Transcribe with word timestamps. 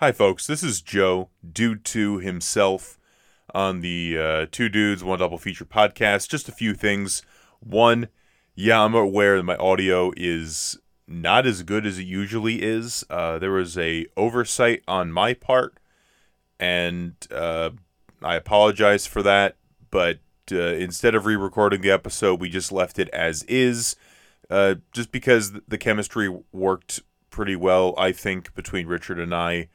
Hi, 0.00 0.12
folks. 0.12 0.46
This 0.46 0.62
is 0.62 0.80
Joe, 0.80 1.28
Dude 1.46 1.84
2 1.84 2.20
himself, 2.20 2.98
on 3.54 3.82
the 3.82 4.16
uh, 4.18 4.46
Two 4.50 4.70
Dudes, 4.70 5.04
One 5.04 5.18
Double 5.18 5.36
Feature 5.36 5.66
podcast. 5.66 6.30
Just 6.30 6.48
a 6.48 6.52
few 6.52 6.72
things. 6.72 7.20
One, 7.58 8.08
yeah, 8.54 8.82
I'm 8.82 8.94
aware 8.94 9.36
that 9.36 9.42
my 9.42 9.56
audio 9.56 10.10
is 10.16 10.78
not 11.06 11.46
as 11.46 11.62
good 11.62 11.84
as 11.84 11.98
it 11.98 12.04
usually 12.04 12.62
is. 12.62 13.04
Uh, 13.10 13.38
there 13.38 13.50
was 13.50 13.76
a 13.76 14.06
oversight 14.16 14.82
on 14.88 15.12
my 15.12 15.34
part, 15.34 15.76
and 16.58 17.12
uh, 17.30 17.68
I 18.22 18.36
apologize 18.36 19.06
for 19.06 19.22
that. 19.22 19.58
But 19.90 20.20
uh, 20.50 20.60
instead 20.60 21.14
of 21.14 21.26
re-recording 21.26 21.82
the 21.82 21.90
episode, 21.90 22.40
we 22.40 22.48
just 22.48 22.72
left 22.72 22.98
it 22.98 23.10
as 23.10 23.42
is, 23.42 23.96
uh, 24.48 24.76
just 24.92 25.12
because 25.12 25.52
the 25.68 25.76
chemistry 25.76 26.34
worked 26.52 27.00
pretty 27.28 27.54
well, 27.54 27.94
I 27.98 28.12
think, 28.12 28.54
between 28.54 28.86
Richard 28.86 29.18
and 29.18 29.34
I. 29.34 29.68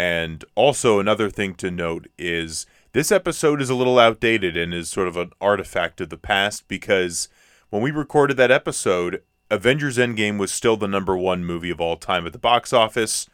And 0.00 0.46
also, 0.54 0.98
another 0.98 1.28
thing 1.28 1.54
to 1.56 1.70
note 1.70 2.08
is 2.16 2.64
this 2.94 3.12
episode 3.12 3.60
is 3.60 3.68
a 3.68 3.74
little 3.74 3.98
outdated 3.98 4.56
and 4.56 4.72
is 4.72 4.88
sort 4.88 5.08
of 5.08 5.18
an 5.18 5.32
artifact 5.42 6.00
of 6.00 6.08
the 6.08 6.16
past 6.16 6.66
because 6.68 7.28
when 7.68 7.82
we 7.82 7.90
recorded 7.90 8.38
that 8.38 8.50
episode, 8.50 9.22
Avengers 9.50 9.98
Endgame 9.98 10.38
was 10.38 10.50
still 10.50 10.78
the 10.78 10.88
number 10.88 11.18
one 11.18 11.44
movie 11.44 11.68
of 11.68 11.82
all 11.82 11.98
time 11.98 12.24
at 12.24 12.32
the 12.32 12.38
box 12.38 12.72
office. 12.72 13.28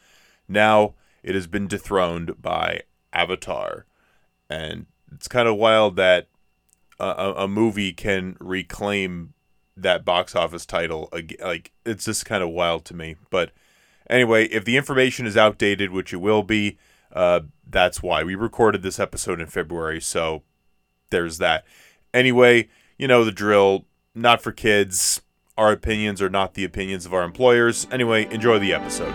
Now 0.49 0.95
it 1.23 1.37
has 1.37 1.47
been 1.47 1.69
dethroned 1.69 2.43
by 2.43 2.81
Avatar. 3.13 3.87
And 4.51 4.87
it's 5.15 5.29
kind 5.29 5.47
of 5.47 5.55
wild 5.55 5.95
that 5.95 6.27
a, 6.99 7.33
a 7.37 7.47
movie 7.47 7.93
can 7.93 8.37
reclaim 8.41 9.35
that 9.77 10.05
box 10.05 10.35
office 10.35 10.67
title. 10.67 11.11
Like, 11.13 11.71
it's 11.85 12.07
just 12.07 12.27
kind 12.27 12.43
of 12.43 12.51
wild 12.51 12.85
to 12.87 12.95
me. 12.97 13.15
But 13.31 13.53
anyway, 14.09 14.47
if 14.47 14.65
the 14.65 14.77
information 14.77 15.27
is 15.27 15.37
outdated, 15.37 15.91
which 15.91 16.13
it 16.13 16.17
will 16.17 16.43
be, 16.43 16.79
uh, 17.13 17.41
that's 17.69 18.03
why 18.03 18.23
we 18.23 18.35
recorded 18.35 18.83
this 18.83 19.01
episode 19.01 19.41
in 19.41 19.47
February. 19.47 20.01
So 20.01 20.43
there's 21.11 21.39
that. 21.39 21.65
Anyway, 22.13 22.69
you 22.99 23.09
know 23.09 23.25
the 23.25 23.33
drill. 23.33 23.87
Not 24.15 24.43
for 24.43 24.53
kids. 24.53 25.21
Our 25.59 25.73
opinions 25.73 26.21
are 26.21 26.31
not 26.31 26.55
the 26.55 26.65
opinions 26.65 27.07
of 27.07 27.15
our 27.15 27.23
employers. 27.23 27.87
Anyway, 27.91 28.27
enjoy 28.33 28.59
the 28.59 28.73
episode. 28.73 29.15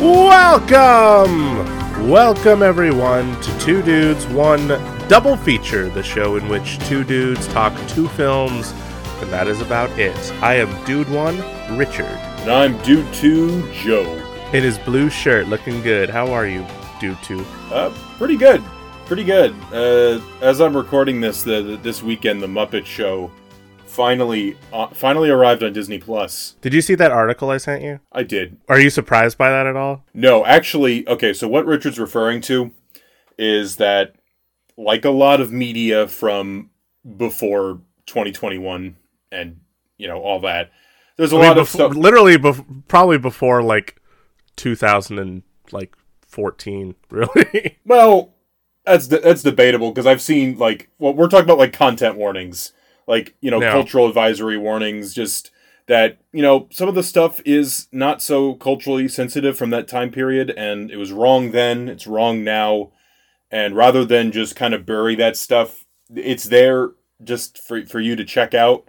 Welcome! 0.00 1.79
Welcome, 2.08 2.62
everyone, 2.62 3.40
to 3.40 3.58
Two 3.60 3.82
Dudes, 3.82 4.26
One 4.28 4.66
Double 5.06 5.36
Feature, 5.36 5.90
the 5.90 6.02
show 6.02 6.36
in 6.36 6.48
which 6.48 6.78
two 6.88 7.04
dudes 7.04 7.46
talk 7.48 7.72
two 7.88 8.08
films, 8.08 8.72
and 9.20 9.30
that 9.30 9.46
is 9.46 9.60
about 9.60 9.90
it. 9.96 10.16
I 10.42 10.54
am 10.54 10.84
Dude 10.84 11.08
One, 11.10 11.36
Richard. 11.76 12.06
And 12.06 12.50
I'm 12.50 12.78
Dude 12.82 13.12
2, 13.14 13.72
Joe. 13.74 14.04
In 14.52 14.64
his 14.64 14.78
blue 14.78 15.10
shirt, 15.10 15.46
looking 15.46 15.82
good. 15.82 16.10
How 16.10 16.32
are 16.32 16.46
you, 16.46 16.66
Dude 17.00 17.22
2? 17.22 17.44
Uh, 17.70 17.94
pretty 18.18 18.36
good. 18.36 18.64
Pretty 19.04 19.22
good. 19.24 19.54
Uh, 19.72 20.20
as 20.40 20.60
I'm 20.60 20.76
recording 20.76 21.20
this, 21.20 21.42
the, 21.42 21.62
the, 21.62 21.76
this 21.76 22.02
weekend, 22.02 22.42
the 22.42 22.48
Muppet 22.48 22.86
Show 22.86 23.30
finally 23.90 24.56
uh, 24.72 24.86
finally 24.88 25.28
arrived 25.28 25.62
on 25.62 25.72
Disney 25.72 25.98
Plus. 25.98 26.54
Did 26.60 26.72
you 26.72 26.80
see 26.80 26.94
that 26.94 27.10
article 27.10 27.50
I 27.50 27.58
sent 27.58 27.82
you? 27.82 28.00
I 28.12 28.22
did. 28.22 28.56
Are 28.68 28.80
you 28.80 28.90
surprised 28.90 29.36
by 29.36 29.50
that 29.50 29.66
at 29.66 29.76
all? 29.76 30.04
No, 30.14 30.46
actually, 30.46 31.06
okay, 31.08 31.32
so 31.32 31.48
what 31.48 31.66
Richard's 31.66 31.98
referring 31.98 32.40
to 32.42 32.70
is 33.36 33.76
that 33.76 34.14
like 34.76 35.04
a 35.04 35.10
lot 35.10 35.40
of 35.40 35.52
media 35.52 36.06
from 36.08 36.70
before 37.16 37.80
2021 38.06 38.96
and 39.32 39.60
you 39.96 40.08
know 40.08 40.20
all 40.20 40.40
that 40.40 40.70
there's 41.16 41.32
a 41.32 41.36
I 41.36 41.38
mean, 41.38 41.48
lot 41.48 41.58
of 41.58 41.66
before, 41.66 41.92
stuff 41.92 41.96
literally 41.96 42.36
bef- 42.36 42.82
probably 42.88 43.18
before 43.18 43.62
like 43.62 44.00
2014 44.56 46.94
really 47.10 47.78
well 47.86 48.34
that's 48.84 49.06
de- 49.06 49.20
that's 49.20 49.42
debatable 49.42 49.90
because 49.90 50.06
i've 50.06 50.20
seen 50.20 50.58
like 50.58 50.90
well 50.98 51.14
we're 51.14 51.28
talking 51.28 51.44
about 51.44 51.58
like 51.58 51.72
content 51.72 52.16
warnings 52.16 52.72
like 53.06 53.34
you 53.40 53.50
know 53.50 53.58
No. 53.58 53.72
cultural 53.72 54.06
advisory 54.06 54.56
warnings 54.58 55.14
just 55.14 55.50
that 55.86 56.18
you 56.32 56.42
know 56.42 56.68
some 56.70 56.88
of 56.88 56.94
the 56.94 57.02
stuff 57.02 57.40
is 57.44 57.88
not 57.90 58.22
so 58.22 58.54
culturally 58.54 59.08
sensitive 59.08 59.58
from 59.58 59.70
that 59.70 59.88
time 59.88 60.10
period 60.10 60.50
and 60.56 60.90
it 60.90 60.96
was 60.96 61.12
wrong 61.12 61.50
then 61.52 61.88
it's 61.88 62.06
wrong 62.06 62.44
now. 62.44 62.92
And 63.52 63.74
rather 63.74 64.04
than 64.04 64.30
just 64.30 64.54
kind 64.54 64.74
of 64.74 64.86
bury 64.86 65.16
that 65.16 65.36
stuff 65.36 65.84
it's 66.14 66.44
there 66.44 66.90
just 67.22 67.58
for 67.58 67.84
for 67.86 68.00
you 68.00 68.14
to 68.16 68.24
check 68.24 68.54
out 68.54 68.88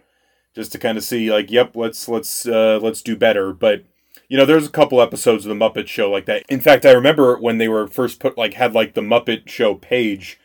just 0.56 0.72
to 0.74 0.78
kind 0.78 0.98
of 0.98 1.04
see 1.04 1.32
like 1.32 1.50
yep 1.50 1.76
let's 1.76 2.08
let's 2.08 2.46
uh 2.48 2.80
let's 2.82 3.02
do 3.02 3.16
better. 3.16 3.54
But 3.54 3.84
you 4.28 4.38
know 4.38 4.46
there's 4.46 4.68
a 4.68 4.72
couple 4.72 5.02
episodes 5.02 5.46
of 5.46 5.50
the 5.50 5.56
muppet 5.56 5.88
show 5.88 6.12
like 6.12 6.26
that. 6.26 6.44
In 6.50 6.62
fact 6.62 6.86
i 6.86 6.92
remember 6.92 7.38
when 7.38 7.58
they 7.58 7.68
were 7.68 7.88
first 7.88 8.20
put 8.20 8.38
like 8.38 8.54
had 8.54 8.74
like 8.74 8.94
the 8.94 9.02
muppet 9.02 9.50
show 9.50 9.74
page 9.76 10.40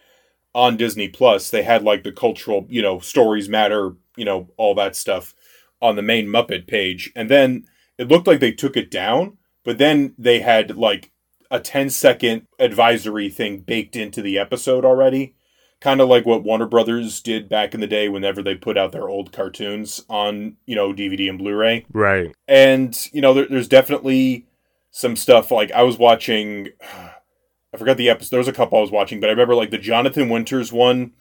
on 0.56 0.76
disney 0.76 1.06
plus 1.06 1.50
they 1.50 1.62
had 1.62 1.82
like 1.84 2.02
the 2.02 2.10
cultural 2.10 2.66
you 2.68 2.80
know 2.80 2.98
stories 2.98 3.48
matter 3.48 3.94
you 4.16 4.24
know 4.24 4.48
all 4.56 4.74
that 4.74 4.96
stuff 4.96 5.34
on 5.82 5.94
the 5.94 6.02
main 6.02 6.26
muppet 6.26 6.66
page. 6.66 7.12
And 7.14 7.30
then 7.30 7.66
it 7.98 8.08
looked 8.08 8.26
like 8.26 8.40
they 8.40 8.52
took 8.52 8.76
it 8.76 8.90
down 8.90 9.36
but 9.66 9.78
then 9.78 10.14
they 10.16 10.38
had 10.40 10.76
like 10.76 11.10
a 11.50 11.58
10 11.58 11.90
second 11.90 12.46
advisory 12.58 13.28
thing 13.28 13.58
baked 13.58 13.96
into 13.96 14.22
the 14.22 14.38
episode 14.38 14.84
already. 14.84 15.34
Kind 15.80 16.00
of 16.00 16.08
like 16.08 16.24
what 16.24 16.44
Warner 16.44 16.66
Brothers 16.66 17.20
did 17.20 17.48
back 17.48 17.74
in 17.74 17.80
the 17.80 17.86
day 17.88 18.08
whenever 18.08 18.42
they 18.42 18.54
put 18.54 18.78
out 18.78 18.92
their 18.92 19.08
old 19.08 19.32
cartoons 19.32 20.04
on, 20.08 20.56
you 20.66 20.76
know, 20.76 20.92
DVD 20.92 21.28
and 21.28 21.38
Blu-ray. 21.38 21.84
right. 21.92 22.32
And, 22.46 22.96
you 23.12 23.20
know, 23.20 23.34
there, 23.34 23.46
there's 23.50 23.68
definitely 23.68 24.46
some 24.92 25.16
stuff 25.16 25.50
like 25.50 25.72
I 25.72 25.82
was 25.82 25.98
watching 25.98 26.68
I 27.76 27.78
forgot 27.78 27.98
the 27.98 28.08
episode. 28.08 28.30
There 28.30 28.38
was 28.38 28.48
a 28.48 28.54
couple 28.54 28.78
I 28.78 28.80
was 28.80 28.90
watching, 28.90 29.20
but 29.20 29.28
I 29.28 29.32
remember 29.32 29.54
like 29.54 29.70
the 29.70 29.76
Jonathan 29.76 30.30
Winters 30.30 30.72
one. 30.72 31.12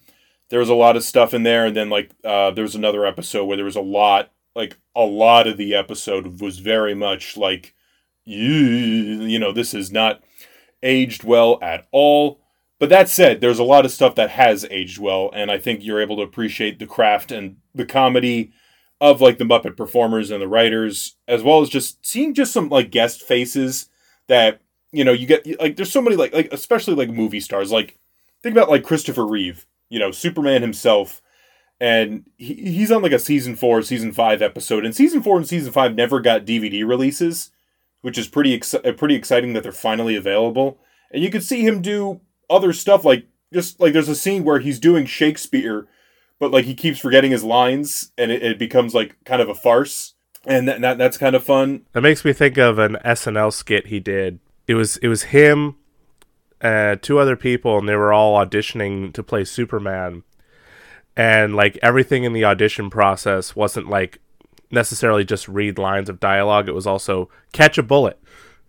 There 0.47 0.59
was 0.61 0.69
a 0.69 0.75
lot 0.75 0.95
of 0.95 1.03
stuff 1.03 1.33
in 1.33 1.43
there, 1.43 1.65
and 1.65 1.75
then 1.75 1.89
like 1.89 2.11
uh, 2.23 2.51
there 2.51 2.63
was 2.63 2.75
another 2.75 3.05
episode 3.05 3.43
where 3.43 3.57
there 3.57 3.65
was 3.65 3.75
a 3.75 3.81
lot, 3.81 4.31
like 4.55 4.77
a 4.95 5.03
lot 5.03 5.47
of 5.47 5.57
the 5.57 5.75
episode 5.75 6.39
was 6.39 6.59
very 6.59 6.95
much 6.95 7.35
like, 7.35 7.75
you, 8.23 9.37
know, 9.37 9.51
this 9.51 9.73
is 9.73 9.91
not 9.91 10.23
aged 10.81 11.25
well 11.25 11.59
at 11.61 11.89
all. 11.91 12.39
But 12.79 12.87
that 12.87 13.09
said, 13.09 13.41
there's 13.41 13.59
a 13.59 13.63
lot 13.63 13.83
of 13.83 13.91
stuff 13.91 14.15
that 14.15 14.29
has 14.29 14.65
aged 14.71 14.97
well, 14.97 15.31
and 15.33 15.51
I 15.51 15.57
think 15.57 15.83
you're 15.83 16.01
able 16.01 16.15
to 16.17 16.23
appreciate 16.23 16.79
the 16.79 16.87
craft 16.87 17.33
and 17.33 17.57
the 17.73 17.85
comedy 17.85 18.53
of 19.01 19.19
like 19.19 19.39
the 19.39 19.43
Muppet 19.43 19.75
performers 19.75 20.31
and 20.31 20.41
the 20.41 20.47
writers, 20.47 21.17
as 21.27 21.43
well 21.43 21.61
as 21.61 21.67
just 21.67 22.05
seeing 22.05 22.33
just 22.33 22.53
some 22.53 22.69
like 22.69 22.91
guest 22.91 23.21
faces 23.21 23.89
that 24.27 24.61
you 24.95 25.03
know 25.03 25.11
you 25.11 25.27
get 25.27 25.59
like 25.59 25.75
there's 25.75 25.91
so 25.91 26.01
many 26.01 26.15
like 26.15 26.33
like 26.33 26.51
especially 26.51 26.95
like 26.95 27.09
movie 27.09 27.39
stars. 27.39 27.71
Like 27.71 27.97
think 28.41 28.55
about 28.55 28.69
like 28.69 28.83
Christopher 28.83 29.25
Reeve, 29.25 29.65
you 29.89 29.99
know 29.99 30.11
Superman 30.11 30.61
himself, 30.61 31.21
and 31.79 32.25
he, 32.37 32.53
he's 32.53 32.91
on 32.91 33.01
like 33.01 33.11
a 33.11 33.19
season 33.19 33.55
four, 33.55 33.81
season 33.81 34.11
five 34.11 34.41
episode, 34.41 34.85
and 34.85 34.95
season 34.95 35.21
four 35.21 35.37
and 35.37 35.47
season 35.47 35.71
five 35.71 35.95
never 35.95 36.19
got 36.19 36.45
DVD 36.45 36.87
releases, 36.87 37.51
which 38.01 38.17
is 38.17 38.27
pretty 38.27 38.53
ex- 38.53 38.73
uh, 38.73 38.93
pretty 38.97 39.15
exciting 39.15 39.53
that 39.53 39.63
they're 39.63 39.71
finally 39.71 40.15
available, 40.15 40.79
and 41.11 41.23
you 41.23 41.29
could 41.29 41.43
see 41.43 41.61
him 41.61 41.81
do 41.81 42.21
other 42.49 42.73
stuff 42.73 43.03
like 43.03 43.25
just 43.53 43.79
like 43.79 43.93
there's 43.93 44.09
a 44.09 44.15
scene 44.15 44.43
where 44.43 44.59
he's 44.59 44.79
doing 44.79 45.05
Shakespeare 45.05 45.87
but 46.39 46.51
like 46.51 46.65
he 46.65 46.75
keeps 46.75 46.99
forgetting 46.99 47.31
his 47.31 47.43
lines 47.43 48.11
and 48.17 48.31
it, 48.31 48.43
it 48.43 48.59
becomes 48.59 48.93
like 48.93 49.15
kind 49.23 49.41
of 49.41 49.49
a 49.49 49.55
farce 49.55 50.13
and 50.45 50.67
that, 50.67 50.81
that 50.81 50.97
that's 50.97 51.17
kind 51.17 51.35
of 51.35 51.43
fun. 51.43 51.85
That 51.93 52.01
makes 52.01 52.23
me 52.23 52.33
think 52.33 52.57
of 52.57 52.77
an 52.77 52.97
snl 53.03 53.51
skit 53.51 53.87
he 53.87 53.99
did 53.99 54.39
it 54.67 54.75
was 54.75 54.97
it 54.97 55.07
was 55.07 55.23
him 55.23 55.75
uh 56.61 56.95
two 57.01 57.19
other 57.19 57.35
people 57.35 57.77
and 57.77 57.87
they 57.87 57.95
were 57.95 58.13
all 58.13 58.43
auditioning 58.43 59.13
to 59.13 59.23
play 59.23 59.43
superman. 59.43 60.23
And 61.17 61.55
like 61.55 61.77
everything 61.81 62.25
in 62.25 62.33
the 62.33 62.43
audition 62.43 62.89
process 62.89 63.55
wasn't 63.55 63.89
like 63.89 64.19
necessarily 64.71 65.23
just 65.23 65.47
read 65.47 65.77
lines 65.77 66.09
of 66.09 66.19
dialogue. 66.19 66.67
It 66.67 66.73
was 66.75 66.87
also 66.87 67.29
catch 67.53 67.77
a 67.77 67.83
bullet 67.83 68.19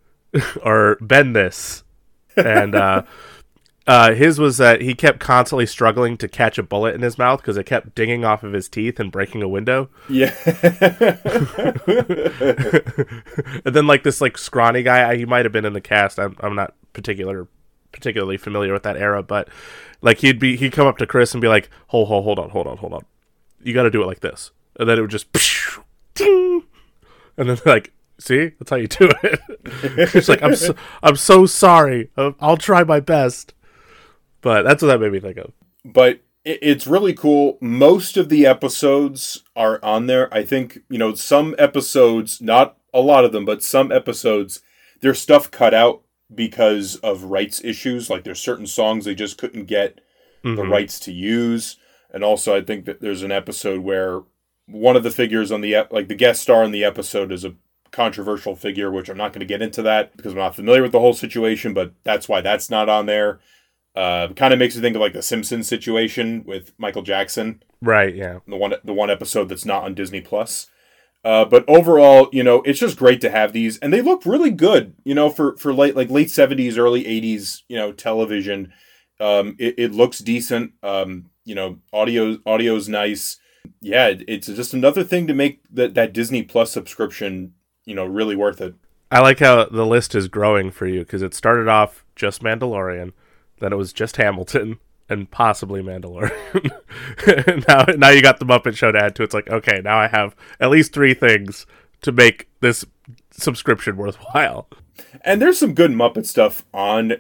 or 0.63 0.97
bend 1.01 1.35
this. 1.35 1.83
And 2.37 2.75
uh 2.75 3.03
uh, 3.87 4.13
his 4.15 4.39
was 4.39 4.57
that 4.57 4.81
he 4.81 4.95
kept 4.95 5.21
constantly 5.21 5.67
struggling 5.67 6.17
to 6.17 6.29
catch 6.29 6.59
a 6.59 6.63
bullet 6.63 6.95
in 6.95 7.03
his 7.03 7.19
mouth 7.19 7.41
because 7.41 7.57
it 7.57 7.65
kept 7.67 7.95
dinging 7.95 8.25
off 8.25 8.43
of 8.43 8.53
his 8.53 8.69
teeth 8.69 8.99
and 8.99 9.13
breaking 9.13 9.43
a 9.43 9.49
window. 9.49 9.89
yeah 10.09 10.35
and 13.65 13.75
then 13.75 13.87
like 13.87 14.03
this 14.03 14.21
like 14.21 14.37
scrawny 14.39 14.83
guy, 14.83 15.17
he 15.17 15.25
might 15.25 15.45
have 15.45 15.53
been 15.53 15.65
in 15.65 15.73
the 15.73 15.81
cast. 15.81 16.19
I'm 16.19 16.37
I'm 16.41 16.55
not 16.55 16.75
particular 16.93 17.49
particularly 17.93 18.37
familiar 18.37 18.73
with 18.73 18.83
that 18.83 18.97
era, 18.97 19.23
but 19.23 19.49
like 20.03 20.19
he'd 20.19 20.39
be 20.39 20.57
he'd 20.57 20.73
come 20.73 20.87
up 20.87 20.99
to 20.99 21.07
Chris 21.07 21.33
and 21.35 21.41
be 21.41 21.49
like, 21.49 21.71
"Hold 21.89 22.09
hold 22.09 22.25
hold 22.25 22.39
on 22.39 22.51
hold 22.51 22.67
on 22.67 22.77
hold 22.77 22.93
on, 22.93 23.05
you 23.63 23.73
got 23.75 23.85
to 23.85 23.91
do 23.91 24.03
it 24.03 24.07
like 24.07 24.21
this," 24.21 24.51
and 24.79 24.89
then 24.89 24.99
it 24.99 25.01
would 25.01 25.11
just, 25.11 25.27
ding, 26.15 26.65
and 27.37 27.49
then 27.49 27.59
like. 27.65 27.93
See, 28.19 28.53
that's 28.59 28.71
how 28.71 28.77
you 28.77 28.87
do 28.87 29.11
it. 29.23 29.41
it's 30.15 30.27
like 30.27 30.43
I'm 30.43 30.57
so, 30.57 30.75
I'm 31.03 31.17
so 31.17 31.45
sorry. 31.45 32.09
I'll, 32.17 32.35
I'll 32.41 32.57
try 32.57 32.83
my 32.83 32.99
best, 32.99 33.53
but 34.47 34.63
that's 34.63 34.81
what 34.83 34.89
that 34.89 35.01
made 35.01 35.13
me 35.13 35.21
think 35.21 35.39
of. 35.39 35.53
but 35.85 36.21
it's 36.49 36.87
really 36.87 37.13
cool. 37.13 37.59
Most 37.61 38.17
of 38.17 38.29
the 38.29 38.47
episodes 38.47 39.43
are 39.57 39.81
on 39.85 40.07
there. 40.07 40.33
I 40.33 40.45
think 40.45 40.79
you 40.89 40.97
know 40.99 41.15
some 41.15 41.57
episodes, 41.59 42.41
not 42.41 42.77
a 42.95 43.01
lot 43.01 43.25
of 43.25 43.33
them, 43.33 43.45
but 43.45 43.65
some 43.65 43.91
episodes, 43.91 44.61
there's 45.01 45.21
stuff 45.21 45.51
cut 45.51 45.75
out 45.75 46.03
because 46.33 46.95
of 46.97 47.25
rights 47.25 47.61
issues. 47.65 48.09
Like 48.09 48.23
there's 48.23 48.39
certain 48.41 48.67
songs 48.69 49.05
they 49.05 49.15
just 49.17 49.39
couldn't 49.39 49.65
get 49.65 50.01
the 50.45 50.51
Mhm. 50.51 50.71
rights 50.71 51.01
to 51.01 51.13
use, 51.13 51.79
and 52.13 52.23
also 52.23 52.55
I 52.57 52.61
think 52.61 52.85
that 52.85 53.01
there's 53.01 53.23
an 53.25 53.33
episode 53.33 53.81
where 53.81 54.23
one 54.69 54.95
of 54.97 55.03
the 55.03 55.11
figures 55.11 55.51
on 55.51 55.61
the 55.63 55.75
ep- 55.75 55.93
like 55.93 56.07
the 56.07 56.15
guest 56.15 56.43
star 56.43 56.63
in 56.63 56.71
the 56.71 56.85
episode 56.85 57.33
is 57.33 57.45
a 57.45 57.55
controversial 57.91 58.55
figure, 58.55 58.91
which 58.93 59.09
I'm 59.09 59.17
not 59.17 59.33
going 59.33 59.41
to 59.41 59.47
get 59.55 59.63
into 59.63 59.83
that 59.83 60.17
because 60.17 60.33
I'm 60.33 60.39
not 60.39 60.55
familiar 60.55 60.83
with 60.83 60.93
the 60.93 61.01
whole 61.01 61.15
situation, 61.15 61.75
but 61.75 61.93
that's 62.05 62.29
why 62.29 62.41
that's 62.41 62.71
not 62.71 62.89
on 62.89 63.07
there. 63.07 63.41
Uh, 63.97 64.29
kind 64.35 64.53
of 64.53 64.59
makes 64.59 64.75
you 64.77 64.83
think 64.83 64.95
of 64.95 65.01
like 65.01 65.15
the 65.15 65.23
Simpsons 65.23 65.67
situation 65.67 66.45
with 66.45 66.73
Michael 66.79 67.01
Jackson, 67.03 67.63
Right, 67.81 68.15
yeah. 68.15 68.41
the 68.47 68.57
one 68.57 68.75
the 68.85 68.93
one 68.93 69.09
episode 69.11 69.49
that's 69.49 69.65
not 69.65 69.85
on 69.85 69.95
Disney 69.95 70.21
Plus. 70.21 70.69
Uh, 71.25 71.45
but 71.45 71.65
overall, 71.67 72.29
you 72.31 72.45
know, 72.45 72.63
it's 72.63 72.79
just 72.79 72.99
great 72.99 73.21
to 73.23 73.31
have 73.31 73.53
these, 73.53 73.79
and 73.79 73.93
they 73.93 74.03
look 74.03 74.25
really 74.27 74.51
good. 74.51 74.95
You 75.05 75.15
know, 75.15 75.31
for 75.31 75.57
for 75.57 75.73
late 75.73 75.97
like 75.97 76.11
late 76.11 76.31
seventies, 76.31 76.77
early 76.79 77.07
eighties, 77.07 77.65
you 77.69 77.77
know, 77.77 77.91
television. 77.91 78.73
Um, 79.19 79.57
it, 79.59 79.75
it 79.79 79.93
looks 79.95 80.19
decent. 80.19 80.73
Um, 80.83 81.31
you 81.47 81.55
know, 81.55 81.79
audio 81.93 82.37
audio's 82.45 82.89
nice. 82.89 83.39
Yeah, 83.81 84.09
it- 84.09 84.25
it's 84.29 84.47
just 84.47 84.75
another 84.75 85.03
thing 85.03 85.27
to 85.27 85.35
make 85.35 85.61
that 85.73 85.95
that 85.95 86.13
Disney 86.13 86.43
Plus 86.43 86.71
subscription, 86.71 87.55
you 87.87 87.95
know, 87.95 88.05
really 88.05 88.37
worth 88.37 88.61
it. 88.61 88.75
I 89.11 89.21
like 89.21 89.39
how 89.39 89.65
the 89.65 89.87
list 89.87 90.15
is 90.15 90.29
growing 90.29 90.71
for 90.71 90.87
you 90.87 91.01
because 91.01 91.23
it 91.23 91.33
started 91.35 91.67
off 91.67 92.05
just 92.15 92.43
Mandalorian, 92.43 93.13
then 93.61 93.73
it 93.73 93.77
was 93.77 93.93
just 93.93 94.17
Hamilton, 94.17 94.79
and 95.09 95.31
possibly 95.31 95.83
Mandalorian. 95.83 96.71
now, 97.69 97.85
now 97.97 98.11
you 98.11 98.23
got 98.23 98.39
the 98.39 98.47
Muppet 98.47 98.77
Show 98.77 98.93
to 98.93 99.03
add 99.03 99.15
to. 99.17 99.23
It's 99.23 99.35
like 99.35 99.51
okay, 99.51 99.81
now 99.83 99.99
I 99.99 100.09
have 100.09 100.35
at 100.61 100.71
least 100.71 100.93
three 100.93 101.15
things 101.15 101.67
to 102.03 102.13
make 102.13 102.49
this 102.61 102.85
subscription 103.31 103.97
worthwhile. 103.97 104.69
And 105.23 105.41
there's 105.41 105.59
some 105.59 105.75
good 105.75 105.91
Muppet 105.91 106.27
stuff 106.27 106.65
on 106.73 107.15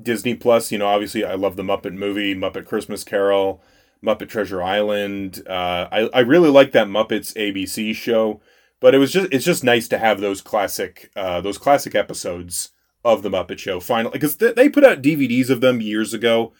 Disney 0.00 0.34
Plus. 0.34 0.72
You 0.72 0.78
know, 0.78 0.86
obviously, 0.86 1.24
I 1.24 1.34
love 1.34 1.56
the 1.56 1.62
Muppet 1.62 1.94
movie, 1.94 2.34
Muppet 2.34 2.66
Christmas 2.66 3.04
Carol, 3.04 3.62
Muppet 4.04 4.28
Treasure 4.28 4.62
Island. 4.62 5.42
Uh, 5.46 5.88
I 5.90 6.10
I 6.14 6.20
really 6.20 6.50
like 6.50 6.72
that 6.72 6.88
Muppets 6.88 7.34
ABC 7.34 7.94
show. 7.94 8.40
But 8.82 8.96
it 8.96 8.98
was 8.98 9.12
just 9.12 9.28
it's 9.30 9.44
just 9.44 9.62
nice 9.62 9.86
to 9.88 9.98
have 9.98 10.20
those 10.20 10.40
classic 10.40 11.12
uh, 11.14 11.40
those 11.40 11.56
classic 11.56 11.94
episodes 11.94 12.70
of 13.04 13.22
the 13.22 13.30
Muppet 13.30 13.58
Show 13.58 13.80
finally 13.80 14.12
because 14.12 14.36
they, 14.36 14.52
they 14.52 14.68
put 14.68 14.84
out 14.84 15.02
DVDs 15.02 15.50
of 15.50 15.60
them 15.60 15.80
years 15.80 16.14
ago. 16.14 16.52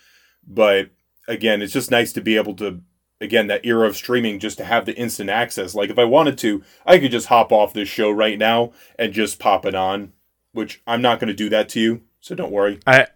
But 0.47 0.91
again, 1.29 1.63
it's 1.63 1.73
just 1.73 1.91
nice 1.91 2.13
to 2.15 2.21
be 2.21 2.37
able 2.37 2.55
to 2.55 2.81
again 3.21 3.47
that 3.47 3.65
era 3.65 3.87
of 3.87 3.97
streaming 3.97 4.39
just 4.41 4.59
to 4.59 4.65
have 4.65 4.87
the 4.87 4.97
instant 4.97 5.31
access. 5.31 5.75
Like 5.75 5.91
if 5.91 5.99
I 5.99 6.05
wanted 6.05 6.39
to, 6.39 6.63
I 6.85 6.99
could 6.99 7.13
just 7.13 7.29
hop 7.29 7.53
off 7.53 7.73
this 7.73 7.89
show 7.89 8.11
right 8.11 8.39
now 8.39 8.73
and 8.99 9.13
just 9.13 9.39
pop 9.39 9.65
it 9.65 9.75
on 9.75 10.13
which 10.53 10.83
I'm 10.87 11.03
not 11.03 11.19
going 11.19 11.29
to 11.29 11.35
do 11.35 11.49
that 11.51 11.69
to 11.71 11.81
you, 11.81 12.03
so 12.21 12.35
don't 12.35 12.53
worry. 12.53 12.79
I, 12.87 13.07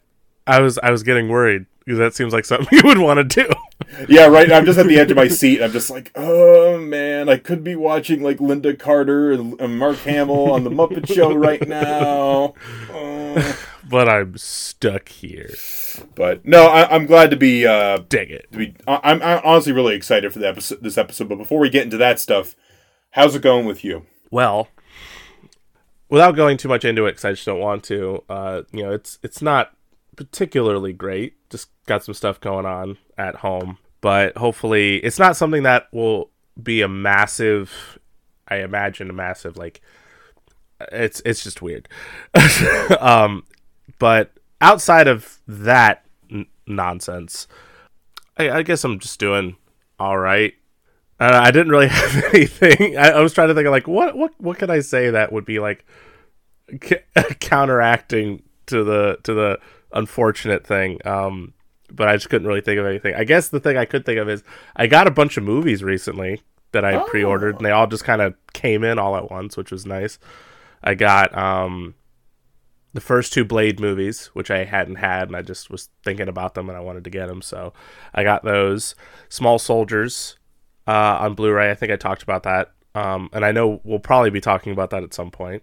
I 0.47 0.61
was 0.61 0.79
I 0.79 0.91
was 0.91 1.03
getting 1.03 1.29
worried 1.29 1.67
because 1.85 1.99
that 1.99 2.15
seems 2.15 2.33
like 2.33 2.45
something 2.45 2.69
you 2.73 2.83
would 2.85 2.99
want 2.99 3.19
to 3.19 3.25
do. 3.25 3.51
Yeah, 4.09 4.27
right. 4.27 4.51
I'm 4.51 4.65
just 4.65 4.79
at 4.79 4.87
the 4.87 4.99
edge 4.99 5.11
of 5.11 5.17
my 5.17 5.29
seat. 5.29 5.63
I'm 5.63 5.73
just 5.73 5.91
like, 5.91 6.11
oh 6.15 6.79
man, 6.79 7.29
I 7.29 7.37
could 7.37 7.63
be 7.63 7.77
watching 7.77 8.23
like 8.23 8.39
Lynda 8.39 8.79
Carter 8.79 9.33
and, 9.33 9.79
Mark 9.79 9.99
Hamill 9.99 10.53
on 10.53 10.65
the 10.65 10.71
Muppet 10.71 11.13
Show 11.13 11.35
right 11.35 11.67
now. 11.67 12.55
Oh. 12.91 13.59
but 13.89 14.09
I'm 14.09 14.37
stuck 14.39 15.09
here. 15.11 15.55
But 16.15 16.45
no, 16.47 16.67
I, 16.67 16.95
I'm 16.95 17.07
glad 17.07 17.31
to 17.31 17.37
be. 17.37 17.67
Uh, 17.67 17.99
Dang 18.09 18.31
it. 18.31 18.51
to 18.53 18.59
be. 18.59 18.75
I- 18.87 19.01
I'm, 19.05 19.23
I'm 19.23 19.41
honestly 19.45 19.73
really 19.73 19.95
excited 19.95 20.33
for 20.33 20.39
the 20.39 20.49
episode, 20.49 20.83
this 20.83 20.99
episode. 20.99 21.29
But 21.29 21.37
before 21.37 21.59
we 21.59 21.69
get 21.69 21.85
into 21.85 21.99
that 21.99 22.19
stuff, 22.19 22.57
how's 23.11 23.35
it 23.35 23.43
going 23.43 23.67
with 23.67 23.85
you? 23.85 24.07
Well, 24.31 24.69
without 26.09 26.35
going 26.35 26.57
too 26.57 26.69
much 26.69 26.85
into 26.85 27.07
it, 27.07 27.13
because 27.13 27.25
I 27.25 27.33
just 27.33 27.47
don't 27.47 27.61
want 27.61 27.85
to. 27.85 28.25
Uh, 28.29 28.63
you 28.73 28.83
know, 28.83 28.93
it's 28.93 29.19
it's 29.23 29.43
not 29.43 29.73
particularly 30.17 30.93
great. 30.93 31.35
Just 31.51 31.69
got 31.87 32.05
some 32.05 32.15
stuff 32.15 32.41
going 32.41 32.67
on 32.67 32.97
at 33.19 33.37
home, 33.37 33.79
but 34.01 34.37
hopefully, 34.37 34.97
it's 34.99 35.19
not 35.19 35.37
something 35.37 35.63
that 35.65 35.89
will 35.93 36.31
be 36.61 36.83
a 36.83 36.89
massive. 36.89 37.99
I 38.49 38.57
imagine 38.57 39.11
a 39.11 39.15
massive 39.15 39.57
like. 39.57 39.81
It's 40.93 41.23
it's 41.25 41.43
just 41.43 41.63
weird, 41.63 41.89
um, 43.01 43.45
but 43.99 44.33
outside 44.61 45.09
of 45.09 45.39
that 45.49 46.05
n- 46.31 46.47
nonsense, 46.67 47.49
I, 48.37 48.51
I 48.51 48.63
guess 48.63 48.85
I'm 48.85 48.99
just 48.99 49.19
doing 49.19 49.57
all 49.99 50.19
right. 50.19 50.53
Uh, 51.19 51.41
I 51.43 51.51
didn't 51.51 51.71
really 51.71 51.89
have 51.89 52.25
anything. 52.35 52.99
I, 52.99 53.13
I 53.13 53.21
was 53.21 53.33
trying 53.33 53.49
to 53.49 53.55
think 53.55 53.67
of 53.67 53.73
like 53.73 53.89
what 53.89 54.17
what 54.17 54.33
what 54.39 54.59
could 54.59 54.71
I 54.71 54.81
say 54.81 55.11
that 55.11 55.33
would 55.33 55.47
be 55.47 55.59
like 55.59 55.85
c- 56.83 56.97
counteracting 57.41 58.43
to 58.67 58.85
the 58.85 59.19
to 59.23 59.33
the 59.35 59.59
unfortunate 59.93 60.67
thing. 60.67 60.99
Um, 61.07 61.55
but 61.93 62.09
I 62.09 62.15
just 62.17 62.29
couldn't 62.31 62.49
really 62.49 62.61
think 62.61 62.79
of 62.79 62.87
anything. 62.87 63.15
I 63.15 63.25
guess 63.25 63.49
the 63.49 63.61
thing 63.61 63.77
I 63.77 63.85
could 63.85 64.05
think 64.05 64.19
of 64.19 64.29
is 64.29 64.43
I 64.75 64.87
got 64.87 65.07
a 65.07 65.11
bunch 65.11 65.37
of 65.37 65.45
movies 65.45 65.83
recently 65.83 66.43
that 66.73 66.85
I 66.85 66.95
Oh. 66.97 67.05
pre-ordered, 67.05 67.57
and 67.57 67.65
they 67.65 67.71
all 67.71 67.87
just 67.87 68.05
kind 68.05 68.21
of 68.21 68.35
came 68.53 68.85
in 68.85 68.99
all 68.99 69.17
at 69.17 69.31
once, 69.31 69.57
which 69.57 69.71
was 69.71 69.87
nice. 69.87 70.19
I 70.83 70.95
got 70.95 71.37
um 71.37 71.95
the 72.95 73.01
first 73.01 73.33
two 73.33 73.45
Blade 73.45 73.79
movies, 73.79 74.29
which 74.33 74.51
I 74.51 74.65
hadn't 74.65 74.97
had, 74.97 75.29
and 75.29 75.37
I 75.37 75.43
just 75.43 75.69
was 75.71 75.91
thinking 76.03 76.29
about 76.29 76.55
them 76.55 76.69
and 76.71 76.79
I 76.79 76.81
wanted 76.81 77.05
to 77.05 77.11
get 77.11 77.27
them, 77.29 77.43
so 77.43 77.73
I 78.15 78.23
got 78.25 78.43
those. 78.43 78.95
Small 79.29 79.59
Soldiers 79.59 80.37
uh, 80.87 81.19
on 81.21 81.35
Blu-ray. 81.35 81.71
I 81.71 81.75
think 81.75 81.93
I 81.93 81.97
talked 81.97 82.23
about 82.23 82.45
that, 82.45 82.73
um, 82.95 83.29
and 83.35 83.45
I 83.45 83.53
know 83.53 83.81
we'll 83.85 83.99
probably 83.99 84.31
be 84.31 84.41
talking 84.41 84.73
about 84.73 84.91
that 84.91 85.03
at 85.03 85.13
some 85.13 85.31
point. 85.31 85.63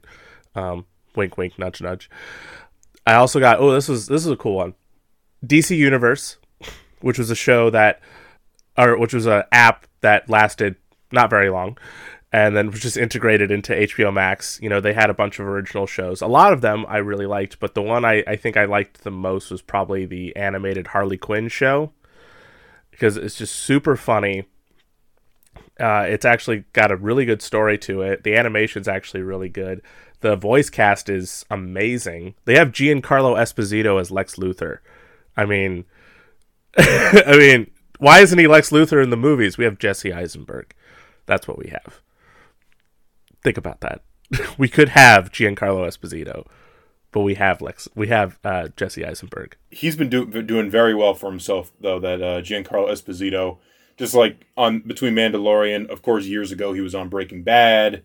Um, 0.54 0.86
wink, 1.16 1.36
wink, 1.38 1.58
nudge, 1.58 1.82
nudge. 1.82 2.08
I 3.08 3.16
also 3.16 3.40
got 3.40 3.60
oh, 3.60 3.72
this 3.72 3.90
was 3.90 4.08
this 4.08 4.26
is 4.26 4.32
a 4.32 4.38
cool 4.38 4.56
one. 4.56 4.76
DC 5.46 5.76
Universe, 5.76 6.38
which 7.02 7.20
was 7.20 7.30
a 7.30 7.36
show 7.36 7.70
that, 7.70 8.02
or 8.78 8.98
which 8.98 9.14
was 9.14 9.26
an 9.26 9.44
app 9.52 9.86
that 10.02 10.30
lasted 10.30 10.76
not 11.12 11.30
very 11.30 11.50
long, 11.50 11.78
and 12.32 12.58
then 12.58 12.72
was 12.72 12.82
just 12.82 12.98
integrated 12.98 13.52
into 13.52 13.74
HBO 13.74 14.12
Max. 14.12 14.60
You 14.62 14.70
know, 14.70 14.82
they 14.82 14.94
had 14.94 15.10
a 15.10 15.14
bunch 15.14 15.40
of 15.40 15.46
original 15.46 15.86
shows. 15.86 16.22
A 16.22 16.28
lot 16.28 16.52
of 16.54 16.62
them 16.62 16.86
I 16.88 16.98
really 16.98 17.28
liked, 17.28 17.60
but 17.60 17.76
the 17.76 17.82
one 17.82 18.04
I, 18.04 18.24
I 18.26 18.36
think 18.36 18.58
I 18.58 18.66
liked 18.66 19.04
the 19.04 19.12
most 19.12 19.52
was 19.52 19.62
probably 19.62 20.06
the 20.06 20.36
animated 20.36 20.88
Harley 20.88 21.18
Quinn 21.18 21.48
show 21.48 21.92
because 22.90 23.18
it's 23.18 23.36
just 23.36 23.56
super 23.56 23.96
funny. 23.96 24.46
Uh, 25.80 26.06
it's 26.08 26.26
actually 26.26 26.66
got 26.74 26.92
a 26.92 26.96
really 26.96 27.26
good 27.26 27.42
story 27.42 27.78
to 27.80 28.02
it. 28.02 28.24
The 28.24 28.36
animation's 28.36 28.88
actually 28.88 29.22
really 29.22 29.50
good. 29.50 29.82
The 30.22 30.36
voice 30.36 30.70
cast 30.70 31.10
is 31.10 31.46
amazing. 31.52 32.36
They 32.46 32.56
have 32.56 32.70
Giancarlo 32.70 33.38
Esposito 33.38 34.00
as 34.00 34.10
Lex 34.10 34.38
Luthor. 34.38 34.80
I 35.36 35.46
mean, 35.46 35.86
I 36.78 37.36
mean, 37.38 37.72
why 38.00 38.20
isn't 38.20 38.38
he 38.38 38.48
Lex 38.48 38.70
Luthor 38.70 39.04
in 39.04 39.10
the 39.10 39.18
movies? 39.18 39.58
We 39.58 39.66
have 39.66 39.80
Jesse 39.80 40.14
Eisenberg. 40.14 40.74
That's 41.26 41.48
what 41.48 41.58
we 41.58 41.70
have. 41.70 42.02
Think 43.44 43.58
about 43.58 43.82
that. 43.82 44.02
we 44.58 44.68
could 44.68 44.90
have 44.90 45.32
Giancarlo 45.32 45.88
Esposito, 45.88 46.46
but 47.12 47.22
we 47.22 47.36
have 47.36 47.62
Lex. 47.62 47.88
We 47.96 48.08
have 48.08 48.40
uh, 48.44 48.70
Jesse 48.76 49.06
Eisenberg. 49.06 49.56
He's 49.70 49.96
been 49.96 50.10
do- 50.10 50.42
doing 50.42 50.70
very 50.70 50.96
well 50.96 51.14
for 51.14 51.30
himself, 51.30 51.72
though. 51.80 52.00
That 52.00 52.22
uh, 52.22 52.42
Giancarlo 52.42 52.90
Esposito, 52.90 53.58
just 53.98 54.14
like 54.14 54.48
on 54.58 54.80
between 54.80 55.14
Mandalorian, 55.14 55.90
of 55.90 56.02
course, 56.02 56.26
years 56.26 56.52
ago 56.52 56.74
he 56.74 56.82
was 56.82 56.96
on 56.96 57.10
Breaking 57.10 57.44
Bad, 57.44 58.04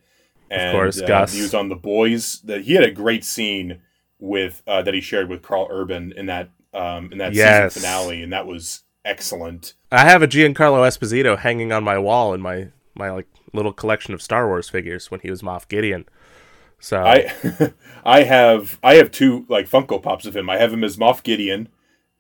and 0.51 0.77
course, 0.77 1.01
uh, 1.01 1.07
Gus. 1.07 1.33
he 1.33 1.43
was 1.43 1.55
on 1.55 1.69
The 1.69 1.77
Boys. 1.77 2.41
That 2.43 2.63
he 2.63 2.75
had 2.75 2.85
a 2.85 2.91
great 2.91 3.25
scene 3.25 3.81
with 4.19 4.63
uh, 4.67 4.83
that 4.83 4.95
he 4.95 5.01
shared 5.01 5.29
with 5.29 5.43
Karl 5.43 5.69
Urban 5.71 6.13
in 6.17 6.27
that 6.27 6.51
um, 6.75 7.11
in 7.13 7.19
that 7.19 7.35
Yes. 7.35 7.75
season 7.75 7.83
finale, 7.89 8.23
and 8.23 8.33
that 8.33 8.47
was 8.47 8.83
excellent. 9.05 9.75
I 9.91 10.05
have 10.05 10.23
a 10.23 10.29
Giancarlo 10.29 10.87
Esposito 10.87 11.39
hanging 11.39 11.73
on 11.73 11.85
my 11.85 11.99
wall 11.99 12.35
in 12.35 12.41
my 12.41 12.69
my 12.95 13.11
like 13.11 13.27
little 13.53 13.73
collection 13.73 14.13
of 14.15 14.21
Star 14.21 14.47
Wars 14.49 14.69
figures 14.69 15.11
when 15.11 15.21
he 15.21 15.31
was 15.31 15.43
Moff 15.43 15.69
Gideon. 15.69 16.05
So 16.81 17.03
I 17.03 17.33
I 18.05 18.23
have 18.25 18.79
I 18.83 18.95
have 18.95 19.11
two 19.11 19.47
like 19.49 19.69
Funko 19.69 20.03
Pops 20.03 20.27
of 20.27 20.37
him. 20.37 20.51
I 20.51 20.59
have 20.59 20.73
him 20.73 20.85
as 20.85 20.97
Moff 20.97 21.23
Gideon, 21.23 21.69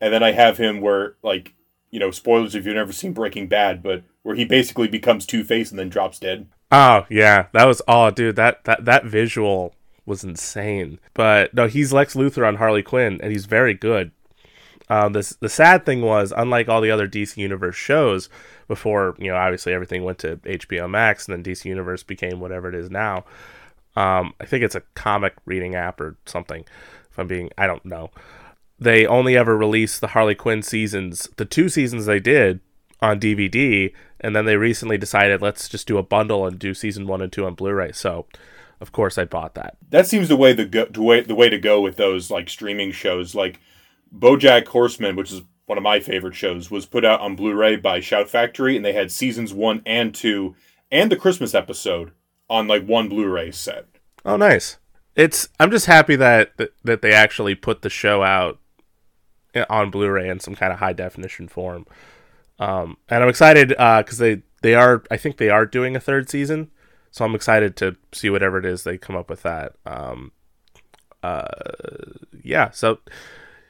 and 0.00 0.12
then 0.12 0.22
I 0.22 0.32
have 0.32 0.58
him 0.58 0.80
where 0.80 1.16
like 1.22 1.54
you 1.90 1.98
know 2.00 2.10
spoilers 2.10 2.54
if 2.54 2.64
you've 2.66 2.74
never 2.74 2.92
seen 2.92 3.12
Breaking 3.12 3.48
Bad, 3.48 3.82
but 3.82 4.02
where 4.22 4.34
he 4.36 4.44
basically 4.44 4.88
becomes 4.88 5.26
Two 5.26 5.44
Face 5.44 5.70
and 5.70 5.78
then 5.78 5.88
drops 5.88 6.18
dead. 6.18 6.46
Oh 6.72 7.06
yeah, 7.08 7.46
that 7.52 7.66
was 7.66 7.82
oh 7.88 8.10
dude 8.10 8.36
that 8.36 8.64
that 8.64 8.84
that 8.84 9.04
visual 9.04 9.74
was 10.06 10.24
insane. 10.24 10.98
But 11.14 11.52
no, 11.54 11.66
he's 11.66 11.92
Lex 11.92 12.14
Luthor 12.14 12.46
on 12.46 12.56
Harley 12.56 12.82
Quinn, 12.82 13.20
and 13.22 13.30
he's 13.30 13.46
very 13.46 13.74
good. 13.74 14.10
Um, 14.90 15.12
this 15.12 15.30
the 15.30 15.48
sad 15.48 15.84
thing 15.84 16.00
was, 16.02 16.32
unlike 16.36 16.68
all 16.68 16.80
the 16.80 16.90
other 16.90 17.08
DC 17.08 17.36
Universe 17.36 17.76
shows, 17.76 18.28
before 18.68 19.14
you 19.18 19.28
know, 19.28 19.36
obviously 19.36 19.72
everything 19.72 20.04
went 20.04 20.18
to 20.20 20.36
HBO 20.38 20.88
Max, 20.88 21.28
and 21.28 21.36
then 21.44 21.52
DC 21.52 21.64
Universe 21.64 22.02
became 22.02 22.40
whatever 22.40 22.68
it 22.68 22.74
is 22.74 22.90
now. 22.90 23.24
Um, 23.96 24.34
I 24.40 24.44
think 24.44 24.62
it's 24.64 24.74
a 24.76 24.82
comic 24.94 25.34
reading 25.44 25.74
app 25.74 26.00
or 26.00 26.16
something. 26.24 26.64
If 27.10 27.18
I'm 27.18 27.26
being, 27.26 27.50
I 27.58 27.66
don't 27.66 27.84
know. 27.84 28.10
they 28.78 29.06
only 29.06 29.36
ever 29.36 29.56
released 29.56 30.00
the 30.00 30.08
Harley 30.08 30.34
Quinn 30.36 30.62
seasons, 30.62 31.28
the 31.36 31.44
two 31.44 31.68
seasons 31.68 32.06
they 32.06 32.20
did 32.20 32.60
on 33.02 33.18
DVD, 33.20 33.92
and 34.20 34.34
then 34.36 34.44
they 34.44 34.56
recently 34.56 34.98
decided 34.98 35.42
let's 35.42 35.68
just 35.68 35.86
do 35.86 35.98
a 35.98 36.02
bundle 36.02 36.46
and 36.46 36.58
do 36.58 36.74
season 36.74 37.06
one 37.06 37.20
and 37.20 37.32
two 37.32 37.44
on 37.44 37.54
Blu-ray. 37.54 37.92
So, 37.92 38.26
of 38.80 38.92
course, 38.92 39.18
I 39.18 39.24
bought 39.24 39.54
that. 39.54 39.76
That 39.90 40.06
seems 40.06 40.28
the 40.28 40.36
way 40.36 40.52
the 40.52 40.64
go, 40.64 40.84
the 40.86 41.02
way 41.02 41.20
the 41.20 41.34
way 41.34 41.48
to 41.48 41.58
go 41.58 41.80
with 41.80 41.96
those 41.96 42.30
like 42.30 42.48
streaming 42.48 42.92
shows. 42.92 43.34
Like 43.34 43.60
BoJack 44.16 44.66
Horseman, 44.68 45.16
which 45.16 45.32
is 45.32 45.42
one 45.66 45.78
of 45.78 45.84
my 45.84 46.00
favorite 46.00 46.34
shows, 46.34 46.70
was 46.70 46.86
put 46.86 47.04
out 47.04 47.20
on 47.20 47.36
Blu-ray 47.36 47.76
by 47.76 48.00
Shout 48.00 48.28
Factory, 48.28 48.76
and 48.76 48.84
they 48.84 48.92
had 48.92 49.10
seasons 49.10 49.52
one 49.52 49.82
and 49.84 50.14
two, 50.14 50.56
and 50.90 51.10
the 51.10 51.16
Christmas 51.16 51.54
episode 51.54 52.12
on 52.48 52.66
like 52.66 52.86
one 52.86 53.08
Blu-ray 53.08 53.50
set. 53.50 53.86
Oh, 54.24 54.36
nice. 54.36 54.78
It's 55.14 55.48
I'm 55.58 55.70
just 55.70 55.86
happy 55.86 56.16
that 56.16 56.52
that, 56.84 57.02
they 57.02 57.12
actually 57.12 57.54
put 57.54 57.82
the 57.82 57.90
show 57.90 58.22
out 58.22 58.58
on 59.68 59.90
Blu-ray 59.90 60.28
in 60.28 60.40
some 60.40 60.54
kind 60.54 60.72
of 60.72 60.78
high 60.78 60.92
definition 60.92 61.48
form. 61.48 61.86
Um, 62.58 62.96
and 63.08 63.22
I'm 63.22 63.28
excited 63.28 63.68
because 63.68 64.18
they 64.18 64.42
they 64.62 64.74
are 64.74 65.02
I 65.10 65.16
think 65.16 65.36
they 65.36 65.50
are 65.50 65.66
doing 65.66 65.96
a 65.96 66.00
third 66.00 66.30
season, 66.30 66.70
so 67.10 67.24
I'm 67.24 67.34
excited 67.34 67.76
to 67.76 67.96
see 68.12 68.30
whatever 68.30 68.58
it 68.58 68.64
is 68.64 68.84
they 68.84 68.96
come 68.96 69.16
up 69.16 69.28
with 69.28 69.42
that. 69.42 69.74
Um, 69.84 70.32
uh, 71.22 71.48
yeah, 72.42 72.70
so 72.70 73.00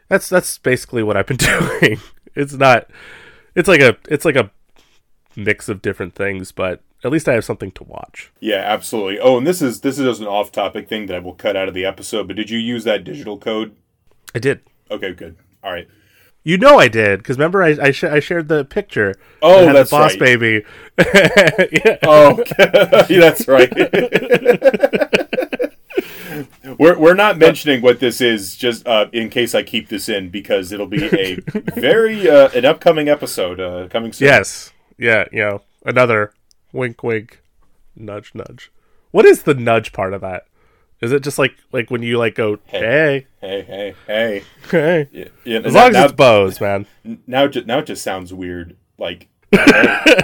that's 0.08 0.28
that's 0.28 0.58
basically 0.58 1.02
what 1.02 1.16
I've 1.16 1.26
been 1.26 1.36
doing. 1.80 2.00
it's 2.34 2.54
not 2.54 2.88
it's 3.54 3.68
like 3.68 3.80
a 3.80 3.96
it's 4.08 4.24
like 4.24 4.36
a 4.36 4.50
mix 5.36 5.68
of 5.68 5.82
different 5.82 6.14
things, 6.14 6.52
but 6.52 6.82
at 7.04 7.12
least 7.12 7.28
I 7.28 7.34
have 7.34 7.44
something 7.44 7.70
to 7.72 7.84
watch. 7.84 8.32
Yeah, 8.40 8.62
absolutely. 8.64 9.20
Oh, 9.20 9.38
and 9.38 9.46
this 9.46 9.62
is 9.62 9.80
this 9.80 9.98
is 9.98 10.04
just 10.04 10.20
an 10.20 10.26
off-topic 10.26 10.88
thing 10.88 11.06
that 11.06 11.16
I 11.16 11.20
will 11.20 11.34
cut 11.34 11.56
out 11.56 11.68
of 11.68 11.74
the 11.74 11.84
episode. 11.84 12.26
But 12.26 12.36
did 12.36 12.50
you 12.50 12.58
use 12.58 12.84
that 12.84 13.04
digital 13.04 13.38
code? 13.38 13.76
I 14.34 14.38
did. 14.38 14.60
Okay, 14.90 15.12
good. 15.12 15.36
All 15.62 15.72
right. 15.72 15.88
You 16.44 16.56
know 16.56 16.78
I 16.78 16.88
did 16.88 17.18
because 17.18 17.36
remember 17.36 17.62
I 17.62 17.76
I, 17.80 17.90
sh- 17.90 18.04
I, 18.04 18.20
shared 18.20 18.48
the 18.48 18.64
picture. 18.64 19.14
Oh, 19.42 19.66
that 19.66 19.72
that's 19.74 19.90
the 19.90 19.96
boss 19.96 20.12
right. 20.12 20.20
baby. 20.20 20.64
yeah. 21.84 21.98
Oh, 22.04 22.42
yeah, 23.08 23.20
that's 23.20 23.46
right. 23.46 23.70
We're 26.78 26.98
we're 26.98 27.14
not 27.14 27.38
mentioning 27.38 27.82
what 27.82 28.00
this 28.00 28.20
is, 28.20 28.56
just 28.56 28.86
uh, 28.86 29.06
in 29.12 29.30
case 29.30 29.54
I 29.54 29.62
keep 29.62 29.88
this 29.88 30.08
in, 30.08 30.28
because 30.30 30.72
it'll 30.72 30.86
be 30.86 31.04
a 31.04 31.36
very 31.74 32.28
uh, 32.28 32.48
an 32.54 32.64
upcoming 32.64 33.08
episode 33.08 33.60
uh, 33.60 33.88
coming 33.88 34.12
soon. 34.12 34.26
Yes. 34.26 34.72
Yeah. 34.98 35.24
You 35.32 35.40
know 35.40 35.62
another 35.84 36.32
wink, 36.72 37.02
wink, 37.02 37.40
nudge, 37.96 38.32
nudge. 38.34 38.70
What 39.10 39.24
is 39.24 39.42
the 39.44 39.54
nudge 39.54 39.92
part 39.92 40.12
of 40.14 40.20
that? 40.20 40.44
Is 41.00 41.12
it 41.12 41.22
just 41.22 41.38
like 41.38 41.54
like 41.72 41.90
when 41.90 42.02
you 42.02 42.18
like 42.18 42.34
go 42.34 42.58
hey 42.64 43.26
Hey, 43.40 43.62
hey, 43.62 43.94
hey. 44.06 44.42
hey? 44.70 45.08
Yeah, 45.12 45.24
yeah, 45.44 45.58
As 45.60 45.72
now, 45.72 45.80
long 45.80 45.88
as 45.90 45.94
now, 45.94 46.04
it's 46.06 46.12
bows, 46.14 46.60
man. 46.60 46.86
now, 47.04 47.46
now 47.66 47.78
it 47.78 47.86
just 47.86 48.02
sounds 48.02 48.34
weird. 48.34 48.76
Like, 48.98 49.28
hey, 49.50 49.64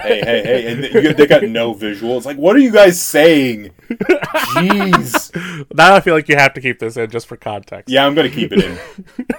hey, 0.03 0.21
hey, 0.23 0.41
hey, 0.43 1.07
and 1.07 1.17
they 1.17 1.25
got 1.27 1.43
no 1.43 1.73
visual. 1.73 2.17
It's 2.17 2.25
like, 2.25 2.37
what 2.37 2.55
are 2.55 2.59
you 2.59 2.71
guys 2.71 3.01
saying? 3.01 3.71
Jeez. 3.89 5.65
Now 5.75 5.95
I 5.95 5.99
feel 5.99 6.13
like 6.13 6.29
you 6.29 6.35
have 6.35 6.53
to 6.53 6.61
keep 6.61 6.79
this 6.79 6.97
in 6.97 7.09
just 7.09 7.27
for 7.27 7.35
context. 7.37 7.91
Yeah, 7.91 8.05
I'm 8.05 8.13
gonna 8.15 8.29
keep 8.29 8.51
it 8.51 8.63
in. 8.63 8.77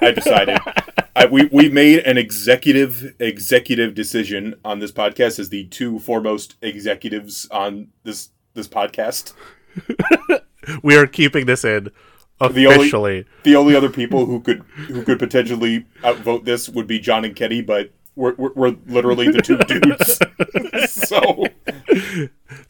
I 0.00 0.10
decided. 0.12 0.58
I, 1.14 1.26
we 1.26 1.46
we 1.52 1.68
made 1.68 2.00
an 2.00 2.18
executive 2.18 3.14
executive 3.20 3.94
decision 3.94 4.54
on 4.64 4.80
this 4.80 4.92
podcast 4.92 5.38
as 5.38 5.48
the 5.50 5.64
two 5.66 5.98
foremost 6.00 6.56
executives 6.62 7.46
on 7.50 7.88
this 8.02 8.30
this 8.54 8.68
podcast. 8.68 9.32
We 10.82 10.96
are 10.96 11.06
keeping 11.06 11.46
this 11.46 11.64
in 11.64 11.90
The 12.40 12.66
only- 12.66 12.66
officially. 12.66 13.24
The 13.44 13.56
only 13.56 13.76
other 13.76 13.88
people 13.90 14.26
who 14.26 14.40
could 14.40 14.62
who 14.88 15.02
could 15.04 15.18
potentially 15.18 15.86
outvote 16.04 16.44
this 16.44 16.68
would 16.68 16.86
be 16.86 16.98
John 16.98 17.24
and 17.24 17.36
Kenny, 17.36 17.62
but 17.62 17.92
we're 18.16 18.35
we're, 18.37 18.52
we're 18.54 18.76
literally 18.87 19.30
the 19.30 19.42
two 19.42 19.58
dudes. 19.68 20.18
so 20.92 21.46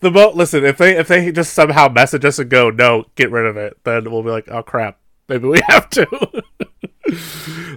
The 0.01 0.11
mo 0.11 0.31
listen, 0.35 0.65
if 0.65 0.77
they 0.77 0.97
if 0.97 1.09
they 1.09 1.33
just 1.33 1.55
somehow 1.55 1.89
message 1.89 2.25
us 2.25 2.39
and 2.39 2.51
go, 2.51 2.71
no, 2.71 3.05
get 3.15 3.31
rid 3.31 3.47
of 3.47 3.57
it, 3.57 3.79
then 3.85 4.11
we'll 4.11 4.23
be 4.23 4.31
like, 4.31 4.49
oh 4.49 4.63
crap, 4.63 4.99
maybe 5.29 5.49
we 5.49 5.61
have 5.69 5.89
to. 5.91 6.43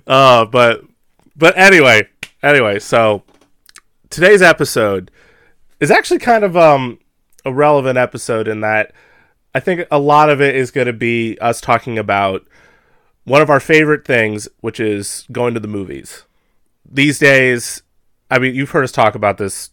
uh, 0.08 0.46
but 0.46 0.84
but 1.36 1.58
anyway, 1.58 2.08
anyway, 2.44 2.80
so 2.80 3.24
today's 4.10 4.42
episode 4.42 5.12
is 5.80 5.92
actually 5.92 6.20
kind 6.20 6.44
of 6.44 6.58
um 6.58 7.00
a 7.46 7.54
relevant 7.54 7.98
episode 7.98 8.48
in 8.48 8.60
that 8.62 8.92
I 9.56 9.60
think 9.60 9.88
a 9.90 10.00
lot 10.00 10.30
of 10.30 10.42
it 10.42 10.56
is 10.56 10.72
going 10.72 10.88
to 10.88 10.94
be 10.94 11.38
us 11.40 11.62
talking 11.62 11.98
about 11.98 12.46
one 13.24 13.42
of 13.42 13.50
our 13.50 13.60
favorite 13.60 14.06
things, 14.06 14.48
which 14.62 14.80
is 14.80 15.26
going 15.32 15.54
to 15.54 15.60
the 15.60 15.68
movies. 15.68 16.24
These 16.92 17.20
days, 17.20 17.84
I 18.32 18.40
mean, 18.40 18.56
you've 18.56 18.72
heard 18.72 18.84
us 18.84 18.92
talk 18.92 19.16
about 19.16 19.38
this 19.38 19.72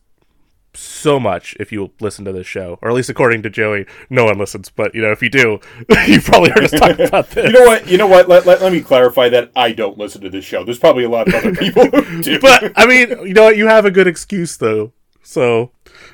so 0.76 1.18
much 1.18 1.56
if 1.58 1.72
you 1.72 1.90
listen 2.00 2.24
to 2.26 2.32
this 2.32 2.46
show, 2.46 2.78
or 2.82 2.90
at 2.90 2.94
least 2.94 3.08
according 3.08 3.42
to 3.42 3.50
Joey, 3.50 3.86
no 4.10 4.26
one 4.26 4.38
listens. 4.38 4.68
But 4.68 4.94
you 4.94 5.02
know, 5.02 5.10
if 5.10 5.22
you 5.22 5.30
do, 5.30 5.60
you've 6.06 6.24
probably 6.24 6.50
heard 6.50 6.64
us 6.64 6.70
talk 6.72 6.98
about 6.98 7.30
this. 7.30 7.46
you 7.46 7.52
know 7.52 7.64
what? 7.64 7.88
You 7.88 7.98
know 7.98 8.06
what? 8.06 8.28
Let, 8.28 8.46
let, 8.46 8.60
let 8.60 8.72
me 8.72 8.80
clarify 8.80 9.28
that 9.30 9.50
I 9.56 9.72
don't 9.72 9.98
listen 9.98 10.20
to 10.22 10.30
this 10.30 10.44
show. 10.44 10.64
There's 10.64 10.78
probably 10.78 11.04
a 11.04 11.08
lot 11.08 11.28
of 11.28 11.34
other 11.34 11.54
people 11.54 11.86
who 11.86 12.22
do. 12.22 12.38
But 12.38 12.72
I 12.76 12.86
mean, 12.86 13.10
you 13.26 13.34
know 13.34 13.44
what? 13.44 13.56
You 13.56 13.66
have 13.68 13.84
a 13.84 13.90
good 13.90 14.06
excuse 14.06 14.56
though. 14.56 14.92
So 15.22 15.72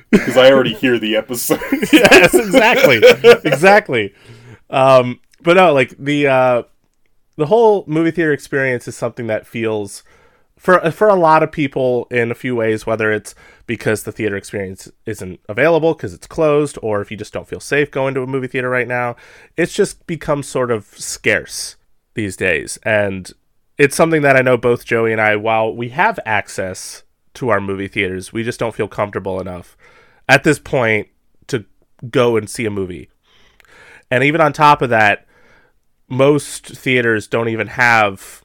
because 0.09 0.37
I 0.37 0.51
already 0.51 0.73
hear 0.73 0.97
the 0.97 1.15
episode. 1.15 1.59
yes, 1.91 2.33
exactly, 2.33 3.01
exactly. 3.43 4.13
Um, 4.69 5.19
but 5.41 5.55
no, 5.55 5.73
like 5.73 5.95
the 5.97 6.27
uh, 6.27 6.63
the 7.35 7.45
whole 7.45 7.83
movie 7.87 8.11
theater 8.11 8.33
experience 8.33 8.87
is 8.87 8.95
something 8.95 9.27
that 9.27 9.45
feels 9.45 10.03
for 10.63 10.89
for 10.91 11.09
a 11.09 11.15
lot 11.15 11.43
of 11.43 11.51
people 11.51 12.07
in 12.09 12.31
a 12.31 12.35
few 12.35 12.55
ways, 12.55 12.85
whether 12.85 13.11
it's 13.11 13.35
because 13.67 14.03
the 14.03 14.13
theater 14.13 14.37
experience 14.37 14.89
isn't 15.05 15.41
available 15.49 15.93
because 15.93 16.13
it's 16.13 16.25
closed, 16.25 16.77
or 16.81 17.01
if 17.01 17.11
you 17.11 17.17
just 17.17 17.33
don't 17.33 17.49
feel 17.49 17.59
safe 17.59 17.91
going 17.91 18.13
to 18.13 18.21
a 18.21 18.27
movie 18.27 18.47
theater 18.47 18.69
right 18.69 18.87
now, 18.87 19.17
it's 19.57 19.73
just 19.73 20.07
become 20.07 20.41
sort 20.41 20.71
of 20.71 20.85
scarce 20.85 21.75
these 22.13 22.37
days, 22.37 22.79
and 22.83 23.33
it's 23.77 23.95
something 23.95 24.21
that 24.21 24.37
I 24.37 24.41
know 24.41 24.55
both 24.55 24.85
Joey 24.85 25.11
and 25.11 25.19
I, 25.19 25.35
while 25.35 25.75
we 25.75 25.89
have 25.89 26.17
access 26.25 27.03
to 27.33 27.49
our 27.49 27.59
movie 27.59 27.89
theaters, 27.89 28.31
we 28.31 28.43
just 28.43 28.59
don't 28.59 28.75
feel 28.75 28.87
comfortable 28.87 29.41
enough 29.41 29.75
at 30.29 30.43
this 30.43 30.59
point 30.59 31.09
to 31.47 31.65
go 32.09 32.37
and 32.37 32.49
see 32.49 32.65
a 32.65 32.71
movie. 32.71 33.09
And 34.09 34.23
even 34.23 34.39
on 34.39 34.53
top 34.53 34.81
of 34.81 34.91
that, 34.91 35.25
most 36.07 36.67
theaters 36.67 37.27
don't 37.27 37.49
even 37.49 37.67
have, 37.67 38.42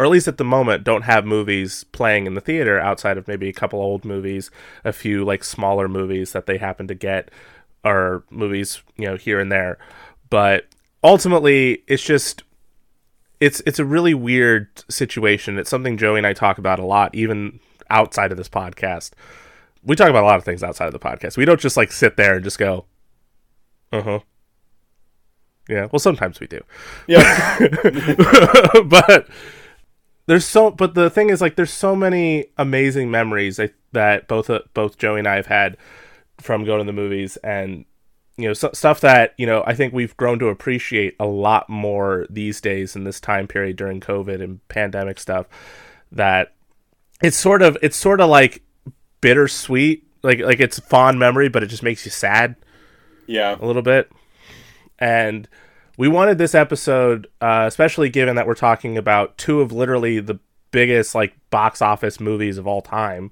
or 0.00 0.04
at 0.04 0.10
least 0.10 0.28
at 0.28 0.38
the 0.38 0.44
moment, 0.44 0.82
don't 0.82 1.02
have 1.02 1.26
movies 1.26 1.84
playing 1.92 2.26
in 2.26 2.32
the 2.32 2.40
theater 2.40 2.80
outside 2.80 3.18
of 3.18 3.28
maybe 3.28 3.50
a 3.50 3.52
couple 3.52 3.82
old 3.82 4.02
movies, 4.02 4.50
a 4.82 4.94
few 4.94 5.26
like 5.26 5.44
smaller 5.44 5.88
movies 5.88 6.32
that 6.32 6.46
they 6.46 6.56
happen 6.56 6.88
to 6.88 6.94
get, 6.94 7.30
or 7.84 8.24
movies, 8.30 8.80
you 8.96 9.04
know, 9.04 9.16
here 9.18 9.38
and 9.38 9.52
there. 9.52 9.76
But 10.30 10.68
ultimately, 11.04 11.82
it's 11.86 12.02
just 12.02 12.44
it's 13.40 13.60
it's 13.66 13.78
a 13.78 13.84
really 13.84 14.14
weird 14.14 14.68
situation. 14.88 15.58
It's 15.58 15.68
something 15.68 15.98
Joey 15.98 16.16
and 16.16 16.26
I 16.26 16.32
talk 16.32 16.56
about 16.56 16.78
a 16.78 16.86
lot, 16.86 17.14
even 17.14 17.60
outside 17.90 18.30
of 18.30 18.38
this 18.38 18.48
podcast. 18.48 19.10
We 19.84 19.96
talk 19.96 20.08
about 20.08 20.24
a 20.24 20.26
lot 20.26 20.38
of 20.38 20.44
things 20.46 20.62
outside 20.62 20.86
of 20.86 20.94
the 20.94 20.98
podcast. 20.98 21.36
We 21.36 21.44
don't 21.44 21.60
just 21.60 21.76
like 21.76 21.92
sit 21.92 22.16
there 22.16 22.36
and 22.36 22.44
just 22.44 22.58
go, 22.58 22.86
uh 23.92 24.00
huh. 24.00 24.20
Yeah, 25.68 25.88
well, 25.92 26.00
sometimes 26.00 26.40
we 26.40 26.46
do, 26.46 26.62
yeah, 27.06 27.58
but 28.86 29.28
there's 30.30 30.46
so. 30.46 30.70
But 30.70 30.94
the 30.94 31.10
thing 31.10 31.28
is, 31.28 31.40
like, 31.40 31.56
there's 31.56 31.72
so 31.72 31.96
many 31.96 32.46
amazing 32.56 33.10
memories 33.10 33.58
I, 33.58 33.70
that 33.90 34.28
both 34.28 34.48
uh, 34.48 34.60
both 34.74 34.96
Joey 34.96 35.18
and 35.18 35.26
I 35.26 35.34
have 35.34 35.46
had 35.46 35.76
from 36.38 36.64
going 36.64 36.78
to 36.78 36.84
the 36.84 36.92
movies, 36.92 37.36
and 37.38 37.84
you 38.36 38.46
know, 38.46 38.52
so, 38.52 38.70
stuff 38.72 39.00
that 39.00 39.34
you 39.38 39.46
know 39.46 39.64
I 39.66 39.74
think 39.74 39.92
we've 39.92 40.16
grown 40.16 40.38
to 40.38 40.46
appreciate 40.46 41.16
a 41.18 41.26
lot 41.26 41.68
more 41.68 42.26
these 42.30 42.60
days 42.60 42.94
in 42.94 43.02
this 43.02 43.18
time 43.18 43.48
period 43.48 43.76
during 43.76 43.98
COVID 43.98 44.40
and 44.40 44.66
pandemic 44.68 45.18
stuff. 45.18 45.46
That 46.12 46.52
it's 47.20 47.36
sort 47.36 47.60
of 47.60 47.76
it's 47.82 47.96
sort 47.96 48.20
of 48.20 48.30
like 48.30 48.62
bittersweet, 49.20 50.06
like 50.22 50.38
like 50.38 50.60
it's 50.60 50.78
fond 50.78 51.18
memory, 51.18 51.48
but 51.48 51.64
it 51.64 51.66
just 51.66 51.82
makes 51.82 52.04
you 52.04 52.12
sad 52.12 52.54
yeah. 53.26 53.56
a 53.60 53.66
little 53.66 53.82
bit. 53.82 54.12
And 54.96 55.48
we 56.00 56.08
wanted 56.08 56.38
this 56.38 56.54
episode, 56.54 57.26
uh, 57.42 57.64
especially 57.68 58.08
given 58.08 58.34
that 58.36 58.46
we're 58.46 58.54
talking 58.54 58.96
about 58.96 59.36
two 59.36 59.60
of 59.60 59.70
literally 59.70 60.18
the 60.18 60.38
biggest 60.70 61.14
like 61.14 61.34
box 61.50 61.82
office 61.82 62.18
movies 62.18 62.56
of 62.56 62.66
all 62.66 62.80
time, 62.80 63.30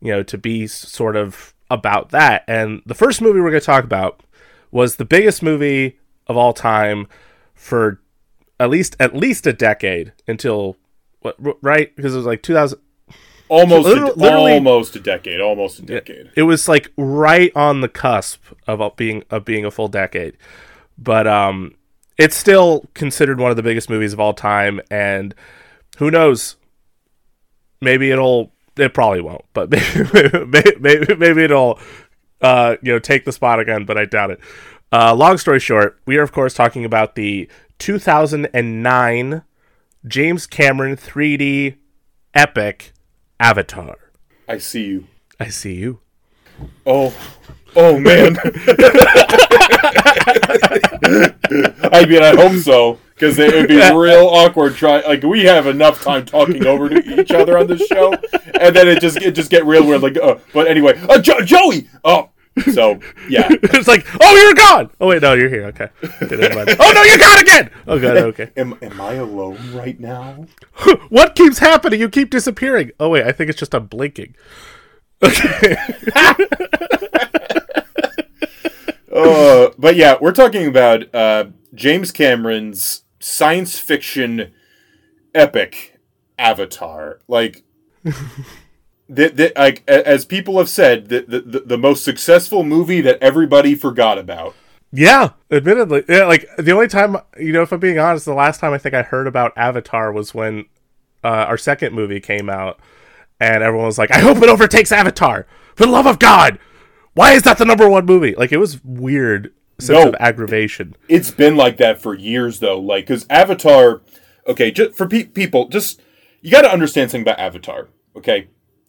you 0.00 0.10
know, 0.10 0.24
to 0.24 0.36
be 0.36 0.66
sort 0.66 1.14
of 1.14 1.54
about 1.70 2.08
that. 2.08 2.42
And 2.48 2.82
the 2.84 2.96
first 2.96 3.22
movie 3.22 3.38
we're 3.38 3.50
going 3.50 3.60
to 3.60 3.66
talk 3.66 3.84
about 3.84 4.24
was 4.72 4.96
the 4.96 5.04
biggest 5.04 5.40
movie 5.40 6.00
of 6.26 6.36
all 6.36 6.52
time 6.52 7.06
for 7.54 8.00
at 8.58 8.70
least 8.70 8.96
at 8.98 9.14
least 9.14 9.46
a 9.46 9.52
decade 9.52 10.12
until 10.26 10.76
what 11.20 11.36
right 11.62 11.94
because 11.94 12.12
it 12.12 12.16
was 12.16 12.26
like 12.26 12.42
2000 12.42 12.76
Almost, 13.48 13.86
Literally- 13.86 14.52
a, 14.52 14.54
almost 14.54 14.96
a 14.96 15.00
decade. 15.00 15.40
Almost 15.40 15.78
a 15.78 15.82
decade. 15.82 16.32
it 16.34 16.42
was 16.42 16.66
like 16.66 16.90
right 16.96 17.52
on 17.54 17.82
the 17.82 17.88
cusp 17.88 18.42
of 18.66 18.80
uh, 18.80 18.90
being 18.96 19.22
of 19.30 19.44
being 19.44 19.64
a 19.64 19.70
full 19.70 19.86
decade 19.86 20.36
but 20.98 21.28
um 21.28 21.74
it's 22.18 22.36
still 22.36 22.84
considered 22.94 23.40
one 23.40 23.50
of 23.50 23.56
the 23.56 23.62
biggest 23.62 23.90
movies 23.90 24.12
of 24.12 24.20
all 24.20 24.34
time 24.34 24.80
and 24.90 25.34
who 25.98 26.10
knows? 26.10 26.56
Maybe 27.80 28.10
it'll. 28.10 28.52
It 28.76 28.92
probably 28.92 29.20
won't, 29.20 29.44
but 29.52 29.70
maybe 29.70 30.76
maybe, 30.80 31.14
maybe 31.16 31.44
it'll. 31.44 31.78
Uh, 32.40 32.76
you 32.82 32.92
know, 32.92 32.98
take 32.98 33.24
the 33.24 33.32
spot 33.32 33.58
again, 33.58 33.84
but 33.84 33.96
I 33.96 34.04
doubt 34.04 34.30
it. 34.30 34.40
Uh, 34.92 35.14
long 35.14 35.38
story 35.38 35.58
short, 35.58 35.98
we 36.06 36.16
are 36.18 36.22
of 36.22 36.30
course 36.30 36.52
talking 36.54 36.84
about 36.84 37.14
the 37.14 37.48
2009 37.78 39.42
James 40.06 40.46
Cameron 40.46 40.96
3D 40.96 41.76
epic 42.34 42.92
Avatar. 43.40 43.96
I 44.48 44.58
see 44.58 44.84
you. 44.84 45.06
I 45.40 45.48
see 45.48 45.74
you. 45.74 46.00
Oh, 46.86 47.14
oh 47.74 47.98
man. 47.98 48.36
I 51.92 52.06
mean, 52.08 52.22
I 52.22 52.34
hope 52.34 52.56
so 52.62 52.98
because 53.14 53.38
it 53.38 53.54
would 53.54 53.68
be 53.68 53.76
real 53.76 54.26
awkward. 54.26 54.74
Try 54.74 55.00
like 55.00 55.22
we 55.22 55.44
have 55.44 55.66
enough 55.66 56.02
time 56.02 56.24
talking 56.24 56.66
over 56.66 56.88
to 56.88 57.20
each 57.20 57.30
other 57.30 57.58
on 57.58 57.66
this 57.66 57.86
show, 57.86 58.14
and 58.60 58.74
then 58.74 58.88
it 58.88 59.00
just 59.00 59.18
it 59.18 59.32
just 59.32 59.50
get 59.50 59.64
real 59.64 59.86
weird. 59.86 60.02
Like, 60.02 60.16
uh, 60.16 60.36
but 60.52 60.66
anyway, 60.66 60.98
uh, 61.08 61.20
jo- 61.20 61.40
Joey. 61.40 61.88
Oh, 62.04 62.30
so 62.72 63.00
yeah, 63.28 63.48
it's 63.50 63.88
like, 63.88 64.06
oh, 64.20 64.36
you're 64.36 64.54
gone. 64.54 64.90
Oh 65.00 65.08
wait, 65.08 65.22
no, 65.22 65.34
you're 65.34 65.48
here. 65.48 65.66
Okay. 65.66 65.88
okay 66.22 66.36
never 66.36 66.54
mind. 66.54 66.76
oh 66.78 66.92
no, 66.94 67.02
you're 67.02 67.18
gone 67.18 67.38
again. 67.40 67.70
Oh 67.86 67.98
god. 67.98 68.16
Okay. 68.16 68.50
am 68.56 68.78
am 68.80 69.00
I 69.00 69.14
alone 69.14 69.58
right 69.72 69.98
now? 69.98 70.46
what 71.08 71.34
keeps 71.34 71.58
happening? 71.58 72.00
You 72.00 72.08
keep 72.08 72.30
disappearing. 72.30 72.92
Oh 73.00 73.08
wait, 73.10 73.26
I 73.26 73.32
think 73.32 73.50
it's 73.50 73.58
just 73.58 73.74
I'm 73.74 73.86
blinking. 73.86 74.34
Okay. 75.22 75.76
But 79.78 79.96
yeah, 79.96 80.16
we're 80.20 80.32
talking 80.32 80.66
about 80.66 81.14
uh, 81.14 81.46
James 81.74 82.10
Cameron's 82.10 83.02
science 83.20 83.78
fiction 83.78 84.52
epic 85.34 85.98
Avatar. 86.38 87.20
Like, 87.28 87.64
the, 88.04 88.14
the, 89.08 89.52
like 89.56 89.82
as 89.88 90.24
people 90.24 90.58
have 90.58 90.68
said, 90.68 91.08
the, 91.08 91.22
the 91.22 91.60
the 91.60 91.78
most 91.78 92.04
successful 92.04 92.62
movie 92.62 93.00
that 93.00 93.18
everybody 93.22 93.74
forgot 93.74 94.18
about. 94.18 94.54
Yeah, 94.92 95.30
admittedly, 95.50 96.04
yeah. 96.08 96.24
Like 96.26 96.48
the 96.56 96.72
only 96.72 96.88
time, 96.88 97.16
you 97.38 97.52
know, 97.52 97.62
if 97.62 97.72
I'm 97.72 97.80
being 97.80 97.98
honest, 97.98 98.24
the 98.26 98.34
last 98.34 98.60
time 98.60 98.72
I 98.72 98.78
think 98.78 98.94
I 98.94 99.02
heard 99.02 99.26
about 99.26 99.52
Avatar 99.56 100.12
was 100.12 100.34
when 100.34 100.66
uh, 101.24 101.28
our 101.48 101.58
second 101.58 101.94
movie 101.94 102.20
came 102.20 102.48
out, 102.48 102.78
and 103.40 103.62
everyone 103.62 103.86
was 103.86 103.98
like, 103.98 104.12
"I 104.12 104.20
hope 104.20 104.38
it 104.38 104.48
overtakes 104.48 104.92
Avatar." 104.92 105.46
For 105.74 105.86
the 105.86 105.90
love 105.90 106.06
of 106.06 106.20
God, 106.20 106.60
why 107.14 107.32
is 107.32 107.42
that 107.42 107.58
the 107.58 107.64
number 107.64 107.88
one 107.88 108.06
movie? 108.06 108.34
Like 108.34 108.52
it 108.52 108.58
was 108.58 108.82
weird 108.84 109.52
sense 109.78 110.04
No. 110.04 110.08
of 110.08 110.16
aggravation. 110.20 110.96
It's 111.08 111.30
been 111.30 111.56
like 111.56 111.76
that 111.78 112.00
for 112.00 112.14
years, 112.14 112.60
though. 112.60 112.78
Like, 112.78 113.06
because 113.06 113.26
Avatar, 113.30 114.02
okay, 114.46 114.70
just 114.70 114.94
for 114.96 115.06
pe- 115.06 115.24
people, 115.24 115.68
just 115.68 116.00
you 116.42 116.50
got 116.50 116.62
to 116.62 116.72
understand 116.72 117.10
something 117.10 117.22
about 117.22 117.38
Avatar. 117.38 117.88
Okay, 118.16 118.48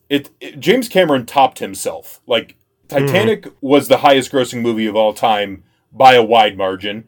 it, 0.10 0.30
it 0.40 0.60
James 0.60 0.88
Cameron 0.90 1.26
topped 1.26 1.60
himself. 1.60 2.22
Like, 2.28 2.56
Titanic 2.88 3.44
mm-hmm. 3.44 3.56
was 3.62 3.88
the 3.88 3.98
highest 3.98 4.32
grossing 4.32 4.62
movie 4.62 4.86
of 4.86 4.96
all 4.96 5.14
time 5.14 5.64
by 5.92 6.14
a 6.14 6.24
wide 6.24 6.58
margin, 6.58 7.06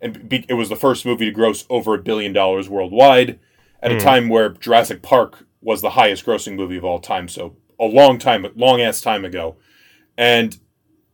and 0.00 0.28
be- 0.28 0.46
it 0.48 0.54
was 0.54 0.68
the 0.68 0.76
first 0.76 1.04
movie 1.04 1.26
to 1.26 1.30
gross 1.30 1.66
over 1.68 1.94
a 1.94 2.02
billion 2.02 2.32
dollars 2.32 2.68
worldwide 2.68 3.38
at 3.82 3.92
a 3.92 3.96
mm. 3.96 4.02
time 4.02 4.28
where 4.28 4.48
Jurassic 4.48 5.02
Park 5.02 5.46
was 5.60 5.82
the 5.82 5.90
highest 5.90 6.24
grossing 6.24 6.56
movie 6.56 6.76
of 6.76 6.84
all 6.84 6.98
time. 6.98 7.28
So 7.28 7.56
a 7.78 7.84
long 7.84 8.18
time, 8.18 8.46
long 8.56 8.80
ass 8.80 9.00
time 9.00 9.24
ago, 9.24 9.56
and 10.18 10.58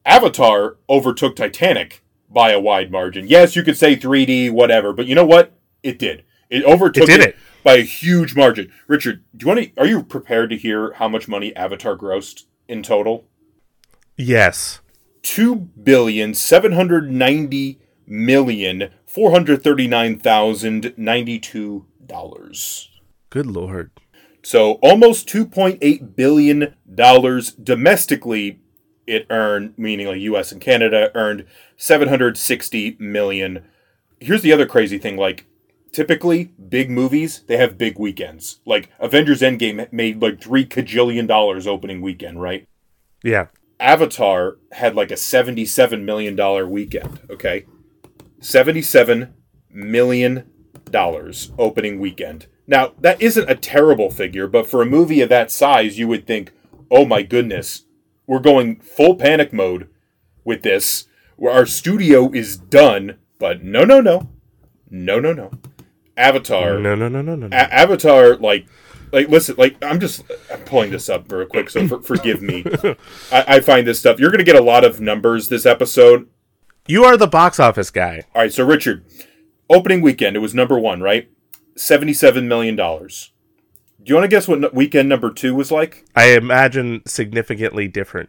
Avatar 0.05 0.79
overtook 0.89 1.37
Titanic 1.37 2.03
by 2.29 2.51
a 2.51 2.59
wide 2.59 2.91
margin. 2.91 3.29
Yes, 3.29 3.55
you 3.55 3.63
could 3.63 3.77
say 3.77 3.95
3D, 3.95 4.51
whatever, 4.51 4.93
but 4.93 5.07
you 5.07 5.15
know 5.15 5.25
what? 5.25 5.53
It 5.85 5.99
did. 6.01 6.25
It 6.51 6.65
overtook 6.65 7.05
It 7.05 7.07
did 7.07 7.21
it. 7.21 7.37
by 7.63 7.75
a 7.75 7.83
huge 7.83 8.35
margin. 8.35 8.73
Richard, 8.89 9.23
do 9.37 9.45
you 9.45 9.55
want 9.55 9.75
to? 9.77 9.81
Are 9.81 9.87
you 9.87 10.03
prepared 10.03 10.51
to 10.51 10.57
hear 10.57 10.95
how 10.95 11.09
much 11.09 11.29
money 11.29 11.55
Avatar 11.55 11.97
grossed 11.97 12.45
in 12.67 12.83
total? 12.83 13.27
Yes. 14.17 14.81
Two 15.23 15.55
billion 15.57 16.35
seven 16.35 16.73
hundred 16.73 17.11
ninety 17.11 17.81
million 18.07 18.91
four 19.07 19.31
hundred 19.31 19.63
thirty 19.63 19.87
nine 19.87 20.19
thousand 20.19 20.93
ninety 20.97 21.39
two 21.39 21.87
dollars. 22.05 22.91
Good 23.31 23.47
lord. 23.47 23.91
So 24.43 24.73
almost 24.83 25.27
two 25.29 25.47
point 25.47 25.79
eight 25.81 26.15
billion 26.17 26.75
dollars 26.93 27.53
domestically. 27.53 28.61
It 29.07 29.27
earned, 29.31 29.75
meaning 29.77 30.07
like 30.07 30.21
U.S. 30.21 30.53
and 30.53 30.61
Canada 30.61 31.11
earned 31.15 31.47
seven 31.77 32.09
hundred 32.09 32.37
sixty 32.39 32.97
million. 32.99 33.65
Here's 34.21 34.43
the 34.43 34.53
other 34.53 34.67
crazy 34.67 34.99
thing: 34.99 35.17
like 35.17 35.47
typically 35.93 36.53
big 36.69 36.91
movies, 36.91 37.43
they 37.47 37.57
have 37.57 37.79
big 37.79 37.99
weekends. 37.99 38.61
Like 38.67 38.91
Avengers 38.99 39.41
Endgame 39.41 39.91
made 39.93 40.21
like 40.21 40.43
three 40.43 40.67
cajillion 40.67 41.27
dollars 41.27 41.67
opening 41.67 42.01
weekend, 42.01 42.43
right? 42.43 42.67
Yeah. 43.23 43.47
Avatar 43.81 44.59
had 44.73 44.95
like 44.95 45.11
a 45.11 45.17
seventy-seven 45.17 46.05
million 46.05 46.37
dollar 46.37 46.67
weekend. 46.67 47.21
Okay, 47.31 47.67
seventy-seven 48.41 49.35
million 49.71 50.51
dollars 50.91 51.53
opening 51.59 51.99
weekend. 51.99 52.47
Now 52.67 52.93
that 53.01 53.21
isn't 53.21 53.51
a 53.51 53.57
terrible 53.57 54.11
figure, 54.11 54.47
but 54.47 54.67
for 54.67 54.81
a 54.83 54.87
movie 54.87 55.21
of 55.21 55.29
that 55.29 55.51
size, 55.51 55.99
you 55.99 56.09
would 56.09 56.27
think, 56.27 56.53
"Oh 56.91 57.05
my 57.05 57.23
goodness, 57.23 57.85
we're 58.27 58.39
going 58.41 58.77
full 58.81 59.17
panic 59.17 59.53
mode 59.53 59.89
with 60.45 60.63
this. 60.63 61.07
Where 61.37 61.53
our 61.53 61.67
studio 61.67 62.31
is 62.33 62.57
done." 62.57 63.19
But 63.39 63.63
no, 63.65 63.85
no, 63.85 64.01
no, 64.01 64.29
no, 64.91 65.19
no, 65.21 65.33
no. 65.33 65.51
Avatar 66.17 66.79
No, 66.79 66.95
no, 66.95 67.09
no, 67.09 67.21
no, 67.21 67.35
no. 67.35 67.49
no. 67.49 67.57
a- 67.57 67.75
Avatar, 67.75 68.37
like, 68.37 68.67
like, 69.13 69.29
listen, 69.29 69.57
like, 69.59 69.77
I'm 69.83 69.99
just 70.01 70.23
I'm 70.53 70.61
pulling 70.61 70.91
this 70.93 71.09
up 71.09 71.31
real 71.31 71.47
quick, 71.47 71.69
so 71.71 71.87
for, 71.89 72.01
forgive 72.03 72.41
me. 72.41 72.65
I, 73.33 73.45
I 73.57 73.61
find 73.61 73.87
this 73.87 73.99
stuff. 73.99 74.19
You're 74.21 74.31
going 74.31 74.39
to 74.39 74.45
get 74.45 74.55
a 74.57 74.63
lot 74.63 74.85
of 74.85 75.01
numbers 75.01 75.49
this 75.49 75.67
episode. 75.67 76.29
You 76.87 77.05
are 77.05 77.17
the 77.17 77.27
box 77.27 77.59
office 77.59 77.91
guy. 77.91 78.23
All 78.35 78.43
right, 78.43 78.53
so 78.53 78.65
Richard, 78.65 79.05
opening 79.69 80.01
weekend, 80.03 80.37
it 80.37 80.41
was 80.41 80.55
number 80.55 80.79
one, 80.79 81.01
right? 81.01 81.29
Seventy-seven 81.77 82.47
million 82.47 82.77
dollars. 82.77 83.33
Do 84.05 84.11
you 84.11 84.17
want 84.17 84.25
to 84.25 84.29
guess 84.37 84.47
what 84.47 84.75
weekend 84.75 85.09
number 85.09 85.33
two 85.33 85.55
was 85.55 85.73
like? 85.73 86.05
I 86.15 86.37
imagine 86.37 87.03
significantly 87.07 87.89
different. 87.89 88.29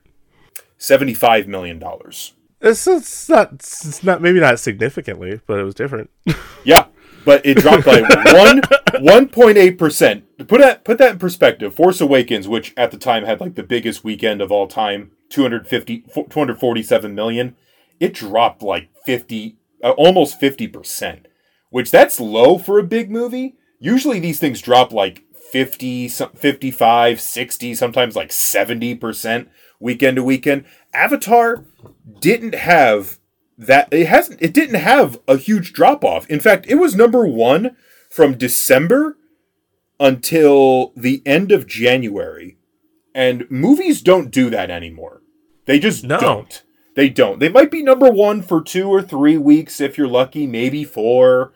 Seventy-five 0.77 1.49
million 1.49 1.79
dollars. 1.79 2.33
It's, 2.61 2.87
it's 2.87 3.27
not. 3.27 3.53
It's 3.53 4.01
not. 4.01 4.21
Maybe 4.21 4.39
not 4.39 4.57
significantly, 4.59 5.41
but 5.45 5.59
it 5.59 5.63
was 5.63 5.75
different. 5.75 6.09
Yeah, 6.63 6.87
but 7.25 7.45
it 7.45 7.57
dropped 7.59 7.85
by 7.85 8.01
one 8.33 8.61
one 8.99 9.27
point 9.27 9.57
eight 9.57 9.77
percent. 9.77 10.23
Put 10.47 10.61
that 10.61 10.83
put 10.83 10.97
that 10.97 11.11
in 11.11 11.19
perspective. 11.19 11.75
Force 11.75 12.01
Awakens, 12.01 12.47
which 12.47 12.73
at 12.75 12.89
the 12.89 12.97
time 12.97 13.23
had 13.23 13.39
like 13.39 13.53
the 13.53 13.61
biggest 13.61 14.03
weekend 14.03 14.41
of 14.41 14.51
all 14.51 14.67
time, 14.67 15.11
250, 15.29 16.05
247 16.11 17.13
million, 17.13 17.55
it 17.99 18.15
dropped 18.15 18.63
like 18.63 18.89
fifty, 19.05 19.57
uh, 19.83 19.91
almost 19.91 20.39
fifty 20.39 20.67
percent. 20.67 21.27
Which 21.69 21.91
that's 21.91 22.19
low 22.19 22.57
for 22.57 22.79
a 22.79 22.83
big 22.83 23.11
movie. 23.11 23.57
Usually 23.79 24.19
these 24.19 24.39
things 24.39 24.59
drop 24.59 24.91
like 24.91 25.24
50, 25.55 26.09
55, 26.09 27.21
60, 27.21 27.75
sometimes 27.75 28.13
like 28.13 28.29
70% 28.29 29.47
weekend 29.79 30.17
to 30.17 30.23
weekend. 30.23 30.65
Avatar 30.93 31.63
didn't 32.19 32.55
have 32.55 33.19
that 33.57 33.87
it 33.93 34.07
hasn't 34.07 34.41
it 34.41 34.53
didn't 34.53 34.81
have 34.81 35.17
a 35.29 35.37
huge 35.37 35.71
drop 35.71 36.03
off. 36.03 36.29
In 36.29 36.41
fact, 36.41 36.65
it 36.67 36.75
was 36.75 36.93
number 36.93 37.25
1 37.25 37.73
from 38.09 38.37
December 38.37 39.17
until 39.97 40.91
the 40.93 41.21
end 41.25 41.53
of 41.53 41.67
January. 41.67 42.57
And 43.13 43.49
movies 43.49 44.01
don't 44.01 44.31
do 44.31 44.49
that 44.49 44.69
anymore. 44.69 45.21
They 45.67 45.79
just 45.79 46.03
No. 46.03 46.19
don't. 46.19 46.63
They 46.97 47.07
don't. 47.07 47.39
They 47.39 47.47
might 47.47 47.71
be 47.71 47.81
number 47.81 48.11
1 48.11 48.41
for 48.41 48.61
2 48.61 48.89
or 48.89 49.01
3 49.01 49.37
weeks 49.37 49.79
if 49.79 49.97
you're 49.97 50.05
lucky, 50.05 50.47
maybe 50.47 50.83
4 50.83 51.53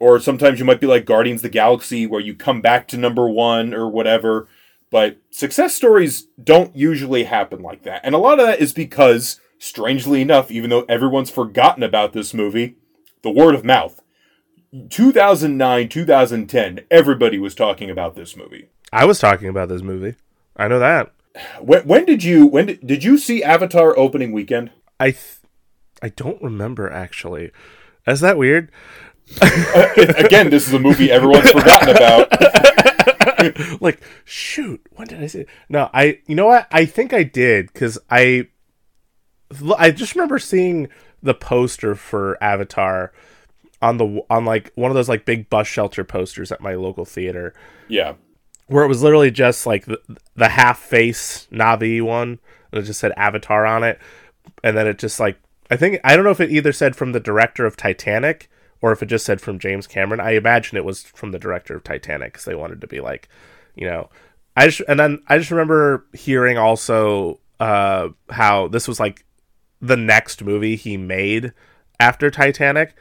or 0.00 0.18
sometimes 0.18 0.58
you 0.58 0.64
might 0.64 0.80
be 0.80 0.86
like 0.86 1.04
Guardians 1.04 1.40
of 1.40 1.42
the 1.42 1.48
Galaxy 1.50 2.06
where 2.06 2.20
you 2.20 2.34
come 2.34 2.60
back 2.60 2.88
to 2.88 2.96
number 2.96 3.28
1 3.28 3.74
or 3.74 3.88
whatever. 3.88 4.48
But 4.90 5.18
success 5.30 5.74
stories 5.74 6.26
don't 6.42 6.74
usually 6.74 7.24
happen 7.24 7.62
like 7.62 7.84
that. 7.84 8.00
And 8.02 8.14
a 8.14 8.18
lot 8.18 8.40
of 8.40 8.46
that 8.46 8.60
is 8.60 8.72
because, 8.72 9.40
strangely 9.58 10.22
enough, 10.22 10.50
even 10.50 10.70
though 10.70 10.84
everyone's 10.88 11.30
forgotten 11.30 11.84
about 11.84 12.12
this 12.12 12.34
movie, 12.34 12.76
the 13.22 13.30
word 13.30 13.54
of 13.54 13.64
mouth. 13.64 14.00
2009, 14.88 15.88
2010, 15.88 16.80
everybody 16.90 17.38
was 17.38 17.54
talking 17.54 17.90
about 17.90 18.16
this 18.16 18.36
movie. 18.36 18.70
I 18.92 19.04
was 19.04 19.18
talking 19.18 19.48
about 19.48 19.68
this 19.68 19.82
movie. 19.82 20.16
I 20.56 20.66
know 20.66 20.78
that. 20.78 21.12
When, 21.60 21.86
when 21.86 22.04
did 22.04 22.24
you 22.24 22.46
when 22.46 22.66
did, 22.66 22.86
did 22.86 23.04
you 23.04 23.18
see 23.18 23.42
Avatar 23.42 23.96
opening 23.96 24.32
weekend? 24.32 24.72
I 24.98 25.12
th- 25.12 25.38
I 26.02 26.08
don't 26.08 26.42
remember 26.42 26.90
actually. 26.90 27.52
Is 28.06 28.20
that 28.20 28.38
weird? 28.38 28.70
Again, 30.18 30.50
this 30.50 30.66
is 30.66 30.74
a 30.74 30.78
movie 30.78 31.10
everyone's 31.10 31.50
forgotten 31.50 31.90
about. 31.90 33.80
like 33.80 34.00
shoot, 34.24 34.80
when 34.92 35.08
did 35.08 35.20
I? 35.20 35.38
It? 35.38 35.48
No, 35.68 35.90
I. 35.92 36.18
You 36.26 36.34
know 36.34 36.46
what? 36.46 36.66
I 36.70 36.84
think 36.84 37.12
I 37.12 37.22
did 37.22 37.72
because 37.72 37.98
I. 38.10 38.48
I 39.78 39.90
just 39.90 40.14
remember 40.14 40.38
seeing 40.38 40.88
the 41.22 41.34
poster 41.34 41.94
for 41.94 42.42
Avatar 42.42 43.12
on 43.82 43.96
the 43.96 44.22
on 44.30 44.44
like 44.44 44.72
one 44.74 44.90
of 44.90 44.94
those 44.94 45.08
like 45.08 45.24
big 45.24 45.48
bus 45.50 45.66
shelter 45.66 46.04
posters 46.04 46.52
at 46.52 46.60
my 46.60 46.74
local 46.74 47.04
theater 47.04 47.54
Yeah. 47.88 48.14
where 48.66 48.84
it 48.84 48.88
was 48.88 49.02
literally 49.02 49.30
just 49.30 49.66
like 49.66 49.86
the, 49.86 49.98
the 50.36 50.50
half 50.50 50.78
face 50.78 51.48
Navi 51.50 52.00
one 52.02 52.38
and 52.70 52.82
it 52.82 52.84
just 52.84 53.00
said 53.00 53.12
Avatar 53.16 53.64
on 53.66 53.82
it 53.82 53.98
and 54.62 54.76
then 54.76 54.86
it 54.86 54.98
just 54.98 55.18
like 55.18 55.38
I 55.70 55.76
think 55.76 55.98
I 56.04 56.14
don't 56.14 56.24
know 56.24 56.30
if 56.30 56.40
it 56.40 56.50
either 56.52 56.72
said 56.72 56.94
from 56.94 57.12
the 57.12 57.20
director 57.20 57.64
of 57.64 57.76
Titanic 57.76 58.49
or 58.82 58.92
if 58.92 59.02
it 59.02 59.06
just 59.06 59.26
said 59.26 59.40
from 59.40 59.58
James 59.58 59.86
Cameron. 59.86 60.20
I 60.20 60.32
imagine 60.32 60.76
it 60.76 60.84
was 60.84 61.02
from 61.02 61.32
the 61.32 61.38
director 61.38 61.76
of 61.76 61.84
Titanic 61.84 62.32
because 62.32 62.44
they 62.44 62.54
wanted 62.54 62.80
to 62.80 62.86
be 62.86 63.00
like, 63.00 63.28
you 63.74 63.86
know, 63.86 64.10
I 64.56 64.66
just 64.66 64.82
and 64.88 64.98
then 64.98 65.22
I 65.28 65.38
just 65.38 65.50
remember 65.50 66.06
hearing 66.12 66.58
also 66.58 67.40
uh, 67.58 68.08
how 68.30 68.68
this 68.68 68.88
was 68.88 68.98
like 68.98 69.24
the 69.80 69.96
next 69.96 70.42
movie 70.42 70.76
he 70.76 70.96
made 70.96 71.52
after 71.98 72.30
Titanic, 72.30 72.94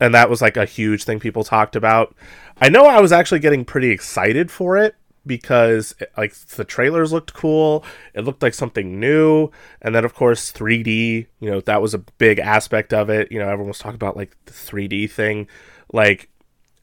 and 0.00 0.14
that 0.14 0.30
was 0.30 0.42
like 0.42 0.56
a 0.56 0.64
huge 0.64 1.04
thing 1.04 1.20
people 1.20 1.44
talked 1.44 1.76
about. 1.76 2.14
I 2.60 2.68
know 2.68 2.86
I 2.86 3.00
was 3.00 3.12
actually 3.12 3.40
getting 3.40 3.64
pretty 3.64 3.90
excited 3.90 4.50
for 4.50 4.76
it 4.76 4.94
because 5.26 5.94
eh, 6.00 6.06
like 6.16 6.34
the 6.34 6.64
trailers 6.64 7.12
looked 7.12 7.34
cool 7.34 7.84
it 8.14 8.24
looked 8.24 8.42
like 8.42 8.54
something 8.54 8.98
new 8.98 9.50
and 9.80 9.94
then 9.94 10.04
of 10.04 10.14
course 10.14 10.52
3d 10.52 11.26
you 11.40 11.50
know 11.50 11.60
that 11.60 11.82
was 11.82 11.94
a 11.94 11.98
big 11.98 12.38
aspect 12.38 12.92
of 12.92 13.10
it 13.10 13.30
you 13.30 13.38
know 13.38 13.48
everyone 13.48 13.68
was 13.68 13.78
talking 13.78 13.94
about 13.94 14.16
like 14.16 14.36
the 14.46 14.52
3d 14.52 15.10
thing 15.10 15.46
like 15.92 16.28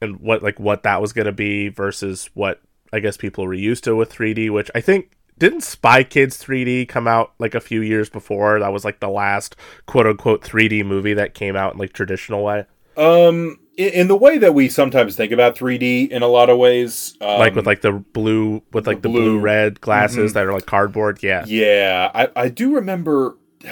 and 0.00 0.18
what 0.20 0.42
like 0.42 0.58
what 0.58 0.82
that 0.82 1.00
was 1.00 1.12
going 1.12 1.26
to 1.26 1.32
be 1.32 1.68
versus 1.68 2.30
what 2.34 2.60
i 2.92 3.00
guess 3.00 3.16
people 3.16 3.44
were 3.44 3.54
used 3.54 3.84
to 3.84 3.94
with 3.94 4.12
3d 4.12 4.50
which 4.50 4.70
i 4.74 4.80
think 4.80 5.10
didn't 5.40 5.62
spy 5.62 6.04
kids 6.04 6.42
3d 6.42 6.86
come 6.86 7.08
out 7.08 7.32
like 7.38 7.54
a 7.54 7.62
few 7.62 7.80
years 7.80 8.10
before? 8.10 8.60
That 8.60 8.74
was 8.74 8.84
like 8.84 9.00
the 9.00 9.08
last 9.08 9.56
quote 9.86 10.06
unquote 10.06 10.42
3d 10.42 10.84
movie 10.84 11.14
that 11.14 11.32
came 11.32 11.56
out 11.56 11.72
in 11.72 11.78
like 11.78 11.94
traditional 11.94 12.44
way 12.44 12.66
Um, 12.96 13.58
in, 13.76 13.88
in 13.92 14.08
the 14.08 14.16
way 14.16 14.38
that 14.38 14.54
we 14.54 14.68
sometimes 14.68 15.16
think 15.16 15.32
about 15.32 15.56
3D 15.56 16.08
in 16.10 16.22
a 16.22 16.26
lot 16.26 16.50
of 16.50 16.58
ways, 16.58 17.16
um, 17.20 17.38
like 17.38 17.54
with 17.54 17.66
like 17.66 17.80
the 17.80 17.92
blue 17.92 18.62
with 18.72 18.86
like 18.86 19.02
the, 19.02 19.08
blue 19.08 19.22
blue- 19.22 19.40
red 19.40 19.80
glasses 19.80 20.34
that 20.34 20.44
are 20.46 20.52
like 20.52 20.66
cardboard 20.66 21.22
yeah 21.22 21.44
yeah, 21.46 22.10
I, 22.14 22.28
I 22.36 22.48
do 22.48 22.74
remember. 22.74 23.36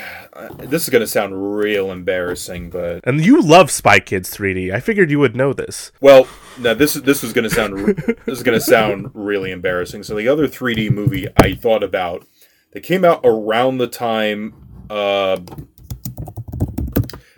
This 0.59 0.85
is 0.85 0.91
going 0.91 1.01
to 1.01 1.07
sound 1.09 1.57
real 1.57 1.91
embarrassing, 1.91 2.71
but 2.71 3.01
And 3.03 3.25
you 3.25 3.43
love 3.43 3.73
Spy 3.73 3.99
Kids 3.99 4.33
3D. 4.37 4.73
I 4.73 4.79
figured 4.79 5.11
you 5.11 5.19
would 5.19 5.35
know 5.35 5.53
this. 5.53 5.91
well, 6.01 6.29
now 6.61 6.75
this 6.75 6.95
this 6.95 7.23
was 7.25 7.33
going 7.33 7.49
to 7.49 7.51
sound 7.51 7.97
this 7.97 8.39
is 8.39 8.45
going 8.45 8.57
to 8.57 8.65
sound 8.65 9.11
really 9.15 9.51
embarrassing. 9.51 10.05
So 10.05 10.15
the 10.15 10.29
other 10.29 10.47
3D 10.47 10.93
movie 10.93 11.27
I 11.37 11.55
thought 11.55 11.83
about 11.83 12.25
that 12.73 12.83
came 12.85 13.05
out 13.05 13.21
around 13.25 13.79
the 13.79 13.89
time 13.89 14.55
uh, 14.91 15.39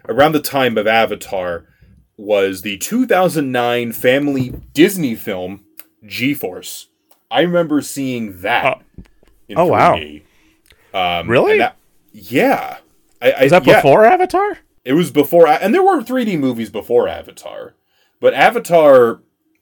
around 0.06 0.32
the 0.32 0.42
time 0.42 0.76
of 0.76 0.86
Avatar 0.86 1.66
was 2.20 2.62
the 2.62 2.76
2009 2.78 3.92
family 3.92 4.54
Disney 4.74 5.14
film 5.14 5.64
G-Force. 6.04 6.88
I 7.30 7.40
remember 7.42 7.80
seeing 7.80 8.40
that. 8.42 8.82
in 9.48 9.58
oh, 9.58 9.66
wow. 9.66 9.96
3D. 9.96 10.22
Um, 10.92 11.28
Really? 11.28 11.58
that- 11.58 11.76
yeah. 12.12 12.78
I, 13.22 13.32
I, 13.32 13.42
Is 13.44 13.50
that 13.50 13.66
yeah. 13.66 13.76
before 13.76 14.04
Avatar? 14.04 14.58
It 14.84 14.94
was 14.94 15.10
before, 15.10 15.46
and 15.46 15.74
there 15.74 15.82
were 15.82 16.00
3D 16.02 16.38
movies 16.38 16.70
before 16.70 17.06
Avatar, 17.06 17.74
but 18.18 18.32
Avatar, 18.34 19.20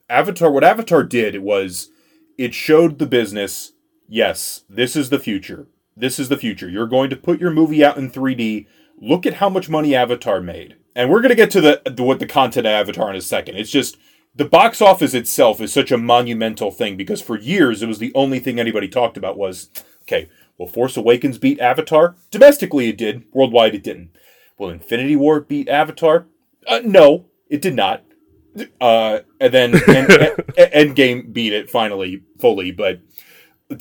Avatar, 0.09 0.51
what 0.51 0.63
Avatar 0.65 1.03
did 1.03 1.41
was 1.41 1.91
it 2.39 2.55
showed 2.55 2.99
the 2.99 3.07
business. 3.07 3.73
Yes, 4.09 4.63
this 4.69 4.95
is 4.95 5.11
the 5.11 5.19
future. 5.19 5.67
This 5.97 6.19
is 6.21 6.29
the 6.29 6.37
future. 6.37 6.69
You're 6.69 6.87
going 6.87 7.11
to 7.11 7.17
put 7.17 7.41
your 7.41 7.51
movie 7.51 7.85
out 7.85 7.97
in 7.99 8.11
3D. 8.11 8.67
Look 9.01 9.27
at 9.27 9.35
how 9.35 9.49
much 9.49 9.69
money 9.69 9.95
Avatar 9.95 10.41
made, 10.41 10.77
and 10.99 11.09
we're 11.09 11.21
going 11.21 11.31
to 11.31 11.37
get 11.37 11.53
to 11.53 11.61
the, 11.61 11.81
the 11.87 12.03
what 12.03 12.19
the 12.19 12.27
content 12.27 12.67
of 12.67 12.73
Avatar 12.73 13.09
in 13.09 13.17
a 13.17 13.21
second. 13.21 13.57
It's 13.57 13.71
just 13.71 13.97
the 14.35 14.45
box 14.45 14.83
office 14.83 15.15
itself 15.15 15.61
is 15.61 15.73
such 15.73 15.93
a 15.93 15.97
monumental 15.97 16.73
thing 16.73 16.97
because 16.97 17.23
for 17.23 17.39
years 17.39 17.83
it 17.83 17.87
was 17.87 18.01
the 18.01 18.13
only 18.17 18.41
thing 18.41 18.59
anybody 18.59 18.89
talked 18.89 19.17
about 19.17 19.39
was 19.39 19.71
okay. 20.03 20.29
Will 20.59 20.67
Force 20.67 20.97
Awakens 20.97 21.39
beat 21.39 21.61
Avatar? 21.61 22.17
Domestically, 22.33 22.89
it 22.89 22.99
did. 22.99 23.25
Worldwide, 23.33 23.77
it 23.77 23.85
didn't. 23.85 24.11
Will 24.59 24.71
Infinity 24.71 25.15
War 25.15 25.41
beat 25.41 25.69
Avatar? 25.69 26.27
Uh, 26.67 26.81
no, 26.85 27.27
it 27.49 27.63
did 27.63 27.77
not. 27.77 28.03
Uh, 28.81 29.21
and 29.41 29.55
then 29.55 29.75
and, 29.87 30.11
and, 30.11 30.97
Endgame 30.97 31.33
beat 31.33 31.53
it 31.53 31.71
finally 31.71 32.25
fully, 32.41 32.73
but 32.73 33.01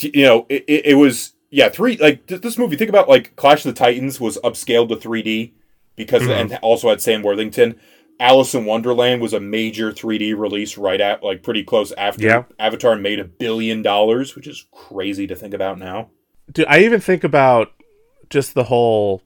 you 0.02 0.24
know 0.24 0.46
it, 0.50 0.66
it, 0.68 0.86
it 0.86 0.96
was 0.96 1.34
yeah 1.50 1.70
three 1.70 1.98
like 1.98 2.28
this 2.28 2.60
movie. 2.60 2.76
Think 2.76 2.90
about 2.90 3.10
like 3.10 3.36
Clash 3.36 3.66
of 3.66 3.74
the 3.74 3.80
Titans 3.80 4.22
was 4.22 4.38
upscaled 4.44 4.90
to 4.90 4.96
3D 4.96 5.54
because 5.98 6.22
mm-hmm. 6.22 6.54
and 6.54 6.60
also 6.62 6.90
had 6.90 7.02
Sam 7.02 7.22
Worthington. 7.22 7.78
Alice 8.20 8.56
in 8.56 8.66
Wonderland 8.66 9.22
was 9.22 9.34
a 9.34 9.40
major 9.40 9.92
3D 9.92 10.38
release 10.38 10.78
right 10.78 11.00
at 11.00 11.22
like 11.22 11.44
pretty 11.44 11.64
close 11.64 11.92
after 11.92 12.26
Yeah. 12.26 12.44
Avatar 12.58 12.96
made 12.96 13.20
a 13.20 13.26
billion 13.26 13.82
dollars, 13.82 14.36
which 14.36 14.48
is 14.48 14.66
crazy 14.72 15.28
to 15.28 15.36
think 15.36 15.54
about 15.54 15.78
now. 15.78 16.10
Dude, 16.52 16.66
I 16.68 16.80
even 16.80 17.02
think 17.02 17.24
about 17.24 17.74
just 18.30 18.54
the 18.54 18.64
whole 18.64 19.22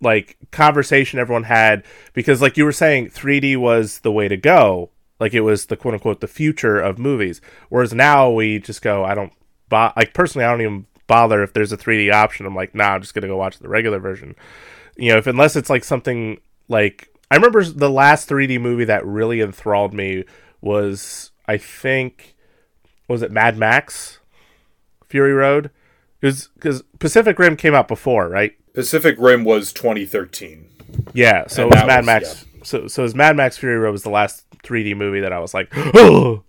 like 0.00 0.36
conversation 0.50 1.18
everyone 1.18 1.44
had 1.44 1.84
because 2.12 2.40
like 2.40 2.56
you 2.56 2.64
were 2.64 2.72
saying 2.72 3.10
3D 3.10 3.56
was 3.56 4.00
the 4.00 4.12
way 4.12 4.28
to 4.28 4.36
go. 4.36 4.90
Like 5.20 5.34
it 5.34 5.40
was 5.40 5.66
the 5.66 5.76
quote 5.76 5.94
unquote 5.94 6.20
the 6.20 6.28
future 6.28 6.78
of 6.78 6.98
movies. 6.98 7.40
Whereas 7.68 7.92
now 7.92 8.30
we 8.30 8.58
just 8.58 8.82
go, 8.82 9.04
I 9.04 9.14
don't 9.14 9.32
bo- 9.68 9.92
like 9.96 10.14
personally 10.14 10.44
I 10.44 10.50
don't 10.50 10.62
even 10.62 10.86
bother 11.06 11.42
if 11.42 11.52
there's 11.52 11.72
a 11.72 11.76
3D 11.76 12.12
option. 12.12 12.46
I'm 12.46 12.54
like, 12.54 12.74
nah, 12.74 12.94
I'm 12.94 13.00
just 13.00 13.14
gonna 13.14 13.28
go 13.28 13.36
watch 13.36 13.58
the 13.58 13.68
regular 13.68 13.98
version. 13.98 14.34
You 14.98 15.12
know, 15.12 15.18
if 15.18 15.26
unless 15.26 15.56
it's 15.56 15.70
like 15.70 15.84
something 15.84 16.40
like 16.68 17.08
I 17.30 17.36
remember 17.36 17.64
the 17.64 17.88
last 17.90 18.28
3D 18.28 18.60
movie 18.60 18.84
that 18.84 19.06
really 19.06 19.40
enthralled 19.40 19.94
me 19.94 20.24
was 20.60 21.30
I 21.46 21.56
think 21.56 22.34
was 23.06 23.22
it 23.22 23.30
Mad 23.32 23.56
Max 23.56 24.18
Fury 25.08 25.32
Road? 25.32 25.70
It 26.20 26.26
was 26.26 26.48
because 26.54 26.82
Pacific 26.98 27.38
Rim 27.38 27.56
came 27.56 27.74
out 27.74 27.86
before, 27.88 28.28
right? 28.28 28.52
Pacific 28.74 29.14
Rim 29.18 29.44
was 29.44 29.72
2013. 29.72 30.68
Yeah, 31.14 31.46
so 31.46 31.64
And 31.64 31.72
it 31.72 31.76
was 31.76 31.86
Mad 31.86 31.96
was- 31.98 32.06
Max. 32.06 32.44
So 32.64 32.88
so 32.88 33.02
it 33.02 33.04
was 33.04 33.14
Mad 33.14 33.36
Max 33.36 33.56
Fury 33.56 33.78
Road 33.78 33.92
was 33.92 34.02
the 34.02 34.10
last 34.10 34.44
3D 34.64 34.96
movie 34.96 35.20
that 35.20 35.32
I 35.32 35.38
was 35.38 35.54
like 35.54 35.72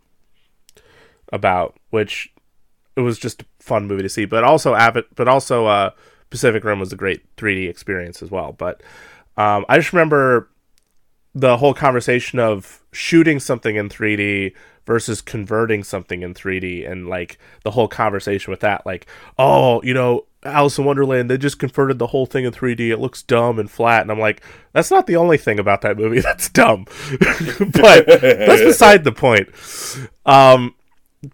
about, 1.32 1.78
which 1.92 2.34
it 2.96 3.02
was 3.02 3.20
just 3.20 3.44
a 3.44 3.46
fun 3.60 3.88
movie 3.88 4.04
to 4.04 4.10
see. 4.10 4.26
But 4.26 4.44
also 4.44 4.76
but 5.16 5.28
also 5.28 5.68
uh, 5.68 5.92
Pacific 6.30 6.64
Rim 6.64 6.80
was 6.80 6.94
a 6.94 6.98
great 6.98 7.36
3D 7.36 7.70
experience 7.70 8.22
as 8.22 8.32
well. 8.32 8.54
But 8.54 8.82
um, 9.38 9.66
I 9.70 9.78
just 9.78 9.94
remember 9.94 10.50
the 11.36 11.58
whole 11.58 11.74
conversation 11.74 12.40
of 12.40 12.82
shooting 12.92 13.40
something 13.40 13.76
in 13.76 13.90
3D 13.90 14.54
versus 14.86 15.22
converting 15.22 15.84
something 15.84 16.24
in 16.24 16.34
3D 16.34 16.90
and 16.90 17.08
like 17.08 17.38
the 17.64 17.72
whole 17.72 17.88
conversation 17.88 18.50
with 18.50 18.62
that 18.62 18.84
like 18.88 19.06
oh 19.38 19.80
you 19.84 19.94
know 19.94 20.26
Alice 20.44 20.80
in 20.80 20.86
Wonderland 20.86 21.30
they 21.30 21.38
just 21.38 21.60
converted 21.60 22.00
the 22.00 22.08
whole 22.08 22.26
thing 22.26 22.46
in 22.46 22.52
3D 22.52 22.90
it 22.90 22.98
looks 22.98 23.22
dumb 23.22 23.60
and 23.60 23.70
flat 23.70 24.02
and 24.02 24.12
I'm 24.12 24.20
like 24.20 24.42
that's 24.74 24.90
not 24.90 25.06
the 25.06 25.16
only 25.16 25.38
thing 25.38 25.60
about 25.60 25.82
that 25.82 25.98
movie 25.98 26.20
that's 26.22 26.50
dumb 26.50 26.86
but 27.20 28.08
that's 28.08 28.64
beside 28.64 29.04
the 29.04 29.12
point 29.12 29.50
um 30.26 30.74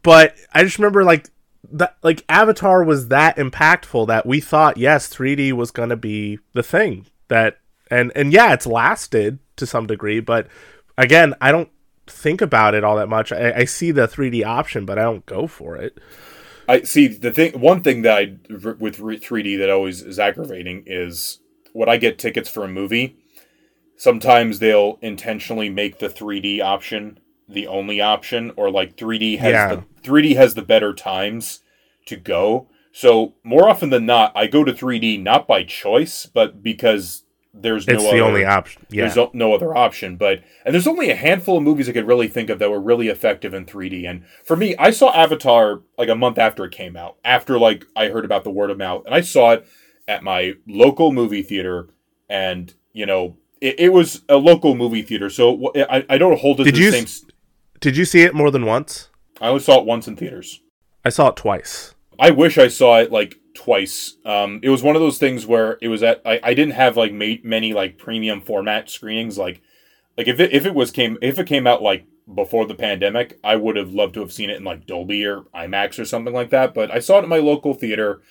but 0.03 0.35
I 0.53 0.63
just 0.63 0.77
remember 0.77 1.05
like 1.05 1.29
that 1.71 1.97
like 2.03 2.23
Avatar 2.29 2.83
was 2.83 3.09
that 3.09 3.37
impactful 3.37 4.07
that 4.07 4.25
we 4.25 4.39
thought 4.39 4.77
yes 4.77 5.07
3D 5.09 5.53
was 5.53 5.71
going 5.71 5.89
to 5.89 5.95
be 5.95 6.39
the 6.53 6.63
thing 6.63 7.05
that 7.27 7.59
and 7.89 8.11
and 8.15 8.33
yeah 8.33 8.53
it's 8.53 8.67
lasted 8.67 9.39
to 9.57 9.65
some 9.65 9.87
degree 9.87 10.19
but 10.19 10.47
again 10.97 11.33
I 11.41 11.51
don't 11.51 11.69
think 12.07 12.41
about 12.41 12.75
it 12.75 12.83
all 12.83 12.95
that 12.97 13.09
much 13.09 13.31
I, 13.31 13.53
I 13.53 13.65
see 13.65 13.91
the 13.91 14.07
3D 14.07 14.45
option 14.45 14.85
but 14.85 14.99
I 14.99 15.03
don't 15.03 15.25
go 15.25 15.47
for 15.47 15.75
it 15.75 15.97
I 16.67 16.81
see 16.81 17.07
the 17.07 17.31
thing. 17.31 17.59
One 17.59 17.81
thing 17.81 18.01
that 18.03 18.17
I 18.17 18.37
with 18.49 18.97
3D 18.97 19.57
that 19.59 19.69
always 19.69 20.01
is 20.01 20.19
aggravating 20.19 20.83
is 20.85 21.39
when 21.73 21.89
I 21.89 21.97
get 21.97 22.17
tickets 22.17 22.49
for 22.49 22.63
a 22.63 22.67
movie. 22.67 23.17
Sometimes 23.97 24.59
they'll 24.59 24.99
intentionally 25.01 25.69
make 25.69 25.99
the 25.99 26.09
3D 26.09 26.61
option 26.61 27.19
the 27.47 27.67
only 27.67 28.01
option, 28.01 28.51
or 28.55 28.69
like 28.71 28.95
3D 28.97 29.37
has 29.39 29.51
Yeah. 29.51 29.75
the 29.75 29.83
3D 30.01 30.35
has 30.35 30.53
the 30.53 30.61
better 30.61 30.93
times 30.93 31.61
to 32.07 32.15
go. 32.15 32.67
So 32.91 33.33
more 33.43 33.67
often 33.67 33.89
than 33.89 34.05
not, 34.05 34.31
I 34.35 34.47
go 34.47 34.63
to 34.63 34.73
3D 34.73 35.21
not 35.21 35.47
by 35.47 35.63
choice, 35.63 36.25
but 36.25 36.63
because 36.63 37.23
there's 37.57 37.87
no 37.87 37.93
it's 37.93 38.03
the 38.03 38.09
other, 38.09 38.23
only 38.23 38.43
option 38.43 38.85
yeah 38.89 39.07
there's 39.07 39.29
no 39.33 39.53
other 39.53 39.75
option. 39.75 40.17
But 40.17 40.43
and 40.65 40.73
there's 40.73 40.87
only 40.87 41.09
a 41.09 41.15
handful 41.15 41.57
of 41.57 41.63
movies 41.63 41.87
I 41.87 41.93
could 41.93 42.07
really 42.07 42.27
think 42.27 42.49
of 42.49 42.59
that 42.59 42.69
were 42.69 42.81
really 42.81 43.07
effective 43.07 43.53
in 43.53 43.65
3D. 43.65 44.09
And 44.09 44.25
for 44.43 44.57
me, 44.57 44.75
I 44.77 44.91
saw 44.91 45.11
Avatar 45.13 45.81
like 45.97 46.09
a 46.09 46.15
month 46.15 46.37
after 46.37 46.65
it 46.65 46.71
came 46.71 46.97
out. 46.97 47.17
After 47.23 47.57
like 47.57 47.85
I 47.95 48.07
heard 48.09 48.25
about 48.25 48.43
the 48.43 48.51
word 48.51 48.71
of 48.71 48.77
mouth, 48.77 49.05
and 49.05 49.15
I 49.15 49.21
saw 49.21 49.51
it 49.51 49.67
at 50.07 50.23
my 50.23 50.53
local 50.67 51.11
movie 51.11 51.43
theater, 51.43 51.87
and 52.29 52.73
you 52.91 53.05
know 53.05 53.37
it, 53.61 53.79
it 53.79 53.93
was 53.93 54.21
a 54.29 54.37
local 54.37 54.75
movie 54.75 55.01
theater, 55.01 55.29
so 55.29 55.71
I, 55.75 56.05
I 56.09 56.17
don't 56.17 56.39
hold 56.39 56.59
it 56.61 56.65
Did 56.65 56.75
to 56.75 56.81
you 56.81 56.91
same. 56.91 57.05
Did 57.79 57.97
you 57.97 58.05
see 58.05 58.21
it 58.21 58.33
more 58.33 58.51
than 58.51 58.65
once 58.65 59.09
I 59.41 59.49
only 59.49 59.59
saw 59.59 59.79
it 59.79 59.85
once 59.85 60.07
in 60.07 60.15
theaters. 60.15 60.61
I 61.03 61.09
saw 61.09 61.29
it 61.29 61.35
twice 61.35 61.95
I 62.19 62.31
wish 62.31 62.57
I 62.57 62.67
saw 62.67 62.99
it 62.99 63.11
like 63.11 63.37
twice. 63.53 64.15
Um, 64.25 64.59
it 64.63 64.69
was 64.69 64.83
one 64.83 64.95
of 64.95 65.01
those 65.01 65.17
things 65.17 65.45
where 65.45 65.77
it 65.81 65.87
was 65.87 66.03
at 66.03 66.21
I, 66.25 66.39
I 66.43 66.53
didn't 66.53 66.73
have 66.73 66.97
like 66.97 67.13
ma- 67.13 67.41
many 67.43 67.73
like 67.73 67.97
premium 67.97 68.41
format 68.41 68.89
screenings. 68.89 69.37
Like 69.37 69.61
like 70.17 70.27
if 70.27 70.39
it 70.39 70.53
if 70.53 70.65
it 70.65 70.75
was 70.75 70.91
came 70.91 71.17
if 71.21 71.39
it 71.39 71.47
came 71.47 71.67
out 71.67 71.81
like 71.81 72.05
before 72.33 72.65
the 72.65 72.75
pandemic, 72.75 73.39
I 73.43 73.55
would 73.55 73.75
have 73.75 73.93
loved 73.93 74.15
to 74.15 74.21
have 74.21 74.33
seen 74.33 74.49
it 74.49 74.57
in 74.57 74.63
like 74.63 74.87
Dolby 74.87 75.25
or 75.25 75.41
IMAX 75.53 75.99
or 75.99 76.05
something 76.05 76.33
like 76.33 76.49
that. 76.49 76.73
But 76.73 76.91
I 76.91 76.99
saw 76.99 77.19
it 77.19 77.23
in 77.23 77.29
my 77.29 77.37
local 77.37 77.73
theater, 77.73 78.21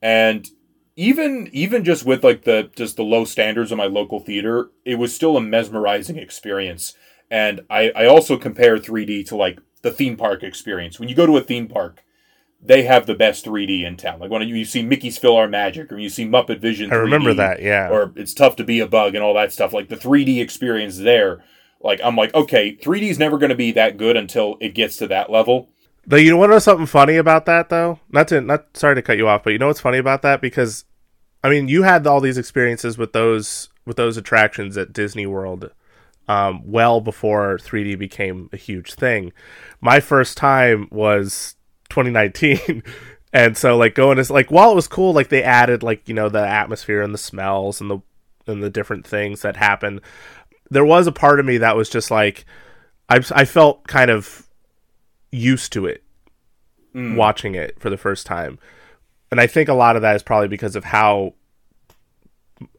and 0.00 0.48
even 0.96 1.48
even 1.52 1.84
just 1.84 2.04
with 2.04 2.24
like 2.24 2.44
the 2.44 2.70
just 2.76 2.96
the 2.96 3.04
low 3.04 3.24
standards 3.24 3.72
of 3.72 3.78
my 3.78 3.86
local 3.86 4.20
theater, 4.20 4.70
it 4.84 4.96
was 4.96 5.14
still 5.14 5.36
a 5.36 5.40
mesmerizing 5.40 6.18
experience. 6.18 6.94
And 7.34 7.62
I 7.68 7.90
I 7.96 8.06
also 8.06 8.36
compare 8.36 8.78
3D 8.78 9.26
to 9.26 9.36
like 9.36 9.58
the 9.82 9.90
theme 9.90 10.16
park 10.16 10.44
experience. 10.44 11.00
When 11.00 11.08
you 11.08 11.16
go 11.16 11.26
to 11.26 11.36
a 11.36 11.40
theme 11.40 11.66
park, 11.66 12.04
they 12.62 12.84
have 12.84 13.06
the 13.06 13.14
best 13.16 13.44
3D 13.44 13.84
in 13.84 13.96
town. 13.96 14.20
Like 14.20 14.30
when 14.30 14.46
you 14.46 14.64
see 14.64 14.84
Mickey's 14.84 15.18
PhilharMagic 15.18 15.90
or 15.90 15.98
you 15.98 16.08
see 16.08 16.24
Muppet 16.26 16.60
Vision. 16.60 16.90
3D, 16.90 16.92
I 16.92 16.96
remember 16.98 17.34
that, 17.34 17.60
yeah. 17.60 17.88
Or 17.90 18.12
it's 18.14 18.34
tough 18.34 18.54
to 18.56 18.64
be 18.64 18.78
a 18.78 18.86
bug 18.86 19.16
and 19.16 19.24
all 19.24 19.34
that 19.34 19.52
stuff. 19.52 19.72
Like 19.72 19.88
the 19.88 19.96
3D 19.96 20.40
experience 20.40 20.98
there, 20.98 21.42
like 21.80 22.00
I'm 22.04 22.14
like, 22.14 22.32
okay, 22.34 22.76
3D 22.76 23.10
is 23.10 23.18
never 23.18 23.36
going 23.36 23.50
to 23.50 23.56
be 23.56 23.72
that 23.72 23.96
good 23.96 24.16
until 24.16 24.56
it 24.60 24.76
gets 24.76 24.96
to 24.98 25.08
that 25.08 25.28
level. 25.28 25.70
Though 26.06 26.18
you 26.18 26.36
want 26.36 26.50
to 26.50 26.54
know 26.54 26.58
something 26.60 26.86
funny 26.86 27.16
about 27.16 27.46
that 27.46 27.68
though? 27.68 27.98
Not 28.10 28.28
to 28.28 28.42
not 28.42 28.76
sorry 28.76 28.94
to 28.94 29.02
cut 29.02 29.16
you 29.16 29.26
off, 29.26 29.42
but 29.42 29.52
you 29.52 29.58
know 29.58 29.66
what's 29.66 29.80
funny 29.80 29.98
about 29.98 30.22
that 30.22 30.40
because 30.40 30.84
I 31.42 31.50
mean, 31.50 31.66
you 31.66 31.82
had 31.82 32.06
all 32.06 32.20
these 32.20 32.38
experiences 32.38 32.96
with 32.96 33.12
those 33.12 33.70
with 33.84 33.96
those 33.96 34.16
attractions 34.16 34.78
at 34.78 34.92
Disney 34.92 35.26
World 35.26 35.72
um, 36.28 36.62
well 36.64 37.00
before 37.00 37.58
3D 37.58 37.98
became 37.98 38.48
a 38.52 38.56
huge 38.56 38.94
thing. 38.94 39.32
My 39.80 40.00
first 40.00 40.36
time 40.36 40.88
was 40.90 41.56
2019. 41.90 42.82
and 43.32 43.56
so 43.56 43.76
like 43.76 43.94
going 43.94 44.18
as 44.18 44.30
like 44.30 44.50
while 44.50 44.72
it 44.72 44.76
was 44.76 44.88
cool, 44.88 45.12
like 45.12 45.28
they 45.28 45.42
added 45.42 45.82
like, 45.82 46.08
you 46.08 46.14
know, 46.14 46.28
the 46.28 46.46
atmosphere 46.46 47.02
and 47.02 47.14
the 47.14 47.18
smells 47.18 47.80
and 47.80 47.90
the 47.90 47.98
and 48.46 48.62
the 48.62 48.70
different 48.70 49.06
things 49.06 49.42
that 49.42 49.56
happen. 49.56 50.00
There 50.70 50.84
was 50.84 51.06
a 51.06 51.12
part 51.12 51.40
of 51.40 51.46
me 51.46 51.58
that 51.58 51.76
was 51.76 51.88
just 51.88 52.10
like 52.10 52.44
I 53.08 53.22
I 53.32 53.44
felt 53.44 53.86
kind 53.86 54.10
of 54.10 54.48
used 55.30 55.72
to 55.72 55.86
it 55.86 56.02
mm. 56.94 57.16
watching 57.16 57.54
it 57.54 57.78
for 57.80 57.90
the 57.90 57.96
first 57.96 58.26
time. 58.26 58.58
And 59.30 59.40
I 59.40 59.46
think 59.46 59.68
a 59.68 59.74
lot 59.74 59.96
of 59.96 60.02
that 60.02 60.16
is 60.16 60.22
probably 60.22 60.48
because 60.48 60.76
of 60.76 60.84
how 60.84 61.34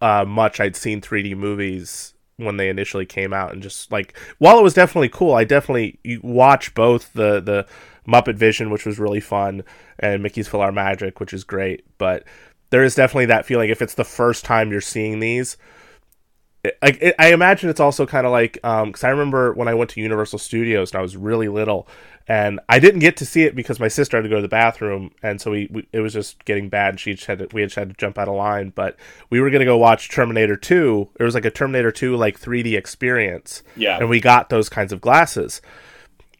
uh, 0.01 0.25
much 0.25 0.59
I'd 0.59 0.75
seen 0.75 1.01
3D 1.01 1.35
movies 1.35 2.14
when 2.37 2.57
they 2.57 2.69
initially 2.69 3.05
came 3.05 3.33
out 3.33 3.53
and 3.53 3.63
just 3.63 3.91
like 3.91 4.17
while 4.39 4.59
it 4.59 4.63
was 4.63 4.73
definitely 4.73 5.09
cool 5.09 5.33
i 5.33 5.43
definitely 5.43 5.97
watch 6.21 6.73
both 6.73 7.11
the 7.13 7.39
the 7.39 7.65
muppet 8.07 8.35
vision 8.35 8.69
which 8.69 8.85
was 8.85 8.99
really 8.99 9.19
fun 9.19 9.63
and 9.99 10.21
mickey's 10.21 10.49
PhilharMagic 10.49 11.19
which 11.19 11.33
is 11.33 11.43
great 11.43 11.85
but 11.97 12.23
there 12.69 12.83
is 12.83 12.95
definitely 12.95 13.27
that 13.27 13.45
feeling 13.45 13.69
if 13.69 13.81
it's 13.81 13.95
the 13.95 14.03
first 14.03 14.43
time 14.43 14.71
you're 14.71 14.81
seeing 14.81 15.19
these 15.19 15.57
I, 16.81 17.13
I 17.19 17.33
imagine 17.33 17.69
it's 17.69 17.79
also 17.79 18.05
kind 18.05 18.25
of 18.25 18.31
like 18.31 18.53
because 18.53 19.03
um, 19.03 19.07
I 19.07 19.09
remember 19.09 19.53
when 19.53 19.67
I 19.67 19.73
went 19.73 19.89
to 19.91 20.01
Universal 20.01 20.39
Studios 20.39 20.91
and 20.91 20.99
I 20.99 21.01
was 21.01 21.17
really 21.17 21.47
little, 21.47 21.87
and 22.27 22.59
I 22.69 22.79
didn't 22.79 23.01
get 23.01 23.17
to 23.17 23.25
see 23.25 23.43
it 23.43 23.55
because 23.55 23.79
my 23.79 23.87
sister 23.87 24.17
had 24.17 24.23
to 24.23 24.29
go 24.29 24.37
to 24.37 24.41
the 24.41 24.47
bathroom, 24.47 25.11
and 25.21 25.39
so 25.39 25.51
we, 25.51 25.67
we 25.71 25.87
it 25.91 25.99
was 25.99 26.13
just 26.13 26.43
getting 26.45 26.69
bad. 26.69 26.99
She 26.99 27.15
had 27.25 27.39
to, 27.39 27.47
we 27.53 27.61
had, 27.61 27.73
had 27.73 27.89
to 27.89 27.95
jump 27.95 28.17
out 28.17 28.27
of 28.27 28.35
line, 28.35 28.71
but 28.75 28.97
we 29.29 29.39
were 29.39 29.49
gonna 29.49 29.65
go 29.65 29.77
watch 29.77 30.09
Terminator 30.09 30.55
Two. 30.55 31.09
It 31.19 31.23
was 31.23 31.35
like 31.35 31.45
a 31.45 31.51
Terminator 31.51 31.91
Two 31.91 32.15
like 32.15 32.39
3D 32.39 32.77
experience, 32.77 33.63
yeah, 33.75 33.97
and 33.97 34.09
we 34.09 34.19
got 34.19 34.49
those 34.49 34.69
kinds 34.69 34.91
of 34.91 35.01
glasses, 35.01 35.61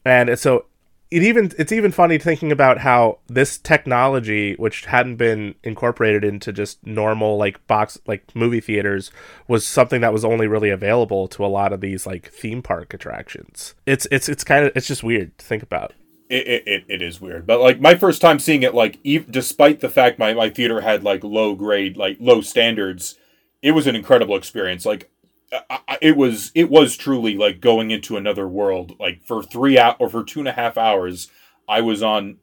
and 0.04 0.38
so 0.38 0.66
it 1.16 1.22
even 1.22 1.50
it's 1.58 1.72
even 1.72 1.92
funny 1.92 2.18
thinking 2.18 2.52
about 2.52 2.76
how 2.76 3.18
this 3.26 3.56
technology 3.56 4.54
which 4.56 4.84
hadn't 4.84 5.16
been 5.16 5.54
incorporated 5.64 6.24
into 6.24 6.52
just 6.52 6.84
normal 6.86 7.38
like 7.38 7.66
box 7.66 7.98
like 8.06 8.24
movie 8.36 8.60
theaters 8.60 9.10
was 9.48 9.66
something 9.66 10.02
that 10.02 10.12
was 10.12 10.26
only 10.26 10.46
really 10.46 10.68
available 10.68 11.26
to 11.26 11.42
a 11.42 11.48
lot 11.48 11.72
of 11.72 11.80
these 11.80 12.06
like 12.06 12.30
theme 12.30 12.60
park 12.60 12.92
attractions. 12.92 13.74
It's 13.86 14.06
it's 14.10 14.28
it's 14.28 14.44
kind 14.44 14.66
of 14.66 14.72
it's 14.76 14.86
just 14.86 15.02
weird 15.02 15.36
to 15.38 15.44
think 15.44 15.62
about. 15.62 15.94
It, 16.28 16.64
it, 16.66 16.84
it 16.88 17.02
is 17.02 17.18
weird. 17.18 17.46
But 17.46 17.60
like 17.60 17.80
my 17.80 17.94
first 17.94 18.20
time 18.20 18.38
seeing 18.38 18.62
it 18.62 18.74
like 18.74 18.98
even 19.02 19.30
despite 19.30 19.80
the 19.80 19.88
fact 19.88 20.18
my, 20.18 20.34
my 20.34 20.50
theater 20.50 20.82
had 20.82 21.02
like 21.02 21.24
low 21.24 21.54
grade 21.54 21.96
like 21.96 22.18
low 22.20 22.42
standards 22.42 23.16
it 23.62 23.72
was 23.72 23.86
an 23.86 23.96
incredible 23.96 24.36
experience. 24.36 24.84
Like 24.84 25.10
I, 25.52 25.98
it 26.02 26.16
was 26.16 26.50
it 26.54 26.70
was 26.70 26.96
truly 26.96 27.36
like 27.36 27.60
going 27.60 27.90
into 27.90 28.16
another 28.16 28.48
world. 28.48 28.96
Like 28.98 29.24
for 29.24 29.42
three 29.42 29.78
out 29.78 29.96
or 30.00 30.08
for 30.08 30.24
two 30.24 30.40
and 30.40 30.48
a 30.48 30.52
half 30.52 30.76
hours, 30.76 31.30
I 31.68 31.80
was 31.80 32.02
on 32.02 32.38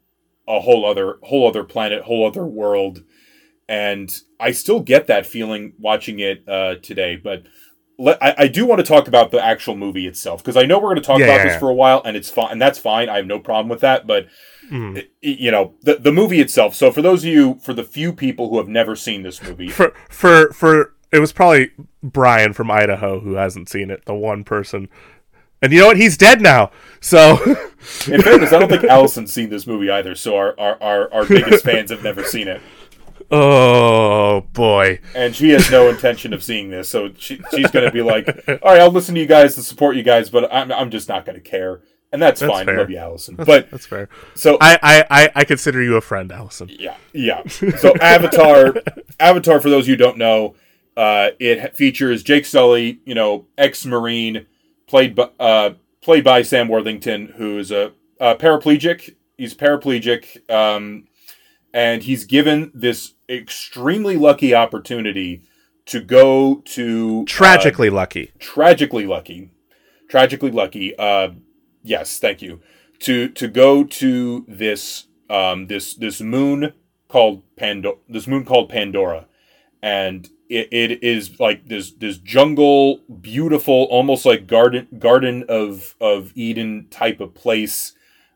a 0.47 0.59
whole 0.59 0.85
other 0.85 1.19
whole 1.23 1.47
other 1.47 1.63
planet, 1.63 2.03
whole 2.03 2.25
other 2.25 2.45
world, 2.45 3.03
and 3.67 4.13
I 4.39 4.51
still 4.51 4.79
get 4.79 5.07
that 5.07 5.25
feeling 5.25 5.73
watching 5.77 6.19
it 6.19 6.47
uh, 6.47 6.75
today. 6.75 7.17
But 7.17 7.43
let, 7.97 8.21
I, 8.21 8.35
I 8.39 8.47
do 8.47 8.65
want 8.65 8.79
to 8.79 8.85
talk 8.85 9.07
about 9.07 9.31
the 9.31 9.43
actual 9.43 9.75
movie 9.75 10.07
itself 10.07 10.43
because 10.43 10.57
I 10.57 10.63
know 10.63 10.77
we're 10.77 10.89
going 10.89 10.95
to 10.95 11.01
talk 11.01 11.19
yeah, 11.19 11.25
about 11.25 11.37
yeah, 11.37 11.43
this 11.43 11.53
yeah. 11.53 11.59
for 11.59 11.69
a 11.69 11.73
while, 11.73 12.01
and 12.05 12.17
it's 12.17 12.29
fine, 12.29 12.51
and 12.51 12.61
that's 12.61 12.79
fine. 12.79 13.09
I 13.09 13.17
have 13.17 13.27
no 13.27 13.39
problem 13.39 13.69
with 13.69 13.81
that. 13.81 14.07
But 14.07 14.27
mm. 14.71 14.97
it, 14.97 15.11
you 15.21 15.51
know 15.51 15.75
the 15.81 15.95
the 15.95 16.11
movie 16.11 16.39
itself. 16.39 16.75
So 16.75 16.91
for 16.91 17.01
those 17.01 17.23
of 17.23 17.29
you, 17.29 17.59
for 17.61 17.73
the 17.73 17.83
few 17.83 18.13
people 18.13 18.49
who 18.49 18.57
have 18.57 18.67
never 18.67 18.95
seen 18.95 19.23
this 19.23 19.43
movie, 19.43 19.67
for 19.67 19.93
for 20.09 20.51
for 20.53 20.95
it 21.13 21.19
was 21.19 21.31
probably 21.31 21.71
Brian 22.01 22.53
from 22.53 22.71
Idaho 22.71 23.19
who 23.19 23.35
hasn't 23.35 23.69
seen 23.69 23.91
it, 23.91 24.05
the 24.05 24.15
one 24.15 24.43
person. 24.43 24.89
And 25.61 25.71
you 25.71 25.79
know 25.79 25.87
what? 25.87 25.97
He's 25.97 26.17
dead 26.17 26.41
now. 26.41 26.71
So, 26.99 27.37
in 28.07 28.21
fairness, 28.21 28.51
I 28.51 28.59
don't 28.59 28.67
think 28.67 28.83
Allison's 28.89 29.31
seen 29.31 29.49
this 29.49 29.65
movie 29.65 29.89
either. 29.89 30.15
So 30.15 30.35
our 30.35 30.59
our, 30.59 30.81
our, 30.81 31.13
our 31.13 31.25
biggest 31.25 31.63
fans 31.63 31.91
have 31.91 32.03
never 32.03 32.23
seen 32.23 32.49
it. 32.49 32.61
Oh 33.31 34.41
boy! 34.51 34.99
And 35.15 35.35
she 35.35 35.49
has 35.51 35.71
no 35.71 35.89
intention 35.89 36.33
of 36.33 36.43
seeing 36.43 36.69
this, 36.69 36.89
so 36.89 37.13
she, 37.17 37.41
she's 37.51 37.71
going 37.71 37.85
to 37.85 37.91
be 37.91 38.01
like, 38.01 38.27
"All 38.47 38.57
right, 38.63 38.81
I'll 38.81 38.91
listen 38.91 39.15
to 39.15 39.21
you 39.21 39.27
guys 39.27 39.55
to 39.55 39.63
support 39.63 39.95
you 39.95 40.03
guys, 40.03 40.29
but 40.29 40.53
I'm 40.53 40.71
I'm 40.71 40.91
just 40.91 41.07
not 41.07 41.25
going 41.25 41.35
to 41.35 41.41
care." 41.41 41.81
And 42.11 42.21
that's, 42.21 42.41
that's 42.41 42.51
fine. 42.51 42.65
Fair. 42.67 42.77
Love 42.77 42.91
you, 42.91 42.97
Allison. 42.97 43.35
That's, 43.37 43.47
but 43.47 43.71
that's 43.71 43.87
fair. 43.87 44.07
So 44.35 44.57
I, 44.61 44.77
I 45.09 45.31
I 45.33 45.43
consider 45.45 45.81
you 45.81 45.95
a 45.95 46.01
friend, 46.01 46.31
Allison. 46.31 46.69
Yeah, 46.69 46.95
yeah. 47.11 47.47
So 47.47 47.95
Avatar, 47.99 48.75
Avatar, 49.19 49.59
for 49.59 49.69
those 49.71 49.87
you 49.87 49.95
don't 49.95 50.17
know, 50.19 50.55
uh, 50.95 51.29
it 51.39 51.75
features 51.75 52.23
Jake 52.23 52.45
Sully, 52.45 52.99
you 53.05 53.15
know, 53.15 53.45
ex-marine, 53.57 54.45
played 54.87 55.15
by, 55.15 55.29
uh, 55.39 55.71
played 56.01 56.23
by 56.23 56.41
Sam 56.41 56.67
Worthington, 56.67 57.33
who 57.37 57.57
is 57.57 57.71
a, 57.71 57.93
a 58.19 58.35
paraplegic. 58.35 59.15
He's 59.37 59.55
paraplegic, 59.55 60.49
um, 60.51 61.07
and 61.73 62.03
he's 62.03 62.25
given 62.25 62.71
this 62.73 63.13
extremely 63.27 64.17
lucky 64.17 64.53
opportunity 64.53 65.43
to 65.85 65.99
go 65.99 66.61
to 66.65 67.25
tragically 67.25 67.89
uh, 67.89 67.93
lucky, 67.93 68.31
tragically 68.39 69.05
lucky, 69.05 69.49
tragically 70.07 70.51
lucky. 70.51 70.95
Uh, 70.97 71.29
yes, 71.81 72.19
thank 72.19 72.41
you. 72.41 72.61
To 72.99 73.27
to 73.29 73.47
go 73.47 73.83
to 73.83 74.45
this 74.47 75.07
um, 75.29 75.67
this 75.67 75.95
this 75.95 76.21
moon 76.21 76.73
called 77.07 77.43
Pandora, 77.55 77.97
this 78.07 78.27
moon 78.27 78.45
called 78.45 78.69
Pandora, 78.69 79.25
and 79.81 80.29
it, 80.53 80.69
it 80.71 81.03
is 81.03 81.39
like 81.39 81.67
this 81.67 81.91
this 81.93 82.17
jungle, 82.17 83.01
beautiful, 83.21 83.87
almost 83.89 84.25
like 84.25 84.45
garden 84.45 84.87
Garden 84.99 85.45
of 85.49 85.95
of 85.99 86.31
Eden 86.35 86.87
type 86.91 87.19
of 87.19 87.33
place, 87.33 87.93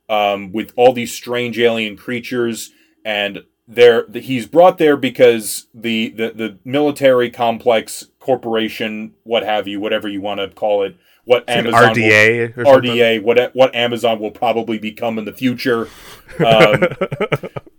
um, 0.10 0.52
with 0.52 0.74
all 0.76 0.94
these 0.94 1.14
strange 1.14 1.60
alien 1.60 1.96
creatures, 1.96 2.72
and 3.06 3.44
there 3.68 4.08
he's 4.12 4.48
brought 4.48 4.80
there 4.80 4.98
because 4.98 5.68
the, 5.74 6.10
the 6.10 6.32
the 6.32 6.60
military 6.66 7.30
complex 7.30 8.08
corporation, 8.20 9.14
what 9.24 9.44
have 9.44 9.68
you, 9.68 9.80
whatever 9.80 10.08
you 10.08 10.22
want 10.22 10.40
to 10.40 10.48
call 10.50 10.84
it, 10.84 10.98
what 11.26 11.44
it's 11.48 11.52
Amazon 11.52 11.94
RDA 11.94 12.56
will, 12.56 12.66
RDA 12.66 13.22
what 13.22 13.56
what 13.56 13.76
Amazon 13.76 14.20
will 14.20 14.32
probably 14.32 14.80
become 14.80 15.20
in 15.20 15.26
the 15.26 15.34
future. 15.34 15.88
Um, 16.46 16.84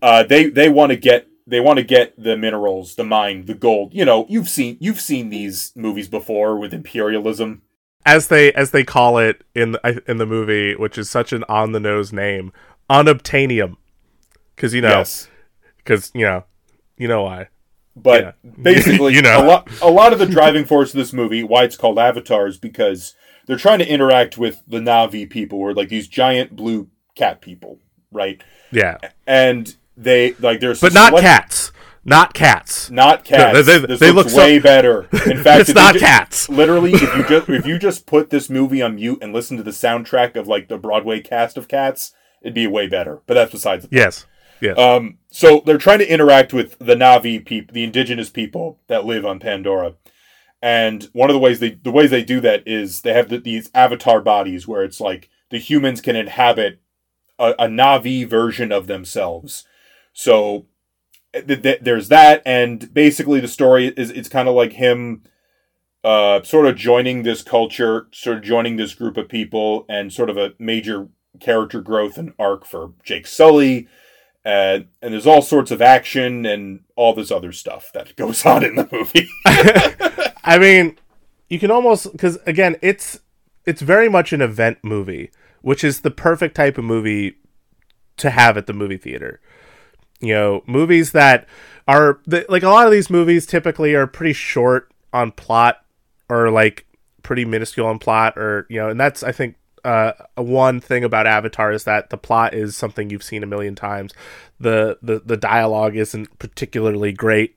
uh, 0.03 0.25
they 0.25 0.49
they 0.49 0.69
want 0.69 0.91
to 0.91 0.97
get 0.97 1.29
they 1.49 1.61
want 1.61 1.79
to 1.79 1.83
get 1.83 2.15
the 2.23 2.37
minerals, 2.37 2.95
the 2.95 3.05
mine, 3.05 3.47
the 3.47 3.55
gold. 3.55 3.95
You 3.95 4.05
know, 4.05 4.27
you've 4.29 4.49
seen 4.49 4.77
you've 4.81 5.01
seen 5.01 5.31
these 5.31 5.73
movies 5.75 6.09
before 6.09 6.59
with 6.59 6.75
imperialism, 6.75 7.63
as 8.05 8.29
they 8.29 8.53
as 8.53 8.71
they 8.71 8.85
call 8.85 9.19
it 9.19 9.43
in 9.55 9.73
the, 9.73 10.03
in 10.07 10.19
the 10.19 10.27
movie, 10.27 10.75
which 10.75 10.99
is 10.99 11.09
such 11.09 11.33
an 11.33 11.45
on 11.49 11.73
the 11.73 11.81
nose 11.81 12.13
name, 12.13 12.53
unobtainium, 12.91 13.77
because 14.55 14.75
you 14.75 14.83
know, 14.83 15.05
because 15.79 16.11
you 16.15 16.25
know, 16.25 16.45
you 16.97 17.09
know 17.09 17.23
why. 17.23 17.49
But 17.97 18.37
yeah. 18.45 18.51
basically, 18.63 19.15
you 19.15 19.23
know, 19.23 19.43
a 19.43 19.47
lot 19.47 19.69
a 19.81 19.91
lot 19.91 20.13
of 20.13 20.19
the 20.19 20.27
driving 20.27 20.67
force 20.67 20.91
of 20.91 20.99
this 20.99 21.13
movie, 21.13 21.43
why 21.43 21.65
it's 21.65 21.77
called 21.77 21.99
Avatar, 21.99 22.47
is 22.47 22.59
because 22.59 23.15
they're 23.47 23.57
trying 23.57 23.79
to 23.79 23.89
interact 23.89 24.37
with 24.37 24.63
the 24.69 24.79
Navi 24.79 25.29
people, 25.29 25.59
or 25.59 25.73
like 25.73 25.89
these 25.89 26.09
giant 26.09 26.55
blue 26.55 26.89
cat 27.15 27.41
people, 27.41 27.79
right? 28.13 28.43
Yeah, 28.71 28.99
and 29.27 29.75
they 29.99 30.33
like 30.35 30.61
there's 30.61 30.81
but 30.81 30.95
not 30.95 31.13
cats. 31.21 31.73
Not 32.05 32.33
cats. 32.33 32.91
Not 32.91 33.25
cats. 33.25 33.55
No, 33.55 33.63
they, 33.63 33.79
they, 33.79 33.87
this 33.87 34.01
they 34.01 34.13
looks 34.13 34.33
look 34.33 34.43
way 34.43 34.59
so... 34.59 34.63
better. 34.63 35.03
In 35.27 35.43
fact, 35.43 35.61
it's 35.61 35.75
not 35.75 35.93
just, 35.95 36.05
cats. 36.05 36.49
Literally, 36.49 36.93
if 36.95 37.15
you 37.15 37.29
just 37.29 37.49
if 37.51 37.67
you 37.67 37.79
just 37.79 38.07
put 38.07 38.31
this 38.31 38.49
movie 38.49 38.81
on 38.81 38.95
mute 38.95 39.19
and 39.21 39.33
listen 39.33 39.57
to 39.59 39.63
the 39.63 39.73
soundtrack 39.73 40.37
of 40.37 40.49
like 40.49 40.69
the 40.69 40.79
Broadway 40.79 41.21
cast 41.21 41.59
of 41.59 41.69
Cats, 41.69 42.13
it'd 42.41 42.55
be 42.55 42.67
way 42.67 42.87
better. 42.87 43.21
But 43.27 43.35
that's 43.35 43.53
besides. 43.53 43.83
The 43.83 43.89
point. 43.89 43.99
yes. 43.99 44.27
Yes. 44.61 44.79
Um. 44.79 45.19
So 45.31 45.63
they're 45.67 45.79
trying 45.79 45.99
to 45.99 46.11
interact 46.11 46.53
with 46.53 46.79
the 46.79 46.95
Navi 46.95 47.45
people, 47.45 47.75
the 47.75 47.85
indigenous 47.85 48.31
people 48.31 48.81
that 48.87 49.05
live 49.05 49.27
on 49.27 49.39
Pandora, 49.39 49.95
And 50.63 51.05
one 51.13 51.29
of 51.29 51.35
the 51.35 51.41
ways 51.41 51.61
they 51.61 51.71
the 51.71 51.93
ways 51.93 52.11
they 52.11 52.25
do 52.25 52.41
that 52.41 52.67
is 52.67 53.03
they 53.03 53.13
have 53.13 53.29
the, 53.29 53.39
these 53.39 53.71
avatar 53.75 54.21
bodies 54.21 54.67
where 54.67 54.83
it's 54.83 55.01
like 55.01 55.29
the 55.51 55.59
humans 55.59 56.01
can 56.01 56.17
inhabit 56.17 56.81
a, 57.39 57.51
a 57.59 57.67
Navi 57.67 58.27
version 58.27 58.73
of 58.73 58.87
themselves. 58.87 59.65
So 60.13 60.67
th- 61.33 61.63
th- 61.63 61.81
there's 61.83 62.09
that, 62.09 62.43
and 62.45 62.93
basically 62.93 63.41
the 63.41 63.49
story 63.49 63.89
is 63.89 64.11
it's 64.11 64.29
kind 64.29 64.49
of 64.49 64.55
like 64.55 64.73
him, 64.73 65.23
uh, 66.05 66.43
sort 66.43 66.67
of 66.67 66.77
joining 66.77 67.23
this 67.23 67.43
culture, 67.43 68.09
sort 68.13 68.39
of 68.39 68.43
joining 68.43 68.77
this 68.77 68.95
group 68.95 69.17
of 69.17 69.29
people, 69.29 69.85
and 69.89 70.13
sort 70.13 70.31
of 70.31 70.37
a 70.37 70.55
major 70.59 71.09
character 71.41 71.81
growth 71.81 72.19
and 72.19 72.33
arc 72.39 72.65
for 72.65 72.93
Jake 73.05 73.27
Sully. 73.27 73.89
Uh, 74.45 74.81
and 75.03 75.13
there's 75.13 75.27
all 75.27 75.43
sorts 75.43 75.71
of 75.71 75.83
action 75.83 76.47
and 76.47 76.81
all 76.97 77.13
this 77.13 77.31
other 77.31 77.53
stuff 77.53 77.91
that 77.93 78.17
goes 78.17 78.47
on 78.47 78.65
in 78.65 78.77
the 78.77 78.89
movie. 78.91 79.29
I 80.45 80.59
mean, 80.59 80.97
you 81.49 81.59
can 81.59 81.71
almost 81.71 82.13
because 82.13 82.39
again, 82.47 82.77
it's 82.81 83.21
it's 83.67 83.83
very 83.83 84.09
much 84.09 84.33
an 84.33 84.41
event 84.41 84.79
movie, 84.83 85.31
which 85.61 85.85
is 85.85 86.01
the 86.01 86.11
perfect 86.11 86.55
type 86.55 86.79
of 86.79 86.85
movie 86.85 87.37
to 88.17 88.31
have 88.31 88.57
at 88.57 88.67
the 88.67 88.73
movie 88.73 88.97
theater. 88.97 89.41
You 90.21 90.35
know, 90.35 90.63
movies 90.67 91.13
that 91.13 91.47
are 91.87 92.21
like 92.49 92.63
a 92.63 92.69
lot 92.69 92.87
of 92.87 92.93
these 92.93 93.11
movies 93.11 93.47
typically 93.47 93.95
are 93.95 94.07
pretty 94.07 94.33
short 94.33 94.93
on 95.13 95.33
plot 95.33 95.85
or 96.29 96.51
like 96.51 96.87
pretty 97.23 97.45
minuscule 97.45 97.87
on 97.87 97.99
plot 97.99 98.37
or 98.37 98.67
you 98.69 98.79
know, 98.79 98.89
and 98.89 99.01
that's 99.01 99.23
I 99.23 99.33
think 99.33 99.57
uh, 99.85 100.13
one 100.37 100.81
thing 100.81 101.05
about 101.05 101.27
Avatar 101.27 101.73
is 101.73 101.85
that 101.85 102.11
the 102.11 102.19
plot 102.19 102.55
is 102.55 102.77
something 102.77 103.11
you've 103.11 103.23
seen 103.23 103.43
a 103.43 103.47
million 103.47 103.75
times. 103.75 104.13
The 104.61 104.99
the 105.03 105.21
the 105.25 105.37
dialogue 105.37 105.97
isn't 105.97 106.39
particularly 106.39 107.13
great 107.13 107.57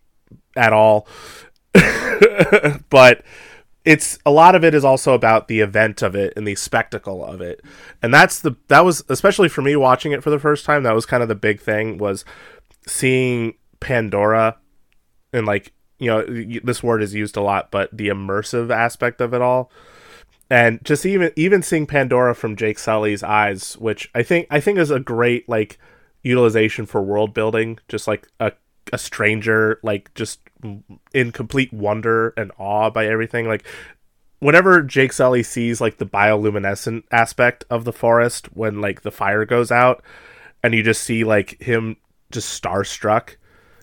at 0.56 0.74
all. 0.74 1.08
but 2.89 3.24
it's 3.84 4.20
a 4.26 4.32
lot 4.32 4.56
of 4.56 4.63
it 4.63 4.74
is 4.76 4.86
also 4.86 5.13
about 5.13 5.48
the 5.48 5.60
event 5.60 6.02
of 6.02 6.15
it 6.15 6.34
and 6.36 6.48
the 6.48 6.56
spectacle 6.56 7.26
of 7.26 7.41
it. 7.41 7.62
And 8.02 8.13
that's 8.13 8.39
the 8.39 8.56
that 8.67 8.86
was 8.86 9.04
especially 9.10 9.50
for 9.50 9.62
me 9.62 9.76
watching 9.76 10.12
it 10.12 10.24
for 10.24 10.30
the 10.30 10.39
first 10.39 10.65
time 10.65 10.84
that 10.84 10.94
was 10.94 11.06
kind 11.06 11.24
of 11.24 11.30
the 11.30 11.36
big 11.36 11.60
thing 11.60 11.98
was 11.98 12.24
seeing 12.88 13.56
pandora 13.80 14.58
and 15.34 15.48
like 15.48 15.74
you 15.98 16.08
know 16.08 16.24
this 16.63 16.84
word 16.84 17.02
is 17.02 17.15
used 17.15 17.36
a 17.36 17.41
lot 17.41 17.72
but 17.72 17.96
the 17.96 18.10
immersive 18.10 18.72
aspect 18.72 19.22
of 19.22 19.34
it 19.34 19.41
all. 19.41 19.72
And 20.50 20.84
just 20.84 21.06
even 21.06 21.32
even 21.36 21.63
seeing 21.63 21.88
pandora 21.88 22.36
from 22.36 22.58
jake 22.58 22.78
sully's 22.78 23.24
eyes 23.24 23.78
which 23.78 24.12
i 24.13 24.22
think 24.22 24.48
i 24.50 24.60
think 24.60 24.78
is 24.78 24.91
a 24.91 25.00
great 25.00 25.48
like 25.48 25.80
utilization 26.24 26.86
for 26.86 27.02
world 27.02 27.34
building 27.34 27.80
just 27.88 28.08
like 28.08 28.28
a, 28.39 28.52
a 28.91 28.98
stranger 28.98 29.80
like 29.84 30.13
just 30.13 30.39
in 31.13 31.32
complete 31.32 31.72
wonder 31.74 32.34
and 32.38 32.52
awe 32.58 32.89
by 32.89 33.06
everything. 33.08 33.48
Like 33.48 33.65
whenever 34.39 34.82
Jake 34.82 35.13
Sully 35.13 35.44
sees 35.44 35.82
like 35.82 35.98
the 35.98 36.06
bioluminescent 36.06 37.04
aspect 37.12 37.63
of 37.70 37.86
the 37.86 37.94
forest 37.94 38.48
when 38.54 38.82
like 38.82 39.02
the 39.02 39.12
fire 39.12 39.46
goes 39.46 39.72
out 39.72 40.04
and 40.63 40.74
you 40.74 40.84
just 40.84 41.04
see 41.04 41.24
like 41.24 41.62
him 41.62 41.98
just 42.32 42.62
starstruck. 42.62 43.36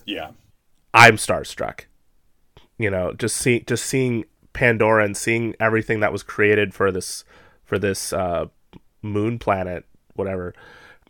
Yeah. 0.05 0.31
I'm 0.93 1.15
starstruck. 1.17 1.81
You 2.77 2.89
know, 2.89 3.13
just 3.13 3.37
see 3.37 3.61
just 3.61 3.85
seeing 3.85 4.25
Pandora 4.53 5.05
and 5.05 5.15
seeing 5.15 5.55
everything 5.59 5.99
that 5.99 6.11
was 6.11 6.23
created 6.23 6.73
for 6.73 6.91
this 6.91 7.23
for 7.63 7.77
this 7.77 8.13
uh 8.13 8.45
moon 9.01 9.39
planet 9.39 9.85
whatever. 10.15 10.53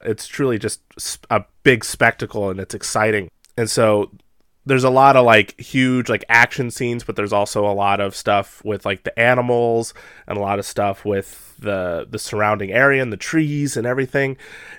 It's 0.02 0.28
truly 0.28 0.58
just 0.58 0.82
a 1.30 1.44
big 1.64 1.84
spectacle 1.84 2.50
and 2.50 2.60
it's 2.60 2.76
exciting. 2.76 3.30
And 3.60 3.70
so 3.70 4.10
there's 4.66 4.86
a 4.86 4.90
lot 4.90 5.18
of 5.18 5.26
like 5.26 5.60
huge 5.60 6.08
like 6.08 6.24
action 6.30 6.72
scenes 6.72 7.04
but 7.04 7.16
there's 7.16 7.34
also 7.34 7.66
a 7.66 7.74
lot 7.74 8.00
of 8.00 8.16
stuff 8.16 8.64
with 8.64 8.86
like 8.86 9.04
the 9.04 9.20
animals 9.20 9.94
and 10.28 10.38
a 10.38 10.42
lot 10.42 10.60
of 10.60 10.66
stuff 10.66 11.04
with 11.04 11.56
the 11.60 12.08
the 12.10 12.18
surrounding 12.20 12.72
area 12.72 13.02
and 13.02 13.12
the 13.12 13.18
trees 13.18 13.76
and 13.76 13.86
everything. 13.86 14.38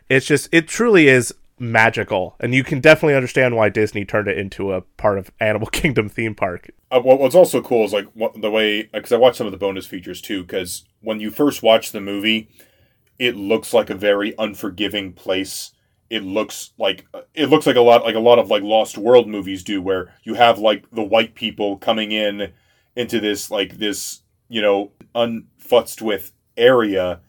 It's 0.08 0.24
just 0.24 0.48
it 0.50 0.66
truly 0.66 1.08
is 1.08 1.34
magical. 1.58 2.36
And 2.40 2.54
you 2.54 2.64
can 2.64 2.80
definitely 2.80 3.16
understand 3.16 3.54
why 3.54 3.68
disney 3.68 4.06
turned 4.06 4.28
it 4.28 4.38
into 4.38 4.72
a 4.72 4.80
part 4.80 5.18
of 5.18 5.30
animal 5.40 5.66
kingdom 5.80 6.08
theme 6.08 6.34
park. 6.34 6.70
Uh, 6.90 7.00
what's 7.00 7.34
also 7.34 7.60
cool 7.60 7.84
is 7.84 7.92
like 7.92 8.06
what, 8.14 8.40
the 8.40 8.50
way 8.50 8.84
because 8.84 9.12
i 9.12 9.18
watched 9.18 9.36
some 9.36 9.46
of 9.46 9.52
the 9.52 9.58
bonus 9.58 9.84
features 9.84 10.22
too 10.22 10.40
because 10.40 10.86
when 11.02 11.20
you 11.20 11.30
first 11.30 11.62
watch 11.62 11.92
the 11.92 12.00
movie 12.00 12.48
it 13.18 13.36
looks 13.36 13.74
like 13.74 13.90
a 13.90 13.94
very 13.94 14.34
unforgiving 14.38 15.12
place 15.12 15.72
it 16.10 16.24
looks 16.24 16.72
like 16.76 17.06
it 17.34 17.46
looks 17.46 17.66
like 17.66 17.76
a 17.76 17.80
lot 17.80 18.04
like 18.04 18.16
a 18.16 18.20
lot 18.20 18.38
of 18.38 18.50
like 18.50 18.62
lost 18.62 18.98
world 18.98 19.28
movies 19.28 19.62
do 19.62 19.80
where 19.80 20.12
you 20.24 20.34
have 20.34 20.58
like 20.58 20.84
the 20.90 21.02
white 21.02 21.34
people 21.34 21.78
coming 21.78 22.12
in 22.12 22.52
into 22.96 23.20
this 23.20 23.50
like 23.50 23.78
this 23.78 24.22
you 24.48 24.60
know 24.60 24.90
unfutzed 25.14 26.02
with 26.02 26.32
area 26.56 27.20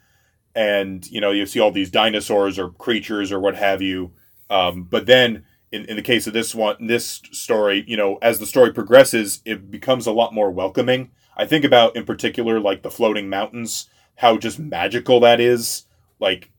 and 0.56 1.10
you 1.10 1.22
know 1.22 1.32
you 1.32 1.46
see 1.46 1.60
all 1.60 1.72
these 1.72 1.92
dinosaurs 1.92 2.60
or 2.60 2.72
creatures 2.72 3.32
or 3.32 3.40
what 3.40 3.56
have 3.56 3.82
you 3.82 4.12
um, 4.50 4.84
but 4.84 5.06
then 5.06 5.46
in, 5.72 5.86
in 5.86 5.96
the 5.96 6.02
case 6.02 6.28
of 6.28 6.34
this 6.34 6.54
one 6.54 6.88
this 6.88 7.22
story 7.32 7.86
you 7.88 7.96
know 7.96 8.18
as 8.22 8.40
the 8.40 8.46
story 8.46 8.74
progresses 8.74 9.42
it 9.46 9.72
becomes 9.72 10.08
a 10.08 10.12
lot 10.12 10.34
more 10.34 10.52
welcoming. 10.52 11.12
I 11.38 11.46
think 11.46 11.64
about 11.64 11.96
in 11.96 12.04
particular 12.04 12.60
like 12.60 12.82
the 12.82 12.92
floating 12.92 13.30
mountains 13.30 13.90
how 14.16 14.38
just 14.38 14.60
magical 14.60 15.20
that 15.22 15.40
is. 15.40 15.86
Like 16.20 16.52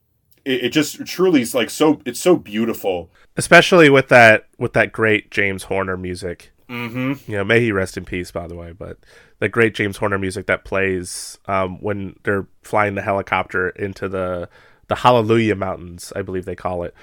it, 0.45 0.65
it 0.65 0.69
just 0.71 1.05
truly 1.07 1.43
is 1.43 1.55
like 1.55 1.71
so 1.71 2.01
it's 2.05 2.21
so 2.21 2.37
beautiful. 2.37 3.11
Especially 3.37 3.89
with 3.91 4.09
that 4.09 4.47
with 4.59 4.73
that 4.75 4.93
great 4.93 5.31
james 5.31 5.65
horner 5.65 5.97
music. 5.97 6.51
Mm-hmm. 6.69 7.31
you 7.31 7.37
know 7.37 7.45
may 7.45 7.61
he 7.61 7.71
rest 7.71 7.99
in 7.99 8.07
peace 8.07 8.31
by 8.31 8.47
the 8.47 8.55
way 8.55 8.73
but 8.73 8.97
the 9.41 9.49
great 9.49 9.75
james 9.75 9.99
horner 9.99 10.17
music 10.17 10.47
that 10.47 10.65
plays 10.65 11.39
um, 11.45 11.77
when 11.83 12.19
they're 12.23 12.47
flying 12.63 12.95
the 12.95 13.03
helicopter 13.03 13.69
into 13.71 14.09
the 14.09 14.49
the 14.89 14.95
hallelujah 14.95 15.55
mountains 15.55 16.15
i 16.17 16.23
believe 16.23 16.47
they 16.47 16.57
call 16.57 16.83
it. 16.85 16.95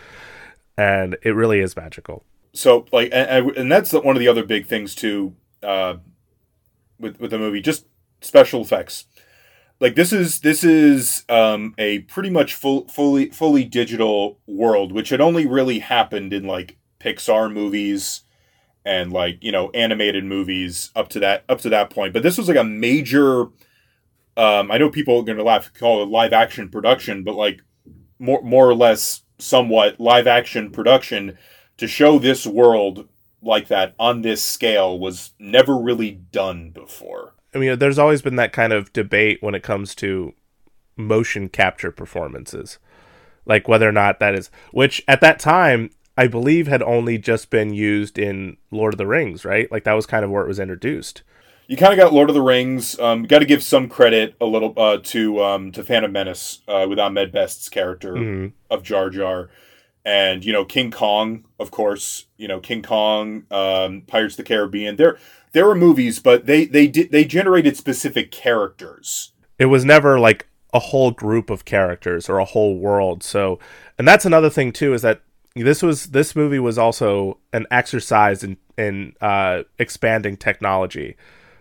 And 0.78 1.18
it 1.24 1.32
really 1.32 1.60
is 1.60 1.76
magical. 1.76 2.24
So 2.54 2.86
like 2.94 3.10
and, 3.12 3.52
and 3.52 3.72
that's 3.72 3.92
one 3.92 4.16
of 4.16 4.22
the 4.22 4.30
other 4.30 4.46
big 4.46 4.66
things 4.66 4.96
too 4.96 5.36
uh, 5.62 5.96
with 6.98 7.20
with 7.20 7.32
the 7.32 7.38
movie. 7.38 7.62
Just 7.62 7.86
special 8.22 8.62
effects 8.62 9.06
like 9.80 9.96
this 9.96 10.12
is 10.12 10.42
this 10.42 10.64
is 10.64 11.24
um, 11.30 11.74
a 11.78 12.00
pretty 12.00 12.30
much 12.30 12.56
full 12.56 12.88
fully 12.88 13.30
fully 13.30 13.64
digital 13.64 14.40
world 14.48 14.92
which 14.92 15.10
had 15.10 15.22
only 15.22 15.46
really 15.46 15.80
happened 15.80 16.34
in 16.34 16.46
like 16.46 16.78
pixar 17.00 17.52
movies 17.52 18.22
and 18.86 19.12
like 19.12 19.38
you 19.42 19.52
know 19.52 19.70
animated 19.72 20.24
movies 20.24 20.92
up 20.96 21.10
to 21.10 21.20
that 21.20 21.44
up 21.50 21.60
to 21.62 21.70
that 21.70 21.90
point. 21.90 22.14
But 22.14 22.24
this 22.24 22.38
was 22.38 22.48
like 22.48 22.58
a 22.58 22.64
major 22.64 23.50
um, 24.40 24.72
i 24.72 24.78
know 24.78 24.90
people 24.90 25.20
are 25.20 25.24
going 25.24 25.38
to 25.38 25.44
laugh 25.44 25.72
call 25.74 26.02
it 26.02 26.10
live 26.10 26.34
action 26.34 26.70
production 26.70 27.24
but 27.24 27.36
like 27.36 27.62
more 28.18 28.42
more 28.42 28.68
or 28.68 28.76
less 28.76 29.22
somewhat 29.38 30.00
live 30.00 30.28
action 30.28 30.72
production 30.72 31.38
to 31.78 31.88
show 31.88 32.18
this 32.18 32.48
world 32.48 33.08
like 33.42 33.68
that 33.68 33.94
on 34.00 34.22
this 34.22 34.44
scale 34.44 34.98
was 34.98 35.34
never 35.40 35.78
really 35.78 36.12
done 36.12 36.72
before 36.72 37.34
I 37.54 37.58
mean, 37.58 37.80
there's 37.80 38.00
always 38.00 38.22
been 38.22 38.36
that 38.36 38.54
kind 38.54 38.74
of 38.74 38.94
debate 38.94 39.42
when 39.42 39.56
it 39.56 39.64
comes 39.64 39.96
to 39.96 40.34
motion 40.96 41.50
capture 41.50 41.92
performances, 41.92 42.78
like 43.46 43.68
whether 43.68 43.88
or 43.88 43.94
not 43.94 44.20
that 44.20 44.36
is, 44.36 44.52
which 44.72 45.04
at 45.08 45.22
that 45.22 45.40
time 45.40 45.90
I 46.18 46.28
believe 46.28 46.68
had 46.68 46.84
only 46.84 47.18
just 47.18 47.50
been 47.50 47.74
used 47.74 48.20
in 48.20 48.58
Lord 48.72 48.94
of 48.94 48.98
the 48.98 49.08
Rings, 49.08 49.46
right? 49.46 49.72
Like 49.72 49.86
that 49.86 49.94
was 49.94 50.06
kind 50.06 50.26
of 50.26 50.30
where 50.30 50.44
it 50.44 50.50
was 50.50 50.60
introduced. 50.60 51.24
You 51.68 51.78
kind 51.78 51.94
of 51.94 52.00
got 52.00 52.12
Lord 52.12 52.30
of 52.30 52.34
the 52.34 52.42
Rings. 52.42 53.00
Um, 53.00 53.24
got 53.24 53.40
to 53.40 53.46
give 53.46 53.64
some 53.64 53.88
credit 53.88 54.36
a 54.42 54.46
little 54.46 54.74
uh, 54.76 54.98
to 55.04 55.44
um, 55.44 55.72
to 55.72 55.84
Phantom 55.84 56.12
Menace 56.12 56.62
uh, 56.68 56.88
with 56.90 57.00
Ahmed 57.00 57.32
Best's 57.32 57.70
character 57.70 58.16
mm-hmm. 58.16 58.48
of 58.70 58.84
Jar 58.84 59.10
Jar, 59.10 59.50
and 60.04 60.44
you 60.44 60.52
know 60.52 60.66
King 60.66 60.92
Kong, 60.92 61.46
of 61.60 61.72
course. 61.72 62.26
You 62.38 62.48
know 62.48 62.60
King 62.60 62.82
Kong, 62.82 63.44
um, 63.52 64.02
Pirates 64.08 64.34
of 64.34 64.38
the 64.38 64.44
Caribbean. 64.44 64.96
They're 64.96 65.20
there 65.52 65.66
were 65.66 65.76
movies, 65.76 66.20
but 66.20 66.46
they 66.46 66.66
they 66.66 66.88
did 66.88 67.12
they 67.12 67.26
generated 67.26 67.78
specific 67.78 68.32
characters. 68.32 69.32
It 69.58 69.66
was 69.66 69.84
never 69.84 70.20
like 70.20 70.48
a 70.74 70.80
whole 70.80 71.12
group 71.12 71.50
of 71.50 71.66
characters 71.66 72.30
or 72.30 72.38
a 72.38 72.46
whole 72.46 72.78
world. 72.78 73.24
So, 73.24 73.60
and 73.98 74.08
that's 74.08 74.26
another 74.26 74.50
thing 74.50 74.72
too 74.72 74.94
is 74.94 75.02
that 75.02 75.22
this 75.56 75.82
was 75.82 76.08
this 76.08 76.36
movie 76.36 76.60
was 76.60 76.78
also 76.78 77.40
an 77.54 77.66
exercise 77.72 78.44
in 78.44 78.58
in 78.78 79.14
uh, 79.22 79.64
expanding 79.78 80.38
technology, 80.38 81.16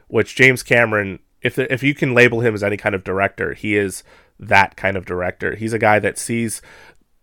which 0.09 0.36
James 0.36 0.62
Cameron, 0.62 1.18
if 1.43 1.59
if 1.59 1.82
you 1.82 1.95
can 1.95 2.14
label 2.14 2.41
him 2.41 2.55
as 2.55 2.62
any 2.62 2.76
kind 2.76 2.95
of 2.95 3.05
director, 3.05 3.55
he 3.55 3.76
is 3.76 4.05
that 4.39 4.76
kind 4.76 4.97
of 4.97 5.05
director. 5.05 5.57
He's 5.57 5.72
a 5.72 5.78
guy 5.78 5.99
that 5.99 6.18
sees 6.18 6.62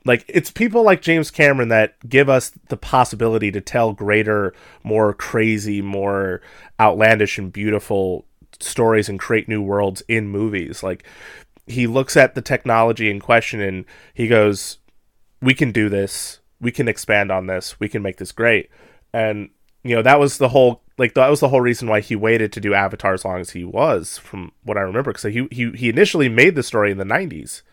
like 0.06 0.24
it's 0.28 0.52
people 0.52 0.84
like 0.84 1.02
James 1.02 1.32
Cameron 1.32 1.70
that 1.70 1.96
give 2.08 2.30
us 2.30 2.52
the 2.70 2.78
possibility 2.78 3.52
to 3.52 3.60
tell 3.62 3.92
greater, 3.94 4.54
more 4.84 5.14
crazy, 5.14 5.82
more 5.82 6.42
outlandish 6.80 7.38
and 7.38 7.52
beautiful 7.52 8.26
stories 8.60 9.10
and 9.10 9.20
create 9.20 9.50
new 9.50 9.62
worlds 9.62 10.02
in 10.08 10.28
movies. 10.30 10.84
Like 10.84 11.04
he 11.68 11.88
looks 11.88 12.16
at 12.16 12.36
the 12.36 12.42
technology 12.42 13.10
in 13.10 13.20
question 13.20 13.60
and 13.60 13.86
he 14.14 14.28
goes, 14.28 14.78
"We 15.42 15.54
can 15.54 15.72
do 15.72 15.90
this. 15.90 16.40
We 16.62 16.72
can 16.72 16.88
expand 16.88 17.32
on 17.32 17.48
this. 17.48 17.80
We 17.80 17.90
can 17.90 18.02
make 18.04 18.18
this 18.18 18.32
great." 18.32 18.70
And 19.14 19.50
you 19.84 19.96
know, 19.96 20.02
that 20.02 20.20
was 20.20 20.38
the 20.38 20.50
whole 20.50 20.84
like 20.98 21.14
that 21.16 21.30
was 21.30 21.40
the 21.40 21.50
whole 21.50 21.62
reason 21.62 21.88
why 21.88 22.00
he 22.00 22.16
waited 22.16 22.54
to 22.54 22.60
do 22.62 22.74
Avatar 22.74 23.14
as 23.14 23.26
long 23.26 23.40
as 23.40 23.50
he 23.52 23.64
was, 23.64 24.18
from 24.18 24.52
what 24.64 24.78
I 24.78 24.82
remember, 24.82 25.12
because 25.12 25.24
he 25.34 25.48
he 25.52 25.72
he 25.72 25.90
initially 25.90 26.30
made 26.30 26.56
the 26.56 26.64
story 26.64 26.92
in 26.92 26.98
the 26.98 27.04
'90s, 27.06 27.64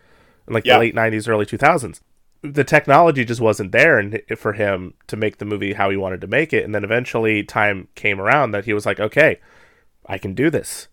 in 0.48 0.54
like 0.54 0.64
Yeah. 0.64 0.74
the 0.74 0.80
late 0.80 0.94
'90s, 0.94 1.28
early 1.28 1.46
2000s. 1.46 2.00
The 2.42 2.64
technology 2.64 3.24
just 3.24 3.40
wasn't 3.40 3.72
there 3.72 3.98
and 3.98 4.20
for 4.36 4.52
him 4.52 4.94
to 5.06 5.16
make 5.16 5.38
the 5.38 5.44
movie 5.44 5.74
how 5.74 5.90
he 5.90 5.96
wanted 5.96 6.20
to 6.22 6.26
make 6.26 6.52
it, 6.52 6.64
and 6.64 6.74
then 6.74 6.84
eventually 6.84 7.44
time 7.44 7.88
came 7.94 8.20
around 8.20 8.50
that 8.50 8.64
he 8.64 8.74
was 8.74 8.84
like, 8.84 8.98
okay, 8.98 9.38
I 10.06 10.18
can 10.18 10.34
do 10.34 10.50
this, 10.50 10.88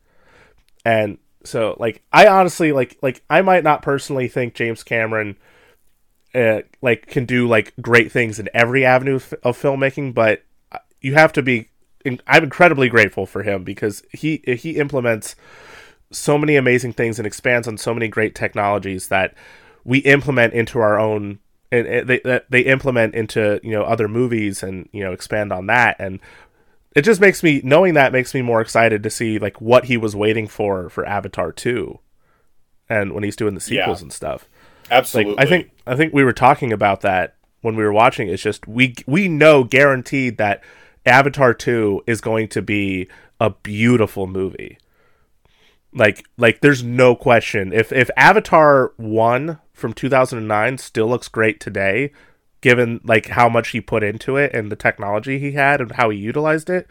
and 0.86 1.18
so 1.43 1.76
like 1.80 2.04
I 2.14 2.28
honestly 2.28 2.72
like 2.72 2.97
like 3.02 3.24
I 3.30 3.41
might 3.41 3.64
not 3.64 3.82
personally 3.82 4.28
think 4.28 4.54
James 4.54 4.84
Cameron 4.84 5.38
uh, 6.36 6.62
like 6.82 7.08
can 7.08 7.26
do 7.26 7.47
like 7.47 7.74
great 7.82 8.12
things 8.12 8.39
in 8.39 8.50
every 8.54 8.86
avenue 8.86 9.16
of, 9.43 9.58
filmmaking, 9.58 10.14
but 10.14 10.43
you 11.02 11.14
have 11.16 11.34
to 11.34 11.41
be. 11.41 11.70
I'm 12.06 12.43
incredibly 12.43 12.88
grateful 12.88 13.26
for 13.26 13.43
him 13.43 13.64
because 13.64 14.04
he 14.12 14.41
he 14.45 14.78
implements 14.78 15.36
so 16.12 16.38
many 16.38 16.56
amazing 16.56 16.93
things 16.93 17.20
and 17.20 17.28
expands 17.28 17.68
on 17.68 17.78
so 17.78 17.93
many 17.93 18.08
great 18.08 18.36
technologies 18.36 19.10
that 19.10 19.36
we 19.90 20.00
implement 20.00 20.54
into 20.54 20.80
our 20.80 21.00
own 21.00 21.40
and 21.72 22.08
they 22.08 22.42
they 22.50 22.62
implement 22.62 23.14
into 23.16 23.60
you 23.64 23.72
know 23.72 23.84
other 23.84 24.08
movies 24.08 24.64
and 24.64 24.88
you 24.92 25.04
know 25.04 25.12
expand 25.12 25.52
on 25.52 25.68
that 25.68 25.96
and 26.00 26.20
it 26.96 27.04
just 27.04 27.22
makes 27.22 27.44
me 27.44 27.62
knowing 27.64 27.94
that 27.96 28.12
makes 28.12 28.34
me 28.34 28.42
more 28.42 28.62
excited 28.62 29.04
to 29.04 29.10
see 29.10 29.38
like 29.40 29.60
what 29.62 29.86
he 29.86 29.98
was 29.98 30.16
waiting 30.16 30.48
for 30.48 30.90
for 30.90 31.06
Avatar 31.06 31.52
2 31.52 32.00
and 32.90 33.14
when 33.14 33.24
he's 33.24 33.36
doing 33.36 33.54
the 33.56 33.60
sequels 33.60 34.00
Yeah. 34.00 34.04
and 34.06 34.14
stuff 34.14 34.48
Absolutely. 34.92 35.34
like 35.36 35.46
I 35.46 35.50
think 35.50 35.72
I 35.86 35.96
think 35.96 36.14
we 36.14 36.24
were 36.24 36.34
talking 36.34 36.72
about 36.74 37.02
that 37.02 37.36
when 37.62 37.76
we 37.76 37.84
were 37.84 37.94
watching. 37.94 38.28
It's 38.30 38.42
just 38.44 38.68
we 38.68 38.96
we 39.06 39.28
know 39.28 39.64
guaranteed 39.64 40.38
that 40.38 40.64
Avatar 41.06 41.54
two 41.54 42.04
is 42.08 42.22
going 42.22 42.48
to 42.50 42.62
be 42.62 43.08
a 43.40 43.50
beautiful 43.52 44.26
movie. 44.28 44.78
Like 45.94 46.26
like 46.38 46.62
there's 46.62 46.84
no 46.84 47.16
question 47.16 47.74
if 47.74 47.92
if 47.92 48.10
Avatar 48.18 48.94
one 48.98 49.60
from 49.80 49.94
2009 49.94 50.78
still 50.78 51.08
looks 51.08 51.28
great 51.28 51.60
today, 51.60 52.12
given 52.62 53.02
like 53.04 53.30
how 53.30 53.50
much 53.50 53.70
he 53.70 53.82
put 53.82 54.04
into 54.04 54.38
it 54.38 54.54
and 54.54 54.72
the 54.72 54.76
technology 54.76 55.40
he 55.40 55.54
had 55.54 55.82
and 55.82 55.94
how 55.94 56.10
he 56.10 56.18
utilized 56.18 56.70
it. 56.70 56.88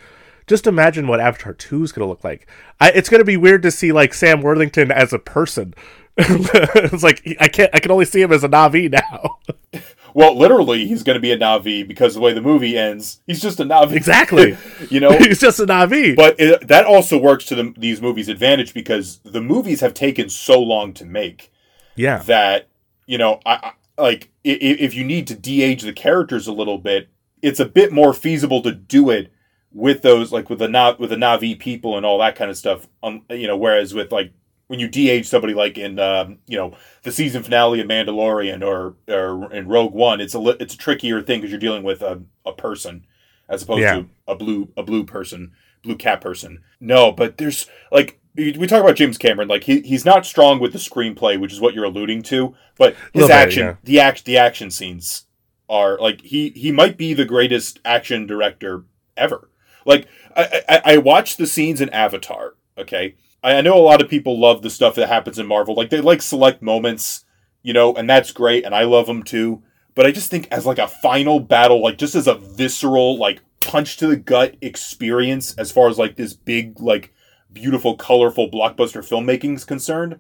Just 0.46 0.66
imagine 0.66 1.06
what 1.06 1.20
Avatar 1.20 1.52
2 1.52 1.84
is 1.84 1.92
going 1.92 2.06
to 2.06 2.08
look 2.08 2.24
like. 2.24 2.48
I, 2.80 2.90
it's 2.90 3.10
going 3.10 3.20
to 3.20 3.24
be 3.24 3.36
weird 3.36 3.62
to 3.62 3.70
see 3.70 3.92
like 3.92 4.14
Sam 4.14 4.40
Worthington 4.40 4.90
as 4.90 5.12
a 5.12 5.18
person. 5.18 5.74
it's 6.16 7.02
like 7.02 7.22
I 7.38 7.48
can't. 7.48 7.70
I 7.72 7.78
can 7.78 7.92
only 7.92 8.06
see 8.06 8.22
him 8.22 8.32
as 8.32 8.42
a 8.42 8.48
Navi 8.48 8.90
now. 8.90 9.38
Well, 10.14 10.36
literally, 10.36 10.86
he's 10.86 11.02
going 11.02 11.14
to 11.14 11.20
be 11.20 11.32
a 11.32 11.38
Navi 11.38 11.86
because 11.86 12.14
the 12.14 12.20
way 12.20 12.32
the 12.32 12.40
movie 12.40 12.76
ends, 12.76 13.20
he's 13.26 13.40
just 13.40 13.60
a 13.60 13.64
Navi. 13.64 13.92
Exactly. 13.92 14.56
you 14.90 15.00
know, 15.00 15.12
He's 15.12 15.38
just 15.38 15.60
a 15.60 15.66
Navi. 15.66 16.16
but 16.16 16.34
it, 16.40 16.66
that 16.66 16.86
also 16.86 17.18
works 17.18 17.44
to 17.46 17.54
the, 17.54 17.74
these 17.76 18.00
movies' 18.00 18.28
advantage 18.28 18.74
because 18.74 19.18
the 19.18 19.40
movies 19.40 19.80
have 19.80 19.94
taken 19.94 20.28
so 20.28 20.60
long 20.60 20.92
to 20.94 21.04
make 21.04 21.52
yeah, 21.94 22.18
that 22.22 22.68
you 23.08 23.18
know, 23.18 23.40
I, 23.44 23.72
I 23.98 24.02
like 24.02 24.30
i- 24.46 24.50
i- 24.50 24.78
if 24.86 24.94
you 24.94 25.02
need 25.02 25.26
to 25.26 25.34
de-age 25.34 25.82
the 25.82 25.92
characters 25.92 26.46
a 26.46 26.52
little 26.52 26.78
bit, 26.78 27.08
it's 27.42 27.58
a 27.58 27.64
bit 27.64 27.92
more 27.92 28.14
feasible 28.14 28.62
to 28.62 28.70
do 28.72 29.10
it 29.10 29.32
with 29.72 30.02
those 30.02 30.30
like 30.32 30.48
with 30.48 30.60
the 30.60 30.68
Nav 30.68 31.00
with 31.00 31.10
the 31.10 31.16
Navi 31.16 31.58
people 31.58 31.96
and 31.96 32.06
all 32.06 32.18
that 32.20 32.36
kind 32.36 32.50
of 32.50 32.56
stuff. 32.56 32.86
Um, 33.02 33.22
you 33.30 33.46
know, 33.48 33.56
whereas 33.56 33.92
with 33.94 34.12
like 34.12 34.32
when 34.68 34.78
you 34.78 34.86
de-age 34.88 35.26
somebody 35.26 35.54
like 35.54 35.78
in 35.78 35.98
um, 35.98 36.38
you 36.46 36.56
know 36.58 36.74
the 37.02 37.10
season 37.12 37.42
finale 37.42 37.80
of 37.80 37.86
Mandalorian 37.88 38.62
or 38.62 38.94
or 39.08 39.52
in 39.52 39.66
Rogue 39.68 39.94
One, 39.94 40.20
it's 40.20 40.34
a 40.34 40.38
li- 40.38 40.56
it's 40.60 40.74
a 40.74 40.78
trickier 40.78 41.22
thing 41.22 41.40
because 41.40 41.50
you're 41.50 41.58
dealing 41.60 41.82
with 41.82 42.02
a, 42.02 42.22
a 42.46 42.52
person 42.52 43.04
as 43.48 43.62
opposed 43.62 43.80
Yeah. 43.82 43.94
to 43.96 44.06
a 44.26 44.34
blue 44.36 44.68
a 44.76 44.82
blue 44.82 45.04
person, 45.04 45.52
blue 45.82 45.96
cat 45.96 46.20
person. 46.20 46.62
No, 46.80 47.10
but 47.12 47.38
there's 47.38 47.66
like 47.90 48.20
we 48.38 48.66
talk 48.66 48.82
about 48.82 48.96
James 48.96 49.18
Cameron, 49.18 49.48
like 49.48 49.64
he 49.64 49.80
he's 49.80 50.04
not 50.04 50.24
strong 50.24 50.60
with 50.60 50.72
the 50.72 50.78
screenplay, 50.78 51.38
which 51.38 51.52
is 51.52 51.60
what 51.60 51.74
you're 51.74 51.84
alluding 51.84 52.22
to, 52.24 52.54
but 52.76 52.94
his 53.12 53.22
Little 53.22 53.28
bit, 53.28 53.34
action 53.34 53.66
yeah. 53.66 53.76
the 53.82 54.00
act 54.00 54.24
the 54.24 54.38
action 54.38 54.70
scenes 54.70 55.24
are 55.68 55.98
like 55.98 56.20
he 56.22 56.50
he 56.50 56.70
might 56.70 56.96
be 56.96 57.14
the 57.14 57.24
greatest 57.24 57.80
action 57.84 58.26
director 58.26 58.84
ever. 59.16 59.50
Like 59.84 60.06
I 60.36 60.62
I, 60.68 60.80
I 60.84 60.96
watched 60.98 61.38
the 61.38 61.46
scenes 61.46 61.80
in 61.80 61.88
Avatar. 61.90 62.54
Okay, 62.78 63.16
I, 63.42 63.56
I 63.56 63.60
know 63.60 63.76
a 63.76 63.82
lot 63.82 64.00
of 64.00 64.08
people 64.08 64.38
love 64.38 64.62
the 64.62 64.70
stuff 64.70 64.94
that 64.94 65.08
happens 65.08 65.38
in 65.38 65.46
Marvel. 65.46 65.74
Like 65.74 65.90
they 65.90 66.00
like 66.00 66.22
select 66.22 66.62
moments, 66.62 67.24
you 67.62 67.72
know, 67.72 67.92
and 67.94 68.08
that's 68.08 68.30
great, 68.30 68.64
and 68.64 68.74
I 68.74 68.84
love 68.84 69.06
them 69.06 69.24
too. 69.24 69.62
But 69.96 70.06
I 70.06 70.12
just 70.12 70.30
think 70.30 70.46
as 70.52 70.64
like 70.64 70.78
a 70.78 70.86
final 70.86 71.40
battle, 71.40 71.82
like 71.82 71.98
just 71.98 72.14
as 72.14 72.28
a 72.28 72.36
visceral 72.36 73.18
like 73.18 73.40
punch 73.64 73.96
to 73.96 74.06
the 74.06 74.16
gut 74.16 74.54
experience, 74.60 75.56
as 75.58 75.72
far 75.72 75.88
as 75.88 75.98
like 75.98 76.14
this 76.14 76.34
big 76.34 76.80
like 76.80 77.12
beautiful 77.60 77.96
colorful 77.96 78.50
blockbuster 78.50 79.02
filmmaking 79.02 79.56
is 79.56 79.64
concerned, 79.64 80.18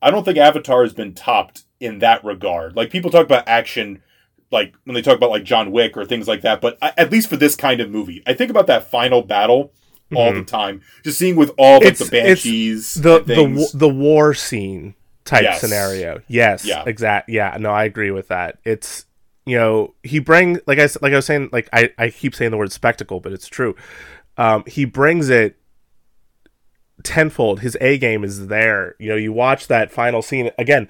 I 0.00 0.10
don't 0.10 0.24
think 0.24 0.38
Avatar 0.38 0.82
has 0.82 0.92
been 0.92 1.14
topped 1.14 1.64
in 1.80 1.98
that 2.00 2.24
regard. 2.24 2.76
Like 2.76 2.90
people 2.90 3.10
talk 3.10 3.24
about 3.26 3.46
action 3.48 4.02
like 4.50 4.74
when 4.84 4.94
they 4.94 5.02
talk 5.02 5.16
about 5.16 5.30
like 5.30 5.44
John 5.44 5.70
Wick 5.72 5.96
or 5.96 6.04
things 6.06 6.26
like 6.26 6.40
that, 6.42 6.60
but 6.60 6.78
I, 6.80 6.92
at 6.96 7.12
least 7.12 7.28
for 7.28 7.36
this 7.36 7.54
kind 7.54 7.80
of 7.80 7.90
movie, 7.90 8.22
I 8.26 8.32
think 8.34 8.50
about 8.50 8.66
that 8.68 8.90
final 8.90 9.22
battle 9.22 9.72
all 10.14 10.32
the 10.32 10.42
time. 10.42 10.80
Just 11.04 11.18
seeing 11.18 11.36
with 11.36 11.50
all 11.58 11.80
like, 11.80 11.96
the 11.98 12.04
Mm-hmm. 12.04 12.10
Banshees, 12.26 12.94
the 12.94 13.18
the 13.20 13.70
the 13.74 13.88
war 13.88 14.32
scene 14.32 14.94
type 15.26 15.42
Yes. 15.42 15.60
scenario. 15.60 16.22
Yes, 16.28 16.64
Yeah. 16.64 16.82
exact. 16.86 17.28
Yeah, 17.28 17.54
no, 17.60 17.70
I 17.70 17.84
agree 17.84 18.10
with 18.10 18.28
that. 18.28 18.58
It's 18.64 19.04
you 19.44 19.58
know 19.58 19.94
he 20.02 20.18
bring 20.18 20.60
like 20.66 20.78
I 20.78 20.88
like 21.02 21.12
I 21.12 21.16
was 21.16 21.26
saying 21.26 21.50
like 21.52 21.68
I 21.74 21.90
I 21.98 22.08
keep 22.08 22.34
saying 22.34 22.50
the 22.52 22.56
word 22.56 22.72
spectacle, 22.72 23.20
but 23.20 23.32
it's 23.34 23.48
true. 23.48 23.76
Um, 24.38 24.64
he 24.66 24.86
brings 24.86 25.28
it 25.28 25.57
tenfold. 27.02 27.60
His 27.60 27.76
A 27.80 27.98
game 27.98 28.24
is 28.24 28.48
there. 28.48 28.94
You 28.98 29.10
know, 29.10 29.16
you 29.16 29.32
watch 29.32 29.68
that 29.68 29.90
final 29.90 30.22
scene 30.22 30.50
again. 30.58 30.88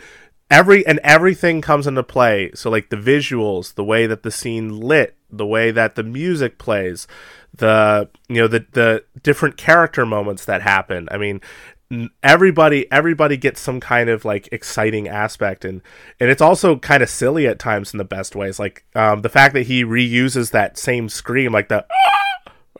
Every 0.50 0.86
and 0.86 0.98
everything 1.02 1.60
comes 1.60 1.86
into 1.86 2.02
play. 2.02 2.50
So 2.54 2.70
like 2.70 2.88
the 2.88 2.96
visuals, 2.96 3.74
the 3.74 3.84
way 3.84 4.06
that 4.06 4.22
the 4.22 4.30
scene 4.30 4.80
lit, 4.80 5.16
the 5.30 5.46
way 5.46 5.70
that 5.70 5.94
the 5.94 6.02
music 6.02 6.58
plays, 6.58 7.06
the 7.54 8.08
you 8.28 8.36
know 8.36 8.48
the 8.48 8.64
the 8.72 9.04
different 9.22 9.56
character 9.56 10.06
moments 10.06 10.46
that 10.46 10.62
happen. 10.62 11.06
I 11.10 11.18
mean, 11.18 11.42
everybody 12.22 12.90
everybody 12.92 13.36
gets 13.36 13.60
some 13.60 13.80
kind 13.80 14.08
of 14.08 14.24
like 14.24 14.48
exciting 14.52 15.08
aspect 15.08 15.64
and 15.64 15.80
and 16.20 16.30
it's 16.30 16.42
also 16.42 16.76
kind 16.78 17.02
of 17.02 17.08
silly 17.08 17.46
at 17.46 17.58
times 17.58 17.92
in 17.92 17.98
the 17.98 18.04
best 18.04 18.34
ways. 18.34 18.58
Like 18.58 18.84
um, 18.94 19.22
the 19.22 19.28
fact 19.28 19.54
that 19.54 19.66
he 19.66 19.84
reuses 19.84 20.50
that 20.52 20.78
same 20.78 21.08
scream, 21.08 21.52
like 21.52 21.68
the 21.68 21.86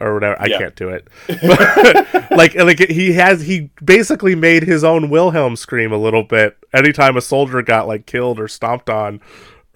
or 0.01 0.14
whatever. 0.14 0.40
I 0.40 0.46
Yeah. 0.46 0.59
can't 0.59 0.76
do 0.76 0.88
it. 0.88 1.09
But, 1.42 2.30
like 2.30 2.55
like 2.55 2.78
he 2.88 3.12
has 3.14 3.42
he 3.42 3.70
basically 3.84 4.34
made 4.34 4.62
his 4.64 4.84
own 4.84 5.11
Wilhelm 5.11 5.57
scream 5.57 5.92
a 5.92 5.96
little 5.99 6.22
bit 6.22 6.57
anytime 6.72 7.16
a 7.16 7.20
soldier 7.20 7.62
got 7.62 7.88
like 7.88 8.07
killed 8.07 8.38
or 8.38 8.49
stomped 8.49 8.88
on 8.90 9.20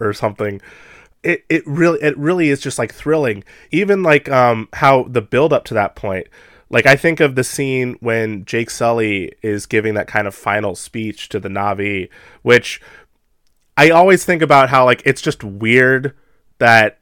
or 0.00 0.12
something. 0.12 0.60
It 1.22 1.44
it 1.48 1.66
really 1.66 2.00
it 2.02 2.16
really 2.18 2.48
is 2.50 2.60
just 2.60 2.78
like 2.78 2.92
thrilling. 2.92 3.44
Even 3.70 4.02
like 4.02 4.28
um 4.28 4.68
how 4.74 5.04
the 5.04 5.22
build 5.22 5.52
up 5.52 5.64
to 5.66 5.74
that 5.74 5.94
point. 5.96 6.26
Like 6.70 6.86
I 6.86 6.96
think 6.96 7.20
of 7.20 7.34
the 7.34 7.44
scene 7.44 7.96
when 8.00 8.44
Jake 8.46 8.70
Sully 8.70 9.32
is 9.42 9.66
giving 9.66 9.94
that 9.94 10.06
kind 10.08 10.26
of 10.26 10.34
final 10.34 10.74
speech 10.74 11.28
to 11.28 11.38
the 11.38 11.48
Navi, 11.50 12.08
which 12.42 12.80
I 13.76 13.90
always 13.90 14.24
think 14.24 14.42
about 14.42 14.68
how 14.70 14.84
like 14.84 15.02
it's 15.04 15.20
just 15.22 15.44
weird 15.44 16.14
that 16.58 16.98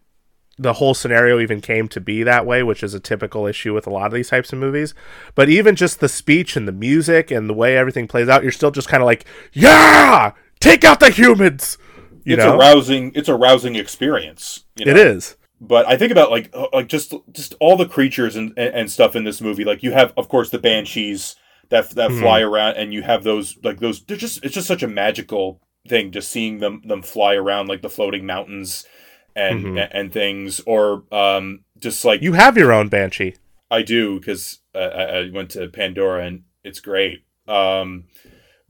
the 0.60 0.74
whole 0.74 0.94
scenario 0.94 1.40
even 1.40 1.60
came 1.60 1.88
to 1.88 2.00
be 2.00 2.22
that 2.22 2.44
way, 2.46 2.62
which 2.62 2.82
is 2.82 2.92
a 2.94 3.00
typical 3.00 3.46
issue 3.46 3.72
with 3.74 3.86
a 3.86 3.90
lot 3.90 4.06
of 4.06 4.12
these 4.12 4.28
types 4.28 4.52
of 4.52 4.58
movies. 4.58 4.94
But 5.34 5.48
even 5.48 5.74
just 5.74 6.00
the 6.00 6.08
speech 6.08 6.56
and 6.56 6.68
the 6.68 6.72
music 6.72 7.30
and 7.30 7.48
the 7.48 7.54
way 7.54 7.76
everything 7.76 8.06
plays 8.06 8.28
out, 8.28 8.42
you're 8.42 8.52
still 8.52 8.70
just 8.70 8.88
kind 8.88 9.02
of 9.02 9.06
like, 9.06 9.24
yeah, 9.52 10.32
take 10.60 10.84
out 10.84 11.00
the 11.00 11.10
humans. 11.10 11.78
You 12.24 12.34
it's 12.34 12.44
know, 12.44 12.54
a 12.54 12.58
rousing 12.58 13.12
it's 13.14 13.28
a 13.28 13.34
rousing 13.34 13.74
experience. 13.76 14.64
You 14.76 14.84
know? 14.86 14.90
it 14.92 14.96
is. 14.98 15.36
but 15.60 15.86
I 15.88 15.96
think 15.96 16.12
about 16.12 16.30
like 16.30 16.50
uh, 16.52 16.66
like 16.72 16.88
just 16.88 17.14
just 17.32 17.54
all 17.60 17.76
the 17.76 17.88
creatures 17.88 18.36
and, 18.36 18.52
and 18.58 18.90
stuff 18.90 19.16
in 19.16 19.24
this 19.24 19.40
movie. 19.40 19.64
Like 19.64 19.82
you 19.82 19.92
have, 19.92 20.12
of 20.16 20.28
course, 20.28 20.50
the 20.50 20.58
banshees 20.58 21.36
that 21.70 21.90
that 21.90 22.10
Mhm. 22.10 22.20
fly 22.20 22.40
around, 22.40 22.76
and 22.76 22.92
you 22.92 23.02
have 23.02 23.24
those 23.24 23.56
like 23.62 23.80
those. 23.80 24.02
They're 24.04 24.16
just 24.18 24.44
it's 24.44 24.54
just 24.54 24.68
such 24.68 24.82
a 24.82 24.88
magical 24.88 25.60
thing 25.88 26.10
just 26.12 26.30
seeing 26.30 26.58
them 26.58 26.82
them 26.84 27.00
fly 27.00 27.34
around 27.34 27.66
like 27.68 27.80
the 27.80 27.88
floating 27.88 28.26
mountains 28.26 28.84
and 29.36 29.64
Mhm. 29.64 29.88
and, 29.92 30.12
things, 30.12 30.60
or 30.66 31.04
um 31.12 31.64
just 31.78 32.04
like 32.04 32.22
You 32.22 32.32
have 32.34 32.56
your 32.56 32.72
own 32.72 32.88
banshee. 32.88 33.34
I 33.70 33.82
do 33.82 34.18
because 34.18 34.58
uh, 34.74 34.78
I, 34.78 35.02
I 35.02 35.30
went 35.32 35.50
to 35.50 35.68
Pandora 35.68 36.26
and 36.26 36.42
it's 36.64 36.80
great. 36.80 37.24
Um, 37.48 38.04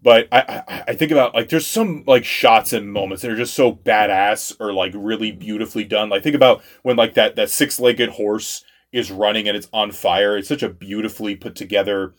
but 0.02 0.28
I, 0.32 0.62
I 0.68 0.84
I 0.88 0.94
think 0.94 1.10
about 1.12 1.34
like 1.34 1.48
there's 1.48 1.66
some 1.66 2.04
like 2.06 2.24
shots 2.24 2.72
and 2.72 2.92
moments 2.92 3.22
that 3.22 3.30
are 3.30 3.36
just 3.36 3.54
so 3.54 3.72
badass 3.72 4.54
or 4.60 4.72
like 4.72 4.92
really 4.94 5.32
beautifully 5.32 5.84
done. 5.84 6.08
Like 6.08 6.22
think 6.22 6.36
about 6.36 6.62
when 6.82 6.96
like 6.96 7.14
that 7.14 7.36
that 7.36 7.50
six 7.50 7.78
legged 7.80 8.10
horse 8.10 8.64
is 8.92 9.10
running 9.10 9.46
and 9.48 9.56
it's 9.56 9.68
on 9.72 9.90
fire. 9.92 10.36
It's 10.36 10.48
such 10.48 10.62
a 10.62 10.68
beautifully 10.68 11.36
put 11.36 11.54
together 11.56 12.14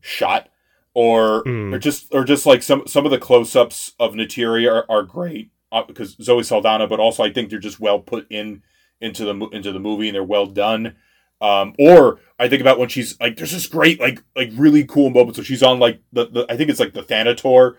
shot. 0.00 0.48
Or 0.94 1.44
Mm. 1.44 1.74
or 1.74 1.78
just 1.78 2.06
or 2.14 2.24
just 2.24 2.46
like 2.46 2.62
some 2.62 2.86
some 2.86 3.04
of 3.04 3.10
the 3.10 3.18
close 3.18 3.54
ups 3.54 3.92
of 4.00 4.14
Neytiri 4.14 4.66
are, 4.66 4.86
are 4.88 5.02
great 5.02 5.50
uh, 5.76 5.84
because 5.86 6.16
Zoe 6.20 6.42
Saldana, 6.42 6.86
but 6.86 7.00
also 7.00 7.22
I 7.22 7.32
think 7.32 7.50
they're 7.50 7.58
just 7.58 7.80
well 7.80 7.98
put 8.00 8.26
in 8.30 8.62
into 9.00 9.24
the 9.24 9.34
into 9.52 9.72
the 9.72 9.80
movie 9.80 10.08
and 10.08 10.14
they're 10.14 10.24
well 10.24 10.46
done. 10.46 10.96
Um, 11.40 11.74
or 11.78 12.20
I 12.38 12.48
think 12.48 12.62
about 12.62 12.78
when 12.78 12.88
she's 12.88 13.18
like, 13.20 13.36
there's 13.36 13.52
this 13.52 13.66
great, 13.66 14.00
like, 14.00 14.22
like 14.34 14.50
really 14.54 14.84
cool 14.84 15.10
moment. 15.10 15.36
So 15.36 15.42
she's 15.42 15.62
on 15.62 15.78
like 15.78 16.00
the, 16.12 16.26
the 16.26 16.46
I 16.48 16.56
think 16.56 16.70
it's 16.70 16.80
like 16.80 16.94
the 16.94 17.02
Thanator 17.02 17.76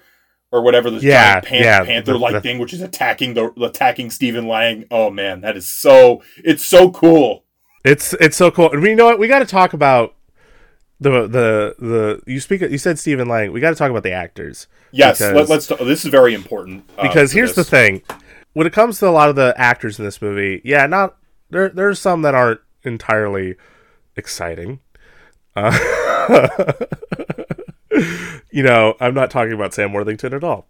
or 0.52 0.62
whatever 0.62 0.92
this 0.92 1.04
Yeah, 1.04 1.40
pan- 1.40 1.64
yeah, 1.64 1.84
panther 1.84 2.18
like 2.18 2.44
thing, 2.44 2.60
which 2.60 2.74
is 2.74 2.82
attacking 2.82 3.34
the 3.34 3.52
attacking 3.64 4.12
Stephen 4.12 4.48
Lang. 4.48 4.86
Oh 4.92 5.10
man, 5.10 5.42
that 5.42 5.58
is 5.58 5.68
so 5.68 6.22
it's 6.38 6.66
so 6.66 6.92
cool. 6.92 7.46
It's 7.84 8.14
it's 8.14 8.38
so 8.38 8.52
cool. 8.52 8.72
And 8.72 8.82
we 8.82 8.94
know 8.94 9.06
what 9.06 9.20
we 9.20 9.28
got 9.28 9.40
to 9.40 9.46
talk 9.46 9.74
about 9.74 10.14
the 11.00 11.28
the 11.28 11.76
the 11.80 12.22
you 12.26 12.40
speak 12.40 12.62
you 12.62 12.78
said 12.78 12.98
Stephen 13.00 13.28
Lang. 13.28 13.52
We 13.52 13.60
got 13.60 13.70
to 13.70 13.76
talk 13.76 13.92
about 13.92 14.04
the 14.04 14.12
actors. 14.12 14.68
Yes, 14.92 15.20
Because- 15.20 15.50
let, 15.50 15.58
us 15.58 15.68
This 15.80 16.06
is 16.06 16.12
very 16.12 16.34
important 16.34 16.90
uh, 16.98 17.04
because 17.04 17.32
here's 17.32 17.54
the 17.54 17.64
thing. 17.64 18.02
When 18.54 18.66
it 18.66 18.74
comes 18.74 18.98
to 19.00 19.08
a 19.08 19.12
lot 19.12 19.30
of 19.30 19.36
the 19.36 19.54
actors 19.58 20.00
in 20.00 20.06
this 20.06 20.22
movie 20.22 20.62
yeah 20.64 20.88
not 20.88 21.18
there 21.50 21.70
there's 21.70 22.00
some 22.00 22.24
that 22.24 22.34
aren't 22.34 22.62
entirely 22.84 23.56
exciting. 24.16 24.80
Uh, 25.56 25.76
you 28.52 28.62
know 28.62 28.96
i'm 29.00 29.16
not 29.16 29.32
talking 29.32 29.54
about 29.54 29.74
sam 29.74 29.94
worthington 29.94 30.34
at 30.34 30.44
all. 30.44 30.68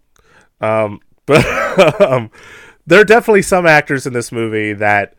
Um, 0.60 1.00
but 1.26 1.44
um, 2.00 2.30
there 2.86 3.00
are 3.00 3.04
definitely 3.04 3.42
some 3.42 3.66
actors 3.66 4.06
in 4.06 4.12
this 4.12 4.32
movie 4.32 4.72
that 4.72 5.14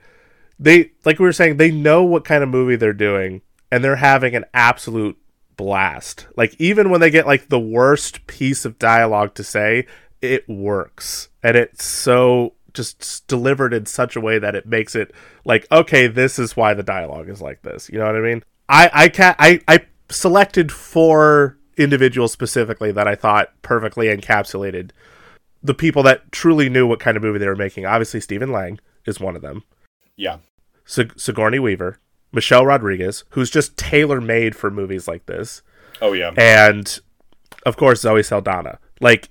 they 0.60 0.91
like 1.05 1.20
we 1.20 1.26
were 1.26 1.34
saying 1.34 1.57
they 1.57 1.72
know 1.72 2.03
what 2.03 2.26
kind 2.26 2.43
of 2.43 2.49
movie 2.49 2.76
they're 2.76 2.93
doing 2.93 3.41
and 3.72 3.84
they're 3.84 3.97
having 3.97 4.36
an 4.36 4.45
absolute 4.53 5.17
blast. 5.59 6.28
Like 6.38 6.55
even 6.59 6.89
when 6.89 7.01
they 7.01 7.09
get 7.09 7.28
like 7.28 7.49
the 7.49 7.59
worst 7.59 8.26
piece 8.28 8.65
of 8.65 8.80
dialogue 8.80 9.34
to 9.36 9.43
say 9.43 9.88
it 10.22 10.47
works. 10.47 11.30
And 11.43 11.55
it's 11.57 11.84
so 11.84 12.53
just 12.74 13.28
delivered 13.28 13.74
in 13.74 13.86
such 13.86 14.15
a 14.15 14.22
way 14.22 14.39
that 14.39 14.55
it 14.55 14.65
makes 14.65 14.95
it 14.95 15.11
like 15.43 15.65
okay 15.72 16.05
this 16.05 16.38
is 16.38 16.55
why 16.55 16.74
the 16.74 16.84
dialogue 16.84 17.28
is 17.30 17.41
like 17.41 17.61
this. 17.61 17.89
You 17.89 17.99
know 17.99 18.05
what 18.05 18.15
i 18.15 18.20
mean? 18.20 18.43
I 18.70 18.89
i 18.93 19.09
can't 19.09 19.36
i 19.39 19.59
i 19.67 19.86
selected 20.09 20.72
four 20.72 21.57
individuals 21.78 22.32
specifically 22.32 22.91
that 22.91 23.07
i 23.07 23.15
thought 23.15 23.53
perfectly 23.61 24.07
encapsulated 24.07 24.91
the 25.61 25.74
people 25.74 26.03
that 26.03 26.32
truly 26.32 26.70
knew 26.70 26.88
what 26.88 26.99
kind 26.99 27.17
of 27.17 27.24
movie 27.24 27.39
they 27.39 27.47
were 27.47 27.55
making. 27.55 27.86
Obviously 27.86 28.22
stephen 28.22 28.51
lang 28.51 28.80
is 29.05 29.20
one 29.20 29.36
of 29.36 29.41
them. 29.41 29.63
Yeah, 30.15 30.38
Sig- 30.86 31.20
sigourney 31.20 31.59
weaver 31.59 31.99
michelle 32.32 32.65
rodriguez 32.65 33.23
who's 33.32 33.49
just 33.49 33.75
tailor 33.77 34.21
made 34.21 34.55
for 34.55 34.69
movies 34.69 35.07
like 35.07 35.25
this 35.25 35.61
oh 36.01 36.13
yeah, 36.13 36.32
and 36.38 36.99
of 37.65 37.75
course 37.75 38.01
Zoe 38.01 38.23
Saldana. 38.23 38.80
Like 39.01 39.30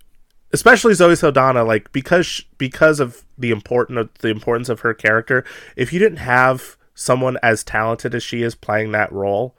especially 0.52 0.94
Zoe 0.94 1.16
Saldana 1.16 1.64
like 1.64 1.92
because 1.92 2.44
because 2.58 3.00
of 3.00 3.24
the 3.38 3.50
important 3.50 3.98
of 3.98 4.10
the 4.18 4.28
importance 4.28 4.68
of 4.68 4.80
her 4.80 4.92
character, 4.94 5.44
if 5.76 5.92
you 5.92 5.98
didn't 5.98 6.18
have 6.18 6.76
someone 6.94 7.38
as 7.42 7.62
talented 7.64 8.14
as 8.14 8.22
she 8.22 8.42
is 8.42 8.54
playing 8.54 8.92
that 8.92 9.12
role, 9.12 9.54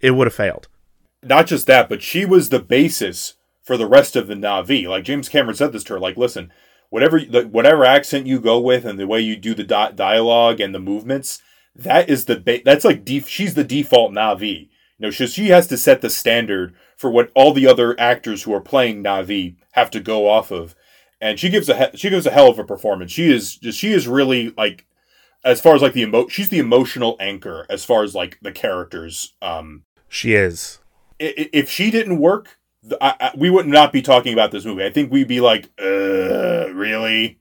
it 0.00 0.12
would 0.12 0.26
have 0.26 0.34
failed. 0.34 0.68
not 1.22 1.46
just 1.46 1.66
that, 1.66 1.88
but 1.88 2.02
she 2.02 2.24
was 2.24 2.48
the 2.48 2.58
basis 2.60 3.34
for 3.62 3.76
the 3.76 3.86
rest 3.86 4.16
of 4.16 4.26
the 4.26 4.34
Navi. 4.34 4.86
Like 4.88 5.04
James 5.04 5.28
Cameron 5.28 5.56
said 5.56 5.72
this 5.72 5.84
to 5.84 5.94
her, 5.94 6.00
like, 6.00 6.16
listen, 6.16 6.52
whatever 6.90 7.20
the, 7.20 7.46
whatever 7.46 7.84
accent 7.84 8.26
you 8.26 8.40
go 8.40 8.58
with 8.60 8.84
and 8.84 8.98
the 8.98 9.06
way 9.06 9.20
you 9.20 9.36
do 9.36 9.54
the 9.54 9.64
di- 9.64 9.92
dialogue 9.92 10.60
and 10.60 10.74
the 10.74 10.80
movements, 10.80 11.42
that 11.76 12.08
is 12.08 12.24
the 12.26 12.36
ba- 12.38 12.60
that's 12.64 12.84
like 12.84 13.04
def- 13.04 13.28
she's 13.28 13.54
the 13.54 13.64
default 13.64 14.12
Navi. 14.12 14.68
You 14.98 15.06
know, 15.06 15.10
she, 15.10 15.26
she 15.26 15.48
has 15.48 15.66
to 15.68 15.76
set 15.76 16.00
the 16.00 16.10
standard 16.10 16.74
for 16.96 17.10
what 17.10 17.30
all 17.34 17.52
the 17.52 17.66
other 17.66 17.98
actors 17.98 18.44
who 18.44 18.54
are 18.54 18.60
playing 18.60 19.02
Navi 19.02 19.56
have 19.72 19.90
to 19.90 20.00
go 20.00 20.28
off 20.28 20.50
of. 20.52 20.74
And 21.20 21.38
she 21.38 21.48
gives 21.50 21.68
a 21.68 21.76
he- 21.90 21.96
she 21.96 22.10
gives 22.10 22.26
a 22.26 22.30
hell 22.30 22.48
of 22.48 22.58
a 22.58 22.64
performance. 22.64 23.10
She 23.12 23.30
is 23.32 23.56
just 23.56 23.78
she 23.78 23.92
is 23.92 24.06
really 24.06 24.50
like 24.56 24.86
as 25.44 25.60
far 25.60 25.74
as 25.74 25.82
like 25.82 25.92
the 25.92 26.02
emo 26.02 26.28
she's 26.28 26.48
the 26.48 26.58
emotional 26.58 27.16
anchor 27.20 27.66
as 27.68 27.84
far 27.84 28.02
as 28.02 28.14
like 28.14 28.38
the 28.40 28.52
characters 28.52 29.34
um 29.42 29.84
She 30.08 30.34
is. 30.34 30.78
if 31.18 31.68
she 31.70 31.90
didn't 31.90 32.18
work, 32.18 32.58
I, 33.00 33.14
I, 33.20 33.30
we 33.36 33.50
would 33.50 33.66
not 33.66 33.92
be 33.92 34.02
talking 34.02 34.32
about 34.32 34.50
this 34.52 34.64
movie. 34.64 34.84
I 34.84 34.90
think 34.90 35.10
we'd 35.10 35.28
be 35.28 35.40
like, 35.40 35.70
uh, 35.80 36.68
really, 36.72 37.38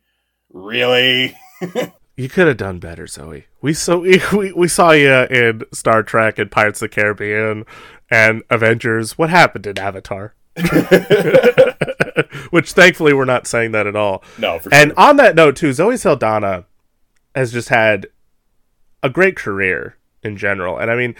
really. 0.51 1.35
You 2.15 2.29
could 2.29 2.47
have 2.47 2.57
done 2.57 2.79
better, 2.79 3.07
Zoe. 3.07 3.45
We 3.61 3.73
so 3.73 3.99
we, 4.33 4.51
we 4.53 4.67
saw 4.67 4.91
you 4.91 5.11
in 5.11 5.63
Star 5.73 6.03
Trek 6.03 6.37
and 6.39 6.51
Pirates 6.51 6.81
of 6.81 6.89
the 6.89 6.95
Caribbean 6.95 7.65
and 8.09 8.43
Avengers. 8.49 9.17
What 9.17 9.29
happened 9.29 9.65
in 9.67 9.79
Avatar? 9.79 10.35
Which 12.51 12.73
thankfully 12.73 13.13
we're 13.13 13.25
not 13.25 13.47
saying 13.47 13.71
that 13.71 13.87
at 13.87 13.95
all. 13.95 14.23
No, 14.37 14.59
for 14.59 14.71
And 14.73 14.89
sure. 14.91 14.99
on 14.99 15.15
that 15.17 15.35
note, 15.35 15.55
too, 15.55 15.73
Zoe 15.73 15.97
Saldana 15.97 16.65
has 17.33 17.51
just 17.51 17.69
had 17.69 18.07
a 19.01 19.09
great 19.09 19.35
career 19.35 19.97
in 20.21 20.37
general. 20.37 20.77
And 20.77 20.91
I 20.91 20.95
mean, 20.95 21.15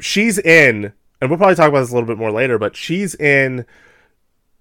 she's 0.00 0.38
in, 0.38 0.92
and 1.20 1.30
we'll 1.30 1.38
probably 1.38 1.56
talk 1.56 1.68
about 1.68 1.80
this 1.80 1.90
a 1.90 1.94
little 1.94 2.06
bit 2.06 2.18
more 2.18 2.30
later, 2.30 2.58
but 2.58 2.76
she's 2.76 3.16
in, 3.16 3.66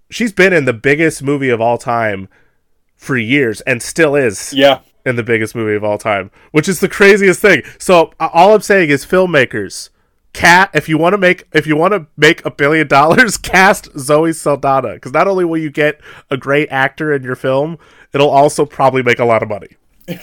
she's 0.09 0.33
been 0.33 0.53
in 0.53 0.65
the 0.65 0.73
biggest 0.73 1.21
movie 1.21 1.49
of 1.49 1.61
all 1.61 1.77
time 1.77 2.27
for 2.95 3.15
years 3.17 3.61
and 3.61 3.83
still 3.83 4.15
is 4.15 4.51
Yeah, 4.53 4.79
in 5.05 5.15
the 5.15 5.23
biggest 5.23 5.55
movie 5.55 5.75
of 5.75 5.83
all 5.83 5.97
time, 5.97 6.31
which 6.51 6.67
is 6.67 6.79
the 6.79 6.89
craziest 6.89 7.39
thing. 7.39 7.61
So 7.77 8.11
all 8.19 8.55
I'm 8.55 8.61
saying 8.61 8.89
is 8.89 9.05
filmmakers, 9.05 9.89
cat 10.33 10.69
if 10.73 10.89
you 10.89 10.97
want 10.97 11.13
to 11.13 11.17
make 11.17 11.47
if 11.53 11.65
you 11.65 11.77
want 11.77 11.93
to 11.93 12.07
make 12.17 12.45
a 12.45 12.51
billion 12.51 12.87
dollars, 12.87 13.37
cast 13.55 13.89
Zoe 13.97 14.33
Saldana 14.33 14.95
because 14.95 15.13
not 15.13 15.27
only 15.27 15.45
will 15.45 15.57
you 15.57 15.71
get 15.71 16.01
a 16.29 16.37
great 16.37 16.67
actor 16.69 17.13
in 17.13 17.23
your 17.23 17.35
film, 17.35 17.77
it'll 18.13 18.29
also 18.29 18.65
probably 18.65 19.01
make 19.01 19.19
a 19.19 19.25
lot 19.25 19.41
of 19.41 19.49
money. 19.49 19.69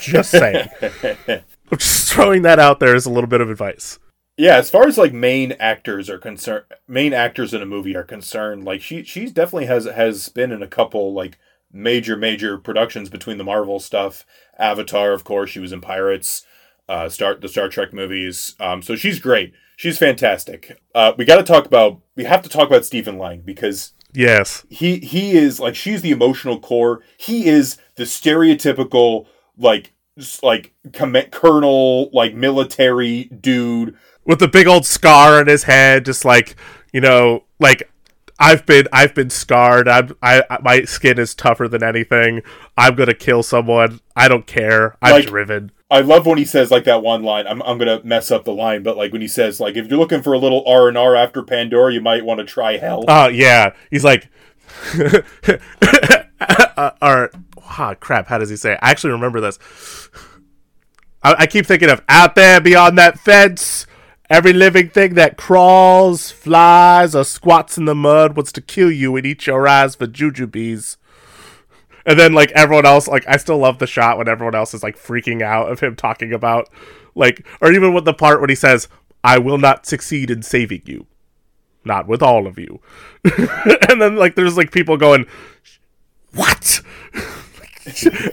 Just 0.01 0.31
saying. 0.31 0.69
I'm 0.83 1.79
just 1.79 2.13
throwing 2.13 2.43
that 2.43 2.59
out 2.59 2.79
there 2.79 2.95
as 2.95 3.07
a 3.07 3.11
little 3.11 3.29
bit 3.29 3.41
of 3.41 3.51
advice. 3.51 3.99
yeah. 4.37 4.57
As 4.57 4.71
far 4.71 4.87
as 4.87 4.99
like 4.99 5.13
main 5.13 5.53
actors 5.53 6.11
are 6.11 6.19
concerned, 6.19 6.67
main 6.87 7.13
actors 7.15 7.55
in 7.55 7.63
a 7.63 7.67
movie 7.67 7.97
are 7.97 8.05
concerned, 8.05 8.65
like 8.65 8.83
she 8.83 9.03
she's 9.05 9.33
definitely 9.33 9.67
has 9.67 9.87
has 9.87 10.29
been 10.29 10.53
in 10.53 10.63
a 10.63 10.69
couple 10.69 11.15
like 11.15 11.39
major 11.73 12.17
major 12.17 12.59
productions 12.59 13.09
between 13.09 13.39
the 13.39 13.45
Marvel 13.45 13.81
stuff, 13.81 14.27
Avatar, 14.59 15.13
of 15.13 15.25
course. 15.25 15.51
She 15.51 15.61
was 15.61 15.73
in 15.73 15.81
Pirates, 15.81 16.45
uh, 16.89 17.09
Star 17.09 17.35
the 17.35 17.49
Star 17.49 17.69
Trek 17.69 17.93
movies. 17.93 18.55
Um, 18.61 18.83
so 18.83 18.97
she's 18.97 19.19
great. 19.21 19.53
She's 19.77 19.99
fantastic. 19.99 20.81
Uh, 20.95 21.13
we 21.17 21.25
got 21.25 21.37
to 21.37 21.43
talk 21.43 21.67
about. 21.67 22.01
We 22.15 22.25
have 22.25 22.43
to 22.43 22.49
talk 22.49 22.69
about 22.69 22.85
Stephen 22.85 23.19
Lang 23.19 23.41
because 23.41 23.93
Yes. 24.15 24.65
he 24.69 24.99
he 24.99 25.33
is 25.33 25.59
like 25.59 25.75
she's 25.75 26.03
the 26.03 26.11
emotional 26.11 26.61
core. 26.61 27.01
He 27.17 27.47
is 27.47 27.79
the 27.97 28.05
stereotypical 28.05 29.27
like 29.57 29.93
like 30.43 30.75
com- 30.93 31.17
colonel 31.31 32.11
like 32.13 32.35
military 32.35 33.25
dude. 33.25 33.97
With 34.25 34.39
the 34.39 34.49
big 34.49 34.67
old 34.67 34.87
scar 34.87 35.41
on 35.41 35.47
his 35.49 35.65
head, 35.65 36.05
just 36.05 36.25
like, 36.25 36.55
you 36.93 37.01
know, 37.01 37.45
like 37.59 37.91
I've 38.43 38.67
been 38.67 38.89
I've 38.93 39.15
been 39.15 39.31
scarred. 39.31 39.87
I'm 39.87 40.17
I 40.21 40.43
my 40.63 40.83
skin 40.83 41.19
is 41.19 41.33
tougher 41.33 41.69
than 41.69 41.85
anything. 41.85 42.43
I'm 42.77 42.97
gonna 42.97 43.15
kill 43.15 43.45
someone. 43.45 44.01
I 44.17 44.27
don't 44.27 44.47
care. 44.47 44.97
I'm 45.01 45.13
Like- 45.13 45.27
driven. 45.27 45.71
I 45.93 46.01
love 46.01 46.25
when 46.25 46.39
he 46.39 46.47
says 46.47 46.71
like 46.71 46.85
that 46.85 47.03
one 47.03 47.23
line. 47.23 47.47
I'm 47.47 47.63
I'm 47.63 47.79
gonna 47.79 48.01
mess 48.03 48.31
up 48.31 48.45
the 48.45 48.53
line, 48.53 48.83
but 48.83 48.97
like 48.97 49.13
when 49.13 49.21
he 49.21 49.29
says 49.29 49.61
like 49.61 49.77
if 49.77 49.89
you're 49.89 49.99
looking 49.99 50.23
for 50.23 50.33
a 50.33 50.39
little 50.39 50.65
R 50.67 50.89
and 50.89 50.97
R 50.99 51.15
after 51.15 51.43
Pandora, 51.43 51.93
you 51.93 52.01
might 52.01 52.25
want 52.25 52.41
to 52.41 52.45
try 52.47 52.79
hell. 52.79 53.05
Oh 53.07 53.29
yeah, 53.29 53.75
he's 53.91 54.03
like, 54.03 54.29
uh, 54.95 56.91
or 57.03 57.31
ah, 57.79 57.95
crap. 58.01 58.27
How 58.27 58.39
does 58.39 58.49
he 58.51 58.57
say? 58.57 58.73
it? 58.73 58.79
I 58.83 58.91
actually 58.91 59.13
remember 59.13 59.41
this. 59.41 59.59
I, 61.23 61.35
I 61.41 61.47
keep 61.47 61.67
thinking 61.67 61.91
of 61.91 62.03
out 62.09 62.35
there 62.35 62.61
beyond 62.61 62.97
that 62.99 63.21
fence. 63.21 63.87
Every 64.33 64.55
living 64.55 64.89
thing 64.89 65.13
that 65.15 65.37
crawls, 65.37 66.31
flies, 66.31 67.15
or 67.15 67.23
squats 67.23 67.77
in 67.77 67.85
the 67.85 67.95
mud 67.95 68.35
wants 68.35 68.51
to 68.53 68.63
kill 68.63 68.91
you 68.91 69.15
and 69.17 69.27
eat 69.27 69.47
your 69.47 69.69
eyes 69.69 69.95
for 69.95 70.07
jujubes. 70.07 70.97
And 72.07 72.19
then 72.19 72.33
like 72.33 72.51
everyone 72.53 72.87
else, 72.87 73.07
like 73.07 73.29
I 73.29 73.37
still 73.37 73.59
love 73.59 73.79
the 73.79 73.87
shot 73.87 74.17
when 74.17 74.29
everyone 74.29 74.55
else 74.55 74.73
is 74.73 74.83
like 74.83 74.97
freaking 74.97 75.43
out 75.43 75.71
of 75.71 75.81
him 75.81 75.97
talking 75.97 76.33
about 76.33 76.71
like, 77.15 77.47
or 77.61 77.71
even 77.71 77.93
with 77.93 78.07
the 78.07 78.15
part 78.15 78.41
when 78.41 78.49
he 78.49 78.57
says, 78.57 78.89
"I 79.23 79.37
will 79.37 79.59
not 79.59 79.85
succeed 79.85 80.31
in 80.31 80.43
saving 80.43 80.83
you." 80.87 81.07
not 81.85 82.07
with 82.07 82.23
all 82.23 82.47
of 82.47 82.59
you. 82.59 82.81
and 83.89 84.01
then 84.01 84.15
like 84.17 84.37
there's 84.37 84.57
like 84.57 84.71
people 84.71 84.97
going, 84.97 85.27
what? 86.33 86.81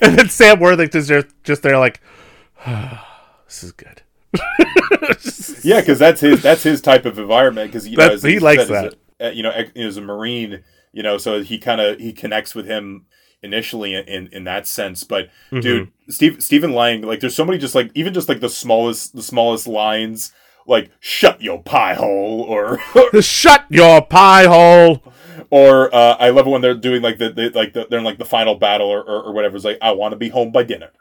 and 0.02 0.18
then 0.18 0.30
Sam 0.30 0.60
Worthington's 0.60 1.12
just 1.44 1.64
there 1.64 1.80
like, 1.80 2.00
this 2.66 3.64
is 3.64 3.72
good. 3.72 3.99
Yeah, 5.64 5.82
because 5.82 6.00
that's 6.00 6.22
his 6.22 6.42
that's 6.42 6.64
his 6.64 6.82
type 6.82 7.06
of 7.06 7.20
environment. 7.20 7.72
Because 7.72 7.88
you 7.88 7.98
know, 7.98 8.10
as 8.10 8.24
he 8.24 8.40
likes 8.40 8.68
that. 8.68 8.86
as 8.86 8.94
a- 9.20 9.34
you 9.36 9.44
know, 9.44 9.52
as 9.76 9.98
a 9.98 10.02
marine, 10.02 10.64
you 10.94 11.04
know, 11.04 11.18
so 11.18 11.42
he 11.42 11.58
kind 11.58 11.82
of 11.82 12.00
he 12.00 12.14
connects 12.14 12.56
with 12.56 12.66
him 12.66 13.06
initially 13.44 13.94
in 13.94 14.06
in, 14.08 14.28
in 14.32 14.44
that 14.46 14.66
sense. 14.68 15.04
But 15.04 15.30
Mm-hmm. 15.52 15.60
dude, 15.60 15.92
Steve 16.10 16.42
Stephen 16.44 16.72
Lang, 16.74 17.02
like, 17.02 17.20
there's 17.20 17.36
so 17.36 17.44
many 17.46 17.58
just 17.58 17.76
like 17.76 17.92
even 17.96 18.14
just 18.14 18.30
like 18.30 18.40
the 18.40 18.48
smallest 18.50 19.16
the 19.16 19.22
smallest 19.24 19.68
lines, 19.68 20.32
like 20.66 20.92
"shut 21.02 21.42
your 21.42 21.62
pie 21.62 21.96
hole" 21.96 22.42
or 22.42 22.80
Shut 23.22 23.66
your 23.70 24.02
pie 24.02 24.46
hole. 24.46 25.04
or 25.50 25.94
uh, 25.94 26.16
I 26.20 26.30
love 26.30 26.48
it 26.48 26.50
when 26.52 26.62
they're 26.62 26.74
doing 26.76 27.02
like 27.02 27.18
the, 27.18 27.32
the 27.32 27.50
like 27.50 27.74
the, 27.74 27.86
they're 27.90 28.00
in 28.00 28.06
like 28.06 28.18
the 28.20 28.26
final 28.26 28.56
battle 28.56 28.88
or, 28.88 29.02
or, 29.02 29.24
or 29.24 29.34
whatever. 29.34 29.58
It's 29.58 29.66
like 29.66 29.80
I 29.82 29.92
want 29.92 30.14
to 30.14 30.18
be 30.18 30.30
home 30.30 30.52
by 30.54 30.64
dinner. 30.64 30.92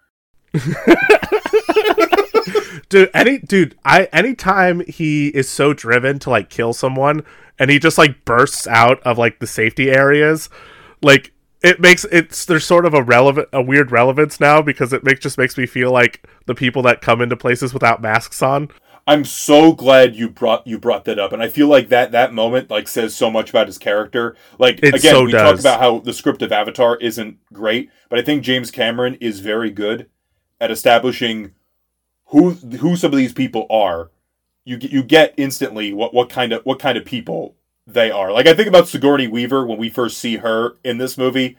dude 2.89 3.11
any 3.15 3.39
dude 3.39 3.77
i 3.85 4.05
anytime 4.13 4.81
he 4.87 5.29
is 5.29 5.49
so 5.49 5.73
driven 5.73 6.19
to 6.19 6.31
like 6.31 6.49
kill 6.49 6.73
someone 6.73 7.23
and 7.59 7.71
he 7.71 7.79
just 7.79 7.99
like 7.99 8.25
bursts 8.25 8.67
out 8.67 9.01
of 9.03 9.19
like 9.19 9.39
the 9.39 9.47
safety 9.47 9.91
areas 9.91 10.49
like 11.03 11.33
it 11.63 11.81
makes 11.81 12.05
it's 12.07 12.45
there's 12.45 12.65
sort 12.65 12.87
of 12.87 12.95
a 12.95 13.03
relevant 13.03 13.49
a 13.53 13.63
weird 13.63 13.91
relevance 13.91 14.41
now 14.41 14.63
because 14.63 14.93
it 14.93 15.05
makes 15.05 15.21
just 15.21 15.39
makes 15.39 15.57
me 15.57 15.67
feel 15.67 15.91
like 15.91 16.27
the 16.47 16.55
people 16.55 16.83
that 16.83 17.01
come 17.01 17.21
into 17.21 17.37
places 17.37 17.75
without 17.75 18.01
masks 18.01 18.43
on 18.43 18.69
I'm 19.09 19.25
so 19.25 19.73
glad 19.73 20.17
you 20.17 20.29
brought 20.29 20.67
you 20.67 20.79
brought 20.79 21.07
that 21.07 21.19
up, 21.19 21.33
and 21.33 21.43
I 21.43 21.49
feel 21.49 21.67
like 21.67 21.89
that 21.89 22.13
that 22.13 22.35
moment 22.35 22.69
like 22.69 22.87
says 22.87 23.15
so 23.15 23.31
much 23.31 23.49
about 23.49 23.67
his 23.67 23.79
character. 23.79 24.37
Like 24.59 24.81
It 24.83 24.95
again, 24.95 25.15
so 25.15 25.25
we 25.25 25.33
does. 25.33 25.51
talk 25.51 25.61
about 25.61 25.81
how 25.81 26.01
the 26.01 26.13
script 26.13 26.43
of 26.43 26.53
Avatar 26.53 26.97
isn't 26.99 27.39
great, 27.51 27.91
but 28.11 28.19
I 28.19 28.23
think 28.23 28.43
James 28.43 28.71
Cameron 28.71 29.15
is 29.15 29.41
very 29.41 29.71
good 29.71 30.11
at 30.61 30.71
establishing 30.71 31.53
who 32.29 32.51
who 32.53 32.97
some 32.97 33.13
of 33.13 33.19
these 33.19 33.33
people 33.33 33.67
are. 33.71 34.11
You 34.65 34.77
get 34.77 34.91
you 34.91 35.03
get 35.03 35.35
instantly 35.37 35.93
what 35.93 36.13
what 36.13 36.29
kind 36.29 36.53
of 36.53 36.65
what 36.65 36.79
kind 36.79 36.99
of 36.99 37.05
people 37.05 37.57
they 37.87 38.11
are. 38.11 38.33
Like 38.33 38.47
I 38.47 38.55
think 38.55 38.69
about 38.69 38.89
Sigourney 38.89 39.29
Weaver 39.29 39.67
when 39.67 39.79
we 39.79 39.89
first 39.89 40.19
see 40.19 40.37
her 40.37 40.77
in 40.85 40.99
this 40.99 41.17
movie. 41.17 41.57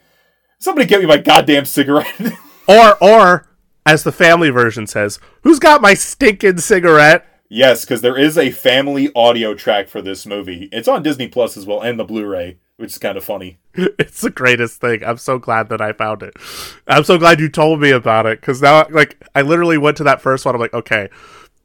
Somebody 0.59 0.87
get 0.87 0.99
me 0.99 1.07
my 1.07 1.17
goddamn 1.17 1.65
cigarette. 1.65 2.33
or 2.67 2.97
or 3.01 3.47
as 3.85 4.03
the 4.03 4.11
family 4.11 4.49
version 4.49 4.85
says 4.85 5.19
who's 5.43 5.59
got 5.59 5.81
my 5.81 5.93
stinking 5.93 6.59
cigarette 6.59 7.25
yes, 7.49 7.83
because 7.83 8.01
there 8.01 8.17
is 8.17 8.37
a 8.37 8.51
family 8.51 9.11
audio 9.15 9.53
track 9.53 9.89
for 9.89 10.01
this 10.01 10.25
movie. 10.25 10.69
It's 10.71 10.87
on 10.87 11.03
Disney 11.03 11.27
Plus 11.27 11.57
as 11.57 11.65
well 11.65 11.81
and 11.81 11.99
the 11.99 12.03
Blu-ray, 12.03 12.59
which 12.79 12.91
is 12.91 12.97
kind 12.97 13.17
of 13.17 13.23
funny. 13.23 13.59
it's 13.73 14.21
the 14.21 14.29
greatest 14.29 14.79
thing. 14.79 15.03
I'm 15.03 15.17
so 15.17 15.37
glad 15.37 15.69
that 15.69 15.81
i 15.81 15.91
found 15.91 16.23
it. 16.23 16.33
I'm 16.87 17.03
so 17.03 17.17
glad 17.17 17.39
you 17.39 17.49
told 17.49 17.81
me 17.81 17.91
about 17.91 18.25
it 18.25 18.39
because 18.39 18.61
now 18.61 18.87
like 18.89 19.21
i 19.35 19.41
literally 19.41 19.77
went 19.77 19.97
to 19.97 20.03
that 20.05 20.21
first 20.21 20.45
one. 20.45 20.55
I'm 20.55 20.61
like 20.61 20.73
okay 20.73 21.09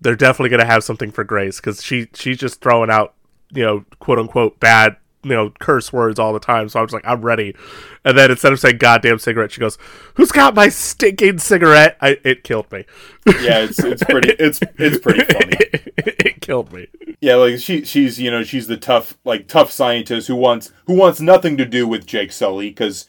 they're 0.01 0.17
definitely 0.17 0.51
gonna 0.51 0.67
have 0.67 0.85
something 0.85 1.11
for 1.11 1.25
grace 1.25 1.61
because 1.61 1.83
she 1.83 2.09
she's 2.15 2.39
just 2.39 2.61
throwing 2.61 2.91
out 2.91 3.15
you 3.53 3.63
know 3.63 3.85
quote 3.99 4.19
unquote 4.19 4.61
bad 4.61 4.97
you 5.25 5.31
know 5.31 5.51
curse 5.61 5.93
words 5.93 6.19
all 6.19 6.33
the 6.33 6.41
time. 6.41 6.69
So 6.69 6.81
i 6.81 6.83
was 6.83 6.93
like 6.93 7.07
i'm 7.07 7.23
ready. 7.23 7.55
And 8.05 8.17
then 8.17 8.31
instead 8.31 8.53
of 8.53 8.61
saying 8.61 8.79
goddamn 8.79 9.19
cigarette 9.19 9.53
she 9.53 9.61
goes 9.61 9.79
who's 10.15 10.33
got 10.33 10.55
my 10.55 10.69
stinking 10.69 11.39
cigarette? 11.39 11.97
I, 12.01 12.19
it 12.25 12.45
killed 12.45 12.71
me. 12.71 12.85
Yeah, 13.27 13.61
it's 13.61 13.79
it's 13.79 14.05
pretty 14.05 14.31
it's 14.39 14.61
it's 14.79 14.99
pretty 14.99 15.25
funny. 15.25 15.57
it 15.97 16.41
killed 16.41 16.73
me. 16.73 16.89
Yeah, 17.21 17.37
like 17.37 17.59
she 17.59 17.85
she's 17.85 18.21
you 18.21 18.31
know 18.31 18.43
she's 18.43 18.67
the 18.67 18.77
tough 18.77 19.17
like 19.25 19.49
tough 19.49 19.71
scientist 19.71 20.29
who 20.29 20.37
wants 20.37 20.73
who 20.87 20.95
wants 20.95 21.21
nothing 21.21 21.57
to 21.57 21.65
do 21.65 21.89
with 21.89 22.07
Jake 22.07 22.33
Sully 22.33 22.69
because 22.69 23.07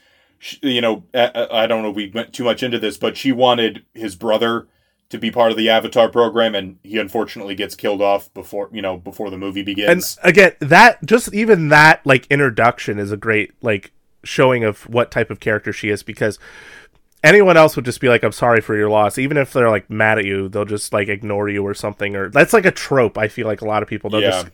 you 0.62 0.82
know 0.82 1.04
I, 1.14 1.48
I 1.52 1.68
don't 1.68 1.84
know 1.84 1.90
if 1.90 1.96
we 1.96 2.12
went 2.14 2.34
too 2.34 2.44
much 2.44 2.64
into 2.64 2.80
this, 2.80 2.98
but 2.98 3.18
she 3.18 3.32
wanted 3.32 3.84
his 3.94 4.16
brother 4.16 4.68
to 5.10 5.18
be 5.20 5.30
part 5.32 5.52
of 5.52 5.58
the 5.58 5.70
Avatar 5.70 6.10
program, 6.10 6.56
and 6.56 6.78
he 6.84 6.98
unfortunately 6.98 7.56
gets 7.56 7.76
killed 7.76 8.02
off 8.02 8.34
before 8.34 8.70
you 8.72 8.82
know 8.82 8.98
before 8.98 9.30
the 9.30 9.38
movie 9.38 9.62
begins. 9.64 10.18
and 10.24 10.30
again 10.30 10.54
that 10.60 11.04
just 11.06 11.34
even 11.34 11.70
that 11.70 12.06
like 12.06 12.26
introduction 12.28 12.98
is 13.00 13.12
a 13.12 13.18
great 13.18 13.52
like 13.62 13.92
showing 14.24 14.64
of 14.64 14.82
what 14.90 15.12
type 15.12 15.30
of 15.30 15.40
character 15.40 15.72
she 15.72 15.90
is 15.90 16.02
because 16.02 16.40
anyone 17.24 17.58
else 17.58 17.76
would 17.76 17.86
just 17.86 18.00
be 18.02 18.10
like 18.10 18.24
i'm 18.24 18.32
sorry 18.32 18.60
for 18.62 18.76
your 18.76 18.90
loss 18.90 19.18
even 19.20 19.38
if 19.38 19.54
they're 19.54 19.70
like 19.70 19.88
mad 19.90 20.18
at 20.18 20.26
you 20.26 20.50
they'll 20.50 20.66
just 20.66 20.92
like 20.94 21.08
ignore 21.08 21.48
you 21.48 21.64
or 21.66 21.74
something 21.76 22.16
or 22.16 22.30
that's 22.30 22.52
like 22.54 22.66
a 22.66 22.72
trope 22.72 23.18
i 23.20 23.28
feel 23.28 23.46
like 23.48 23.62
a 23.62 23.66
lot 23.66 23.84
of 23.84 23.90
people 23.90 24.10
they'll 24.10 24.22
Yeah. 24.22 24.30
just 24.32 24.48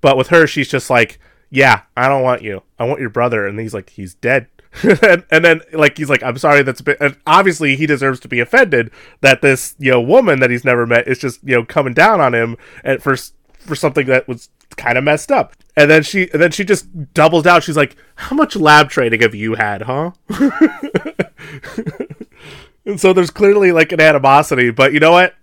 but 0.00 0.16
with 0.16 0.28
her 0.28 0.46
she's 0.46 0.68
just 0.68 0.88
like 0.90 1.18
yeah 1.50 1.82
i 1.96 2.08
don't 2.08 2.22
want 2.22 2.42
you 2.42 2.62
i 2.78 2.84
want 2.84 3.00
your 3.00 3.10
brother 3.10 3.44
and 3.46 3.58
he's 3.58 3.74
like 3.74 3.90
he's 3.90 4.14
dead 4.14 4.46
and, 5.02 5.24
and 5.30 5.44
then 5.44 5.60
like 5.72 5.96
he's 5.96 6.10
like 6.10 6.22
i'm 6.22 6.36
sorry 6.36 6.62
that's 6.62 6.80
a 6.80 6.84
bit 6.84 6.98
and 7.00 7.16
obviously 7.26 7.74
he 7.74 7.86
deserves 7.86 8.20
to 8.20 8.28
be 8.28 8.38
offended 8.38 8.90
that 9.22 9.40
this 9.40 9.74
you 9.78 9.90
know 9.90 10.00
woman 10.00 10.40
that 10.40 10.50
he's 10.50 10.64
never 10.64 10.86
met 10.86 11.08
is 11.08 11.18
just 11.18 11.42
you 11.42 11.54
know 11.54 11.64
coming 11.64 11.94
down 11.94 12.20
on 12.20 12.34
him 12.34 12.56
at 12.84 13.02
first 13.02 13.34
for 13.68 13.74
something 13.76 14.06
that 14.06 14.26
was 14.26 14.48
kind 14.76 14.98
of 14.98 15.04
messed 15.04 15.30
up. 15.30 15.54
And 15.76 15.90
then 15.90 16.02
she 16.02 16.30
and 16.32 16.42
then 16.42 16.50
she 16.50 16.64
just 16.64 17.12
doubles 17.14 17.44
down. 17.44 17.60
She's 17.60 17.76
like 17.76 17.96
how 18.16 18.34
much 18.34 18.56
lab 18.56 18.88
training 18.88 19.20
have 19.20 19.34
you 19.34 19.54
had 19.54 19.82
huh? 19.82 20.12
And 22.84 22.98
so 22.98 23.12
there's 23.12 23.30
clearly 23.30 23.70
like 23.70 23.92
an 23.92 24.00
animosity 24.00 24.70
but 24.70 24.92
you 24.94 25.00
know 25.00 25.12
what? 25.12 25.34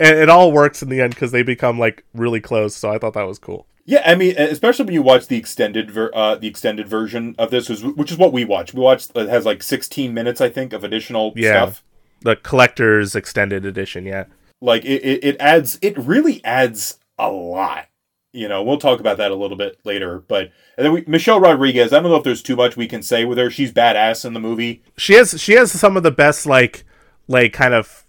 It, 0.00 0.16
it 0.16 0.28
all 0.30 0.50
works 0.50 0.82
in 0.82 0.88
the 0.88 1.00
end 1.00 1.14
because 1.14 1.30
they 1.32 1.42
become 1.42 1.78
like 1.78 2.02
really 2.14 2.40
close 2.40 2.74
so 2.74 2.90
i 2.90 2.98
thought 2.98 3.12
that 3.14 3.28
was 3.28 3.38
cool 3.38 3.68
Yeah, 3.86 4.02
I 4.06 4.14
mean, 4.14 4.34
especially 4.38 4.86
when 4.86 4.94
you 4.94 5.02
watch 5.02 5.26
the 5.26 5.36
extended 5.36 5.90
ver- 5.90 6.10
uh, 6.14 6.36
the 6.36 6.46
extended 6.48 6.88
version 6.88 7.34
of 7.38 7.50
this, 7.50 7.68
which 7.68 8.10
is 8.10 8.16
what 8.18 8.32
we 8.32 8.44
watch. 8.44 8.72
We 8.72 8.80
watched 8.80 9.12
it 9.14 9.28
has 9.28 9.44
like 9.44 9.62
16 9.62 10.14
minutes, 10.14 10.40
I 10.40 10.48
think, 10.48 10.72
of 10.72 10.84
additional 10.84 11.32
Yeah. 11.36 11.66
stuff. 11.66 11.82
the 12.22 12.36
collector's 12.36 13.14
extended 13.14 13.66
edition 13.66 14.06
yeah 14.06 14.24
like 14.62 14.82
it, 14.86 15.02
it, 15.04 15.22
it 15.24 15.36
adds 15.38 15.78
it 15.82 15.98
really 15.98 16.42
adds 16.42 16.98
a 17.18 17.30
lot 17.30 17.86
you 18.32 18.48
know 18.48 18.62
we'll 18.62 18.78
talk 18.78 18.98
about 18.98 19.18
that 19.18 19.30
a 19.30 19.34
little 19.34 19.58
bit 19.58 19.78
later 19.84 20.20
but 20.26 20.50
and 20.78 20.86
then 20.86 20.92
we, 20.92 21.04
michelle 21.06 21.38
rodriguez 21.38 21.92
i 21.92 22.00
don't 22.00 22.10
know 22.10 22.16
if 22.16 22.24
there's 22.24 22.40
too 22.42 22.56
much 22.56 22.78
we 22.78 22.86
can 22.86 23.02
say 23.02 23.26
with 23.26 23.36
her 23.36 23.50
she's 23.50 23.72
badass 23.72 24.24
in 24.24 24.32
the 24.32 24.40
movie 24.40 24.82
she 24.96 25.12
has 25.12 25.38
she 25.38 25.52
has 25.52 25.70
some 25.70 25.98
of 25.98 26.02
the 26.02 26.10
best 26.10 26.46
like 26.46 26.84
like 27.28 27.52
kind 27.52 27.74
of 27.74 28.04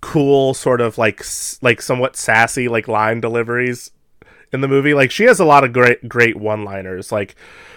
cool 0.00 0.54
sort 0.54 0.80
of 0.80 0.96
like 0.96 1.24
like 1.60 1.82
somewhat 1.82 2.14
sassy 2.14 2.68
like 2.68 2.86
line 2.86 3.20
deliveries 3.20 3.90
in 4.52 4.60
the 4.60 4.68
movie. 4.68 4.94
Like 4.94 5.10
she 5.10 5.24
has 5.24 5.40
a 5.40 5.44
lot 5.44 5.64
of 5.64 5.72
great 5.72 6.08
great 6.08 6.36
one 6.36 6.64
liners 6.64 7.12
like 7.12 7.34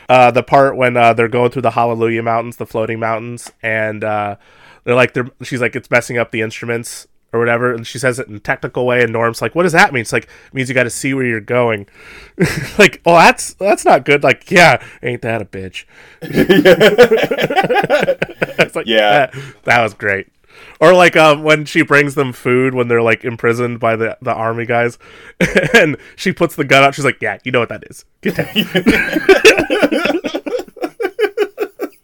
uh 0.10 0.32
the 0.32 0.44
part 0.44 0.76
when 0.76 0.98
uh 0.98 1.14
they're 1.14 1.28
going 1.28 1.52
through 1.52 1.62
the 1.62 1.72
hallelujah 1.72 2.24
mountains 2.24 2.58
the 2.58 2.66
floating 2.66 3.00
mountains 3.00 3.52
and 3.62 4.04
uh 4.04 4.36
they're 4.84 4.96
like 4.96 5.14
they're 5.14 5.30
she's 5.44 5.62
like 5.62 5.76
it's 5.76 5.92
messing 5.92 6.18
up 6.18 6.32
the 6.32 6.42
instruments 6.42 7.08
or 7.34 7.40
whatever 7.40 7.74
and 7.74 7.88
she 7.88 7.98
says 7.98 8.20
it 8.20 8.28
in 8.28 8.36
a 8.36 8.40
technical 8.40 8.86
way 8.86 9.02
and 9.04 9.14
norm's 9.14 9.42
like 9.42 9.56
what 9.56 9.64
does 9.64 9.72
that 9.72 9.94
mean? 9.94 10.02
It's 10.02 10.12
like 10.12 10.26
it 10.26 10.54
means 10.54 10.68
you 10.68 10.76
got 10.76 10.84
to 10.84 10.90
see 10.90 11.14
where 11.14 11.26
you're 11.26 11.40
going. 11.40 11.88
Like 12.78 13.02
oh 13.06 13.16
that's 13.16 13.54
that's 13.54 13.86
not 13.86 14.04
good. 14.06 14.24
Like 14.24 14.50
yeah 14.52 14.84
ain't 15.04 15.22
that 15.22 15.42
a 15.42 15.46
bitch? 15.46 15.86
It's 18.60 18.76
like 18.76 18.86
Yeah. 18.88 19.28
that, 19.28 19.34
that 19.64 19.82
was 19.82 19.94
great 19.94 20.28
or 20.80 20.94
like 20.94 21.16
um, 21.16 21.44
when 21.44 21.66
she 21.66 21.82
brings 21.82 22.16
them 22.16 22.34
food 22.34 22.74
when 22.74 22.88
they're 22.88 23.02
like 23.02 23.24
imprisoned 23.24 23.80
by 23.80 23.96
the, 23.96 24.18
the 24.22 24.34
army 24.34 24.66
guys 24.66 24.98
and 25.74 25.98
she 26.16 26.32
puts 26.32 26.56
the 26.56 26.64
gun 26.64 26.84
out 26.84 26.96
she's 26.96 27.06
like 27.06 27.22
yeah 27.22 27.38
you 27.44 27.52
know 27.52 27.60
what 27.60 27.70
that 27.70 27.84
is. 27.90 28.06
Get 28.22 28.36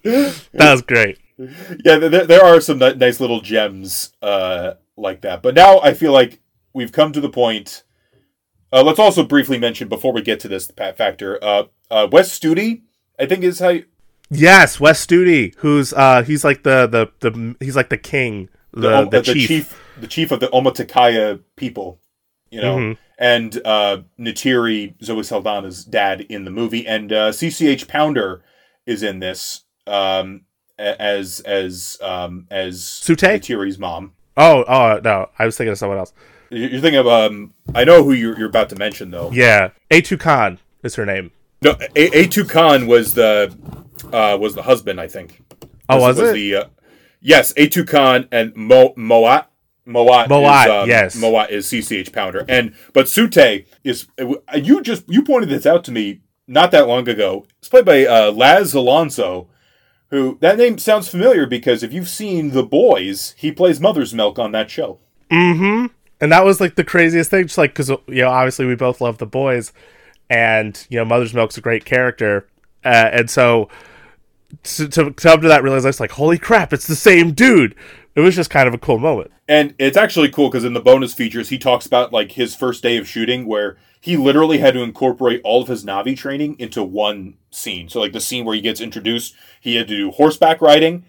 that 0.04 0.72
was 0.72 0.82
great. 0.82 1.20
Yeah 1.38 1.98
there, 1.98 2.26
there 2.26 2.43
are 2.43 2.62
some 2.62 2.80
nice 2.80 3.20
little 3.20 3.41
gems 3.41 4.14
uh 4.22 4.74
like 4.95 5.22
that. 5.22 5.41
But 5.41 5.56
now 5.56 5.80
i 5.80 5.93
feel 5.93 6.12
like 6.12 6.39
we've 6.74 6.91
come 6.91 7.12
to 7.14 7.22
the 7.22 7.30
point 7.30 7.84
uh, 8.70 8.84
let's 8.84 9.00
also 9.00 9.24
briefly 9.24 9.58
mention 9.58 9.88
before 9.88 10.12
we 10.12 10.22
get 10.22 10.39
to 10.41 10.48
this 10.48 10.70
pat 10.72 10.98
factor 10.98 11.41
uh, 11.43 11.64
uh 11.89 12.06
wes 12.12 12.38
studi 12.38 12.82
i 13.18 13.26
think 13.26 13.41
is 13.41 13.60
how 13.60 13.70
you, 13.70 13.86
yes 14.30 14.80
wes 14.80 15.05
studi 15.05 15.53
who's 15.57 15.93
uh 15.93 16.21
he's 16.23 16.43
like 16.43 16.63
the 16.63 16.88
the, 16.88 17.07
the 17.30 17.55
he's 17.59 17.75
like 17.75 17.89
the 17.89 17.97
king 17.97 18.49
the, 18.73 18.82
the, 18.82 19.03
the, 19.05 19.21
the 19.21 19.34
chief. 19.34 19.47
chief 19.47 19.82
the 19.99 20.07
chief 20.07 20.32
of 20.32 20.39
the 20.39 20.47
Omaticaya 20.49 21.39
people, 21.55 21.99
you 22.51 22.61
know, 22.61 22.78
Mhm. 22.78 22.97
and 23.17 23.59
uh, 23.65 24.01
Neytiri 24.19 24.93
Zoe 25.03 25.21
Saldana's 25.23 25.84
dad 25.84 26.21
in 26.21 26.45
the 26.45 26.51
movie, 26.51 26.86
and 26.86 27.11
uh, 27.11 27.32
CCH 27.32 27.88
Pounder 27.88 28.43
is 28.86 29.01
in 29.01 29.17
this 29.17 29.61
um, 29.88 30.41
as 30.78 31.39
as 31.39 31.97
um, 32.03 32.45
as 32.51 32.80
Tsu'tey? 33.03 33.39
Neytiri's 33.39 33.80
mom. 33.80 34.13
oh 34.38 34.63
oh 34.67 34.99
no 35.03 35.30
i 35.39 35.45
was 35.47 35.57
thinking 35.57 35.71
of 35.71 35.80
someone 35.80 35.97
else 35.97 36.13
You- 36.51 36.67
You're 36.67 36.82
thinking 36.82 36.99
of 36.99 37.07
um, 37.07 37.53
I 37.73 37.84
know 37.84 38.03
who 38.03 38.11
you're, 38.13 38.38
you're 38.38 38.49
about 38.49 38.69
to 38.69 38.75
mention 38.75 39.09
though. 39.09 39.32
yeah 39.32 39.69
Eytukan 39.89 40.59
is 40.84 40.93
her 40.93 41.05
name 41.07 41.32
No, 41.63 41.71
A- 41.95 42.09
Eytukan 42.11 42.86
was 42.86 43.15
the 43.15 43.51
uh, 44.14 44.38
was 44.38 44.55
the 44.55 44.64
husband, 44.64 44.99
I 44.99 45.08
think. 45.08 45.41
Oh, 45.89 45.95
This 45.95 46.18
was 46.18 46.30
it? 46.30 46.34
The, 46.34 46.55
uh, 46.55 46.66
yes, 47.22 47.53
Eytukan 47.53 48.28
and 48.32 48.55
Mo 48.55 48.93
Moat. 48.95 49.45
Moat, 49.86 50.28
Moat, 50.28 50.66
is, 50.66 50.72
um, 50.72 50.89
yes. 50.89 51.16
Moat 51.16 51.49
is 51.49 51.66
CCH 51.68 52.12
Pounder, 52.12 52.45
and 52.49 52.76
but 52.91 53.05
Tsu'tey 53.05 53.68
is 53.86 54.08
you 54.53 54.82
just 54.82 55.05
you 55.08 55.24
pointed 55.24 55.47
this 55.47 55.66
out 55.66 55.86
to 55.86 55.93
me 55.93 56.22
not 56.45 56.72
that 56.72 56.88
long 56.88 57.08
ago. 57.08 57.45
It's 57.60 57.70
played 57.70 57.86
by 57.86 58.05
uh, 58.05 58.32
Laz 58.32 58.74
Alonso, 58.74 59.47
who 60.10 60.38
that 60.41 60.58
name 60.58 60.78
sounds 60.78 61.08
familiar 61.08 61.45
because 61.45 61.84
if 61.84 61.93
you've 61.93 62.10
seen 62.10 62.51
The 62.51 62.64
Boys, 62.64 63.34
he 63.38 63.51
plays 63.51 63.80
Mother's 63.80 64.14
Milk 64.14 64.38
on 64.38 64.51
that 64.51 64.70
show. 64.70 64.99
Mm-hmm. 65.32 65.88
And 66.20 66.32
that 66.32 66.45
was 66.45 66.60
like 66.60 66.76
the 66.76 66.84
craziest 66.84 67.30
thing, 67.30 67.43
just 67.43 67.58
like 67.58 67.72
because 67.72 67.89
you 67.89 68.22
know 68.22 68.30
obviously 68.30 68.66
we 68.66 68.76
both 68.76 69.01
love 69.01 69.20
the 69.20 69.26
boys, 69.26 69.72
and 70.30 70.86
you 70.89 70.97
know 70.97 71.05
Mother's 71.05 71.34
Milk's 71.34 71.58
a 71.58 71.62
great 71.62 71.86
character, 71.86 72.47
uh, 72.84 73.10
and 73.12 73.30
so 73.30 73.70
to, 74.64 74.88
to 74.89 75.14
come 75.14 75.41
to 75.41 75.48
that 75.48 75.64
realization, 75.64 76.04
like 76.04 76.12
holy 76.12 76.38
crap, 76.38 76.74
it's 76.74 76.88
the 76.88 76.95
same 76.95 77.32
dude. 77.32 77.76
It 78.16 78.22
was 78.22 78.36
just 78.36 78.50
kind 78.50 78.68
of 78.68 78.74
a 78.74 78.80
cool 78.80 78.98
moment. 78.98 79.32
And 79.48 79.76
it's 79.78 79.98
actually 79.98 80.30
cool 80.30 80.50
because 80.50 80.64
in 80.64 80.74
the 80.74 80.80
bonus 80.80 81.14
features, 81.14 81.50
he 81.50 81.58
talks 81.58 81.86
about 81.86 82.12
like 82.12 82.34
his 82.34 82.56
first 82.56 82.82
day 82.84 82.98
of 82.98 83.08
shooting 83.08 83.45
where 83.45 83.78
he 84.02 84.18
literally 84.18 84.58
had 84.58 84.74
to 84.74 84.82
incorporate 84.82 85.41
all 85.43 85.62
of 85.62 85.68
his 85.68 85.86
Navi 85.86 86.18
training 86.18 86.56
into 86.60 86.84
one 86.84 87.36
scene. 87.52 87.89
So, 87.89 88.00
like 88.00 88.14
the 88.14 88.20
scene 88.20 88.45
where 88.45 88.56
he 88.56 88.62
gets 88.62 88.82
introduced, 88.82 89.36
he 89.60 89.76
had 89.76 89.88
to 89.88 89.98
do 89.98 90.12
horseback 90.12 90.62
riding, 90.62 91.06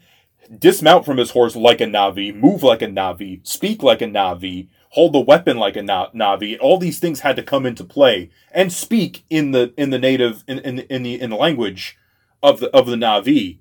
dismount 0.57 1.05
from 1.05 1.17
his 1.17 1.31
horse 1.31 1.57
like 1.57 1.81
a 1.81 1.87
Navi, 1.87 2.35
move 2.35 2.63
like 2.63 2.83
a 2.83 2.87
Navi, 2.87 3.47
speak 3.47 3.83
like 3.83 4.03
a 4.03 4.07
Navi, 4.07 4.69
hold 4.91 5.13
the 5.13 5.21
weapon 5.21 5.59
like 5.59 5.77
a 5.77 5.83
Na- 5.83 6.11
Navi. 6.11 6.57
All 6.61 6.79
these 6.79 6.99
things 6.99 7.21
had 7.21 7.37
to 7.37 7.43
come 7.43 7.67
into 7.67 7.85
play 7.85 8.31
and 8.53 8.73
speak 8.73 9.25
in 9.31 9.51
the 9.51 9.73
in 9.77 9.91
the 9.91 9.99
native 9.99 10.45
in, 10.47 10.59
in, 10.61 10.79
in 10.81 11.03
the 11.03 11.21
in 11.21 11.31
the 11.31 11.37
language 11.37 11.98
of 12.43 12.61
the 12.61 12.69
of 12.77 12.87
the 12.87 12.97
Navi. 12.97 13.59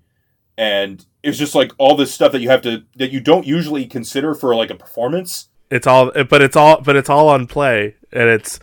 And 0.58 1.06
it's 1.22 1.38
just 1.38 1.54
like 1.54 1.72
all 1.78 1.96
this 1.96 2.14
stuff 2.14 2.32
that 2.32 2.42
you 2.42 2.50
have 2.50 2.62
to 2.64 2.84
that 2.96 3.12
you 3.12 3.20
don't 3.20 3.46
usually 3.46 3.86
consider 3.86 4.34
for 4.34 4.56
like 4.56 4.70
a 4.70 4.76
performance. 4.76 5.50
It's 5.70 5.86
all, 5.86 6.12
but 6.30 6.42
it's 6.42 6.56
all, 6.56 6.82
but 6.82 6.96
it's 6.96 7.10
all 7.10 7.28
on 7.28 7.46
play, 7.46 7.96
and 8.14 8.30
it's, 8.30 8.58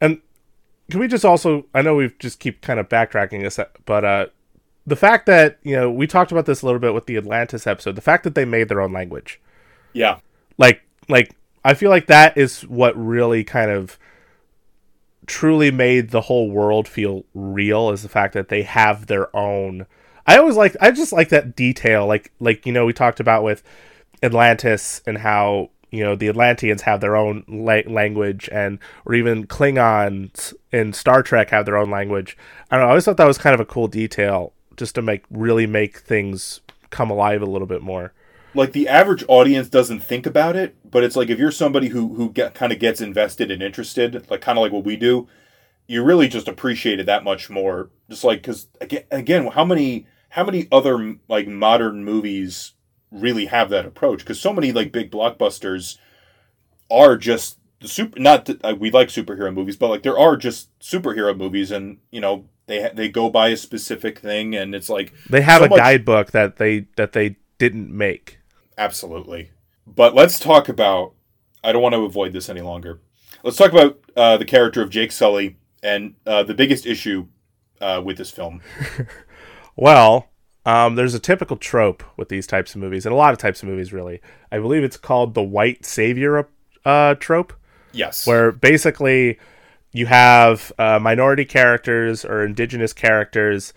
and 0.00 0.20
can 0.90 0.98
we 0.98 1.06
just 1.06 1.24
also? 1.26 1.66
I 1.74 1.82
know 1.82 1.94
we've 1.94 2.18
just 2.18 2.40
keep 2.40 2.62
kind 2.62 2.80
of 2.80 2.88
backtracking 2.88 3.42
this, 3.42 3.60
but 3.84 4.04
uh, 4.04 4.26
the 4.86 4.96
fact 4.96 5.26
that 5.26 5.58
you 5.62 5.76
know 5.76 5.90
we 5.90 6.06
talked 6.06 6.32
about 6.32 6.46
this 6.46 6.62
a 6.62 6.66
little 6.66 6.80
bit 6.80 6.94
with 6.94 7.04
the 7.04 7.18
Atlantis 7.18 7.66
episode, 7.66 7.96
the 7.96 8.00
fact 8.00 8.24
that 8.24 8.34
they 8.34 8.46
made 8.46 8.68
their 8.68 8.80
own 8.80 8.92
language, 8.94 9.40
Yeah. 9.92 10.20
like, 10.56 10.80
like 11.08 11.36
I 11.64 11.74
feel 11.74 11.90
like 11.90 12.06
that 12.06 12.38
is 12.38 12.62
what 12.62 12.96
really 12.96 13.44
kind 13.44 13.70
of 13.70 13.98
truly 15.32 15.70
made 15.70 16.10
the 16.10 16.20
whole 16.20 16.50
world 16.50 16.86
feel 16.86 17.24
real 17.32 17.88
is 17.88 18.02
the 18.02 18.08
fact 18.08 18.34
that 18.34 18.50
they 18.50 18.62
have 18.62 19.06
their 19.06 19.34
own 19.34 19.86
I 20.26 20.36
always 20.36 20.56
like 20.56 20.76
I 20.78 20.90
just 20.90 21.10
like 21.10 21.30
that 21.30 21.56
detail 21.56 22.06
like 22.06 22.30
like 22.38 22.66
you 22.66 22.72
know 22.72 22.84
we 22.84 22.92
talked 22.92 23.18
about 23.18 23.42
with 23.42 23.62
Atlantis 24.22 25.00
and 25.06 25.16
how 25.16 25.70
you 25.90 26.04
know 26.04 26.14
the 26.14 26.28
Atlanteans 26.28 26.82
have 26.82 27.00
their 27.00 27.16
own 27.16 27.44
la- 27.48 27.80
language 27.86 28.46
and 28.52 28.78
or 29.06 29.14
even 29.14 29.46
Klingons 29.46 30.52
in 30.70 30.92
Star 30.92 31.22
Trek 31.22 31.48
have 31.48 31.64
their 31.64 31.78
own 31.78 31.90
language. 31.90 32.36
I 32.70 32.76
don't 32.76 32.82
know, 32.82 32.88
I 32.88 32.90
always 32.90 33.06
thought 33.06 33.16
that 33.16 33.26
was 33.26 33.38
kind 33.38 33.54
of 33.54 33.60
a 33.60 33.64
cool 33.64 33.88
detail 33.88 34.52
just 34.76 34.94
to 34.96 35.02
make 35.02 35.24
really 35.30 35.66
make 35.66 35.96
things 35.96 36.60
come 36.90 37.08
alive 37.08 37.40
a 37.40 37.46
little 37.46 37.66
bit 37.66 37.80
more. 37.80 38.12
Like 38.54 38.72
the 38.72 38.88
average 38.88 39.24
audience 39.28 39.68
doesn't 39.68 40.00
think 40.00 40.26
about 40.26 40.56
it, 40.56 40.76
but 40.88 41.02
it's 41.04 41.16
like 41.16 41.30
if 41.30 41.38
you're 41.38 41.50
somebody 41.50 41.88
who 41.88 42.14
who 42.14 42.30
get 42.30 42.54
kind 42.54 42.72
of 42.72 42.78
gets 42.78 43.00
invested 43.00 43.50
and 43.50 43.62
interested, 43.62 44.28
like 44.30 44.40
kind 44.40 44.58
of 44.58 44.62
like 44.62 44.72
what 44.72 44.84
we 44.84 44.96
do, 44.96 45.28
you 45.86 46.02
really 46.02 46.28
just 46.28 46.48
appreciate 46.48 47.00
it 47.00 47.06
that 47.06 47.24
much 47.24 47.48
more. 47.50 47.90
Just 48.10 48.24
like 48.24 48.40
because 48.42 48.68
again, 48.80 49.04
again, 49.10 49.46
how 49.48 49.64
many 49.64 50.06
how 50.30 50.44
many 50.44 50.68
other 50.72 51.16
like 51.28 51.46
modern 51.48 52.04
movies 52.04 52.72
really 53.10 53.46
have 53.46 53.70
that 53.70 53.86
approach? 53.86 54.20
Because 54.20 54.40
so 54.40 54.52
many 54.52 54.72
like 54.72 54.92
big 54.92 55.10
blockbusters 55.10 55.98
are 56.90 57.16
just 57.16 57.58
the 57.80 57.88
super. 57.88 58.18
Not 58.20 58.44
that, 58.46 58.64
uh, 58.64 58.74
we 58.78 58.90
like 58.90 59.08
superhero 59.08 59.52
movies, 59.52 59.76
but 59.76 59.88
like 59.88 60.02
there 60.02 60.18
are 60.18 60.36
just 60.36 60.76
superhero 60.78 61.36
movies, 61.36 61.70
and 61.70 61.98
you 62.10 62.20
know 62.20 62.46
they 62.66 62.90
they 62.94 63.08
go 63.08 63.28
by 63.30 63.48
a 63.48 63.56
specific 63.56 64.18
thing, 64.18 64.54
and 64.54 64.74
it's 64.74 64.88
like 64.88 65.12
They 65.28 65.40
have 65.42 65.60
So 65.60 65.66
a 65.66 65.68
much- 65.70 65.78
guidebook 65.78 66.30
that 66.32 66.56
they 66.56 66.86
that 66.96 67.12
they 67.12 67.36
didn't 67.58 67.90
make. 67.96 68.38
Absolutely. 68.78 69.50
But 69.86 70.14
let's 70.14 70.38
talk 70.38 70.68
about. 70.68 71.14
I 71.64 71.72
don't 71.72 71.82
want 71.82 71.94
to 71.94 72.04
avoid 72.04 72.32
this 72.32 72.48
any 72.48 72.60
longer. 72.60 73.00
Let's 73.44 73.56
talk 73.56 73.72
about 73.72 74.00
uh, 74.16 74.36
the 74.36 74.44
character 74.44 74.82
of 74.82 74.90
Jake 74.90 75.12
Sully 75.12 75.56
and 75.82 76.14
uh, 76.26 76.42
the 76.42 76.54
biggest 76.54 76.86
issue 76.86 77.26
uh, 77.80 78.02
with 78.04 78.16
this 78.18 78.30
film. 78.30 78.60
Well, 79.76 80.28
um, 80.66 80.96
there's 80.96 81.14
a 81.14 81.18
typical 81.18 81.56
trope 81.56 82.02
with 82.16 82.28
these 82.28 82.46
types 82.46 82.74
of 82.74 82.80
movies, 82.80 83.06
and 83.06 83.12
a 83.12 83.16
lot 83.16 83.32
of 83.32 83.38
types 83.38 83.62
of 83.62 83.68
movies, 83.68 83.92
really. 83.92 84.20
I 84.50 84.58
believe 84.58 84.84
it's 84.84 84.96
called 84.98 85.34
the 85.34 85.42
white 85.42 85.84
savior 85.86 86.46
uh, 86.84 87.14
trope, 87.14 87.54
Yes. 87.92 88.26
where 88.26 88.52
basically 88.52 89.38
you 89.92 90.06
have 90.06 90.72
uh, 90.78 90.98
minority 90.98 91.44
characters 91.46 92.22
or 92.24 92.44
indigenous 92.44 92.92
characters, 92.92 93.72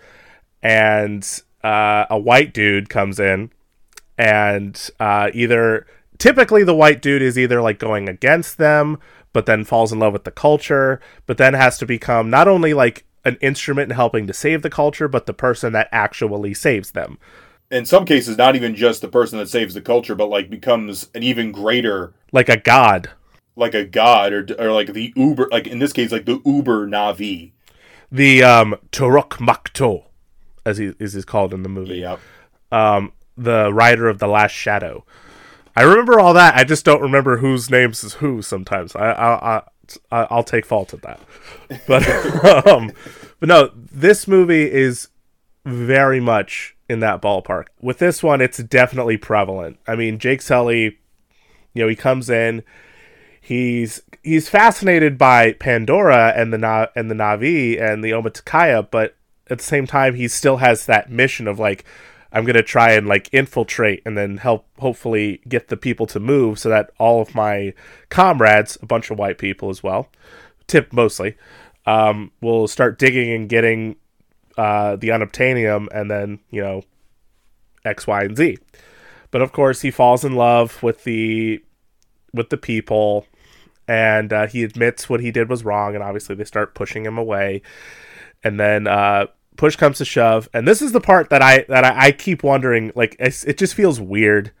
and 0.62 1.26
uh, 1.64 2.04
a 2.10 2.18
white 2.18 2.52
dude 2.52 2.88
comes 2.88 3.18
in, 3.18 3.50
and 4.18 4.90
uh, 5.00 5.30
either 5.34 5.86
typically 6.18 6.64
the 6.64 6.74
white 6.74 7.02
dude 7.02 7.22
is 7.22 7.38
either 7.38 7.60
like 7.62 7.78
going 7.78 8.08
against 8.08 8.58
them, 8.58 8.98
but 9.32 9.46
then 9.46 9.64
falls 9.64 9.92
in 9.92 9.98
love 9.98 10.12
with 10.12 10.24
the 10.24 10.30
culture, 10.30 11.00
but 11.26 11.38
then 11.38 11.54
has 11.54 11.78
to 11.78 11.86
become 11.86 12.30
not 12.30 12.48
only 12.48 12.72
like 12.74 13.04
an 13.24 13.36
instrument 13.40 13.90
in 13.90 13.96
helping 13.96 14.26
to 14.26 14.32
save 14.32 14.62
the 14.62 14.70
culture, 14.70 15.08
but 15.08 15.26
the 15.26 15.34
person 15.34 15.72
that 15.72 15.88
actually 15.92 16.54
saves 16.54 16.92
them. 16.92 17.18
in 17.70 17.84
some 17.84 18.04
cases, 18.04 18.38
not 18.38 18.54
even 18.56 18.74
just 18.74 19.02
the 19.02 19.08
person 19.08 19.38
that 19.38 19.48
saves 19.48 19.74
the 19.74 19.80
culture, 19.80 20.14
but 20.14 20.28
like 20.28 20.48
becomes 20.48 21.08
an 21.14 21.22
even 21.22 21.50
greater, 21.52 22.14
Like 22.32 22.48
a 22.48 22.56
god. 22.56 23.10
like 23.56 23.74
a 23.74 23.84
god 23.84 24.32
or 24.32 24.46
or 24.58 24.70
like 24.72 24.92
the 24.92 25.12
Uber, 25.16 25.48
like 25.50 25.66
in 25.66 25.80
this 25.80 25.92
case, 25.92 26.12
like 26.12 26.24
the 26.26 26.40
Uber 26.46 26.86
Navi. 26.86 27.52
The 28.12 28.44
um 28.44 28.76
Toruk 28.92 29.30
Makto, 29.38 30.04
as 30.64 30.78
he 30.78 30.94
is 31.00 31.24
called 31.24 31.52
in 31.52 31.62
the 31.64 31.68
movie. 31.68 31.96
Yep. 31.96 32.20
um, 32.70 33.12
the 33.36 33.72
writer 33.72 34.08
of 34.08 34.18
the 34.18 34.28
Last 34.28 34.52
Shadow. 34.52 35.04
I 35.74 35.82
remember 35.82 36.18
all 36.18 36.32
that. 36.34 36.54
I 36.54 36.64
just 36.64 36.84
don't 36.84 37.02
remember 37.02 37.38
whose 37.38 37.70
names 37.70 38.02
is 38.02 38.14
who. 38.14 38.42
Sometimes 38.42 38.96
I 38.96 39.10
I, 39.10 39.62
I 40.10 40.26
I'll 40.30 40.44
take 40.44 40.64
fault 40.64 40.94
at 40.94 41.02
that. 41.02 41.20
But 41.86 42.66
um, 42.66 42.92
but 43.38 43.48
no, 43.48 43.70
this 43.74 44.26
movie 44.26 44.70
is 44.70 45.08
very 45.64 46.20
much 46.20 46.76
in 46.88 47.00
that 47.00 47.20
ballpark. 47.20 47.66
With 47.80 47.98
this 47.98 48.22
one, 48.22 48.40
it's 48.40 48.58
definitely 48.58 49.16
prevalent. 49.16 49.78
I 49.86 49.96
mean, 49.96 50.18
Jake 50.18 50.40
Sully, 50.40 50.98
you 51.74 51.82
know, 51.82 51.88
he 51.88 51.96
comes 51.96 52.30
in. 52.30 52.62
He's 53.40 54.02
he's 54.22 54.48
fascinated 54.48 55.18
by 55.18 55.52
Pandora 55.52 56.32
and 56.34 56.52
the 56.52 56.58
Na- 56.58 56.88
and 56.96 57.10
the 57.10 57.14
Navi 57.14 57.80
and 57.80 58.02
the 58.02 58.10
Omaticaya, 58.10 58.90
but 58.90 59.16
at 59.48 59.58
the 59.58 59.64
same 59.64 59.86
time, 59.86 60.14
he 60.14 60.26
still 60.26 60.56
has 60.56 60.86
that 60.86 61.10
mission 61.10 61.46
of 61.46 61.58
like, 61.58 61.84
I'm 62.36 62.44
gonna 62.44 62.62
try 62.62 62.92
and 62.92 63.06
like 63.06 63.30
infiltrate 63.32 64.02
and 64.04 64.16
then 64.16 64.36
help 64.36 64.66
hopefully 64.78 65.40
get 65.48 65.68
the 65.68 65.76
people 65.76 66.04
to 66.08 66.20
move 66.20 66.58
so 66.58 66.68
that 66.68 66.90
all 66.98 67.22
of 67.22 67.34
my 67.34 67.72
comrades, 68.10 68.76
a 68.82 68.86
bunch 68.86 69.10
of 69.10 69.18
white 69.18 69.38
people 69.38 69.70
as 69.70 69.82
well, 69.82 70.10
tip 70.66 70.92
mostly, 70.92 71.34
um, 71.86 72.30
will 72.42 72.68
start 72.68 72.98
digging 72.98 73.32
and 73.32 73.48
getting 73.48 73.96
uh, 74.58 74.96
the 74.96 75.08
unobtainium 75.08 75.88
and 75.94 76.10
then 76.10 76.38
you 76.50 76.60
know 76.60 76.82
X, 77.86 78.06
Y, 78.06 78.24
and 78.24 78.36
Z. 78.36 78.58
But 79.30 79.40
of 79.40 79.52
course, 79.52 79.80
he 79.80 79.90
falls 79.90 80.22
in 80.22 80.34
love 80.34 80.82
with 80.82 81.04
the 81.04 81.64
with 82.34 82.50
the 82.50 82.58
people, 82.58 83.26
and 83.88 84.30
uh, 84.30 84.46
he 84.46 84.62
admits 84.62 85.08
what 85.08 85.20
he 85.20 85.30
did 85.30 85.48
was 85.48 85.64
wrong, 85.64 85.94
and 85.94 86.04
obviously 86.04 86.34
they 86.34 86.44
start 86.44 86.74
pushing 86.74 87.06
him 87.06 87.16
away, 87.16 87.62
and 88.44 88.60
then 88.60 88.86
uh, 88.86 89.28
push 89.56 89.76
comes 89.76 89.98
to 89.98 90.04
shove, 90.04 90.48
and 90.52 90.66
this 90.66 90.82
is 90.82 90.92
the 90.92 91.00
part 91.00 91.30
that 91.30 91.42
I 91.42 91.64
that 91.68 91.84
I, 91.84 92.06
I 92.06 92.12
keep 92.12 92.42
wondering, 92.42 92.92
like 92.94 93.16
it 93.18 93.58
just 93.58 93.74
feels 93.74 94.00
weird 94.00 94.52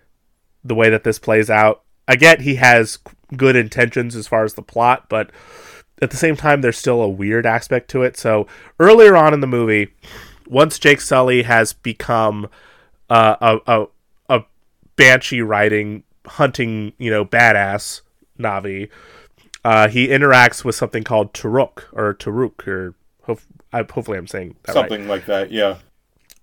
the 0.64 0.74
way 0.74 0.90
that 0.90 1.04
this 1.04 1.18
plays 1.18 1.50
out. 1.50 1.82
I 2.08 2.16
get 2.16 2.40
he 2.40 2.56
has 2.56 2.98
good 3.36 3.56
intentions 3.56 4.14
as 4.14 4.28
far 4.28 4.44
as 4.44 4.54
the 4.54 4.62
plot, 4.62 5.08
but 5.08 5.30
at 6.02 6.10
the 6.10 6.16
same 6.16 6.36
time, 6.36 6.60
there's 6.60 6.78
still 6.78 7.02
a 7.02 7.08
weird 7.08 7.46
aspect 7.46 7.90
to 7.90 8.02
it. 8.02 8.16
So 8.16 8.46
earlier 8.78 9.16
on 9.16 9.32
in 9.32 9.40
the 9.40 9.46
movie, 9.46 9.94
once 10.46 10.78
Jake 10.78 11.00
Sully 11.00 11.42
has 11.42 11.72
become 11.72 12.48
uh, 13.08 13.36
a, 13.40 13.58
a 13.66 13.86
a 14.28 14.44
banshee 14.96 15.42
riding 15.42 16.02
hunting 16.26 16.92
you 16.98 17.10
know 17.10 17.24
badass 17.24 18.02
Navi, 18.38 18.90
uh, 19.64 19.88
he 19.88 20.08
interacts 20.08 20.64
with 20.64 20.74
something 20.74 21.04
called 21.04 21.32
Turuk 21.32 21.84
or 21.92 22.14
Turuk 22.14 22.66
or 22.68 22.94
I, 23.80 23.92
hopefully 23.92 24.18
I'm 24.18 24.26
saying 24.26 24.56
that 24.64 24.74
right 24.74 24.82
Something 24.82 25.08
like 25.08 25.26
that. 25.26 25.50
Yeah. 25.50 25.78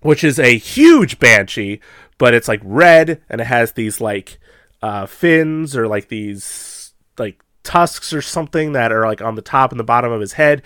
which 0.00 0.24
is 0.24 0.38
a 0.38 0.56
huge 0.58 1.18
banshee, 1.18 1.80
but 2.18 2.34
it's 2.34 2.48
like 2.48 2.60
red 2.62 3.22
and 3.28 3.40
it 3.40 3.46
has 3.46 3.72
these 3.72 4.00
like 4.00 4.38
uh, 4.82 5.06
fins 5.06 5.76
or 5.76 5.88
like 5.88 6.08
these 6.08 6.92
like 7.18 7.42
tusks 7.62 8.12
or 8.12 8.22
something 8.22 8.72
that 8.72 8.92
are 8.92 9.06
like 9.06 9.22
on 9.22 9.34
the 9.34 9.42
top 9.42 9.70
and 9.72 9.80
the 9.80 9.84
bottom 9.84 10.12
of 10.12 10.20
his 10.20 10.34
head. 10.34 10.62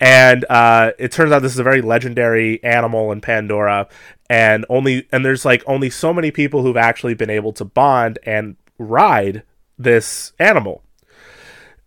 And 0.00 0.44
uh, 0.50 0.92
it 0.98 1.12
turns 1.12 1.30
out 1.30 1.42
this 1.42 1.52
is 1.52 1.58
a 1.58 1.64
very 1.64 1.80
legendary 1.80 2.62
animal 2.64 3.12
in 3.12 3.20
Pandora, 3.20 3.88
and 4.28 4.66
only 4.68 5.06
and 5.12 5.24
there's 5.24 5.44
like 5.44 5.62
only 5.66 5.88
so 5.88 6.12
many 6.12 6.30
people 6.30 6.62
who've 6.62 6.76
actually 6.76 7.14
been 7.14 7.30
able 7.30 7.52
to 7.54 7.64
bond 7.64 8.18
and 8.24 8.56
ride 8.76 9.44
this 9.78 10.32
animal. 10.38 10.82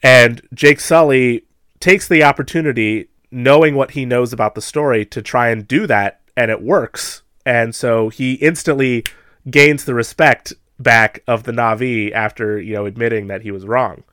And 0.01 0.41
Jake 0.53 0.79
Sully 0.79 1.43
takes 1.79 2.07
the 2.07 2.23
opportunity, 2.23 3.09
knowing 3.31 3.75
what 3.75 3.91
he 3.91 4.05
knows 4.05 4.33
about 4.33 4.55
the 4.55 4.61
story, 4.61 5.05
to 5.05 5.21
try 5.21 5.49
and 5.49 5.67
do 5.67 5.87
that, 5.87 6.21
and 6.35 6.51
it 6.51 6.61
works. 6.61 7.21
And 7.45 7.73
so 7.73 8.09
he 8.09 8.33
instantly 8.33 9.03
gains 9.49 9.85
the 9.85 9.93
respect 9.93 10.53
back 10.79 11.23
of 11.27 11.43
the 11.43 11.51
Navi 11.51 12.11
after, 12.11 12.59
you 12.59 12.73
know, 12.73 12.85
admitting 12.85 13.27
that 13.27 13.41
he 13.41 13.51
was 13.51 13.65
wrong. 13.65 14.03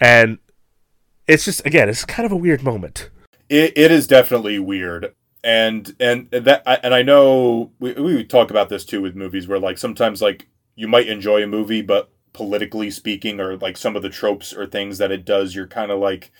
And 0.00 0.38
it's 1.26 1.44
just 1.44 1.64
again, 1.66 1.88
it's 1.88 2.04
kind 2.04 2.26
of 2.26 2.32
a 2.32 2.36
weird 2.36 2.62
moment. 2.62 3.10
It, 3.48 3.72
it 3.76 3.90
is 3.90 4.06
definitely 4.06 4.58
weird, 4.58 5.14
and 5.42 5.94
and 6.00 6.30
that 6.30 6.62
and 6.84 6.94
I 6.94 7.02
know 7.02 7.72
we 7.78 7.92
we 7.94 8.24
talk 8.24 8.50
about 8.50 8.68
this 8.68 8.84
too 8.84 9.02
with 9.02 9.16
movies 9.16 9.48
where 9.48 9.58
like 9.58 9.78
sometimes 9.78 10.22
like 10.22 10.48
you 10.74 10.88
might 10.88 11.08
enjoy 11.08 11.42
a 11.42 11.46
movie, 11.46 11.82
but 11.82 12.10
politically 12.32 12.90
speaking, 12.90 13.40
or 13.40 13.56
like 13.56 13.76
some 13.76 13.96
of 13.96 14.02
the 14.02 14.10
tropes 14.10 14.52
or 14.52 14.66
things 14.66 14.98
that 14.98 15.10
it 15.10 15.24
does, 15.24 15.54
you're 15.54 15.66
kind 15.66 15.90
of 15.90 15.98
like. 15.98 16.30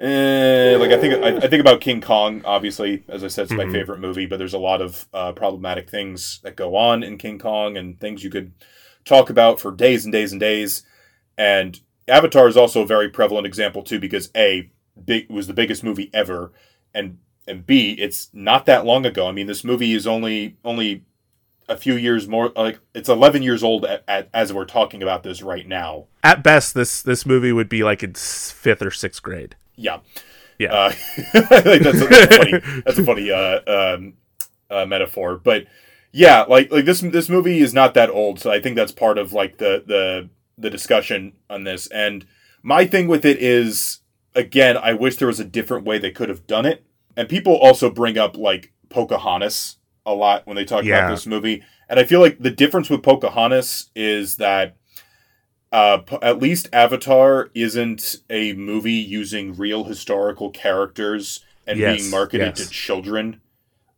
Eh, 0.00 0.76
like 0.80 0.92
I 0.92 0.98
think 0.98 1.22
I, 1.22 1.36
I 1.36 1.48
think 1.48 1.60
about 1.60 1.82
King 1.82 2.00
Kong. 2.00 2.40
Obviously, 2.46 3.04
as 3.06 3.22
I 3.22 3.28
said, 3.28 3.42
it's 3.44 3.52
my 3.52 3.64
Mhm. 3.64 3.72
favorite 3.72 4.00
movie. 4.00 4.24
But 4.24 4.38
there's 4.38 4.54
a 4.54 4.58
lot 4.58 4.80
of 4.80 5.06
uh, 5.12 5.32
problematic 5.32 5.90
things 5.90 6.40
that 6.42 6.56
go 6.56 6.74
on 6.74 7.02
in 7.02 7.18
King 7.18 7.38
Kong, 7.38 7.76
and 7.76 8.00
things 8.00 8.24
you 8.24 8.30
could 8.30 8.52
talk 9.04 9.28
about 9.28 9.60
for 9.60 9.70
days 9.70 10.04
and 10.04 10.12
days 10.12 10.32
and 10.32 10.40
days. 10.40 10.84
And 11.36 11.78
Avatar 12.08 12.48
is 12.48 12.56
also 12.56 12.82
a 12.82 12.86
very 12.86 13.10
prevalent 13.10 13.46
example 13.46 13.82
too 13.82 13.98
because 14.00 14.30
a 14.34 14.70
big 15.04 15.28
was 15.30 15.46
the 15.46 15.52
biggest 15.54 15.84
movie 15.84 16.08
ever, 16.14 16.52
and 16.94 17.18
and 17.46 17.66
b 17.66 17.90
it's 17.98 18.30
not 18.32 18.64
that 18.66 18.86
long 18.86 19.04
ago. 19.04 19.28
I 19.28 19.32
mean, 19.32 19.46
this 19.48 19.64
movie 19.64 19.92
is 19.92 20.06
only 20.06 20.56
only 20.64 21.04
a 21.68 21.76
few 21.76 21.94
years 21.94 22.26
more 22.26 22.52
like 22.56 22.80
it's 22.94 23.08
11 23.08 23.42
years 23.42 23.62
old 23.62 23.84
at, 23.84 24.02
at, 24.08 24.28
as 24.34 24.52
we're 24.52 24.64
talking 24.64 25.04
about 25.04 25.22
this 25.22 25.40
right 25.40 25.68
now 25.68 26.06
At 26.24 26.42
best, 26.42 26.74
this 26.74 27.00
this 27.02 27.24
movie 27.26 27.52
would 27.52 27.68
be 27.68 27.84
like 27.84 28.02
in 28.02 28.14
fifth 28.14 28.82
or 28.82 28.90
sixth 28.90 29.22
grade. 29.22 29.56
Yeah 29.80 29.98
Yeah. 30.58 30.72
uh, 30.74 30.90
think 30.92 31.82
that's 31.82 32.00
a, 32.02 32.06
that's 32.06 32.36
funny 32.42 32.52
that's 32.84 32.98
a 32.98 33.04
funny 33.04 33.30
uh, 33.30 33.60
um, 33.94 34.14
uh, 34.70 34.84
metaphor 34.86 35.36
but 35.36 35.64
yeah 36.12 36.42
like 36.42 36.70
like 36.70 36.84
this 36.84 37.00
this 37.00 37.28
movie 37.28 37.58
is 37.60 37.72
not 37.74 37.94
that 37.94 38.10
old 38.10 38.38
so 38.40 38.50
i 38.50 38.60
think 38.60 38.76
that's 38.76 38.92
part 38.92 39.16
of 39.18 39.32
like 39.32 39.58
the 39.58 39.82
the 39.86 40.28
the 40.58 40.70
discussion 40.70 41.32
on 41.48 41.64
this 41.64 41.86
and 41.88 42.26
my 42.62 42.84
thing 42.86 43.08
with 43.08 43.24
it 43.24 43.38
is 43.40 44.00
again 44.34 44.76
i 44.76 44.92
wish 44.92 45.16
there 45.16 45.28
was 45.28 45.40
a 45.40 45.44
different 45.44 45.84
way 45.86 45.98
they 45.98 46.10
could 46.10 46.28
have 46.28 46.46
done 46.46 46.66
it 46.66 46.84
and 47.16 47.28
people 47.28 47.56
also 47.56 47.88
bring 47.90 48.18
up 48.18 48.36
like 48.36 48.72
pocahontas 48.90 49.76
a 50.06 50.12
lot 50.14 50.46
when 50.46 50.56
they 50.56 50.64
talk 50.64 50.84
Yeah. 50.84 50.98
about 50.98 51.10
this 51.14 51.26
movie 51.26 51.62
and 51.88 51.98
i 51.98 52.04
feel 52.04 52.20
like 52.20 52.38
the 52.38 52.50
difference 52.50 52.90
with 52.90 53.02
pocahontas 53.02 53.90
is 53.94 54.36
that 54.36 54.76
uh, 55.72 56.00
at 56.22 56.40
least 56.40 56.68
Avatar 56.72 57.50
isn't 57.54 58.16
a 58.28 58.52
movie 58.54 58.92
using 58.92 59.54
real 59.56 59.84
historical 59.84 60.50
characters 60.50 61.44
and 61.66 61.78
Yes, 61.78 62.00
being 62.00 62.10
marketed 62.10 62.58
yes. 62.58 62.66
to 62.66 62.72
children. 62.72 63.40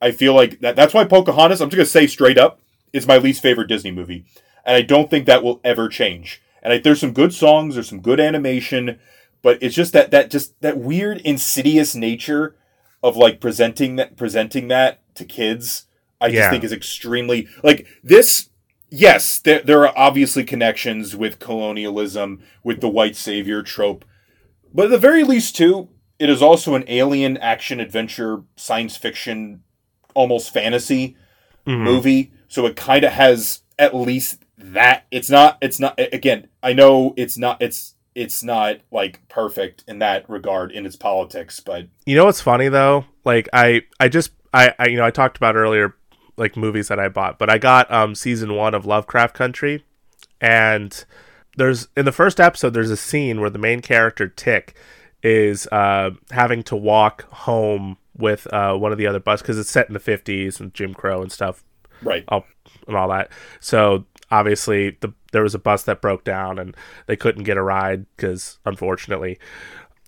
I 0.01 0.11
feel 0.11 0.35
like 0.35 0.61
that. 0.61 0.77
That's 0.77 0.93
why 0.93 1.05
Pocahontas. 1.05 1.61
I'm 1.61 1.71
just 1.71 1.77
gonna 1.77 1.87
say 1.87 2.07
straight 2.07 2.37
up, 2.39 2.61
is 2.93 3.07
my 3.07 3.19
least 3.19 3.41
favorite 3.41 3.69
Disney 3.69 3.91
movie, 3.93 4.25
and 4.65 4.77
I 4.77 4.83
don't 4.83 5.09
think 5.09 5.27
that 5.27 5.43
will 5.43 5.61
ever 5.65 5.89
change. 5.89 6.43
And 6.63 6.73
I, 6.73 6.79
there's 6.79 7.01
some 7.01 7.13
good 7.13 7.33
songs, 7.33 7.75
there's 7.75 7.89
some 7.89 8.01
good 8.01 8.21
animation, 8.21 8.99
but 9.43 9.59
it's 9.63 9.75
just 9.75 9.93
that 9.93 10.11
that 10.11 10.31
just 10.31 10.61
that 10.61 10.79
weird 10.79 11.19
insidious 11.23 11.95
nature 11.95 12.57
of 13.03 13.17
like 13.17 13.41
presenting 13.41 13.97
that 13.97 14.17
presenting 14.17 14.69
that 14.69 15.01
to 15.15 15.25
kids. 15.25 15.87
I 16.21 16.31
just 16.31 16.51
think 16.51 16.63
is 16.63 16.73
extremely 16.73 17.49
like 17.65 17.87
this 18.05 18.49
yes, 18.93 19.39
there, 19.39 19.61
there 19.61 19.87
are 19.87 19.93
obviously 19.97 20.45
connections 20.45 21.17
with 21.17 21.39
colonialism, 21.39 22.43
with 22.63 22.81
the 22.81 22.89
white 22.89 23.17
savior 23.17 23.63
trope, 23.63 24.05
but 24.73 24.85
at 24.87 24.91
the 24.91 24.99
very 24.99 25.25
least, 25.25 25.57
too, 25.57 25.89
it 26.19 26.31
is 26.31 26.41
also 26.43 26.75
an 26.75 26.85
alien 26.87 27.37
action 27.39 27.81
adventure, 27.81 28.43
science 28.57 28.97
fiction, 28.97 29.63
almost 30.15 30.53
fantasy 30.53 31.17
Mhm. 31.67 31.83
movie. 31.83 32.33
So 32.49 32.67
it 32.67 32.77
kind 32.77 33.03
of 33.05 33.13
has 33.13 33.63
at 33.79 33.95
least 33.95 34.45
that. 34.59 35.05
It's 35.11 35.31
not. 35.31 35.59
It's 35.61 35.81
not. 35.81 35.99
Again, 35.99 36.49
I 36.63 36.73
know 36.75 37.15
it's 37.17 37.37
not. 37.39 37.61
It's 37.63 37.95
it's 38.15 38.43
not 38.45 38.77
like 38.91 39.27
perfect 39.29 39.85
in 39.89 39.99
that 40.01 40.29
regard 40.29 40.71
in 40.71 40.85
its 40.85 40.97
politics, 40.97 41.61
but 41.61 41.87
You 42.05 42.15
know 42.15 42.27
what's 42.27 42.41
funny 42.43 42.69
though? 42.69 43.07
Like 43.25 43.49
I 43.53 43.83
I 43.99 44.09
just 44.09 44.33
I, 44.53 44.75
I 44.79 44.89
you 44.89 44.97
know 44.97 45.05
I 45.05 45.11
talked 45.11 45.37
about 45.39 45.57
earlier 45.57 45.95
like 46.43 46.57
movies 46.57 46.89
that 46.89 46.99
I 46.99 47.09
bought, 47.09 47.39
but 47.39 47.49
I 47.49 47.57
got 47.57 47.91
um 47.91 48.15
season 48.15 48.55
1 48.55 48.75
of 48.75 48.85
Lovecraft 48.85 49.35
Country 49.35 49.85
and 50.41 51.05
there's 51.57 51.89
in 51.97 52.05
the 52.05 52.13
first 52.13 52.41
episode 52.41 52.71
there's 52.71 52.91
a 52.91 52.97
scene 52.97 53.41
where 53.41 53.51
the 53.51 53.59
main 53.59 53.81
character 53.81 54.29
Tick 54.29 54.75
is 55.23 55.67
uh 55.69 56.11
having 56.31 56.63
to 56.65 56.77
walk 56.77 57.23
home 57.31 57.97
with 58.17 58.53
uh 58.53 58.75
one 58.77 58.93
of 58.93 58.99
the 58.99 59.07
other 59.07 59.21
bus 59.21 59.41
cuz 59.41 59.59
it's 59.59 59.71
set 59.71 59.87
in 59.87 59.95
the 59.95 60.01
50s 60.01 60.61
and 60.61 60.75
Jim 60.75 60.93
Crow 60.93 61.23
and 61.23 61.33
stuff 61.33 61.65
right. 62.03 62.25
all 62.29 62.45
and 62.87 62.97
all 62.97 63.09
that. 63.09 63.31
So 63.61 64.05
obviously, 64.31 64.97
the 65.01 65.13
there 65.33 65.43
was 65.43 65.55
a 65.55 65.59
bus 65.59 65.85
that 65.85 66.03
broke 66.03 66.25
down 66.25 66.59
and 66.59 66.77
they 67.07 67.17
couldn't 67.17 67.45
get 67.45 67.57
a 67.57 67.63
ride 67.63 68.07
because 68.17 68.59
unfortunately. 68.67 69.39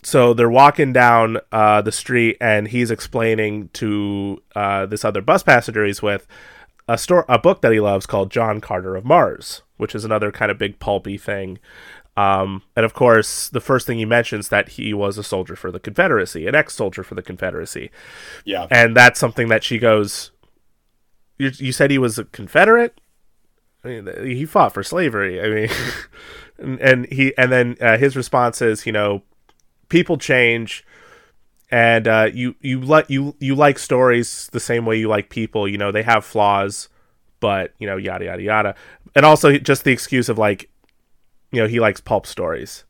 So 0.05 0.35
they're 0.35 0.51
walking 0.51 0.93
down 0.93 1.39
uh, 1.51 1.81
the 1.83 1.91
street 1.93 2.37
and 2.41 2.69
he's 2.69 2.91
explaining 2.91 3.71
to 3.75 4.43
uh, 4.55 4.87
this 4.87 5.05
other 5.05 5.23
bus 5.23 5.43
passenger 5.43 5.85
he's 5.85 6.03
with 6.03 6.27
a 6.87 6.99
store 6.99 7.25
a 7.29 7.39
book 7.39 7.63
that 7.63 7.73
he 7.73 7.81
loves 7.81 8.05
called 8.05 8.31
John 8.31 8.61
Carter 8.61 8.95
of 8.97 9.05
Mars, 9.07 9.63
which 9.79 9.95
is 9.95 10.05
another 10.05 10.31
kind 10.31 10.51
of 10.51 10.59
big 10.59 10.79
pulpy 10.79 11.17
thing. 11.17 11.59
Um, 12.17 12.63
and 12.77 12.85
of 12.85 12.93
course, 12.95 13.49
the 13.49 13.61
first 13.61 13.87
thing 13.87 13.99
he 13.99 14.05
mentions 14.05 14.49
that 14.51 14.69
he 14.71 14.93
was 14.95 15.19
a 15.19 15.25
soldier 15.25 15.57
for 15.57 15.73
the 15.73 15.81
Confederacy, 15.81 16.47
an 16.47 16.55
ex-soldier 16.55 17.03
for 17.03 17.15
the 17.17 17.23
Confederacy 17.23 17.91
Yeah. 18.45 18.67
and 18.71 18.95
that's 18.97 19.19
something 19.19 19.49
that 19.49 19.65
she 19.65 19.79
goes 19.79 20.31
you, 21.39 21.51
you 21.57 21.73
said 21.73 21.91
he 21.91 21.99
was 21.99 22.17
a 22.19 22.25
confederate 22.27 23.01
I 23.83 23.89
mean, 24.01 24.09
he 24.25 24.45
fought 24.47 24.73
for 24.73 24.85
slavery 24.85 25.43
i 25.43 25.49
mean 25.49 25.69
and, 26.59 26.81
and 26.81 27.07
he 27.07 27.37
and 27.37 27.51
then 27.51 27.77
uh, 27.81 27.99
his 27.99 28.15
response 28.15 28.63
is 28.63 28.87
you 28.87 28.93
know 28.93 29.23
people 29.89 30.16
change 30.16 30.85
and 31.70 32.07
uh, 32.07 32.28
you 32.32 32.55
you 32.61 32.80
like 32.80 33.09
you 33.09 33.35
you 33.41 33.55
like 33.55 33.78
stories 33.78 34.49
the 34.53 34.61
same 34.61 34.87
way 34.87 34.99
you 34.99 35.09
like 35.09 35.30
people 35.30 35.66
you 35.66 35.78
know 35.78 35.93
they 35.93 36.03
have 36.03 36.24
flaws 36.24 36.89
but 37.41 37.72
you 37.78 37.87
know 37.87 37.97
yada 37.97 38.24
yada 38.26 38.43
yada 38.43 38.74
and 39.14 39.24
also 39.24 39.57
just 39.59 39.85
the 39.85 39.93
excuse 39.93 40.28
of 40.28 40.39
like 40.39 40.70
you 41.53 41.61
know 41.61 41.68
he 41.68 41.80
likes 41.80 42.01
pulp 42.01 42.26
stories 42.26 42.85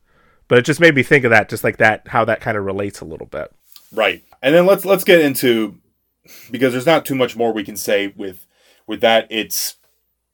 but 0.47 0.57
it 0.57 0.65
just 0.65 0.79
made 0.79 0.95
me 0.95 1.03
think 1.03 1.23
of 1.23 1.31
that 1.31 1.49
just 1.49 1.63
like 1.63 1.77
that 1.77 2.07
how 2.07 2.25
that 2.25 2.41
kind 2.41 2.57
of 2.57 2.65
relates 2.65 3.01
a 3.01 3.05
little 3.05 3.27
bit 3.27 3.51
Right. 3.95 4.23
And 4.41 4.53
then 4.53 4.65
let's 4.65 4.85
let's 4.85 5.03
get 5.03 5.21
into 5.21 5.79
because 6.51 6.73
there's 6.73 6.85
not 6.85 7.05
too 7.05 7.15
much 7.15 7.35
more 7.35 7.53
we 7.53 7.63
can 7.63 7.77
say 7.77 8.13
with 8.15 8.45
with 8.85 9.01
that. 9.01 9.27
It's 9.29 9.77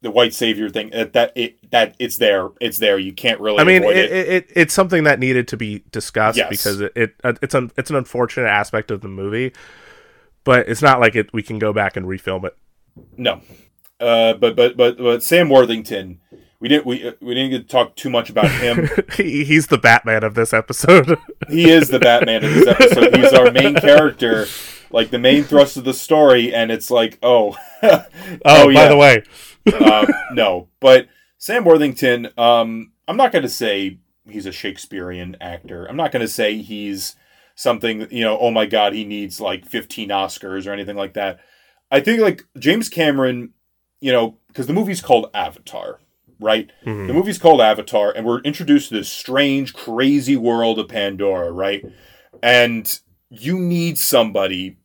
the 0.02 0.12
white 0.12 0.34
savior 0.34 0.70
thing 0.70 0.90
that 0.92 1.14
that 1.14 1.32
it 1.36 1.72
that 1.72 1.96
it's 2.00 2.18
there. 2.18 2.50
It's 2.60 2.78
there. 2.80 2.98
You 2.98 3.14
can't 3.14 3.40
really. 3.40 3.60
I 3.60 3.64
mean, 3.64 3.84
avoid 3.84 3.98
it, 3.98 4.12
it. 4.12 4.12
it, 4.12 4.30
it, 4.30 4.52
it's 4.56 4.74
something 4.74 5.04
that 5.04 5.20
needed 5.20 5.48
to 5.50 5.58
be 5.58 5.84
discussed 5.92 6.38
Yes. 6.38 6.50
because 6.50 6.82
it, 6.82 6.92
it 6.96 7.16
uh, 7.24 7.34
it's 7.42 7.54
an 7.56 7.72
it's 7.78 7.90
an 7.90 7.96
unfortunate 7.96 8.48
aspect 8.48 8.92
of 8.92 9.02
the 9.02 9.08
movie, 9.08 9.54
but 10.44 10.68
it's 10.68 10.82
not 10.82 11.00
like 11.00 11.16
it 11.16 11.32
we 11.34 11.44
can 11.44 11.60
go 11.60 11.72
back 11.74 11.96
and 11.96 12.06
refilm 12.06 12.46
it. 12.46 12.58
No. 13.18 13.42
Uh, 14.00 14.34
but 14.34 14.56
but 14.56 14.76
but 14.76 14.98
but 14.98 15.22
Sam 15.22 15.48
Worthington, 15.50 16.20
we 16.60 16.68
didn't 16.68 16.88
we 16.88 17.08
uh, 17.08 17.12
we 17.22 17.36
didn't 17.36 17.52
get 17.52 17.62
to 17.62 17.68
talk 17.68 17.96
too 17.96 18.10
much 18.10 18.32
about 18.32 18.50
him. 18.50 18.90
he, 19.16 19.44
he's 19.44 19.68
the 19.68 19.78
Batman 19.78 20.24
of 20.24 20.34
this 20.34 20.52
episode. 20.54 21.20
he 21.50 21.70
is 21.70 21.90
the 21.90 22.00
Batman 22.00 22.44
of 22.44 22.52
this 22.52 22.68
episode. 22.68 23.16
He's 23.16 23.34
our 23.34 23.52
main 23.52 23.76
character, 23.76 24.48
like 24.90 25.12
the 25.12 25.20
main 25.20 25.44
thrust 25.44 25.78
of 25.78 25.84
the 25.84 25.94
story, 25.94 26.52
and 26.52 26.72
it's 26.72 26.90
like, 26.90 27.20
oh, 27.22 27.56
oh, 27.84 28.04
Oh, 28.44 28.66
by 28.66 28.72
yeah. 28.72 28.88
the 28.88 28.98
way, 28.98 29.24
um, 29.82 30.08
no. 30.34 30.68
But 30.80 31.08
Sam 31.38 31.64
Worthington, 31.64 32.30
um, 32.38 32.92
I'm 33.08 33.18
not 33.18 33.32
going 33.32 33.44
to 33.44 33.50
say 33.50 34.00
he's 34.30 34.46
a 34.46 34.52
Shakespearean 34.52 35.38
actor. 35.42 35.86
I'm 35.86 35.98
not 35.98 36.12
going 36.12 36.22
to 36.22 36.28
say 36.32 36.62
he's 36.62 37.16
something, 37.56 38.08
you 38.12 38.24
know, 38.24 38.38
oh 38.40 38.52
my 38.52 38.66
God, 38.66 38.94
he 38.94 39.04
needs 39.04 39.42
like 39.42 39.66
15 39.66 40.10
Oscars 40.10 40.68
or 40.68 40.72
anything 40.72 40.96
like 40.96 41.14
that. 41.14 41.40
I 41.92 42.00
think 42.00 42.22
like 42.22 42.46
James 42.58 42.90
Cameron, 42.90 43.54
you 44.00 44.12
know, 44.12 44.38
because 44.48 44.68
the 44.68 44.74
movie's 44.74 45.02
called 45.02 45.30
Avatar, 45.34 46.00
right? 46.40 46.72
Mhm. 46.86 47.08
The 47.08 47.14
movie's 47.14 47.38
called 47.38 47.62
Avatar, 47.62 48.12
and 48.12 48.26
we're 48.26 48.42
introduced 48.42 48.90
to 48.90 48.96
this 48.96 49.12
strange, 49.12 49.74
crazy 49.74 50.38
world 50.38 50.80
of 50.80 50.88
Pandora, 50.88 51.52
right? 51.52 51.84
And 52.42 53.00
you 53.30 53.60
need 53.60 53.98
somebody 53.98 54.78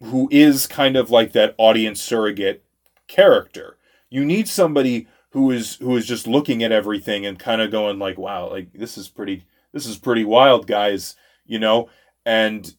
who 0.00 0.28
is 0.32 0.66
kind 0.66 0.96
of 0.96 1.10
like 1.10 1.32
that 1.32 1.54
audience 1.58 2.00
surrogate 2.00 2.64
character. 3.06 3.73
You 4.14 4.24
need 4.24 4.46
somebody 4.46 5.08
who 5.30 5.50
is 5.50 5.74
who 5.76 5.96
is 5.96 6.06
just 6.06 6.28
looking 6.28 6.62
at 6.62 6.70
everything 6.70 7.26
and 7.26 7.36
kind 7.36 7.60
of 7.60 7.72
going 7.72 7.98
like, 7.98 8.16
"Wow, 8.16 8.48
like 8.48 8.72
this 8.72 8.96
is 8.96 9.08
pretty 9.08 9.44
this 9.72 9.86
is 9.86 9.98
pretty 9.98 10.24
wild, 10.24 10.68
guys," 10.68 11.16
you 11.44 11.58
know? 11.58 11.88
And 12.24 12.72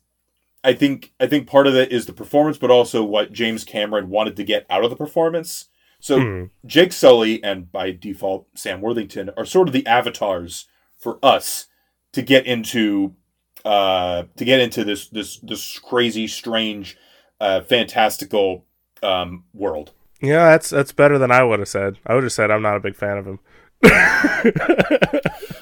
I 0.63 0.71
think 0.73 1.11
I 1.19 1.27
think 1.27 1.45
part 1.45 1.67
of 1.67 1.75
it 1.75 1.91
is 1.91 2.05
the 2.05 2.13
performance, 2.13 2.57
but 2.57 2.71
also 2.71 3.03
what 3.03 3.33
James 3.33 3.65
Cameron 3.65 4.09
wanted 4.09 4.37
to 4.37 4.45
get 4.45 4.65
out 4.69 4.85
of 4.85 4.89
the 4.89 4.95
performance. 4.95 5.67
So 5.99 6.19
Mhm. 6.19 6.49
Jake 6.65 6.93
Sully 6.93 7.43
and 7.43 7.69
by 7.69 7.91
default 7.91 8.47
Sam 8.55 8.79
Worthington 8.79 9.31
are 9.35 9.45
sort 9.45 9.67
of 9.67 9.73
the 9.73 9.85
avatars 9.85 10.67
for 10.97 11.19
us 11.21 11.67
to 12.13 12.21
get 12.21 12.45
into 12.45 13.13
uh, 13.65 14.23
to 14.37 14.45
get 14.45 14.61
into 14.61 14.85
this 14.85 15.09
this 15.09 15.39
this 15.39 15.79
crazy, 15.79 16.27
strange, 16.27 16.95
uh, 17.41 17.59
fantastical 17.59 18.65
um, 19.03 19.43
world. 19.53 19.91
Yeah, 20.21 20.49
that's 20.51 20.69
that's 20.69 20.91
better 20.91 21.17
than 21.17 21.31
I 21.31 21.43
would 21.43 21.59
have 21.59 21.67
said. 21.67 21.97
I 22.05 22.15
would 22.15 22.23
have 22.23 22.33
said 22.33 22.51
I'm 22.51 22.61
not 22.61 22.77
a 22.77 22.79
big 22.79 22.95
fan 22.95 23.17
of 23.17 23.25
him. 23.25 23.39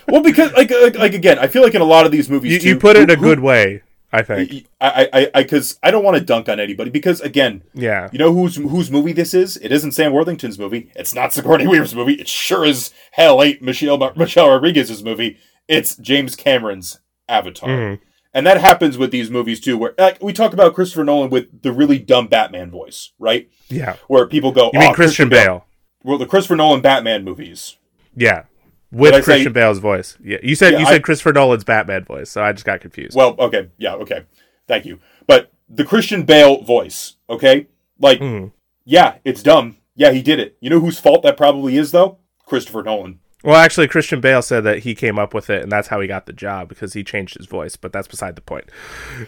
Well, 0.07 0.21
because 0.21 0.51
like, 0.53 0.69
like 0.69 0.95
like 0.95 1.13
again, 1.15 1.39
I 1.39 1.47
feel 1.47 1.63
like 1.63 1.73
in 1.73 1.81
a 1.81 1.85
lot 1.85 2.05
of 2.05 2.11
these 2.11 2.29
movies, 2.29 2.51
you, 2.53 2.59
too, 2.59 2.67
you 2.69 2.79
put 2.79 2.95
it 2.95 3.03
in 3.03 3.09
a 3.09 3.15
good 3.15 3.39
way, 3.39 3.81
I 4.11 4.21
think. 4.21 4.67
I 4.79 5.09
I 5.11 5.31
I 5.33 5.41
because 5.43 5.79
I 5.81 5.89
don't 5.89 6.03
want 6.03 6.17
to 6.17 6.23
dunk 6.23 6.49
on 6.49 6.59
anybody 6.59 6.91
because 6.91 7.19
again, 7.21 7.63
Yeah, 7.73 8.09
you 8.11 8.19
know 8.19 8.31
whose 8.31 8.57
whose 8.57 8.91
movie 8.91 9.13
this 9.13 9.33
is? 9.33 9.57
It 9.57 9.71
isn't 9.71 9.93
Sam 9.93 10.13
Worthington's 10.13 10.59
movie. 10.59 10.91
It's 10.95 11.15
not 11.15 11.33
Sigourney 11.33 11.65
Weaver's 11.65 11.95
movie. 11.95 12.13
It 12.13 12.27
sure 12.29 12.63
as 12.63 12.93
hell 13.13 13.41
ain't 13.41 13.63
Michelle 13.63 13.97
Michelle 14.15 14.49
Rodriguez's 14.49 15.03
movie. 15.03 15.37
It's 15.67 15.95
James 15.95 16.35
Cameron's 16.35 16.99
Avatar. 17.27 17.69
Mhm. 17.69 17.99
And 18.33 18.47
that 18.47 18.59
happens 18.59 18.97
with 18.97 19.11
these 19.11 19.29
movies 19.29 19.59
too, 19.59 19.77
where 19.77 19.93
like 19.97 20.21
we 20.21 20.33
talk 20.33 20.53
about 20.53 20.73
Christopher 20.73 21.03
Nolan 21.03 21.29
with 21.29 21.61
the 21.61 21.71
really 21.71 21.99
dumb 21.99 22.27
Batman 22.27 22.71
voice, 22.71 23.11
right? 23.19 23.49
yeah. 23.69 23.97
Where 24.07 24.27
people 24.27 24.51
go, 24.51 24.71
You 24.73 24.79
mean 24.79 24.89
"Oh, 24.91 24.93
Christian 24.93 25.29
Bale." 25.29 25.43
Bale? 25.45 25.65
Well, 26.03 26.17
the 26.17 26.25
Christopher 26.25 26.55
Nolan 26.55 26.81
Batman 26.81 27.23
movies. 27.23 27.77
Yeah, 28.15 28.43
with 28.91 29.13
I 29.13 29.19
say- 29.19 29.23
Christian 29.23 29.53
Bale's 29.53 29.79
voice. 29.79 30.17
Yeah, 30.23 30.37
you 30.43 30.55
said 30.55 30.73
Yeah, 30.73 30.79
you 30.79 30.85
I- 30.85 30.91
said 30.93 31.03
Christopher 31.03 31.33
Nolan's 31.33 31.63
Batman 31.63 32.03
voice, 32.05 32.29
so 32.31 32.43
I 32.43 32.51
just 32.53 32.65
got 32.65 32.81
confused. 32.81 33.15
Well, 33.15 33.35
okay, 33.39 33.69
yeah, 33.77 33.93
okay, 33.95 34.23
thank 34.67 34.85
you. 34.85 34.99
But 35.27 35.51
the 35.69 35.83
Christian 35.85 36.23
Bale 36.23 36.61
voice, 36.63 37.15
okay, 37.29 37.67
like, 37.99 38.19
Mhm. 38.19 38.51
yeah, 38.83 39.15
it's 39.23 39.43
dumb. 39.43 39.77
Yeah, 39.95 40.11
he 40.11 40.21
did 40.23 40.39
it. 40.39 40.57
You 40.59 40.69
know 40.71 40.79
whose 40.79 40.99
fault 40.99 41.21
that 41.23 41.37
probably 41.37 41.77
is, 41.77 41.91
though? 41.91 42.17
Christopher 42.47 42.81
Nolan. 42.83 43.19
Well, 43.43 43.55
actually, 43.55 43.89
Christian 43.89 44.21
Bale 44.21 44.41
said 44.41 44.61
that 44.61 44.79
he 44.79 44.95
came 44.95 45.19
up 45.19 45.33
with 45.33 45.49
it, 45.49 45.63
and 45.63 45.71
that's 45.71 45.89
how 45.89 45.99
he 45.99 46.07
got 46.07 46.25
the 46.25 46.33
job 46.33 46.69
because 46.69 46.93
he 46.93 47.03
changed 47.03 47.37
his 47.37 47.45
voice. 47.45 47.75
But 47.75 47.91
that's 47.91 48.07
beside 48.07 48.37
the 48.37 48.41
point. 48.41 48.69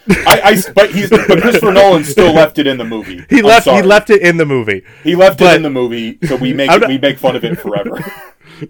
I, 0.10 0.42
I 0.44 0.72
but 0.74 0.92
he's 0.92 1.10
but 1.10 1.42
Christopher 1.42 1.74
Nolan 1.74 2.06
still 2.06 2.34
left 2.34 2.58
it 2.58 2.66
in 2.66 2.78
the 2.78 2.86
movie. 2.86 3.26
He 3.30 3.40
I'm 3.40 3.46
left. 3.46 3.68
He 3.68 3.82
left 3.82 4.10
it 4.10 4.22
in 4.22 4.38
the 4.38 4.46
movie. 4.46 4.84
He 5.04 5.16
left 5.16 5.42
it 5.42 5.54
in 5.54 5.64
the 5.64 5.70
movie, 5.70 6.18
so 6.28 6.38
we 6.38 6.54
make 6.54 6.72
we 6.88 6.98
make 6.98 7.20
fun 7.20 7.36
of 7.36 7.44
it 7.44 7.60
forever. 7.60 8.00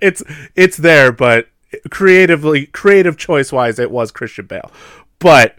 it's 0.00 0.22
it's 0.54 0.76
there, 0.76 1.10
but 1.10 1.48
creatively, 1.90 2.66
creative 2.66 3.16
choice 3.16 3.52
wise, 3.52 3.78
it 3.78 3.90
was 3.90 4.12
Christian 4.12 4.46
Bale. 4.46 4.70
But 5.18 5.56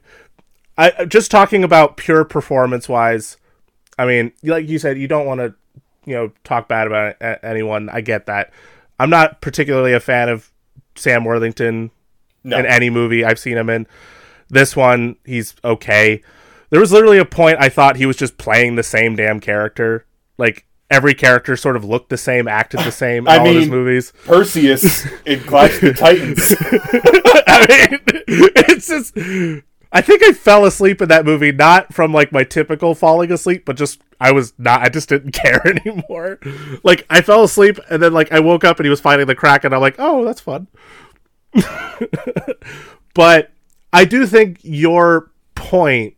I 0.78 1.06
just 1.06 1.32
talking 1.32 1.64
about 1.64 1.98
pure 1.98 2.24
performance 2.24 2.88
wise. 2.88 3.38
I 3.98 4.06
mean, 4.06 4.32
like 4.44 4.68
you 4.68 4.80
said, 4.80 4.98
you 4.98 5.08
don't 5.08 5.26
want 5.26 5.40
to, 5.40 5.54
you 6.06 6.16
know, 6.16 6.32
talk 6.44 6.68
bad 6.68 6.88
about 6.88 7.16
anyone. 7.44 7.90
I 7.90 8.02
get 8.02 8.26
that. 8.28 8.54
I'm 9.00 9.10
not 9.10 9.42
particularly 9.42 9.94
a 9.94 10.00
fan 10.00 10.30
of 10.30 10.52
Sam 10.96 11.26
Worthington 11.26 11.92
No, 12.44 12.58
in 12.58 12.66
any 12.66 12.90
movie 12.90 13.26
I've 13.26 13.40
seen 13.40 13.58
him 13.58 13.70
in. 13.70 13.88
This 14.50 14.76
one, 14.76 15.16
he's 15.26 15.56
okay. 15.64 16.22
There 16.70 16.80
was 16.80 16.92
literally 16.92 17.18
a 17.18 17.26
point 17.26 17.58
I 17.60 17.70
thought 17.70 17.96
he 17.98 18.06
was 18.06 18.16
just 18.18 18.38
playing 18.38 18.76
the 18.76 18.84
same 18.84 19.16
damn 19.16 19.40
character. 19.40 20.06
Like 20.38 20.66
every 20.90 21.14
character 21.14 21.56
sort 21.58 21.76
of 21.76 21.84
looked 21.84 22.10
the 22.10 22.18
same, 22.18 22.48
acted 22.48 22.82
the 22.82 22.92
same 22.92 23.24
in 23.28 23.34
I 23.34 23.38
all 23.38 23.46
his 23.46 23.56
mean- 23.64 23.70
movies. 23.70 24.14
Perseus 24.26 25.06
in 25.26 25.40
Clash 25.42 25.76
of 25.76 25.82
the 25.82 25.94
Titans. 25.98 26.56
I 27.48 27.66
mean, 27.90 28.00
it's 28.56 28.88
just. 28.88 29.16
I 29.96 30.02
think 30.02 30.22
I 30.22 30.34
fell 30.34 30.66
asleep 30.66 31.02
in 31.02 31.08
that 31.08 31.24
movie, 31.24 31.54
not 31.54 31.94
from 31.94 32.12
like 32.12 32.34
my 32.34 32.44
typical 32.44 32.94
falling 32.96 33.32
asleep, 33.32 33.64
but 33.64 33.78
just 33.78 34.02
I 34.20 34.34
was 34.34 34.54
not. 34.58 34.82
I 34.82 34.90
just 34.90 35.08
didn't 35.08 35.32
care 35.34 35.66
anymore. 35.66 36.38
Like 36.84 37.06
I 37.10 37.22
fell 37.22 37.46
asleep, 37.46 37.80
and 37.90 38.04
then 38.04 38.12
like 38.12 38.30
I 38.34 38.42
woke 38.42 38.66
up 38.66 38.78
and 38.78 38.86
he 38.86 38.90
was 38.90 39.00
fighting 39.00 39.26
the 39.26 39.36
Kraken, 39.36 39.68
and 39.68 39.76
I'm 39.76 39.82
like, 39.82 39.96
oh, 39.98 40.26
that's 40.26 40.42
fun. 40.42 40.68
but 43.14 43.54
I 43.94 44.04
do 44.04 44.28
think 44.28 44.60
your 44.64 45.32
point 45.56 46.16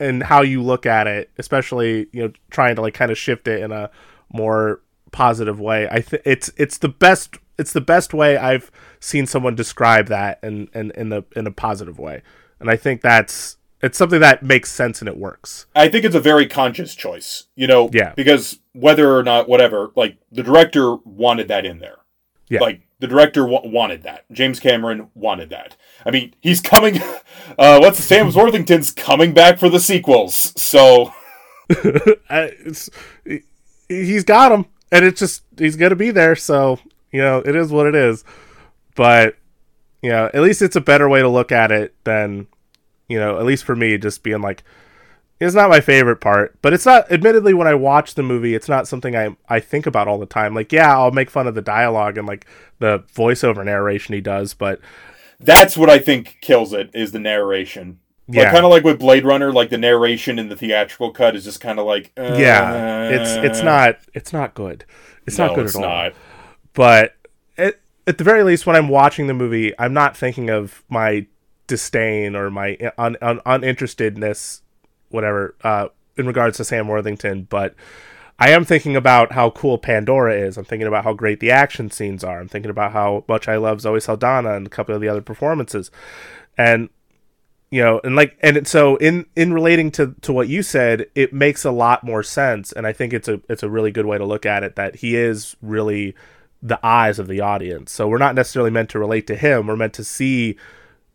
and 0.00 0.22
how 0.22 0.40
you 0.40 0.62
look 0.62 0.86
at 0.86 1.06
it, 1.06 1.30
especially 1.36 2.06
you 2.10 2.22
know 2.22 2.32
trying 2.50 2.74
to 2.76 2.80
like 2.80 2.94
kind 2.94 3.10
of 3.10 3.18
shift 3.18 3.46
it 3.48 3.62
in 3.62 3.70
a 3.70 3.90
more 4.32 4.80
positive 5.12 5.60
way. 5.60 5.88
I 5.90 6.00
think 6.00 6.22
it's 6.24 6.50
it's 6.56 6.78
the 6.78 6.88
best 6.88 7.36
it's 7.58 7.74
the 7.74 7.82
best 7.82 8.14
way 8.14 8.38
I've 8.38 8.70
seen 8.98 9.26
someone 9.26 9.54
describe 9.54 10.06
that 10.06 10.38
in 10.42 10.68
in 10.74 10.90
in 10.92 11.12
a 11.12 11.22
in 11.36 11.46
a 11.46 11.52
positive 11.52 11.98
way, 11.98 12.22
and 12.64 12.70
I 12.70 12.76
think 12.76 13.02
that's 13.02 13.58
it's 13.82 13.98
something 13.98 14.20
that 14.20 14.42
makes 14.42 14.72
sense 14.72 15.00
and 15.02 15.08
it 15.08 15.16
works. 15.18 15.66
I 15.76 15.88
think 15.88 16.06
it's 16.06 16.14
a 16.14 16.20
very 16.20 16.46
conscious 16.46 16.94
choice, 16.94 17.44
you 17.54 17.66
know, 17.66 17.90
Yeah. 17.92 18.14
because 18.16 18.58
whether 18.72 19.14
or 19.14 19.22
not 19.22 19.46
whatever, 19.46 19.90
like 19.94 20.16
the 20.32 20.42
director 20.42 20.96
wanted 21.04 21.48
that 21.48 21.66
in 21.66 21.80
there. 21.80 21.98
Yeah. 22.48 22.60
Like 22.60 22.80
the 23.00 23.06
director 23.06 23.44
wa- 23.46 23.60
wanted 23.64 24.02
that. 24.04 24.24
James 24.32 24.58
Cameron 24.58 25.08
wanted 25.14 25.50
that. 25.50 25.76
I 26.06 26.10
mean, 26.10 26.34
he's 26.40 26.62
coming 26.62 27.00
uh 27.58 27.78
what's 27.80 28.02
Sam 28.02 28.32
Worthington's 28.34 28.90
coming 28.90 29.34
back 29.34 29.58
for 29.58 29.68
the 29.68 29.80
sequels. 29.80 30.54
So 30.60 31.12
it's, 31.68 32.90
he's 33.88 34.24
got 34.24 34.52
him, 34.52 34.66
and 34.90 35.04
it's 35.04 35.20
just 35.20 35.42
he's 35.58 35.76
gonna 35.76 35.96
be 35.96 36.10
there. 36.10 36.36
So 36.36 36.78
you 37.12 37.20
know 37.20 37.38
it 37.44 37.54
is 37.56 37.70
what 37.70 37.86
it 37.86 37.94
is. 37.94 38.24
But 38.96 39.36
you 40.02 40.10
know, 40.10 40.30
at 40.32 40.40
least 40.42 40.62
it's 40.62 40.76
a 40.76 40.80
better 40.80 41.08
way 41.08 41.20
to 41.20 41.28
look 41.28 41.52
at 41.52 41.70
it 41.72 41.94
than 42.04 42.46
you 43.08 43.18
know, 43.18 43.38
at 43.38 43.44
least 43.44 43.64
for 43.64 43.76
me, 43.76 43.96
just 43.98 44.22
being 44.22 44.40
like, 44.40 44.62
it's 45.40 45.54
not 45.54 45.68
my 45.68 45.80
favorite 45.80 46.20
part. 46.20 46.56
But 46.62 46.72
it's 46.72 46.86
not. 46.86 47.10
Admittedly, 47.10 47.54
when 47.54 47.66
I 47.66 47.74
watch 47.74 48.14
the 48.14 48.22
movie, 48.22 48.54
it's 48.54 48.68
not 48.68 48.86
something 48.88 49.14
I 49.16 49.36
I 49.48 49.60
think 49.60 49.86
about 49.86 50.08
all 50.08 50.18
the 50.18 50.26
time. 50.26 50.54
Like, 50.54 50.72
yeah, 50.72 50.96
I'll 50.96 51.10
make 51.10 51.30
fun 51.30 51.46
of 51.46 51.54
the 51.54 51.62
dialogue 51.62 52.16
and 52.18 52.26
like 52.26 52.46
the 52.78 53.00
voiceover 53.14 53.64
narration 53.64 54.14
he 54.14 54.20
does, 54.20 54.54
but 54.54 54.80
that's 55.40 55.76
what 55.76 55.90
I 55.90 55.98
think 55.98 56.38
kills 56.40 56.72
it 56.72 56.90
is 56.94 57.12
the 57.12 57.18
narration. 57.18 57.98
Like 58.28 58.36
Yeah. 58.38 58.52
kind 58.52 58.64
of 58.64 58.70
like 58.70 58.84
with 58.84 59.00
Blade 59.00 59.24
Runner, 59.26 59.52
like 59.52 59.68
the 59.70 59.76
narration 59.76 60.38
in 60.38 60.48
the 60.48 60.56
theatrical 60.56 61.10
cut 61.10 61.36
is 61.36 61.44
just 61.44 61.60
kind 61.60 61.78
of 61.78 61.84
like 61.84 62.12
uh, 62.16 62.36
yeah, 62.38 63.08
it's 63.10 63.30
it's 63.32 63.62
not 63.62 63.98
it's 64.14 64.32
not 64.32 64.54
good. 64.54 64.84
It's 65.26 65.36
no, 65.36 65.48
not 65.48 65.56
good 65.56 65.66
it's 65.66 65.76
at 65.76 65.84
all. 65.84 65.90
not. 65.90 66.12
but 66.72 67.16
at, 67.58 67.80
at 68.06 68.18
the 68.18 68.24
very 68.24 68.42
least 68.42 68.66
when 68.66 68.76
i'm 68.76 68.88
watching 68.88 69.26
the 69.26 69.32
movie 69.34 69.72
i'm 69.78 69.94
not 69.94 70.14
thinking 70.16 70.50
of 70.50 70.82
my 70.90 71.26
disdain 71.66 72.36
or 72.36 72.50
my 72.50 72.76
un, 72.98 73.16
un, 73.22 73.40
uninterestedness 73.46 74.60
whatever 75.08 75.54
uh, 75.64 75.88
in 76.16 76.26
regards 76.26 76.56
to 76.56 76.64
sam 76.64 76.88
worthington 76.88 77.46
but 77.48 77.74
i 78.38 78.50
am 78.50 78.64
thinking 78.64 78.96
about 78.96 79.32
how 79.32 79.50
cool 79.50 79.78
pandora 79.78 80.34
is. 80.34 80.58
I'm 80.58 80.64
thinking 80.64 80.88
about 80.88 81.04
how 81.04 81.12
great 81.12 81.40
the 81.40 81.50
action 81.50 81.90
scenes 81.90 82.24
are. 82.24 82.40
I'm 82.40 82.48
thinking 82.48 82.70
about 82.70 82.92
how 82.92 83.24
much 83.28 83.48
i 83.48 83.56
love 83.56 83.80
zoe 83.80 84.00
saldana 84.00 84.54
and 84.54 84.66
a 84.66 84.70
couple 84.70 84.94
of 84.94 85.00
the 85.00 85.08
other 85.08 85.22
performances. 85.22 85.90
And 86.58 86.88
you 87.70 87.82
know 87.82 88.00
and 88.04 88.14
like 88.14 88.36
and 88.40 88.66
so 88.68 88.96
in 88.96 89.26
in 89.34 89.52
relating 89.52 89.90
to 89.92 90.14
to 90.20 90.32
what 90.32 90.48
you 90.48 90.62
said 90.62 91.06
it 91.14 91.32
makes 91.32 91.64
a 91.64 91.70
lot 91.70 92.04
more 92.04 92.22
sense. 92.22 92.72
And 92.72 92.86
i 92.86 92.92
think 92.92 93.12
it's 93.12 93.28
a 93.28 93.40
it's 93.48 93.62
a 93.62 93.70
really 93.70 93.90
good 93.90 94.06
way 94.06 94.18
to 94.18 94.24
look 94.24 94.44
at 94.44 94.62
it 94.62 94.76
that 94.76 94.96
he 94.96 95.16
is 95.16 95.56
really 95.62 96.14
the 96.64 96.84
eyes 96.84 97.18
of 97.18 97.28
the 97.28 97.40
audience. 97.40 97.92
So 97.92 98.08
we're 98.08 98.18
not 98.18 98.34
necessarily 98.34 98.70
meant 98.70 98.88
to 98.90 98.98
relate 98.98 99.26
to 99.26 99.36
him. 99.36 99.66
We're 99.66 99.76
meant 99.76 99.92
to 99.94 100.04
see 100.04 100.56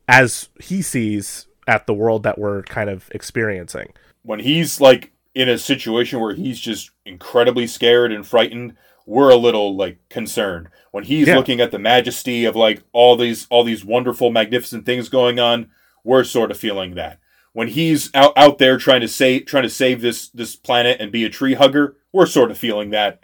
as 0.10 0.49
he 0.60 0.82
sees 0.82 1.45
at 1.68 1.86
the 1.86 1.93
world 1.93 2.24
that 2.24 2.39
we're 2.39 2.64
kind 2.64 2.89
of 2.89 3.07
experiencing. 3.12 3.93
When 4.24 4.39
he's 4.39 4.82
like 4.82 5.14
in 5.36 5.47
a 5.47 5.57
situation 5.57 6.20
where 6.20 6.34
he's 6.34 6.60
just 6.60 6.89
incredibly 7.05 7.68
scared 7.68 8.12
and 8.12 8.26
frightened 8.26 8.76
we're 9.05 9.30
a 9.30 9.36
little 9.36 9.76
like 9.76 9.97
concerned. 10.10 10.68
When 10.91 11.03
he's 11.03 11.28
Yeah. 11.28 11.36
looking 11.38 11.62
at 11.62 11.72
the 11.72 11.80
majesty 11.80 12.45
of 12.45 12.55
like 12.55 12.84
all 12.91 13.16
these 13.16 13.45
all 13.49 13.64
these 13.64 13.86
wonderful 13.86 14.30
magnificent 14.32 14.86
things 14.86 15.10
going 15.10 15.39
on 15.39 15.70
we're 16.03 16.24
sort 16.24 16.49
of 16.51 16.57
feeling 16.57 16.95
that. 16.95 17.20
When 17.53 17.68
he's 17.68 18.10
out 18.16 18.34
out 18.36 18.57
there 18.57 18.78
trying 18.78 19.01
to 19.01 19.07
save 19.07 19.45
trying 19.45 19.64
to 19.64 19.70
save 19.70 20.01
this 20.01 20.30
this 20.30 20.55
planet 20.55 20.99
and 20.99 21.12
be 21.12 21.24
a 21.24 21.30
tree 21.30 21.53
hugger 21.53 21.97
we're 22.12 22.26
sort 22.26 22.49
of 22.51 22.57
feeling 22.57 22.89
that 22.91 23.24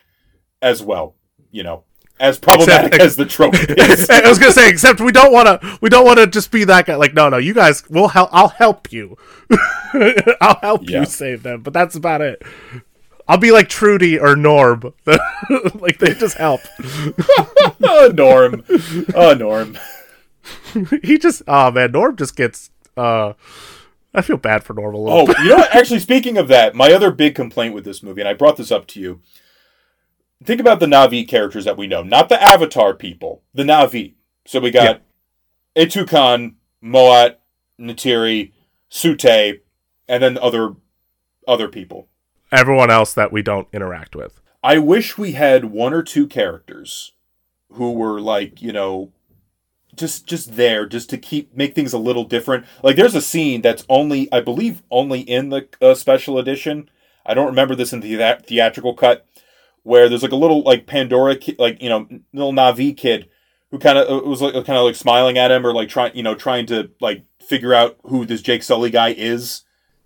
as 0.61 0.83
well 0.83 1.15
you 1.51 1.63
know 1.63 1.83
as 2.19 2.39
problematic 2.39 2.93
Except- 2.93 3.03
as 3.03 3.15
the 3.17 3.25
trope 3.25 3.53
is 3.69 4.09
I 4.09 4.27
was 4.29 4.39
gonna 4.39 4.51
say, 4.53 4.69
except 4.69 5.01
we 5.01 5.11
don't 5.11 5.33
want 5.33 5.47
to. 5.61 5.77
We 5.81 5.89
don't 5.89 6.05
want 6.05 6.19
to 6.19 6.27
just 6.27 6.51
be 6.51 6.63
that 6.65 6.85
guy. 6.85 6.95
Like, 6.95 7.13
no, 7.13 7.29
no, 7.29 7.37
you 7.37 7.53
guys, 7.53 7.83
we'll 7.89 8.07
help. 8.07 8.29
I'll 8.31 8.47
help 8.49 8.91
you. 8.91 9.17
I'll 10.41 10.59
help 10.61 10.89
Yeah. 10.89 11.01
you 11.01 11.05
save 11.05 11.43
them. 11.43 11.61
But 11.61 11.73
that's 11.73 11.95
about 11.95 12.21
it. 12.21 12.41
I'll 13.27 13.37
be 13.37 13.51
like 13.51 13.67
Trudy 13.69 14.19
or 14.19 14.35
Norm. 14.35 14.93
like 15.75 15.97
they 15.99 16.13
just 16.13 16.37
help. 16.37 16.61
oh 17.83 18.11
norm 18.13 18.63
oh 19.15 19.33
norm 19.33 19.77
he 21.01 21.17
just, 21.17 21.41
oh 21.47 21.71
man, 21.71 21.91
Norm 21.91 22.15
just 22.15 22.35
gets. 22.35 22.69
uh 22.97 23.33
I 24.13 24.21
feel 24.21 24.37
bad 24.37 24.63
for 24.63 24.73
Norm 24.73 24.93
a 24.95 24.97
little. 24.97 25.29
Oh, 25.29 25.43
you 25.43 25.49
know 25.49 25.55
what? 25.57 25.75
Actually, 25.75 25.99
speaking 25.99 26.37
of 26.37 26.47
that, 26.47 26.73
my 26.75 26.91
other 26.93 27.11
big 27.11 27.35
complaint 27.35 27.73
with 27.73 27.83
this 27.83 28.01
movie, 28.03 28.21
and 28.21 28.27
I 28.29 28.33
brought 28.33 28.55
this 28.57 28.71
up 28.71 28.87
to 28.87 28.99
you. 29.01 29.19
Think 30.43 30.59
about 30.59 30.79
the 30.79 30.85
Na'vi 30.85 31.27
characters 31.27 31.65
that 31.65 31.77
we 31.77 31.87
know, 31.87 32.03
not 32.03 32.29
the 32.29 32.41
Avatar 32.41 32.93
people, 32.93 33.43
the 33.53 33.63
Na'vi. 33.63 34.15
So 34.45 34.59
we 34.59 34.69
got 34.69 35.01
Eytukan, 35.75 36.55
Mo'at, 36.81 37.39
Neytiri, 37.79 38.51
Tsu'tey, 38.91 39.61
and 40.07 40.21
then 40.21 40.37
other 40.37 40.75
other 41.47 41.67
people. 41.67 42.07
Everyone 42.51 42.91
else 42.91 43.13
that 43.13 43.31
we 43.31 43.41
don't 43.41 43.67
interact 43.73 44.15
with. 44.15 44.41
I 44.63 44.77
wish 44.77 45.17
we 45.17 45.33
had 45.33 45.65
one 45.65 45.93
or 45.93 46.03
two 46.03 46.27
characters 46.27 47.13
who 47.71 47.91
were 47.91 48.19
like, 48.19 48.61
you 48.61 48.71
know, 48.71 49.11
just 49.95 50.27
just 50.27 50.55
there 50.55 50.85
just 50.85 51.09
to 51.09 51.17
keep 51.17 51.55
make 51.55 51.75
things 51.75 51.93
a 51.93 51.97
little 51.97 52.23
different. 52.23 52.65
Like 52.83 52.95
there's 52.95 53.15
a 53.15 53.21
scene 53.21 53.61
that's 53.61 53.85
only 53.89 54.31
I 54.31 54.41
believe 54.41 54.83
only 54.91 55.21
in 55.21 55.49
the 55.49 55.67
uh, 55.81 55.95
special 55.95 56.37
edition. 56.37 56.89
I 57.25 57.33
don't 57.33 57.47
remember 57.47 57.75
this 57.75 57.93
in 57.93 58.01
the 58.01 58.15
thea- 58.15 58.41
theatrical 58.45 58.93
cut 58.93 59.25
where 59.85 60.09
there's 60.09 60.23
like 60.23 60.31
a 60.31 60.35
little 60.35 60.63
like 60.63 60.87
Pandora 60.87 61.35
ki- 61.35 61.55
like, 61.59 61.81
you 61.81 61.89
know, 61.89 62.07
little 62.33 62.51
Na'vi 62.53 62.95
kid 62.97 63.29
who 63.71 63.77
kind 63.79 63.97
of 63.97 64.23
was 64.25 64.41
like 64.41 64.53
kind 64.53 64.77
of 64.77 64.83
like 64.85 64.95
smiling 64.95 65.37
at 65.37 65.51
him 65.51 65.65
or 65.65 65.73
like 65.73 65.89
trying, 65.89 66.15
you 66.15 66.23
know, 66.23 66.33
trying 66.35 66.65
to 66.65 66.89
like 66.99 67.23
figure 67.47 67.73
out 67.73 67.97
who 68.03 68.25
this 68.25 68.41
Jake 68.41 68.63
Sully 68.63 68.89
guy 68.89 69.09
is. 69.15 69.61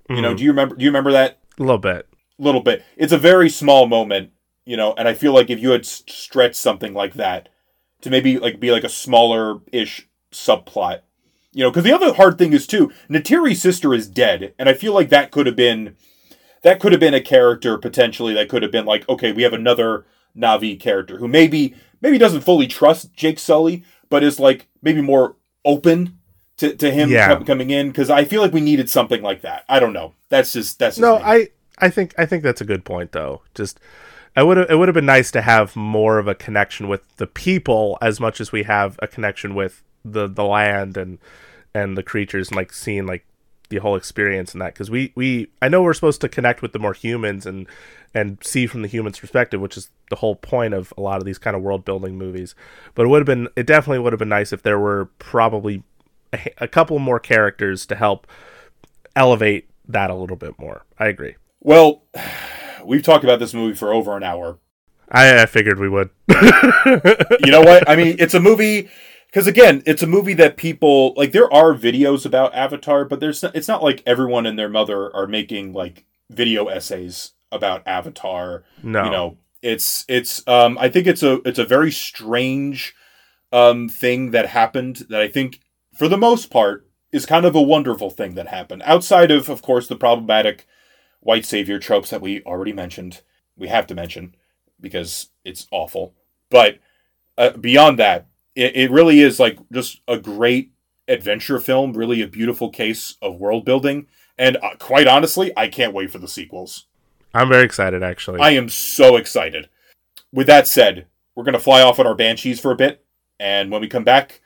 You 0.10 0.22
know, 0.22 0.34
Mhm. 0.34 0.38
do 0.38 0.44
you 0.44 0.50
remember 0.52 0.76
do 0.76 0.84
you 0.84 0.90
remember 0.90 1.12
that? 1.14 1.40
a 1.58 1.64
little 1.64 1.78
bit. 1.78 2.08
A 2.40 2.44
little 2.44 2.62
bit. 2.62 2.84
It's 2.98 3.14
a 3.14 3.18
very 3.18 3.50
small 3.50 3.86
moment, 3.88 4.32
you 4.66 4.76
know, 4.78 4.94
and 4.98 5.08
I 5.08 5.14
feel 5.14 5.34
like 5.34 5.50
if 5.50 5.60
you 5.62 5.72
had 5.72 5.86
stretched 5.86 6.56
something 6.56 6.94
like 6.94 7.14
that 7.16 7.50
to 8.02 8.10
maybe 8.10 8.38
like 8.40 8.60
be 8.60 8.72
like 8.72 8.84
a 8.84 8.90
smaller 8.90 9.60
ish 9.72 10.08
subplot, 10.34 11.02
you 11.54 11.64
know, 11.64 11.70
because 11.70 11.84
the 11.84 11.92
other 11.94 12.14
hard 12.14 12.38
thing 12.38 12.54
is 12.54 12.68
too, 12.68 12.92
Neytiri's 13.10 13.62
sister 13.62 13.94
is 13.94 14.08
dead, 14.10 14.54
and 14.60 14.68
I 14.70 14.74
feel 14.74 14.94
like 14.94 15.10
that 15.10 15.32
could 15.32 15.46
have 15.48 15.56
been 15.56 15.96
that 16.62 16.80
could 16.80 16.92
have 16.92 17.00
been 17.02 17.14
a 17.14 17.22
character 17.22 17.78
potentially 17.78 18.34
that 18.34 18.50
could 18.50 18.62
have 18.64 18.72
been 18.72 18.86
like, 18.86 19.08
okay, 19.10 19.32
we 19.32 19.44
have 19.44 19.54
another 19.54 20.06
Na'vi 20.38 20.80
character 20.80 21.18
who 21.18 21.28
maybe 21.28 21.74
maybe 22.02 22.18
doesn't 22.18 22.42
fully 22.42 22.68
trust 22.68 23.14
Jake 23.14 23.40
Sully, 23.40 23.84
but 24.10 24.24
is 24.24 24.40
like 24.40 24.68
maybe 24.82 25.02
more 25.02 25.36
open 25.66 26.18
to, 26.58 26.76
to 26.76 26.92
him 26.92 27.10
Yeah. 27.10 27.28
com- 27.36 27.46
coming 27.46 27.70
in 27.70 27.90
because 27.90 28.10
I 28.10 28.26
feel 28.26 28.42
like 28.42 28.54
we 28.54 28.62
needed 28.62 28.90
something 28.90 29.22
like 29.22 29.42
that. 29.42 29.66
I 29.70 29.80
don't 29.80 29.94
know. 29.94 30.14
That's 30.30 30.54
just 30.54 30.80
that's 30.80 30.96
just 30.98 31.02
No, 31.02 31.18
me. 31.18 31.24
I 31.26 31.48
I 31.80 31.90
think 31.90 32.14
I 32.18 32.26
think 32.26 32.44
that's 32.44 32.62
a 32.62 32.66
good 32.66 32.86
point 32.86 33.12
though. 33.14 33.42
Just 33.56 33.80
I 34.36 34.44
would 34.44 34.58
it 34.58 34.78
would 34.78 34.88
have 34.88 34.96
been 34.96 35.06
nice 35.06 35.32
to 35.32 35.42
have 35.42 35.76
more 35.76 36.20
of 36.20 36.28
a 36.28 36.36
connection 36.36 36.88
with 36.88 37.02
the 37.18 37.28
people 37.28 37.98
as 38.02 38.20
much 38.20 38.40
as 38.40 38.52
we 38.52 38.64
have 38.64 38.98
a 39.02 39.08
connection 39.08 39.56
with 39.56 39.84
the 40.06 40.28
the 40.28 40.44
land 40.46 40.96
and 40.98 41.20
and 41.74 41.98
the 41.98 42.04
creatures 42.04 42.50
and 42.50 42.56
like 42.58 42.72
seeing 42.74 43.06
like 43.06 43.26
the 43.70 43.78
whole 43.78 43.96
experience 43.96 44.54
and 44.54 44.62
that 44.62 44.74
because 44.74 44.90
we 44.92 45.12
we 45.16 45.48
I 45.62 45.70
know 45.70 45.82
we're 45.82 45.94
supposed 45.94 46.22
to 46.22 46.30
connect 46.30 46.62
with 46.62 46.74
the 46.74 46.80
more 46.80 46.94
humans 46.94 47.46
and 47.46 47.68
and 48.14 48.40
see 48.44 48.66
from 48.66 48.82
the 48.82 48.88
human's 48.88 49.20
perspective, 49.20 49.62
which 49.62 49.78
is 49.78 49.90
the 50.10 50.18
whole 50.18 50.36
point 50.36 50.74
of 50.74 50.92
a 50.98 51.02
lot 51.02 51.20
of 51.20 51.26
these 51.26 51.38
kind 51.38 51.56
of 51.56 51.62
world 51.62 51.86
building 51.86 52.18
movies. 52.18 52.56
But 52.96 53.06
it 53.06 53.10
would 53.10 53.20
have 53.20 53.28
been 53.28 53.48
it 53.56 53.68
definitely 53.68 54.00
would 54.00 54.14
have 54.14 54.20
been 54.20 54.30
nice 54.30 54.52
if 54.52 54.64
there 54.64 54.80
were 54.80 55.06
probably 55.20 55.84
a, 56.34 56.52
a 56.60 56.68
couple 56.68 56.98
more 57.00 57.20
characters 57.20 57.86
to 57.88 57.96
help 57.96 58.28
elevate 59.16 59.70
that 59.88 60.10
a 60.10 60.16
little 60.16 60.38
bit 60.38 60.58
more. 60.60 60.86
I 60.98 61.08
agree. 61.08 61.36
well, 61.60 62.04
we've 62.86 63.04
talked 63.04 63.24
about 63.24 63.40
this 63.40 63.54
movie 63.54 63.76
for 63.76 63.94
over 63.94 64.18
an 64.18 64.24
hour. 64.24 64.60
I, 65.12 65.42
I 65.42 65.46
figured 65.48 65.80
we 65.80 65.90
would. 65.90 66.12
you 66.30 67.52
know 67.52 67.62
what? 67.62 67.90
I 67.90 67.96
mean, 67.96 68.18
it's 68.20 68.36
a 68.36 68.40
movie 68.40 68.90
because 69.30 69.46
again, 69.46 69.84
it's 69.86 70.02
a 70.02 70.08
movie 70.08 70.34
that 70.36 70.58
people 70.58 71.14
like. 71.16 71.32
There 71.32 71.52
are 71.54 71.74
videos 71.74 72.26
about 72.26 72.56
Avatar, 72.56 73.06
but 73.06 73.20
there's 73.20 73.44
it's 73.44 73.68
not 73.68 73.84
like 73.84 74.02
everyone 74.06 74.46
and 74.46 74.58
their 74.58 74.70
mother 74.70 75.16
are 75.16 75.28
making 75.28 75.74
like 75.74 76.06
video 76.30 76.66
essays 76.66 77.34
about 77.52 77.88
Avatar. 77.88 78.64
no, 78.82 79.04
You 79.04 79.12
know, 79.12 79.38
it's 79.62 80.04
it's. 80.08 80.48
Um, 80.48 80.78
I 80.80 80.90
think 80.90 81.06
it's 81.06 81.22
a 81.22 81.42
it's 81.48 81.60
a 81.60 81.66
very 81.66 81.92
strange 81.92 82.96
um 83.52 83.88
thing 83.90 84.32
that 84.32 84.48
happened 84.48 85.08
that 85.10 85.22
I 85.22 85.28
think 85.28 85.60
for 85.96 86.08
the 86.08 86.18
most 86.18 86.50
part 86.50 86.88
is 87.12 87.26
kind 87.26 87.46
of 87.46 87.56
a 87.56 87.62
wonderful 87.62 88.12
thing 88.12 88.36
that 88.36 88.48
happened 88.48 88.84
outside 88.86 89.32
of 89.32 89.50
of 89.50 89.64
course 89.64 89.88
the 89.88 89.96
problematic 89.96 90.68
white 91.20 91.46
savior 91.46 91.80
tropes 91.80 92.10
that 92.10 92.22
we 92.22 92.42
already 92.44 92.74
mentioned. 92.74 93.22
We 93.58 93.68
have 93.68 93.88
to 93.88 93.96
mention 93.96 94.36
because 94.80 95.30
it's 95.44 95.68
awful. 95.72 96.16
But 96.50 96.80
uh, 97.38 97.52
beyond 97.52 98.00
that, 98.00 98.28
it, 98.56 98.76
it 98.76 98.92
really 98.92 99.20
is 99.20 99.40
like 99.40 99.58
just 99.72 100.02
a 100.08 100.18
great 100.18 100.72
adventure 101.08 101.60
film, 101.60 101.94
really 101.94 102.22
a 102.22 102.28
beautiful 102.28 102.70
case 102.70 103.16
of 103.22 103.40
world 103.40 103.66
building. 103.66 104.08
And 104.38 104.58
uh, 104.58 104.76
quite 104.80 105.08
honestly, 105.08 105.52
I 105.58 105.68
can't 105.68 105.94
wait 105.94 106.12
for 106.12 106.20
the 106.20 106.28
sequels. 106.28 106.86
I'm 107.34 107.50
very 107.50 107.66
excited 107.66 108.04
actually. 108.04 108.40
I 108.40 108.52
am 108.52 108.70
so 108.70 109.16
excited. 109.16 109.70
With 110.32 110.48
that 110.48 110.68
said, 110.68 111.08
we're 111.36 111.44
going 111.44 111.54
to 111.54 111.60
fly 111.60 111.82
off 111.82 112.00
on 112.00 112.08
our 112.08 112.16
banshees 112.16 112.60
for 112.60 112.72
a 112.72 112.76
bit. 112.76 113.06
And 113.40 113.72
when 113.72 113.82
we 113.82 113.88
come 113.88 114.04
back, 114.04 114.42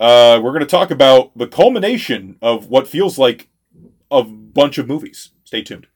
uh, 0.00 0.40
we're 0.42 0.50
going 0.50 0.60
to 0.60 0.66
talk 0.66 0.90
about 0.90 1.36
the 1.38 1.46
culmination 1.46 2.36
of 2.42 2.68
what 2.68 2.88
feels 2.88 3.18
like 3.18 3.48
a 4.10 4.22
bunch 4.22 4.78
of 4.78 4.88
movies. 4.88 5.30
Stay 5.44 5.62
tuned. 5.62 5.86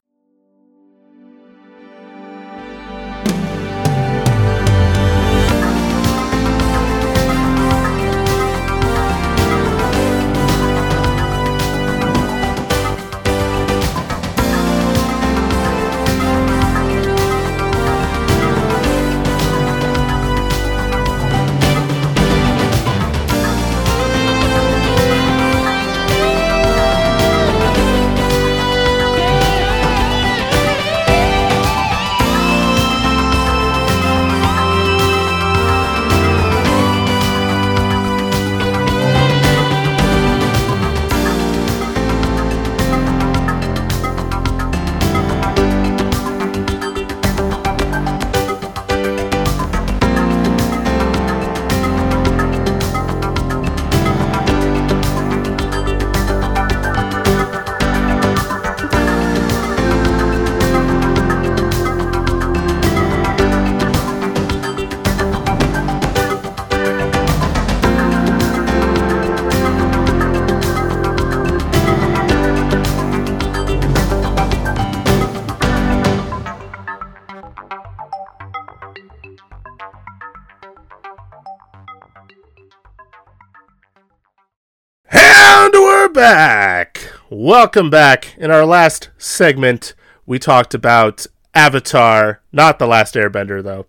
Welcome 87.49 87.89
back. 87.89 88.35
In 88.37 88.51
our 88.51 88.63
last 88.63 89.09
segment, 89.17 89.95
we 90.27 90.37
talked 90.37 90.75
about 90.75 91.25
Avatar, 91.55 92.43
not 92.51 92.77
the 92.77 92.85
last 92.85 93.15
Airbender 93.15 93.63
though. 93.63 93.87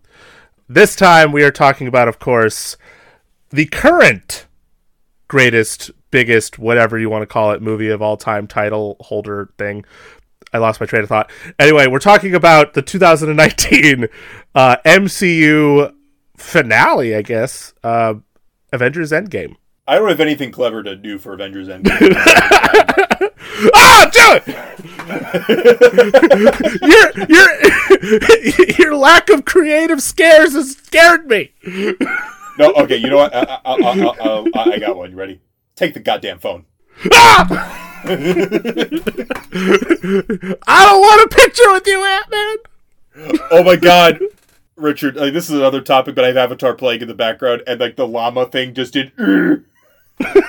This 0.66 0.96
time 0.96 1.30
we 1.30 1.44
are 1.44 1.50
talking 1.50 1.86
about 1.86 2.08
of 2.08 2.18
course 2.18 2.78
the 3.50 3.66
current 3.66 4.46
greatest, 5.28 5.90
biggest, 6.10 6.58
whatever 6.58 6.98
you 6.98 7.10
want 7.10 7.20
to 7.20 7.26
call 7.26 7.52
it, 7.52 7.60
movie 7.60 7.90
of 7.90 8.00
all 8.00 8.16
time 8.16 8.46
title 8.46 8.96
holder 8.98 9.50
thing. 9.58 9.84
I 10.54 10.56
lost 10.56 10.80
my 10.80 10.86
train 10.86 11.02
of 11.02 11.10
thought. 11.10 11.30
Anyway, 11.58 11.86
we're 11.86 11.98
talking 11.98 12.34
about 12.34 12.72
the 12.72 12.80
2019 12.80 14.08
uh, 14.54 14.76
MCU 14.86 15.92
finale, 16.38 17.14
I 17.14 17.20
guess. 17.20 17.74
Uh, 17.84 18.14
Avengers 18.72 19.12
Endgame. 19.12 19.56
I 19.86 19.96
don't 19.96 20.08
have 20.08 20.20
anything 20.20 20.50
clever 20.50 20.82
to 20.82 20.96
do 20.96 21.18
for 21.18 21.34
Avengers 21.34 21.68
Endgame. 21.68 23.06
Ah, 23.74 24.08
do 24.12 24.36
it! 24.36 24.46
your 26.82 27.12
your 27.28 27.48
your 28.78 28.94
lack 28.96 29.28
of 29.30 29.44
creative 29.44 30.02
scares 30.02 30.52
has 30.54 30.72
scared 30.72 31.26
me. 31.26 31.52
no, 32.58 32.72
okay, 32.74 32.96
you 32.96 33.08
know 33.10 33.16
what? 33.18 33.34
I, 33.34 33.40
I, 33.40 33.60
I, 33.64 33.74
I, 33.74 34.44
I, 34.54 34.62
I 34.72 34.78
got 34.78 34.96
one. 34.96 35.10
You 35.10 35.16
ready? 35.16 35.40
Take 35.76 35.94
the 35.94 36.00
goddamn 36.00 36.38
phone. 36.38 36.64
Ah! 37.12 37.46
I 38.04 38.16
don't 40.86 41.00
want 41.00 41.32
a 41.32 41.34
picture 41.34 41.72
with 41.72 41.86
you, 41.86 42.04
Ant 42.04 42.30
Man. 42.30 42.56
Oh 43.50 43.62
my 43.62 43.76
god. 43.76 44.18
Richard, 44.76 45.16
like, 45.16 45.32
this 45.34 45.50
is 45.50 45.56
another 45.56 45.82
topic, 45.82 46.14
but 46.14 46.24
I 46.24 46.28
have 46.28 46.36
Avatar 46.38 46.72
playing 46.74 47.02
in 47.02 47.08
the 47.08 47.14
background, 47.14 47.62
and 47.66 47.78
like 47.80 47.96
the 47.96 48.06
llama 48.06 48.46
thing 48.46 48.72
just 48.72 48.94
did. 48.94 49.12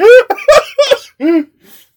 "Ugh." 0.00 0.26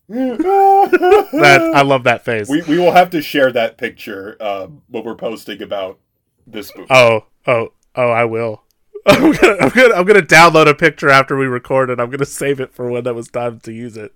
That 0.10 1.72
I 1.76 1.82
love 1.82 2.04
that 2.04 2.26
face. 2.26 2.50
we 2.50 2.62
we 2.64 2.78
will 2.78 2.92
have 2.92 3.10
to 3.12 3.22
share 3.22 3.52
that 3.54 3.78
picture 3.78 4.38
um, 4.42 4.82
when 4.90 5.04
we're 5.04 5.16
posting 5.16 5.62
about 5.62 6.00
this 6.46 6.76
movie. 6.76 6.88
oh, 6.92 7.26
oh, 7.48 7.70
oh! 7.96 8.10
I 8.10 8.26
will. 8.26 8.64
I'm 9.06 9.34
gonna, 9.34 9.58
I'm 9.60 9.70
gonna, 9.70 9.96
I'm 9.96 10.06
gonna 10.06 10.22
download 10.22 10.68
a 10.68 10.76
picture 10.76 11.10
after 11.10 11.38
we 11.38 11.46
record 11.46 11.90
it. 11.90 12.00
I'm 12.00 12.10
gonna 12.10 12.26
save 12.26 12.60
it 12.60 12.74
for 12.74 12.90
when 12.90 13.04
that 13.04 13.16
was 13.16 13.28
time 13.28 13.60
to 13.62 13.74
use 13.74 13.98
it. 13.98 14.14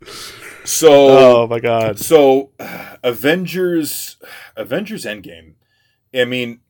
so 0.64 1.44
Oh 1.44 1.48
my 1.48 1.60
god! 1.60 2.00
So, 2.00 2.52
Avengers, 3.04 4.18
Avengers 4.56 5.06
Endgame. 5.06 5.54
I 6.14 6.26
mean, 6.26 6.62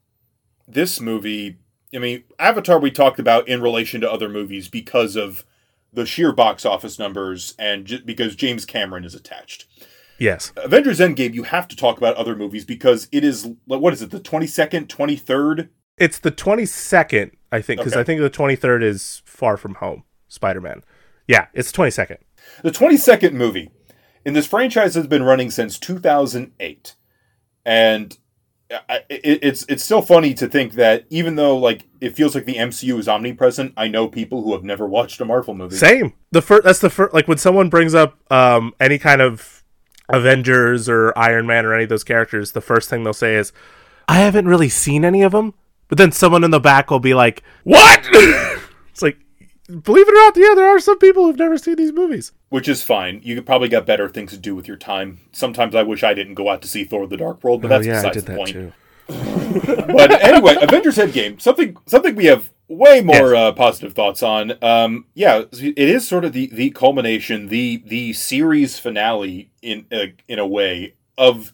this 0.68 1.00
movie. 1.00 1.58
I 1.94 2.00
mean, 2.00 2.24
Avatar. 2.40 2.80
We 2.80 2.92
talked 2.92 3.20
about 3.20 3.48
in 3.48 3.62
relation 3.62 4.02
to 4.02 4.12
other 4.12 4.30
movies 4.30 4.68
because 4.68 5.16
of 5.16 5.46
the 5.94 6.06
sheer 6.06 6.32
box 6.32 6.66
office 6.66 7.00
numbers 7.00 7.54
and 7.58 7.86
j- 7.86 8.02
because 8.06 8.36
James 8.36 8.66
Cameron 8.66 9.04
is 9.06 9.16
attached. 9.16 9.66
Yes, 10.20 10.52
Avengers 10.58 11.00
Endgame. 11.00 11.34
You 11.34 11.44
have 11.44 11.68
to 11.68 11.76
talk 11.76 11.98
about 11.98 12.16
other 12.16 12.36
movies 12.36 12.66
because 12.66 13.08
it 13.12 13.24
is 13.24 13.48
what 13.66 13.94
is 13.94 14.02
it? 14.02 14.10
The 14.12 14.20
twenty 14.20 14.48
second, 14.48 14.90
twenty 14.90 15.16
third. 15.16 15.70
it's 15.98 16.20
the 16.20 16.32
22nd, 16.32 17.32
I 17.52 17.62
think, 17.62 17.80
because 17.80 17.94
Okay. 17.94 18.02
I 18.02 18.04
think 18.04 18.22
the 18.22 18.30
23rd 18.30 18.84
is 18.84 19.22
Far 19.26 19.58
From 19.58 19.76
Home, 19.76 20.04
Spider 20.28 20.62
Man. 20.62 20.84
Yeah, 21.28 21.48
it's 21.54 21.72
the 21.72 21.78
22nd. 21.78 22.18
The 22.64 22.72
22nd 22.72 23.34
movie. 23.34 23.72
in 24.26 24.34
this 24.34 24.46
franchise 24.48 24.94
has 24.96 25.08
been 25.08 25.24
running 25.24 25.50
since 25.52 25.80
2008. 25.80 26.96
And 27.66 28.18
I, 28.70 29.04
it, 29.10 29.40
it's 29.44 29.66
it's 29.70 29.84
still 29.84 30.02
funny 30.02 30.34
to 30.36 30.48
think 30.48 30.74
that 30.74 31.06
even 31.10 31.36
though 31.36 31.58
like 31.58 31.86
it 32.02 32.16
feels 32.16 32.36
like 32.36 32.46
the 32.46 32.56
MCU 32.56 33.00
is 33.00 33.08
omnipresent, 33.08 33.74
I 33.78 33.88
know 33.88 34.08
people 34.08 34.44
who 34.44 34.54
have 34.54 34.64
never 34.64 34.86
watched 34.86 35.22
a 35.22 35.26
Marvel 35.26 35.54
movie. 35.54 35.76
Same. 35.76 36.14
The 36.32 36.42
first 36.42 36.64
that's 36.64 36.80
the 36.80 36.90
first 36.90 37.14
like 37.14 37.28
when 37.28 37.38
someone 37.38 37.70
brings 37.70 37.96
up 37.96 38.20
um 38.32 38.74
any 38.80 38.98
kind 38.98 39.22
of 39.22 39.64
Avengers 40.10 40.90
or 40.90 41.18
Iron 41.18 41.48
Man 41.48 41.66
or 41.66 41.74
any 41.74 41.84
of 41.84 41.90
those 41.90 42.04
characters, 42.04 42.52
the 42.52 42.62
first 42.62 42.90
thing 42.90 43.04
they'll 43.04 43.14
say 43.14 43.36
is, 43.36 43.54
"I 44.08 44.20
haven't 44.20 44.48
really 44.48 44.70
seen 44.70 45.06
any 45.06 45.22
of 45.22 45.32
them." 45.32 45.54
But 45.88 45.98
then 45.98 46.12
someone 46.12 46.44
in 46.44 46.52
the 46.52 46.60
back 46.60 46.92
will 46.92 47.00
be 47.00 47.14
like, 47.14 47.44
"What?" 47.64 48.06
it's 48.12 49.02
like, 49.02 49.18
believe 49.68 50.08
it 50.08 50.12
or 50.12 50.16
not, 50.16 50.38
yeah, 50.38 50.54
there 50.56 50.68
are 50.68 50.80
some 50.80 50.98
people 50.98 51.26
who've 51.26 51.38
never 51.38 51.58
seen 51.58 51.76
these 51.76 51.94
movies. 51.94 52.32
Which 52.50 52.70
is 52.70 52.82
fine. 52.82 53.20
You 53.24 53.42
probably 53.42 53.68
got 53.68 53.86
better 53.86 54.08
things 54.08 54.32
to 54.32 54.38
do 54.38 54.56
with 54.56 54.68
your 54.68 54.78
time. 54.78 55.20
Sometimes 55.34 55.76
I 55.76 55.84
wish 55.84 56.02
I 56.02 56.14
didn't 56.14 56.36
go 56.36 56.50
out 56.50 56.62
to 56.62 56.68
see 56.68 56.86
Thor: 56.86 57.06
The 57.06 57.18
Dark 57.18 57.44
World, 57.44 57.62
but 57.62 57.68
that's 57.68 57.86
oh, 57.86 57.90
yeah, 57.90 58.00
I 58.00 58.10
besides 58.10 58.16
did 58.16 58.26
the 58.26 58.32
that 58.32 58.38
point. 58.38 58.52
too. 58.52 58.74
but 59.08 60.12
anyway, 60.24 60.58
Avengers 60.62 60.98
Endgame, 60.98 61.40
something 61.42 61.78
something 61.86 62.16
we 62.16 62.26
have 62.26 62.52
way 62.68 63.02
more 63.02 63.36
uh, 63.36 63.52
positive 63.54 63.94
thoughts 63.94 64.22
on. 64.22 64.54
Um, 64.62 65.06
yeah, 65.14 65.44
it 65.52 65.78
is 65.78 66.08
sort 66.08 66.26
of 66.26 66.34
the 66.34 66.48
the 66.48 66.72
culmination, 66.72 67.48
the 67.48 67.84
the 67.86 68.14
series 68.14 68.80
finale 68.80 69.50
in 69.62 69.86
uh, 69.92 70.08
in 70.28 70.40
a 70.40 70.48
way 70.48 70.96
of 71.18 71.54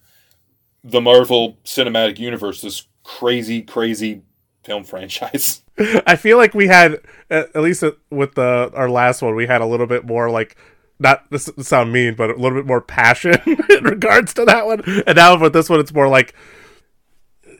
the 0.84 1.02
Marvel 1.02 1.58
Cinematic 1.64 2.20
Universe. 2.20 2.62
This 2.62 2.88
crazy, 3.04 3.62
crazy 3.62 4.24
film 4.64 4.84
franchise. 4.84 5.62
I 6.06 6.16
feel 6.16 6.38
like 6.38 6.54
we 6.54 6.68
had 6.68 7.02
at 7.30 7.56
at 7.56 7.62
least 7.62 7.84
with 8.10 8.36
the 8.36 8.72
our 8.74 8.90
last 8.90 9.22
one, 9.22 9.36
we 9.36 9.48
had 9.48 9.62
a 9.62 9.66
little 9.66 9.88
bit 9.88 10.06
more 10.06 10.30
like 10.30 10.56
not 11.04 11.30
this 11.30 11.50
sound 11.60 11.92
mean, 11.94 12.16
but 12.16 12.32
a 12.32 12.36
little 12.36 12.58
bit 12.58 12.66
more 12.66 12.82
passion 12.82 13.36
in 13.70 13.84
regards 13.84 14.34
to 14.36 14.46
that 14.46 14.66
one. 14.66 14.82
And 15.06 15.16
now 15.16 15.38
with 15.40 15.54
this 15.54 15.70
one, 15.70 15.80
it's 15.80 15.94
more 15.94 16.08
like 16.08 16.34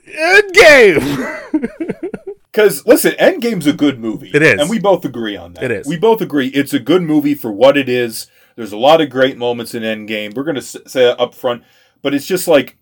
Endgame. 0.08 1.40
Because 2.50 2.86
listen, 2.86 3.14
Endgame's 3.18 3.66
a 3.66 3.72
good 3.72 3.98
movie. 3.98 4.30
It 4.32 4.40
is. 4.40 4.60
and 4.60 4.70
we 4.70 4.78
both 4.78 5.04
agree 5.04 5.36
on 5.36 5.54
that. 5.54 5.64
It 5.64 5.70
is. 5.72 5.88
We 5.88 5.96
both 5.98 6.20
agree 6.20 6.46
it's 6.50 6.72
a 6.72 6.78
good 6.78 7.02
movie 7.02 7.34
for 7.34 7.50
what 7.50 7.76
it 7.76 7.88
is. 7.88 8.28
There's 8.54 8.70
a 8.70 8.76
lot 8.76 9.00
of 9.00 9.10
great 9.10 9.36
moments 9.36 9.74
in 9.74 9.82
Endgame. 9.82 10.36
We're 10.36 10.44
gonna 10.44 10.62
say 10.62 10.82
that 11.06 11.18
up 11.18 11.34
front, 11.34 11.64
but 12.00 12.14
it's 12.14 12.26
just 12.26 12.46
like 12.46 12.76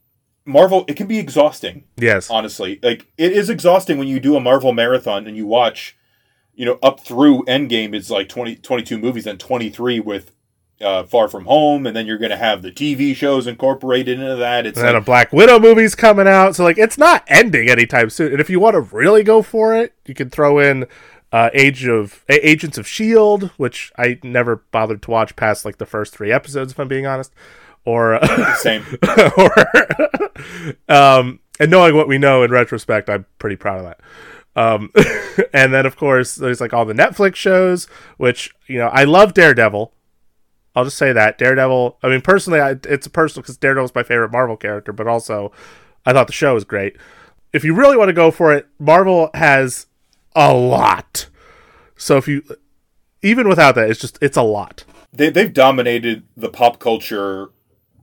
Marvel. 0.44 0.84
It 0.88 0.96
can 0.98 1.06
be 1.06 1.18
exhausting. 1.18 1.84
yes, 1.96 2.28
honestly. 2.28 2.80
Like 2.82 3.06
it 3.16 3.32
is 3.32 3.48
exhausting 3.48 3.96
when 3.96 4.08
you 4.08 4.20
do 4.20 4.36
a 4.36 4.40
Marvel 4.40 4.74
marathon 4.74 5.26
and 5.26 5.38
you 5.38 5.46
watch, 5.46 5.96
you 6.52 6.66
know, 6.66 6.78
up 6.82 7.00
through 7.00 7.42
Endgame 7.46 7.94
it's 7.94 8.10
like 8.10 8.28
20, 8.28 8.56
22 8.56 8.98
movies 8.98 9.26
and 9.26 9.40
23 9.40 10.00
with 10.00 10.32
uh, 10.82 11.04
Far 11.04 11.28
From 11.28 11.44
Home 11.44 11.86
and 11.86 11.96
then 11.96 12.06
you're 12.06 12.18
going 12.18 12.30
to 12.30 12.36
have 12.36 12.62
the 12.62 12.72
TV 12.72 13.14
shows 13.14 13.46
incorporated 13.46 14.20
into 14.20 14.36
that. 14.36 14.66
It's 14.66 14.78
and 14.78 14.86
then 14.86 14.96
a 14.96 15.00
Black 15.00 15.32
Widow 15.32 15.58
movie's 15.58 15.94
coming 15.94 16.26
out, 16.26 16.56
so 16.56 16.64
like 16.64 16.78
it's 16.78 16.98
not 16.98 17.24
ending 17.28 17.68
anytime 17.68 18.10
soon. 18.10 18.32
And 18.32 18.40
if 18.40 18.50
you 18.50 18.60
want 18.60 18.74
to 18.74 18.80
really 18.80 19.22
go 19.22 19.42
for 19.42 19.76
it, 19.76 19.94
you 20.06 20.14
can 20.14 20.30
throw 20.30 20.58
in 20.58 20.86
uh, 21.32 21.50
Age 21.54 21.86
of 21.86 22.24
Agents 22.28 22.76
of 22.76 22.86
Shield, 22.86 23.50
which 23.56 23.92
I 23.96 24.18
never 24.22 24.56
bothered 24.70 25.02
to 25.02 25.10
watch 25.10 25.34
past 25.34 25.64
like 25.64 25.78
the 25.78 25.86
first 25.86 26.14
three 26.14 26.30
episodes, 26.30 26.72
if 26.72 26.78
I'm 26.78 26.88
being 26.88 27.06
honest. 27.06 27.32
Or 27.84 28.20
same. 28.56 28.84
or 29.36 29.52
um, 30.88 31.40
and 31.58 31.70
knowing 31.70 31.96
what 31.96 32.08
we 32.08 32.18
know 32.18 32.42
in 32.42 32.50
retrospect, 32.50 33.08
I'm 33.08 33.26
pretty 33.38 33.56
proud 33.56 33.78
of 33.78 33.84
that. 33.84 34.00
Um, 34.54 34.92
and 35.54 35.72
then 35.72 35.86
of 35.86 35.96
course 35.96 36.34
there's 36.34 36.60
like 36.60 36.74
all 36.74 36.84
the 36.84 36.92
Netflix 36.92 37.36
shows, 37.36 37.86
which 38.18 38.54
you 38.66 38.78
know 38.78 38.88
I 38.88 39.04
love 39.04 39.34
Daredevil. 39.34 39.92
I'll 40.74 40.84
just 40.84 40.98
say 40.98 41.12
that 41.12 41.38
Daredevil. 41.38 41.98
I 42.02 42.08
mean, 42.08 42.20
personally, 42.22 42.60
I, 42.60 42.76
it's 42.84 43.08
personal 43.08 43.42
because 43.42 43.56
Daredevil's 43.56 43.94
my 43.94 44.02
favorite 44.02 44.32
Marvel 44.32 44.56
character, 44.56 44.92
but 44.92 45.06
also 45.06 45.52
I 46.06 46.12
thought 46.12 46.26
the 46.26 46.32
show 46.32 46.54
was 46.54 46.64
great. 46.64 46.96
If 47.52 47.64
you 47.64 47.74
really 47.74 47.96
want 47.96 48.08
to 48.08 48.14
go 48.14 48.30
for 48.30 48.54
it, 48.54 48.66
Marvel 48.78 49.30
has 49.34 49.86
a 50.34 50.54
lot. 50.54 51.28
So 51.96 52.16
if 52.16 52.26
you, 52.26 52.42
even 53.20 53.48
without 53.48 53.74
that, 53.74 53.90
it's 53.90 54.00
just 54.00 54.18
it's 54.22 54.36
a 54.36 54.42
lot. 54.42 54.84
they 55.12 55.28
they've 55.30 55.52
dominated 55.52 56.24
the 56.36 56.48
pop 56.48 56.78
culture 56.78 57.50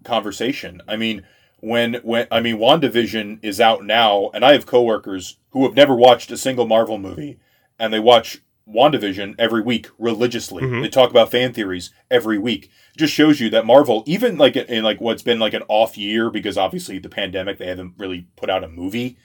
conversation. 0.04 0.82
I 0.88 0.96
mean, 0.96 1.26
when 1.60 1.96
when 1.96 2.28
I 2.32 2.40
mean 2.40 2.58
WandaVision 2.58 3.40
is 3.42 3.60
out 3.60 3.84
now 3.84 4.30
and 4.34 4.46
I 4.46 4.54
have 4.54 4.66
coworkers 4.66 5.38
who 5.52 5.64
have 5.64 5.76
never 5.76 5.96
watched 5.96 6.32
a 6.32 6.38
single 6.38 6.68
Marvel 6.68 6.98
movie 7.00 7.40
and 7.78 7.92
they 7.92 8.00
watch 8.00 8.42
WandaVision 8.70 9.36
every 9.40 9.62
week 9.62 9.90
religiously. 9.98 10.64
They 10.82 10.90
talk 10.90 11.10
about 11.10 11.32
fan 11.32 11.54
theories 11.54 11.92
every 12.12 12.38
week. 12.38 12.66
It 12.94 12.98
just 12.98 13.14
shows 13.14 13.40
you 13.40 13.50
that 13.50 13.66
Marvel 13.66 14.04
even 14.06 14.38
like 14.38 14.56
in 14.56 14.84
like 14.84 15.02
what's 15.02 15.24
been 15.24 15.40
like 15.40 15.54
an 15.54 15.64
off 15.68 15.98
year 15.98 16.30
because 16.30 16.58
obviously 16.58 17.00
the 17.00 17.10
pandemic 17.10 17.58
they 17.58 17.68
haven't 17.68 17.96
really 17.98 18.28
put 18.36 18.50
out 18.50 18.64
a 18.64 18.70
movie. 18.70 19.18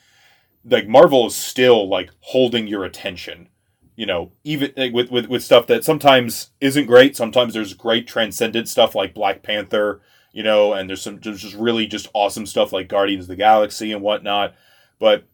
Like 0.64 0.88
Marvel 0.88 1.26
is 1.26 1.36
still 1.36 1.88
like 1.88 2.10
holding 2.20 2.66
your 2.66 2.84
attention 2.84 3.48
you 3.96 4.06
know, 4.06 4.32
even 4.42 4.72
like, 4.76 4.92
with, 4.92 5.10
with 5.10 5.26
with 5.26 5.42
stuff 5.42 5.66
that 5.68 5.84
sometimes 5.84 6.50
isn't 6.60 6.86
great. 6.86 7.16
Sometimes 7.16 7.54
there's 7.54 7.74
great 7.74 8.06
transcendent 8.06 8.68
stuff 8.68 8.94
like 8.94 9.14
Black 9.14 9.42
Panther, 9.42 10.00
you 10.32 10.42
know, 10.42 10.72
and 10.72 10.88
there's 10.88 11.02
some 11.02 11.20
there's 11.20 11.42
just 11.42 11.54
really 11.54 11.86
just 11.86 12.08
awesome 12.12 12.46
stuff 12.46 12.72
like 12.72 12.88
Guardians 12.88 13.24
of 13.24 13.28
the 13.28 13.36
Galaxy 13.36 13.92
and 13.92 14.02
whatnot. 14.02 14.54
But 14.98 15.24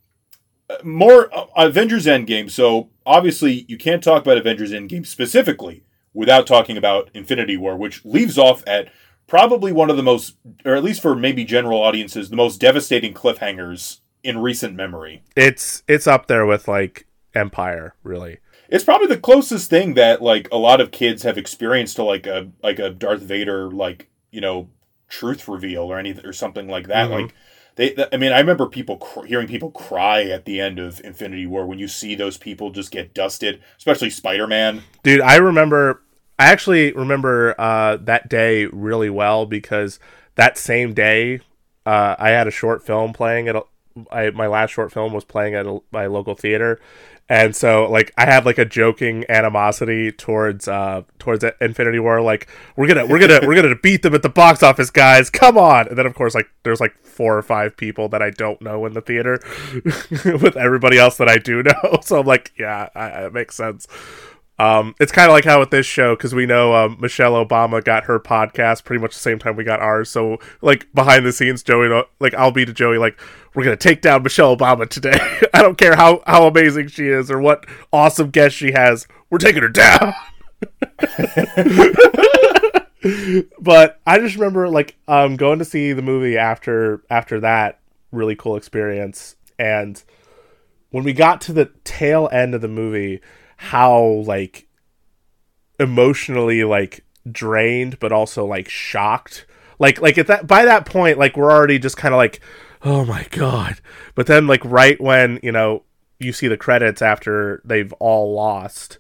uh, 0.69 0.77
more 0.85 1.35
uh, 1.37 1.47
Avengers 1.57 2.07
Endgame. 2.07 2.51
So 2.51 2.91
obviously 3.11 3.65
you 3.69 3.77
can't 3.77 4.05
talk 4.05 4.23
about 4.23 4.39
Avengers 4.39 4.71
Endgame 4.71 5.05
specifically 5.05 5.83
without 6.15 6.47
talking 6.47 6.77
about 6.77 7.11
Infinity 7.13 7.57
War, 7.57 7.77
which 7.77 8.05
leaves 8.05 8.39
off 8.39 8.63
at 8.67 8.89
probably 9.27 9.73
one 9.73 9.91
of 9.91 9.97
the 9.97 10.03
most, 10.03 10.37
or 10.65 10.75
at 10.75 10.85
least 10.85 11.03
for 11.03 11.17
maybe 11.17 11.45
general 11.45 11.83
audiences, 11.83 12.31
the 12.31 12.37
most 12.37 12.61
devastating 12.61 13.13
cliffhangers 13.13 13.99
in 14.23 14.39
recent 14.39 14.75
memory. 14.77 15.23
It's 15.35 15.83
it's 15.89 16.07
up 16.07 16.29
there 16.29 16.47
with 16.47 16.69
like 16.69 17.07
Empire, 17.35 17.95
really. 18.05 18.39
It's 18.69 18.85
probably 18.85 19.09
the 19.09 19.19
closest 19.19 19.69
thing 19.69 19.95
that 19.95 20.23
like 20.23 20.49
a 20.53 20.57
lot 20.57 20.81
of 20.81 20.93
kids 20.93 21.25
have 21.25 21.37
experienced 21.37 21.97
to 21.97 22.05
like 22.05 22.27
a 22.27 22.51
like 22.63 22.79
a 22.79 22.91
Darth 22.91 23.23
Vader 23.23 23.71
like 23.71 24.09
you 24.31 24.41
know 24.41 24.69
truth 25.09 25.49
reveal 25.49 25.83
or 25.83 25.99
anything 25.99 26.25
or 26.25 26.33
something 26.33 26.69
like 26.69 26.87
that. 26.87 27.09
Mhm. 27.09 27.23
Like 27.23 27.35
they, 27.81 27.91
th- 27.95 28.09
I 28.13 28.19
mean, 28.19 28.31
I 28.31 28.41
remember 28.41 28.67
people 28.67 28.99
cr- 28.99 29.25
hearing 29.25 29.49
people 29.49 29.71
cry 29.71 30.25
at 30.25 30.45
the 30.45 30.61
end 30.61 30.79
of 30.79 31.01
Infinity 31.03 31.47
War 31.47 31.65
when 31.65 31.79
you 31.79 31.89
see 31.89 32.15
those 32.15 32.37
people 32.37 32.71
just 32.71 32.91
get 32.91 33.15
dusted, 33.15 33.63
especially 33.79 34.11
Spider 34.11 34.47
Man. 34.47 34.83
Dude, 35.03 35.23
I 35.23 35.37
remember 35.37 36.03
I 36.39 36.53
actually 36.53 36.93
remember 36.93 37.59
uh, 37.59 37.97
that 37.97 38.29
day 38.29 38.67
really 38.67 39.09
well 39.09 39.47
because 39.47 39.99
that 40.35 40.59
same 40.59 40.93
day 40.93 41.41
uh, 41.87 42.17
I 42.19 42.31
had 42.31 42.47
a 42.47 42.51
short 42.51 42.85
film 42.85 43.15
playing 43.15 43.49
at 43.49 43.57
a, 43.57 43.63
I, 44.13 44.29
my 44.29 44.47
last 44.47 44.73
short 44.73 44.93
film 44.93 45.15
was 45.15 45.25
playing 45.25 45.55
at 45.55 45.65
a, 45.65 45.81
my 45.91 46.05
local 46.05 46.35
theater 46.35 46.79
and 47.31 47.55
so 47.55 47.89
like 47.89 48.13
I 48.19 48.27
had 48.27 48.45
like 48.45 48.59
a 48.59 48.65
joking 48.65 49.25
animosity 49.29 50.11
towards 50.11 50.67
uh 50.67 51.03
towards 51.21 51.45
Infinity 51.61 52.01
War 52.01 52.21
like 52.21 52.49
we're 52.77 52.89
gonna 52.89 53.07
we're 53.07 53.21
gonna 53.21 53.39
we're 53.47 53.55
gonna 53.55 53.77
beat 53.77 54.03
them 54.03 54.17
at 54.17 54.23
the 54.23 54.29
box 54.29 54.65
office 54.65 54.91
guys. 54.91 55.31
Come 55.31 55.57
on! 55.57 55.87
And 55.87 55.97
then 55.97 56.07
of 56.07 56.15
course 56.17 56.35
like 56.35 56.51
there's 56.65 56.81
like 56.81 56.93
four 57.05 57.39
or 57.39 57.43
five 57.43 57.77
people 57.77 58.09
that 58.09 58.21
I 58.21 58.31
don't 58.31 58.61
know 58.61 58.85
in 58.85 58.95
the 58.95 59.01
theater 59.01 59.41
with 60.25 60.57
everybody 60.57 60.99
else 60.99 61.17
that 61.19 61.29
I 61.29 61.39
do 61.39 61.63
know. 61.63 61.71
So 62.03 62.19
I'm 62.21 62.27
like 62.27 62.53
yeah 62.59 62.89
I, 62.97 63.27
it 63.27 63.33
makes 63.33 63.55
sense 63.55 63.87
um, 64.61 64.95
it's 65.01 65.11
kind 65.11 65.31
of 65.31 65.33
like 65.33 65.47
how 65.47 65.59
with 65.59 65.71
this 65.71 65.87
show 65.87 66.15
because 66.15 66.35
we 66.35 66.45
know 66.45 66.75
um, 66.75 66.99
Michelle 67.01 67.33
Obama 67.33 67.83
got 67.83 68.05
her 68.05 68.21
podcast 68.21 68.85
pretty 68.85 69.01
much 69.01 69.15
the 69.15 69.21
same 69.21 69.39
time 69.39 69.57
we 69.57 69.65
got 69.65 69.81
ours. 69.81 70.11
So 70.11 70.37
like 70.61 70.87
behind 70.93 71.25
the 71.25 71.33
scenes, 71.33 71.63
Joey, 71.63 72.05
like 72.19 72.35
I'll 72.35 72.51
be 72.51 72.67
to 72.67 72.73
Joey, 72.75 72.99
like 72.99 73.19
we're 73.55 73.65
gonna 73.65 73.79
take 73.79 74.03
down 74.03 74.23
Michelle 74.23 74.55
Obama 74.55 74.87
today. 74.87 75.19
I 75.55 75.63
don't 75.63 75.79
care 75.79 75.97
how 75.97 76.23
how 76.27 76.47
amazing 76.47 76.89
she 76.89 77.09
is 77.09 77.31
or 77.31 77.41
what 77.41 77.65
awesome 77.91 78.29
guest 78.29 78.55
she 78.55 78.73
has. 78.73 79.09
We're 79.31 79.39
taking 79.39 79.63
her 79.63 79.71
down. 79.71 80.13
but 83.59 83.99
I 84.07 84.19
just 84.19 84.35
remember 84.35 84.69
like 84.69 84.95
um 85.09 85.37
going 85.37 85.59
to 85.61 85.65
see 85.65 85.95
the 85.95 86.03
movie 86.03 86.37
after 86.37 87.03
after 87.09 87.41
that 87.41 87.81
really 88.13 88.37
cool 88.37 88.57
experience 88.57 89.37
and 89.59 90.03
when 90.91 91.03
we 91.03 91.15
got 91.15 91.41
to 91.43 91.55
the 91.55 91.71
tail 91.85 92.29
end 92.31 92.55
of 92.55 92.61
the 92.61 92.69
movie 92.69 93.23
how 93.63 94.23
like 94.25 94.67
emotionally 95.79 96.65
like 96.65 97.05
drained 97.31 97.99
but 97.99 98.11
also 98.11 98.47
like 98.47 98.71
shocked. 98.71 99.45
Like 99.79 100.01
like 100.01 100.17
at 100.17 100.29
that 100.29 100.47
by 100.47 100.65
that 100.65 100.87
point 100.87 101.19
like 101.19 101.37
we're 101.37 101.53
already 101.53 101.79
just 101.79 101.99
kind 101.99 102.15
of 102.15 102.19
like 102.19 102.41
oh 102.83 103.05
my 103.05 103.27
god. 103.31 103.79
But 104.15 104.27
then 104.27 104.47
like 104.47 104.65
right 104.65 104.99
when 104.99 105.39
you 105.43 105.53
know 105.53 105.83
you 106.19 106.33
see 106.33 106.49
the 106.49 106.57
credits 106.57 107.03
after 107.03 107.61
they've 107.63 107.93
all 107.95 108.35
lost 108.35 108.99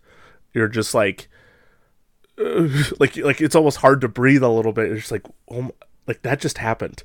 you're 0.52 0.68
just 0.68 0.92
like 0.92 1.28
like 2.38 3.16
like 3.16 3.40
it's 3.40 3.56
almost 3.56 3.78
hard 3.78 4.02
to 4.02 4.08
breathe 4.08 4.42
a 4.42 4.48
little 4.50 4.72
bit. 4.72 4.92
It's 4.92 5.00
just 5.00 5.12
like 5.12 5.26
oh 5.48 5.62
my, 5.62 5.70
like 6.06 6.20
that 6.20 6.38
just 6.38 6.58
happened 6.58 7.02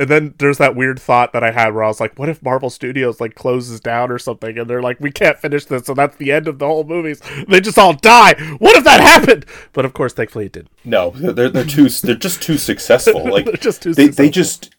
and 0.00 0.08
then 0.08 0.34
there's 0.38 0.58
that 0.58 0.74
weird 0.74 0.98
thought 0.98 1.32
that 1.34 1.44
I 1.44 1.52
had 1.52 1.74
where 1.74 1.84
I 1.84 1.88
was 1.88 2.00
like, 2.00 2.18
what 2.18 2.28
if 2.28 2.42
Marvel 2.42 2.70
Studios 2.70 3.20
like 3.20 3.34
closes 3.36 3.78
down 3.80 4.10
or 4.10 4.18
something 4.18 4.58
and 4.58 4.68
they're 4.68 4.82
like, 4.82 4.98
we 4.98 5.12
can't 5.12 5.38
finish 5.38 5.66
this, 5.66 5.84
so 5.86 5.94
that's 5.94 6.16
the 6.16 6.32
end 6.32 6.48
of 6.48 6.58
the 6.58 6.66
whole 6.66 6.82
movies. 6.84 7.20
They 7.46 7.60
just 7.60 7.78
all 7.78 7.92
die. 7.92 8.34
What 8.58 8.76
if 8.76 8.84
that 8.84 9.00
happened? 9.00 9.46
But 9.72 9.84
of 9.84 9.92
course, 9.92 10.12
thankfully 10.12 10.46
it 10.46 10.52
didn't. 10.52 10.70
No, 10.84 11.10
they're 11.10 11.50
they're 11.50 11.64
too 11.64 11.88
they're 11.88 12.14
just 12.16 12.42
too 12.42 12.58
successful. 12.58 13.24
Like 13.30 13.44
They're 13.44 13.54
just 13.54 13.82
too 13.82 13.94
they 13.94 14.08
they 14.08 14.30
just 14.30 14.74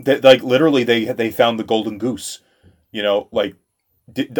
That 0.00 0.24
like 0.24 0.42
literally 0.42 0.82
they 0.82 1.04
they 1.04 1.30
found 1.30 1.58
the 1.60 1.64
golden 1.64 1.98
goose. 1.98 2.40
You 2.90 3.02
know, 3.02 3.28
like 3.30 3.54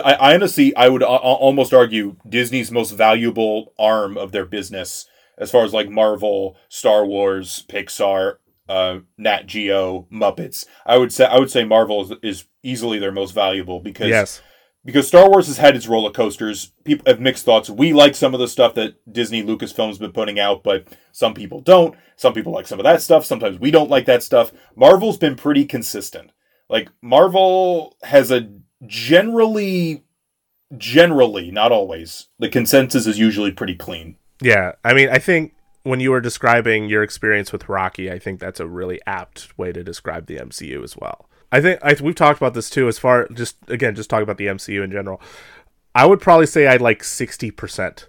I, 0.05 0.13
I 0.15 0.35
honestly 0.35 0.75
I 0.77 0.89
would 0.89 1.03
a- 1.03 1.07
a- 1.09 1.35
almost 1.47 1.75
argue 1.75 2.17
Disney's 2.29 2.71
most 2.73 2.93
valuable 2.93 3.73
arm 3.79 4.17
of 4.17 4.33
their 4.33 4.47
business 4.47 5.07
as 5.39 5.51
far 5.51 5.65
as 5.65 5.75
like 5.75 5.91
Marvel, 5.91 6.57
Star 6.71 7.05
Wars, 7.05 7.65
Pixar, 7.69 8.37
uh, 8.69 8.99
Nat 9.19 9.47
Geo, 9.47 10.07
Muppets. 10.13 10.67
I 10.85 10.99
would 10.99 11.13
say 11.13 11.25
I 11.27 11.39
would 11.39 11.51
say 11.51 11.65
Marvel 11.65 12.03
is, 12.03 12.13
is 12.23 12.45
easily 12.63 12.99
their 12.99 13.13
most 13.13 13.33
valuable 13.33 13.81
because 13.81 14.09
Yes. 14.09 14.43
because 14.85 15.07
Star 15.07 15.29
Wars 15.31 15.47
has 15.47 15.59
had 15.59 15.77
its 15.77 15.87
roller 15.87 16.11
coasters. 16.11 16.73
People 16.85 17.05
have 17.11 17.21
mixed 17.21 17.45
thoughts. 17.45 17.71
We 17.71 17.93
like 17.93 18.15
some 18.15 18.35
of 18.35 18.41
the 18.41 18.49
stuff 18.49 18.75
that 18.75 18.95
Disney 19.13 19.43
Lucasfilm's 19.43 19.99
been 19.99 20.13
putting 20.13 20.39
out, 20.39 20.63
but 20.63 20.87
some 21.13 21.35
people 21.35 21.61
don't. 21.61 21.95
Some 22.17 22.33
people 22.33 22.53
like 22.53 22.67
some 22.67 22.81
of 22.81 22.85
that 22.85 23.03
stuff. 23.03 23.25
Sometimes 23.25 23.59
we 23.59 23.71
don't 23.71 23.91
like 23.91 24.07
that 24.07 24.23
stuff. 24.23 24.53
Marvel's 24.75 25.19
been 25.19 25.37
pretty 25.37 25.65
consistent. 25.65 26.31
Like 26.69 26.89
Marvel 27.03 27.97
has 28.03 28.31
a 28.31 28.49
generally 28.87 30.03
generally, 30.77 31.51
not 31.51 31.73
always. 31.73 32.29
The 32.39 32.49
consensus 32.49 33.07
is 33.07 33.19
usually 33.19 33.53
pretty 33.53 33.75
clean. 33.77 34.17
Yeah, 34.43 34.73
I 34.85 34.93
mean, 34.95 35.09
I 35.09 35.19
think 35.19 35.55
when 35.87 36.01
you 36.01 36.11
were 36.11 36.21
describing 36.21 36.89
your 36.89 37.05
experience 37.05 37.53
with 37.53 37.69
Rocky, 37.69 38.11
I 38.11 38.19
think 38.19 38.41
that's 38.41 38.59
a 38.59 38.67
really 38.67 39.01
apt 39.07 39.57
way 39.57 39.71
to 39.71 39.85
describe 39.85 40.27
the 40.27 40.39
MCU 40.39 40.83
as 40.83 40.97
well. 40.97 41.29
I 41.53 41.61
think 41.61 41.79
I, 41.81 41.95
we've 42.03 42.17
talked 42.17 42.41
about 42.41 42.55
this 42.55 42.69
too. 42.69 42.89
As 42.89 42.99
far 42.99 43.29
just 43.29 43.57
again, 43.69 43.95
just 43.95 44.11
talk 44.11 44.21
about 44.21 44.37
the 44.37 44.47
MCU 44.47 44.83
in 44.83 44.91
general. 44.91 45.21
I 45.95 46.05
would 46.05 46.21
probably 46.21 46.47
say 46.47 46.67
I 46.67 46.77
like 46.77 47.05
sixty 47.05 47.53
percent 47.53 48.09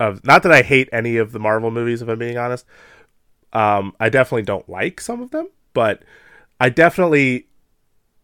of. 0.00 0.24
Not 0.24 0.42
that 0.42 0.50
I 0.50 0.62
hate 0.62 0.88
any 0.90 1.18
of 1.18 1.32
the 1.32 1.38
Marvel 1.38 1.70
movies, 1.70 2.00
if 2.00 2.08
I'm 2.08 2.18
being 2.18 2.38
honest. 2.38 2.64
Um, 3.52 3.94
I 4.00 4.08
definitely 4.08 4.42
don't 4.42 4.68
like 4.70 5.02
some 5.02 5.20
of 5.20 5.30
them, 5.30 5.48
but 5.74 6.02
I 6.58 6.70
definitely 6.70 7.48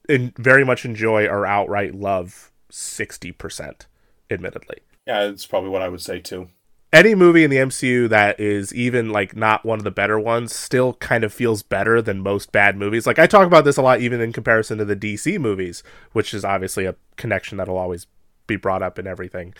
in, 0.08 0.32
very 0.38 0.64
much 0.64 0.86
enjoy 0.86 1.26
or 1.26 1.44
outright 1.44 1.94
love 1.94 2.50
sixty 2.70 3.32
percent. 3.32 3.86
Admittedly, 4.30 4.78
Yeah, 5.06 5.26
that's 5.26 5.44
probably 5.44 5.68
what 5.68 5.82
I 5.82 5.90
would 5.90 6.00
say 6.00 6.20
too. 6.20 6.48
Any 6.94 7.14
movie 7.16 7.42
in 7.42 7.50
the 7.50 7.56
MCU 7.56 8.08
that 8.08 8.38
is 8.38 8.72
even 8.72 9.10
like 9.10 9.34
not 9.34 9.64
one 9.64 9.80
of 9.80 9.84
the 9.84 9.90
better 9.90 10.18
ones 10.18 10.54
still 10.54 10.94
kind 10.94 11.24
of 11.24 11.34
feels 11.34 11.64
better 11.64 12.00
than 12.00 12.20
most 12.20 12.52
bad 12.52 12.76
movies. 12.76 13.04
Like 13.04 13.18
I 13.18 13.26
talk 13.26 13.48
about 13.48 13.64
this 13.64 13.76
a 13.76 13.82
lot 13.82 14.00
even 14.00 14.20
in 14.20 14.32
comparison 14.32 14.78
to 14.78 14.84
the 14.84 14.94
DC 14.94 15.40
movies, 15.40 15.82
which 16.12 16.32
is 16.32 16.44
obviously 16.44 16.86
a 16.86 16.94
connection 17.16 17.58
that'll 17.58 17.76
always 17.76 18.06
be 18.46 18.54
brought 18.54 18.82
up 18.82 18.98
in 18.98 19.08
everything. 19.08 19.54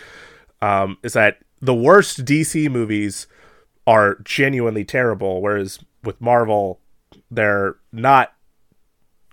Um, 0.62 0.96
is 1.02 1.14
that 1.14 1.38
the 1.60 1.74
worst 1.74 2.24
DC 2.24 2.70
movies 2.70 3.26
are 3.84 4.16
genuinely 4.22 4.84
terrible, 4.84 5.42
whereas 5.42 5.80
with 6.04 6.20
Marvel, 6.20 6.78
they're 7.32 7.76
not 7.92 8.32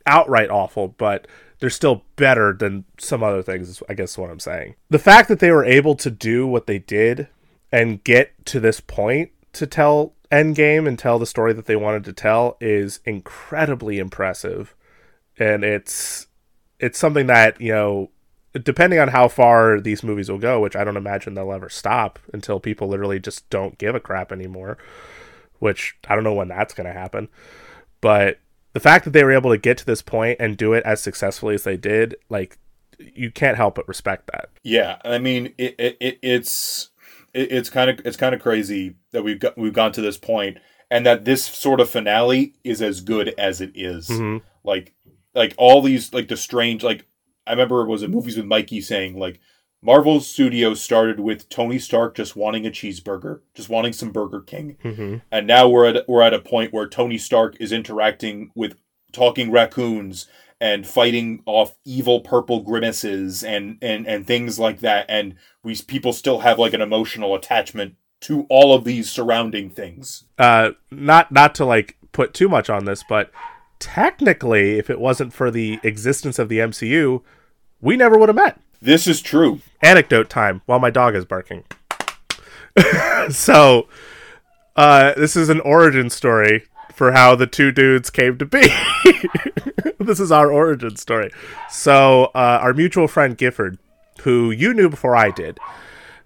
outright 0.08 0.50
awful, 0.50 0.88
but 0.88 1.28
they're 1.60 1.70
still 1.70 2.04
better 2.16 2.52
than 2.52 2.86
some 2.98 3.22
other 3.22 3.44
things, 3.44 3.84
I 3.88 3.94
guess 3.94 4.18
what 4.18 4.32
I'm 4.32 4.40
saying. 4.40 4.74
The 4.90 4.98
fact 4.98 5.28
that 5.30 5.38
they 5.38 5.52
were 5.52 5.64
able 5.64 5.94
to 5.98 6.10
do 6.10 6.48
what 6.48 6.66
they 6.66 6.80
did 6.80 7.28
and 7.72 8.04
get 8.04 8.46
to 8.48 8.60
this 8.60 8.80
point 8.80 9.32
to 9.54 9.68
tell 9.68 10.14
Endgame 10.32 10.88
and 10.88 10.98
tell 10.98 11.20
the 11.20 11.26
story 11.26 11.54
that 11.54 11.66
they 11.66 11.76
wanted 11.76 12.04
to 12.06 12.14
tell 12.14 12.58
is 12.62 13.00
incredibly 13.06 14.00
impressive. 14.00 14.76
And 15.38 15.64
it's 15.64 16.28
it's 16.80 16.98
something 16.98 17.28
that, 17.28 17.60
you 17.62 17.72
know, 17.72 18.10
depending 18.54 19.00
on 19.00 19.10
how 19.10 19.28
far 19.28 19.80
these 19.80 20.04
movies 20.04 20.30
will 20.30 20.38
go, 20.38 20.60
which 20.60 20.76
I 20.76 20.84
don't 20.84 20.98
imagine 20.98 21.34
they'll 21.34 21.54
ever 21.54 21.70
stop 21.70 22.20
until 22.34 22.60
people 22.60 22.88
literally 22.88 23.20
just 23.20 23.50
don't 23.50 23.78
give 23.78 23.96
a 23.96 24.00
crap 24.00 24.32
anymore, 24.32 24.78
which 25.60 25.98
I 26.08 26.16
don't 26.16 26.24
know 26.24 26.34
when 26.34 26.48
that's 26.48 26.74
going 26.74 26.88
to 26.88 27.00
happen. 27.00 27.30
But 28.02 28.40
the 28.74 28.80
fact 28.80 29.06
that 29.06 29.12
they 29.12 29.24
were 29.24 29.32
able 29.32 29.52
to 29.52 29.58
get 29.58 29.78
to 29.80 29.86
this 29.86 30.02
point 30.02 30.38
and 30.40 30.58
do 30.58 30.74
it 30.74 30.84
as 30.84 31.02
successfully 31.02 31.56
as 31.56 31.64
they 31.64 31.78
did, 31.78 32.16
like 32.30 32.58
you 32.98 33.32
can't 33.32 33.58
help 33.58 33.76
but 33.76 33.88
respect 33.88 34.30
that. 34.32 34.50
Yeah, 34.64 34.98
I 35.04 35.18
mean 35.18 35.54
it, 35.58 35.76
it, 35.78 35.98
it 36.00 36.20
it's 36.22 36.91
it, 37.34 37.52
it's 37.52 37.70
kind 37.70 37.90
of 37.90 38.06
it's 38.06 38.18
kind 38.18 38.36
of 38.36 38.42
crazy 38.42 38.96
that 39.12 39.24
we've 39.24 39.40
got 39.40 39.58
we've 39.58 39.74
gone 39.74 39.92
to 39.94 40.02
this 40.02 40.18
point 40.18 40.58
and 40.90 41.06
that 41.06 41.26
this 41.26 41.46
sort 41.46 41.80
of 41.80 41.90
finale 41.90 42.54
is 42.64 42.82
as 42.82 43.02
good 43.02 43.34
as 43.38 43.62
it 43.62 43.72
is. 43.76 44.10
Mhm. 44.10 44.42
Like 44.64 44.94
like 45.34 45.54
all 45.58 45.82
these 45.82 46.14
like 46.14 46.28
the 46.28 46.38
strange 46.38 46.84
like 46.84 47.06
I 47.48 47.52
remember 47.52 47.82
it 47.82 47.88
was 47.88 48.04
it 48.04 48.10
movies 48.10 48.38
with 48.38 48.46
Mikey 48.46 48.82
saying 48.82 49.18
like 49.18 49.40
Marvel 49.82 50.20
Studios 50.20 50.80
started 50.80 51.20
with 51.20 51.50
Tony 51.50 51.80
Stark 51.80 52.16
just 52.16 52.36
wanting 52.36 52.68
a 52.68 52.70
cheeseburger, 52.70 53.40
just 53.56 53.70
wanting 53.70 53.94
some 53.94 54.12
Burger 54.12 54.42
King. 54.42 54.78
Mm-hmm. 54.84 55.18
And 55.32 55.48
now 55.48 55.68
we're 55.68 55.88
at 55.88 56.08
we're 56.08 56.22
at 56.22 56.34
a 56.34 56.40
point 56.40 56.74
where 56.74 56.88
Tony 56.88 57.18
Stark 57.18 57.56
is 57.60 57.72
interacting 57.72 58.52
with 58.54 58.76
talking 59.12 59.52
raccoons 59.52 60.28
and 60.62 60.86
fighting 60.88 61.42
off 61.46 61.76
evil 61.84 62.22
purple 62.22 62.62
grimaces 62.62 63.44
and 63.44 63.78
and 63.82 64.08
and 64.08 64.26
things 64.28 64.58
like 64.60 64.80
that 64.80 65.06
and 65.10 65.36
we 65.64 65.76
people 65.88 66.14
still 66.14 66.40
have 66.42 66.58
like 66.60 66.74
an 66.74 66.82
emotional 66.82 67.34
attachment 67.36 67.96
to 68.22 68.46
all 68.50 68.74
of 68.76 68.84
these 68.84 69.10
surrounding 69.12 69.70
things. 69.72 70.26
uh 70.38 70.70
not 70.92 71.32
not 71.32 71.56
to 71.56 71.66
like 71.66 71.98
put 72.12 72.34
too 72.34 72.48
much 72.48 72.70
on 72.70 72.86
this 72.86 73.04
but 73.10 73.32
technically 73.80 74.78
if 74.78 74.90
it 74.92 75.00
wasn't 75.00 75.34
for 75.34 75.50
the 75.50 75.80
existence 75.84 76.38
of 76.38 76.48
the 76.48 76.60
MCU 76.60 77.22
we 77.82 77.98
never 77.98 78.18
would 78.20 78.30
have 78.30 78.36
met 78.36 78.60
This 78.80 79.08
is 79.08 79.22
true. 79.22 79.62
anecdote 79.82 80.30
time 80.30 80.62
while 80.68 80.80
my 80.80 80.92
dog 80.92 81.16
is 81.16 81.26
barking 81.26 81.64
so 83.30 83.88
uh 84.76 85.14
this 85.16 85.36
is 85.36 85.50
an 85.50 85.60
origin 85.62 86.10
story 86.10 86.64
for 87.02 87.14
how 87.14 87.34
the 87.34 87.48
two 87.48 87.72
dudes 87.72 88.12
came 88.12 88.38
to 88.38 88.46
be 88.46 88.62
this 89.98 90.20
is 90.20 90.32
our 90.32 90.52
origin 90.52 90.96
story 90.96 91.32
so 91.68 92.26
uh 92.36 92.60
our 92.62 92.76
mutual 92.76 93.08
friend 93.08 93.40
gifford 93.40 93.80
who 94.22 94.52
you 94.52 94.72
knew 94.72 94.88
before 94.88 95.16
i 95.16 95.32
did 95.32 95.58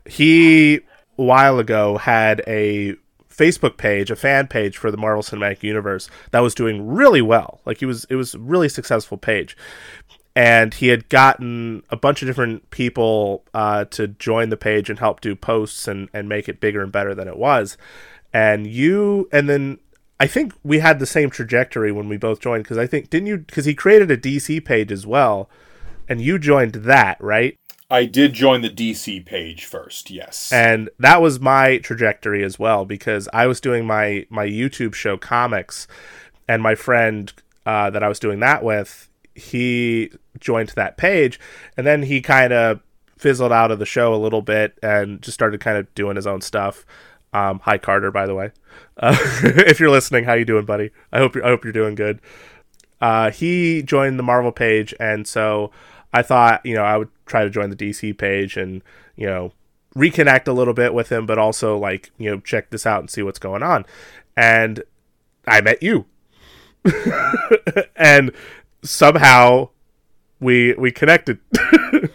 he 0.05 0.75
a 0.75 0.81
while 1.15 1.59
ago 1.59 1.95
had 1.95 2.41
a 2.45 2.93
Facebook 3.29 3.75
page, 3.75 4.09
a 4.09 4.15
fan 4.15 4.47
page 4.47 4.77
for 4.77 4.91
the 4.91 4.97
Marvel 4.97 5.21
Cinematic 5.21 5.61
Universe 5.61 6.09
that 6.31 6.39
was 6.39 6.55
doing 6.55 6.87
really 6.87 7.21
well. 7.21 7.59
Like 7.65 7.79
he 7.79 7.85
was 7.85 8.05
it 8.05 8.15
was 8.15 8.33
a 8.33 8.39
really 8.39 8.69
successful 8.69 9.17
page. 9.17 9.57
And 10.37 10.73
he 10.73 10.87
had 10.87 11.09
gotten 11.09 11.83
a 11.89 11.97
bunch 11.97 12.21
of 12.21 12.27
different 12.27 12.69
people 12.69 13.43
uh, 13.53 13.85
to 13.85 14.07
join 14.07 14.49
the 14.49 14.57
page 14.57 14.89
and 14.89 14.99
help 14.99 15.19
do 15.19 15.35
posts 15.35 15.85
and, 15.85 16.07
and 16.13 16.29
make 16.29 16.47
it 16.47 16.61
bigger 16.61 16.81
and 16.81 16.93
better 16.93 17.13
than 17.13 17.27
it 17.27 17.37
was. 17.37 17.75
And 18.33 18.67
you 18.67 19.27
and 19.33 19.49
then 19.49 19.79
I 20.19 20.27
think 20.27 20.53
we 20.63 20.79
had 20.79 20.99
the 20.99 21.05
same 21.05 21.29
trajectory 21.29 21.91
when 21.91 22.07
we 22.07 22.17
both 22.17 22.39
joined 22.39 22.63
because 22.63 22.77
I 22.77 22.87
think 22.87 23.09
didn't 23.09 23.27
you 23.27 23.37
because 23.39 23.65
he 23.65 23.75
created 23.75 24.09
a 24.11 24.17
DC 24.17 24.63
page 24.63 24.91
as 24.91 25.05
well, 25.05 25.49
and 26.07 26.21
you 26.21 26.39
joined 26.39 26.75
that 26.75 27.17
right? 27.19 27.55
I 27.89 28.05
did 28.05 28.33
join 28.33 28.61
the 28.61 28.69
DC 28.69 29.25
page 29.25 29.65
first. 29.65 30.09
Yes. 30.09 30.51
and 30.51 30.89
that 30.99 31.21
was 31.21 31.39
my 31.39 31.77
trajectory 31.79 32.43
as 32.43 32.57
well 32.57 32.83
because 32.85 33.29
I 33.33 33.47
was 33.47 33.59
doing 33.59 33.85
my 33.85 34.25
my 34.29 34.47
YouTube 34.47 34.93
show 34.93 35.17
comics, 35.17 35.87
and 36.47 36.63
my 36.63 36.75
friend 36.75 37.31
uh, 37.65 37.89
that 37.89 38.03
I 38.03 38.07
was 38.07 38.19
doing 38.19 38.39
that 38.39 38.63
with, 38.63 39.09
he 39.33 40.11
joined 40.39 40.69
that 40.69 40.97
page, 40.97 41.39
and 41.75 41.85
then 41.85 42.03
he 42.03 42.21
kind 42.21 42.53
of 42.53 42.79
fizzled 43.17 43.51
out 43.51 43.71
of 43.71 43.79
the 43.79 43.85
show 43.85 44.13
a 44.13 44.17
little 44.17 44.41
bit 44.41 44.77
and 44.83 45.21
just 45.21 45.33
started 45.35 45.59
kind 45.59 45.77
of 45.77 45.93
doing 45.95 46.15
his 46.15 46.27
own 46.27 46.41
stuff. 46.41 46.85
Um, 47.35 47.59
hi 47.59 47.77
Carter, 47.77 48.11
by 48.11 48.25
the 48.25 48.33
way, 48.33 48.51
uh, 48.95 49.13
if 49.43 49.81
you're 49.81 49.89
listening, 49.89 50.23
how 50.23 50.35
you 50.35 50.45
doing, 50.45 50.63
buddy? 50.63 50.91
I 51.11 51.17
hope 51.17 51.35
you're, 51.35 51.45
I 51.45 51.49
hope 51.49 51.65
you're 51.65 51.73
doing 51.73 51.93
good. 51.93 52.21
Uh, 53.01 53.29
he 53.29 53.83
joined 53.83 54.17
the 54.17 54.23
Marvel 54.23 54.53
page, 54.53 54.93
and 55.01 55.27
so 55.27 55.69
I 56.13 56.21
thought, 56.21 56.65
you 56.65 56.73
know, 56.73 56.83
I 56.83 56.95
would 56.95 57.09
try 57.25 57.43
to 57.43 57.49
join 57.49 57.69
the 57.71 57.75
DC 57.75 58.17
page 58.17 58.55
and, 58.55 58.81
you 59.17 59.27
know, 59.27 59.51
reconnect 59.97 60.47
a 60.47 60.53
little 60.53 60.73
bit 60.73 60.93
with 60.93 61.11
him, 61.11 61.25
but 61.25 61.37
also 61.37 61.77
like, 61.77 62.09
you 62.17 62.31
know, 62.31 62.39
check 62.39 62.69
this 62.69 62.85
out 62.85 63.01
and 63.01 63.09
see 63.09 63.21
what's 63.21 63.37
going 63.37 63.63
on. 63.63 63.85
And 64.37 64.81
I 65.45 65.59
met 65.59 65.83
you. 65.83 66.05
and 67.97 68.31
somehow 68.81 69.71
we 70.39 70.73
we 70.75 70.89
connected. 70.89 71.39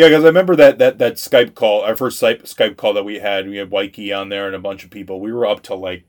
yeah, 0.00 0.08
because 0.08 0.24
I 0.24 0.28
remember 0.28 0.56
that 0.56 0.78
that 0.78 0.98
that 0.98 1.14
Skype 1.14 1.54
call, 1.54 1.82
our 1.82 1.96
first 1.96 2.20
Skype 2.20 2.42
Skype 2.42 2.76
call 2.76 2.94
that 2.94 3.04
we 3.04 3.18
had. 3.18 3.48
We 3.48 3.56
had 3.56 3.70
Mikey 3.70 4.12
on 4.12 4.28
there 4.28 4.46
and 4.46 4.56
a 4.56 4.60
bunch 4.60 4.84
of 4.84 4.90
people. 4.90 5.20
We 5.20 5.32
were 5.32 5.46
up 5.46 5.62
to 5.64 5.74
like 5.74 6.04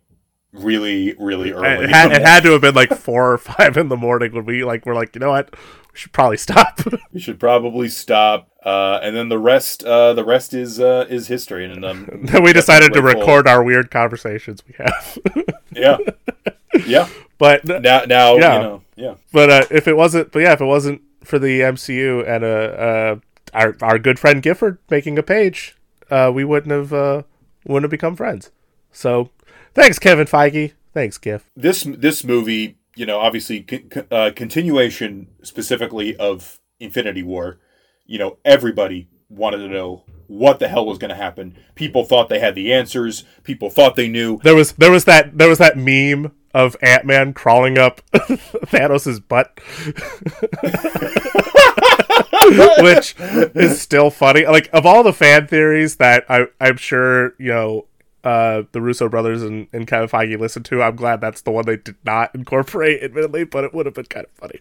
really 0.53 1.13
really 1.17 1.51
early. 1.51 1.85
it, 1.85 1.89
had, 1.89 2.11
it 2.11 2.21
had 2.21 2.43
to 2.43 2.51
have 2.51 2.61
been 2.61 2.75
like 2.75 2.89
four 2.97 3.33
or 3.33 3.37
five 3.37 3.77
in 3.77 3.89
the 3.89 3.97
morning 3.97 4.33
when 4.33 4.45
we 4.45 4.63
like 4.63 4.85
were 4.85 4.95
like, 4.95 5.15
you 5.15 5.19
know 5.19 5.31
what, 5.31 5.51
we 5.51 5.97
should 5.97 6.13
probably 6.13 6.37
stop. 6.37 6.79
we 7.11 7.19
should 7.19 7.39
probably 7.39 7.89
stop. 7.89 8.49
Uh, 8.63 8.99
and 9.01 9.15
then 9.15 9.29
the 9.29 9.39
rest, 9.39 9.83
uh, 9.83 10.13
the 10.13 10.23
rest 10.23 10.53
is 10.53 10.79
uh, 10.79 11.05
is 11.09 11.27
history. 11.27 11.65
And 11.65 11.83
um, 11.83 12.07
then 12.23 12.43
we 12.43 12.53
decided 12.53 12.93
to 12.93 13.01
record 13.01 13.47
our 13.47 13.63
weird 13.63 13.91
conversations 13.91 14.63
we 14.67 14.75
have. 14.77 15.17
yeah, 15.71 15.97
yeah. 16.85 17.09
but 17.37 17.65
Now, 17.65 18.03
now, 18.05 18.35
Yeah. 18.37 18.55
you 18.55 18.61
know, 18.61 18.83
yeah. 18.95 19.15
but 19.33 19.49
uh, 19.49 19.65
if 19.71 19.87
it 19.87 19.97
wasn't, 19.97 20.31
but 20.31 20.39
yeah, 20.39 20.53
if 20.53 20.61
it 20.61 20.65
wasn't 20.65 21.01
for 21.23 21.39
the 21.39 21.61
MCU 21.61 22.27
and 22.27 22.43
uh, 22.43 22.47
uh 22.47 23.15
our 23.53 23.75
our 23.81 23.99
good 23.99 24.19
friend 24.19 24.41
Gifford 24.41 24.77
making 24.89 25.17
a 25.17 25.23
page, 25.23 25.75
uh, 26.09 26.31
we 26.33 26.43
wouldn't 26.43 26.71
have 26.71 26.93
uh 26.93 27.23
wouldn't 27.65 27.85
have 27.85 27.91
become 27.91 28.15
friends. 28.15 28.51
So 28.91 29.29
thanks, 29.73 29.99
Kevin 29.99 30.27
Feige. 30.27 30.73
Thanks, 30.93 31.17
Giff. 31.17 31.49
This 31.55 31.83
this 31.83 32.23
movie, 32.23 32.77
you 32.95 33.05
know, 33.05 33.19
obviously, 33.19 33.61
con- 33.61 34.07
uh, 34.11 34.31
continuation 34.35 35.27
specifically 35.43 36.15
of 36.15 36.59
Infinity 36.79 37.23
War. 37.23 37.59
You 38.05 38.19
know, 38.19 38.37
everybody 38.43 39.07
wanted 39.29 39.59
to 39.59 39.69
know 39.69 40.03
what 40.27 40.59
the 40.59 40.67
hell 40.67 40.85
was 40.85 40.97
going 40.97 41.09
to 41.09 41.15
happen. 41.15 41.57
People 41.75 42.03
thought 42.03 42.29
they 42.29 42.39
had 42.39 42.55
the 42.55 42.73
answers. 42.73 43.23
People 43.43 43.69
thought 43.69 43.95
they 43.95 44.07
knew. 44.07 44.39
There 44.43 44.55
was 44.55 44.73
there 44.73 44.91
was 44.91 45.05
that 45.05 45.37
there 45.37 45.49
was 45.49 45.59
that 45.59 45.77
meme 45.77 46.31
of 46.53 46.75
Ant 46.81 47.05
Man 47.05 47.33
crawling 47.33 47.77
up 47.77 48.01
Thanos' 48.13 49.25
butt, 49.25 49.55
which 52.79 53.15
is 53.19 53.81
still 53.81 54.09
funny. 54.09 54.45
Like 54.45 54.69
of 54.73 54.85
all 54.85 55.03
the 55.03 55.13
fan 55.13 55.47
theories 55.47 55.97
that 55.97 56.25
I 56.29 56.47
I'm 56.59 56.77
sure 56.77 57.33
you 57.37 57.51
know 57.51 57.85
uh, 58.23 58.63
the 58.71 58.81
Russo 58.81 59.09
brothers 59.09 59.41
and, 59.41 59.67
and 59.73 59.87
Kevin 59.87 60.07
Feige 60.07 60.39
listened 60.39 60.65
to, 60.65 60.81
I'm 60.83 60.95
glad 60.95 61.21
that's 61.21 61.41
the 61.41 61.49
one 61.51 61.65
they 61.65 61.77
did 61.77 61.95
not 62.05 62.35
incorporate, 62.35 63.01
admittedly, 63.01 63.45
but 63.45 63.63
it 63.63 63.73
would 63.73 63.87
have 63.87 63.95
been 63.95 64.05
kind 64.05 64.27
of 64.27 64.31
funny. 64.33 64.59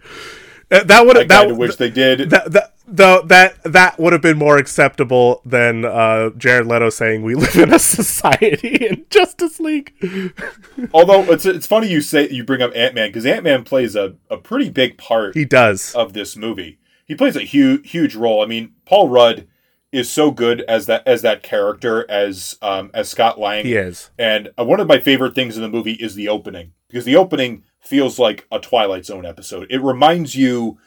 Uh, 0.70 0.82
that 0.84 1.04
would 1.04 1.16
I 1.16 1.20
have 1.20 1.28
that 1.28 1.40
kind 1.40 1.50
of 1.50 1.58
wish 1.58 1.76
they 1.76 1.90
did. 1.90 2.30
that 2.30 2.52
that 2.52 2.74
though 2.86 3.22
that 3.22 3.60
that 3.64 3.98
would 3.98 4.12
have 4.12 4.22
been 4.22 4.38
more 4.38 4.56
acceptable 4.56 5.42
than 5.44 5.84
uh, 5.84 6.30
Jared 6.30 6.66
Leto 6.68 6.90
saying 6.90 7.22
we 7.22 7.34
live 7.36 7.56
in 7.56 7.72
a 7.74 7.78
society 7.78 8.86
in 8.86 9.04
Justice 9.10 9.58
League. 9.58 9.92
Although 10.94 11.24
it's 11.32 11.44
it's 11.44 11.66
funny 11.66 11.88
you 11.88 12.00
say 12.00 12.28
you 12.30 12.44
bring 12.44 12.62
up 12.62 12.70
Ant 12.76 12.94
Man 12.94 13.08
because 13.08 13.26
Ant 13.26 13.42
Man 13.44 13.64
plays 13.64 13.96
a, 13.96 14.14
a 14.30 14.36
pretty 14.36 14.70
big 14.70 14.96
part 14.96 15.34
He 15.34 15.44
does. 15.44 15.92
of 15.94 16.12
this 16.12 16.36
movie. 16.36 16.78
He 17.10 17.16
plays 17.16 17.34
a 17.34 17.40
huge 17.40 17.90
huge 17.90 18.14
role. 18.14 18.40
I 18.40 18.46
mean, 18.46 18.74
Paul 18.86 19.08
Rudd 19.08 19.48
is 19.90 20.08
so 20.08 20.30
good 20.30 20.60
as 20.68 20.86
that 20.86 21.04
as 21.08 21.22
that 21.22 21.42
character 21.42 22.08
as 22.08 22.56
um, 22.62 22.92
as 22.94 23.08
Scott 23.08 23.36
Lang. 23.36 23.64
He 23.64 23.74
is. 23.74 24.10
And 24.16 24.50
uh, 24.56 24.64
one 24.64 24.78
of 24.78 24.86
my 24.86 25.00
favorite 25.00 25.34
things 25.34 25.56
in 25.56 25.62
the 25.64 25.68
movie 25.68 25.94
is 25.94 26.14
the 26.14 26.28
opening 26.28 26.70
because 26.86 27.04
the 27.04 27.16
opening 27.16 27.64
feels 27.80 28.20
like 28.20 28.46
a 28.52 28.60
Twilight 28.60 29.06
Zone 29.06 29.26
episode. 29.26 29.66
It 29.70 29.82
reminds 29.82 30.36
you 30.36 30.78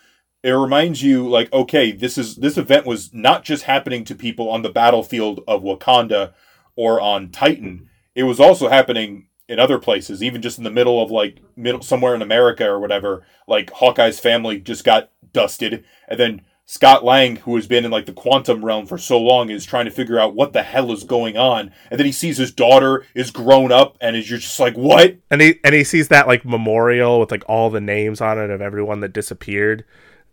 it 0.43 0.51
reminds 0.51 1.03
you 1.03 1.27
like 1.27 1.51
okay, 1.51 1.91
this 1.91 2.17
is 2.17 2.37
this 2.37 2.57
event 2.57 2.85
was 2.85 3.13
not 3.13 3.43
just 3.43 3.63
happening 3.63 4.05
to 4.05 4.15
people 4.15 4.49
on 4.49 4.61
the 4.61 4.69
battlefield 4.69 5.43
of 5.45 5.61
Wakanda 5.61 6.31
or 6.77 7.01
on 7.01 7.31
Titan. 7.31 7.89
It 8.15 8.23
was 8.23 8.39
also 8.39 8.69
happening 8.69 9.27
in 9.53 9.59
other 9.59 9.77
places, 9.77 10.21
even 10.21 10.41
just 10.41 10.57
in 10.57 10.65
the 10.65 10.69
middle 10.71 11.01
of 11.01 11.11
like 11.11 11.39
middle 11.55 11.81
somewhere 11.81 12.15
in 12.15 12.21
America 12.21 12.67
or 12.67 12.79
whatever. 12.79 13.23
Like 13.47 13.71
Hawkeye's 13.71 14.19
family 14.19 14.59
just 14.59 14.83
got 14.83 15.11
dusted 15.31 15.85
and 16.07 16.19
then 16.19 16.41
Scott 16.65 17.03
Lang, 17.03 17.35
who 17.37 17.55
has 17.55 17.67
been 17.67 17.83
in 17.83 17.91
like 17.91 18.05
the 18.05 18.13
quantum 18.13 18.63
realm 18.63 18.85
for 18.85 18.97
so 18.97 19.19
long, 19.19 19.49
is 19.49 19.65
trying 19.65 19.85
to 19.85 19.91
figure 19.91 20.19
out 20.19 20.33
what 20.33 20.53
the 20.53 20.63
hell 20.63 20.91
is 20.93 21.03
going 21.03 21.35
on. 21.35 21.71
And 21.91 21.99
then 21.99 22.05
he 22.05 22.11
sees 22.13 22.37
his 22.37 22.53
daughter 22.53 23.05
is 23.13 23.31
grown 23.31 23.71
up, 23.71 23.97
and 23.99 24.15
is 24.15 24.29
you're 24.29 24.39
just 24.39 24.59
like, 24.59 24.75
what? 24.75 25.17
And 25.29 25.41
he 25.41 25.59
and 25.63 25.75
he 25.75 25.83
sees 25.83 26.07
that 26.07 26.27
like 26.27 26.45
memorial 26.45 27.19
with 27.19 27.31
like 27.31 27.43
all 27.47 27.69
the 27.69 27.81
names 27.81 28.21
on 28.21 28.39
it 28.39 28.49
of 28.49 28.61
everyone 28.61 29.01
that 29.01 29.11
disappeared, 29.11 29.83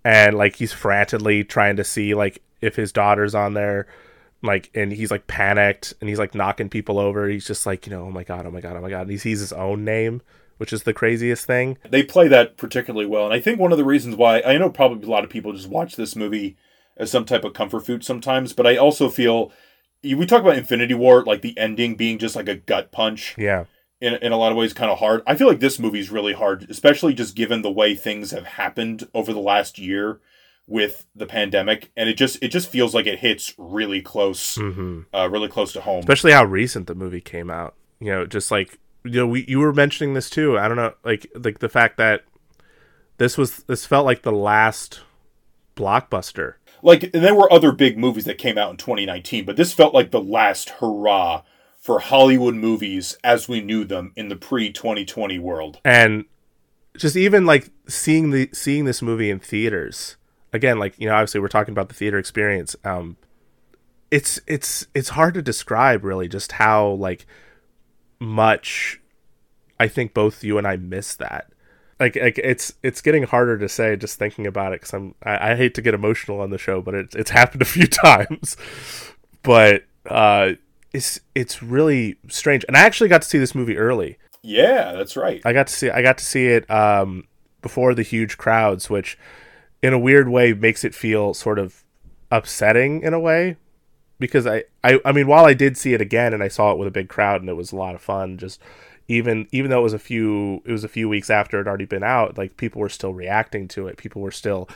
and 0.04 0.36
like 0.36 0.56
he's 0.56 0.72
frantically 0.72 1.42
trying 1.42 1.76
to 1.76 1.84
see 1.84 2.14
like 2.14 2.42
if 2.60 2.76
his 2.76 2.92
daughter's 2.92 3.34
on 3.34 3.54
there, 3.54 3.88
like 4.42 4.70
and 4.74 4.92
he's 4.92 5.10
like 5.10 5.26
panicked 5.26 5.94
and 6.00 6.08
he's 6.08 6.18
like 6.18 6.34
knocking 6.34 6.68
people 6.68 6.98
over. 6.98 7.28
He's 7.28 7.46
just 7.46 7.66
like 7.66 7.86
you 7.86 7.92
know 7.92 8.04
oh 8.04 8.10
my 8.10 8.24
god 8.24 8.46
oh 8.46 8.50
my 8.50 8.60
god 8.60 8.76
oh 8.76 8.80
my 8.80 8.90
god. 8.90 9.02
And 9.02 9.10
he 9.10 9.18
sees 9.18 9.40
his 9.40 9.52
own 9.52 9.84
name, 9.84 10.22
which 10.58 10.72
is 10.72 10.84
the 10.84 10.94
craziest 10.94 11.46
thing. 11.46 11.78
They 11.88 12.02
play 12.02 12.28
that 12.28 12.56
particularly 12.56 13.06
well, 13.06 13.24
and 13.24 13.34
I 13.34 13.40
think 13.40 13.58
one 13.58 13.72
of 13.72 13.78
the 13.78 13.84
reasons 13.84 14.16
why 14.16 14.40
I 14.42 14.58
know 14.58 14.70
probably 14.70 15.06
a 15.06 15.10
lot 15.10 15.24
of 15.24 15.30
people 15.30 15.52
just 15.52 15.68
watch 15.68 15.96
this 15.96 16.16
movie 16.16 16.56
as 16.96 17.10
some 17.10 17.24
type 17.24 17.44
of 17.44 17.54
comfort 17.54 17.86
food 17.86 18.04
sometimes, 18.04 18.52
but 18.52 18.66
I 18.66 18.76
also 18.76 19.08
feel 19.08 19.52
we 20.02 20.26
talk 20.26 20.42
about 20.42 20.58
Infinity 20.58 20.94
War, 20.94 21.22
like 21.24 21.42
the 21.42 21.56
ending 21.58 21.94
being 21.94 22.18
just 22.18 22.36
like 22.36 22.48
a 22.48 22.56
gut 22.56 22.90
punch. 22.92 23.34
Yeah. 23.36 23.64
in, 24.00 24.14
in 24.14 24.32
a 24.32 24.36
lot 24.38 24.50
of 24.50 24.56
ways 24.56 24.72
kind 24.72 24.90
of 24.90 24.98
hard. 24.98 25.22
I 25.26 25.34
feel 25.34 25.46
like 25.46 25.60
this 25.60 25.78
movie's 25.78 26.10
really 26.10 26.32
hard, 26.32 26.66
especially 26.70 27.12
just 27.12 27.36
given 27.36 27.60
the 27.60 27.70
way 27.70 27.94
things 27.94 28.30
have 28.30 28.44
happened 28.44 29.06
over 29.12 29.32
the 29.32 29.40
last 29.40 29.78
year 29.78 30.20
with 30.70 31.04
the 31.14 31.26
pandemic, 31.26 31.90
and 31.96 32.08
it 32.08 32.14
just 32.14 32.38
it 32.42 32.48
just 32.48 32.70
feels 32.70 32.94
like 32.94 33.06
it 33.06 33.18
hits 33.18 33.52
really 33.58 34.00
close, 34.00 34.56
Mm-hmm. 34.56 35.00
uh, 35.12 35.28
really 35.28 35.48
close 35.48 35.72
to 35.74 35.82
home. 35.82 35.98
especially 36.00 36.32
how 36.32 36.44
recent 36.44 36.86
the 36.86 36.94
movie 36.94 37.20
came 37.20 37.50
out. 37.50 37.74
You 37.98 38.12
know, 38.12 38.24
just 38.26 38.50
like 38.50 38.78
you 39.04 39.10
know, 39.12 39.26
we 39.26 39.44
you 39.46 39.58
were 39.58 39.72
mentioning 39.74 40.14
this 40.14 40.30
too. 40.30 40.56
I 40.58 40.68
don't 40.68 40.76
know, 40.78 40.94
like 41.04 41.26
like 41.34 41.58
the 41.58 41.68
fact 41.68 41.98
that 41.98 42.24
this 43.18 43.36
was 43.36 43.58
this 43.64 43.84
felt 43.84 44.06
like 44.06 44.22
the 44.22 44.32
last 44.32 45.00
blockbuster. 45.76 46.54
Like, 46.82 47.02
and 47.04 47.12
there 47.24 47.34
were 47.34 47.52
other 47.52 47.72
big 47.72 47.98
movies 47.98 48.24
that 48.24 48.38
came 48.38 48.56
out 48.56 48.70
in 48.70 48.76
2019, 48.78 49.44
but 49.44 49.56
this 49.56 49.72
felt 49.74 49.92
like 49.92 50.10
the 50.12 50.20
last 50.22 50.70
hurrah 50.70 51.42
for 51.78 51.98
Hollywood 51.98 52.54
movies 52.54 53.18
as 53.22 53.48
we 53.48 53.60
knew 53.60 53.84
them 53.84 54.12
in 54.16 54.28
the 54.28 54.36
pre 54.36 54.70
2020 54.72 55.38
world. 55.38 55.78
and 55.84 56.24
just 56.96 57.16
even 57.16 57.46
like 57.46 57.70
seeing 57.86 58.30
the 58.30 58.48
seeing 58.52 58.84
this 58.84 59.00
movie 59.02 59.30
in 59.30 59.38
theaters 59.38 60.16
again 60.52 60.78
like 60.78 60.98
you 60.98 61.08
know 61.08 61.14
obviously 61.14 61.40
we're 61.40 61.48
talking 61.48 61.72
about 61.72 61.88
the 61.88 61.94
theater 61.94 62.18
experience 62.18 62.74
um 62.84 63.16
it's 64.10 64.40
it's 64.46 64.86
it's 64.94 65.10
hard 65.10 65.34
to 65.34 65.42
describe 65.42 66.04
really 66.04 66.28
just 66.28 66.52
how 66.52 66.90
like 66.90 67.26
much 68.18 69.00
i 69.78 69.86
think 69.86 70.12
both 70.12 70.42
you 70.44 70.58
and 70.58 70.66
i 70.66 70.76
miss 70.76 71.14
that. 71.14 71.46
Like, 71.98 72.16
like 72.16 72.38
it's 72.38 72.72
it's 72.82 73.02
getting 73.02 73.24
harder 73.24 73.58
to 73.58 73.68
say 73.68 73.94
just 73.94 74.18
thinking 74.18 74.46
about 74.46 74.72
it 74.72 74.80
because 74.80 74.94
i'm 74.94 75.14
I, 75.22 75.52
I 75.52 75.56
hate 75.56 75.74
to 75.74 75.82
get 75.82 75.92
emotional 75.92 76.40
on 76.40 76.50
the 76.50 76.58
show 76.58 76.80
but 76.80 76.94
it's 76.94 77.14
it's 77.14 77.30
happened 77.40 77.62
a 77.62 77.66
few 77.66 77.86
times. 77.86 78.56
But 79.42 79.84
uh 80.06 80.52
it's 80.92 81.20
it's 81.34 81.62
really 81.62 82.16
strange. 82.28 82.64
And 82.66 82.76
i 82.76 82.80
actually 82.80 83.08
got 83.08 83.22
to 83.22 83.28
see 83.28 83.38
this 83.38 83.54
movie 83.54 83.76
early. 83.76 84.18
Yeah, 84.42 84.92
that's 84.92 85.16
right. 85.16 85.42
I 85.44 85.52
got 85.52 85.66
to 85.66 85.72
see 85.72 85.90
I 85.90 86.02
got 86.02 86.18
to 86.18 86.24
see 86.24 86.46
it 86.46 86.70
um, 86.70 87.24
before 87.60 87.94
the 87.94 88.02
huge 88.02 88.38
crowds, 88.38 88.88
which 88.88 89.18
in 89.82 89.92
a 89.92 89.98
weird 89.98 90.28
way 90.28 90.52
makes 90.52 90.84
it 90.84 90.94
feel 90.94 91.34
sort 91.34 91.58
of 91.58 91.84
upsetting 92.30 93.02
in 93.02 93.14
a 93.14 93.20
way. 93.20 93.56
Because 94.18 94.46
I, 94.46 94.64
I 94.84 95.00
I 95.04 95.12
mean 95.12 95.26
while 95.26 95.46
I 95.46 95.54
did 95.54 95.78
see 95.78 95.94
it 95.94 96.00
again 96.00 96.34
and 96.34 96.42
I 96.42 96.48
saw 96.48 96.72
it 96.72 96.78
with 96.78 96.88
a 96.88 96.92
big 96.92 97.08
crowd 97.08 97.40
and 97.40 97.48
it 97.48 97.54
was 97.54 97.72
a 97.72 97.76
lot 97.76 97.94
of 97.94 98.02
fun 98.02 98.36
just 98.36 98.60
even 99.08 99.48
even 99.50 99.70
though 99.70 99.80
it 99.80 99.82
was 99.82 99.94
a 99.94 99.98
few 99.98 100.62
it 100.66 100.72
was 100.72 100.84
a 100.84 100.88
few 100.88 101.08
weeks 101.08 101.30
after 101.30 101.58
it 101.58 101.66
already 101.66 101.86
been 101.86 102.02
out 102.02 102.36
like 102.36 102.56
people 102.56 102.80
were 102.80 102.88
still 102.88 103.14
reacting 103.14 103.66
to 103.68 103.88
it. 103.88 103.96
People 103.96 104.20
were 104.20 104.30
still 104.30 104.68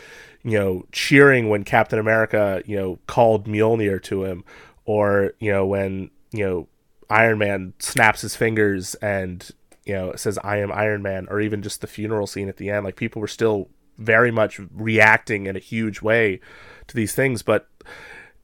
you 0.43 0.59
know 0.59 0.87
cheering 0.93 1.51
when 1.51 1.63
Captain 1.63 1.99
America 1.99 2.63
you 2.65 2.77
know 2.77 2.99
called 3.07 3.47
Mjolnir 3.47 4.03
to 4.05 4.25
him 4.25 4.45
or 4.87 5.35
you 5.39 5.53
know 5.53 5.67
when 5.67 6.11
you 6.33 6.45
know 6.45 6.69
Iron 7.11 7.39
Man 7.39 7.75
snaps 7.79 8.23
his 8.23 8.35
fingers 8.35 8.95
and 8.97 9.49
you 9.85 9.95
know 9.95 10.17
says 10.17 10.39
I 10.43 10.57
am 10.57 10.73
Iron 10.73 11.03
Man 11.03 11.29
or 11.31 11.41
even 11.41 11.63
just 11.63 11.83
the 11.83 11.87
funeral 11.87 12.27
scene 12.27 12.49
at 12.49 12.57
the 12.57 12.71
end 12.71 12.85
like 12.85 12.97
people 12.97 13.21
were 13.21 13.29
still 13.29 13.69
very 13.99 14.31
much 14.31 14.61
reacting 14.75 15.47
in 15.47 15.57
a 15.57 15.61
huge 15.61 16.03
way 16.03 16.41
to 16.87 16.97
these 16.97 17.15
things. 17.15 17.43
But 17.43 17.69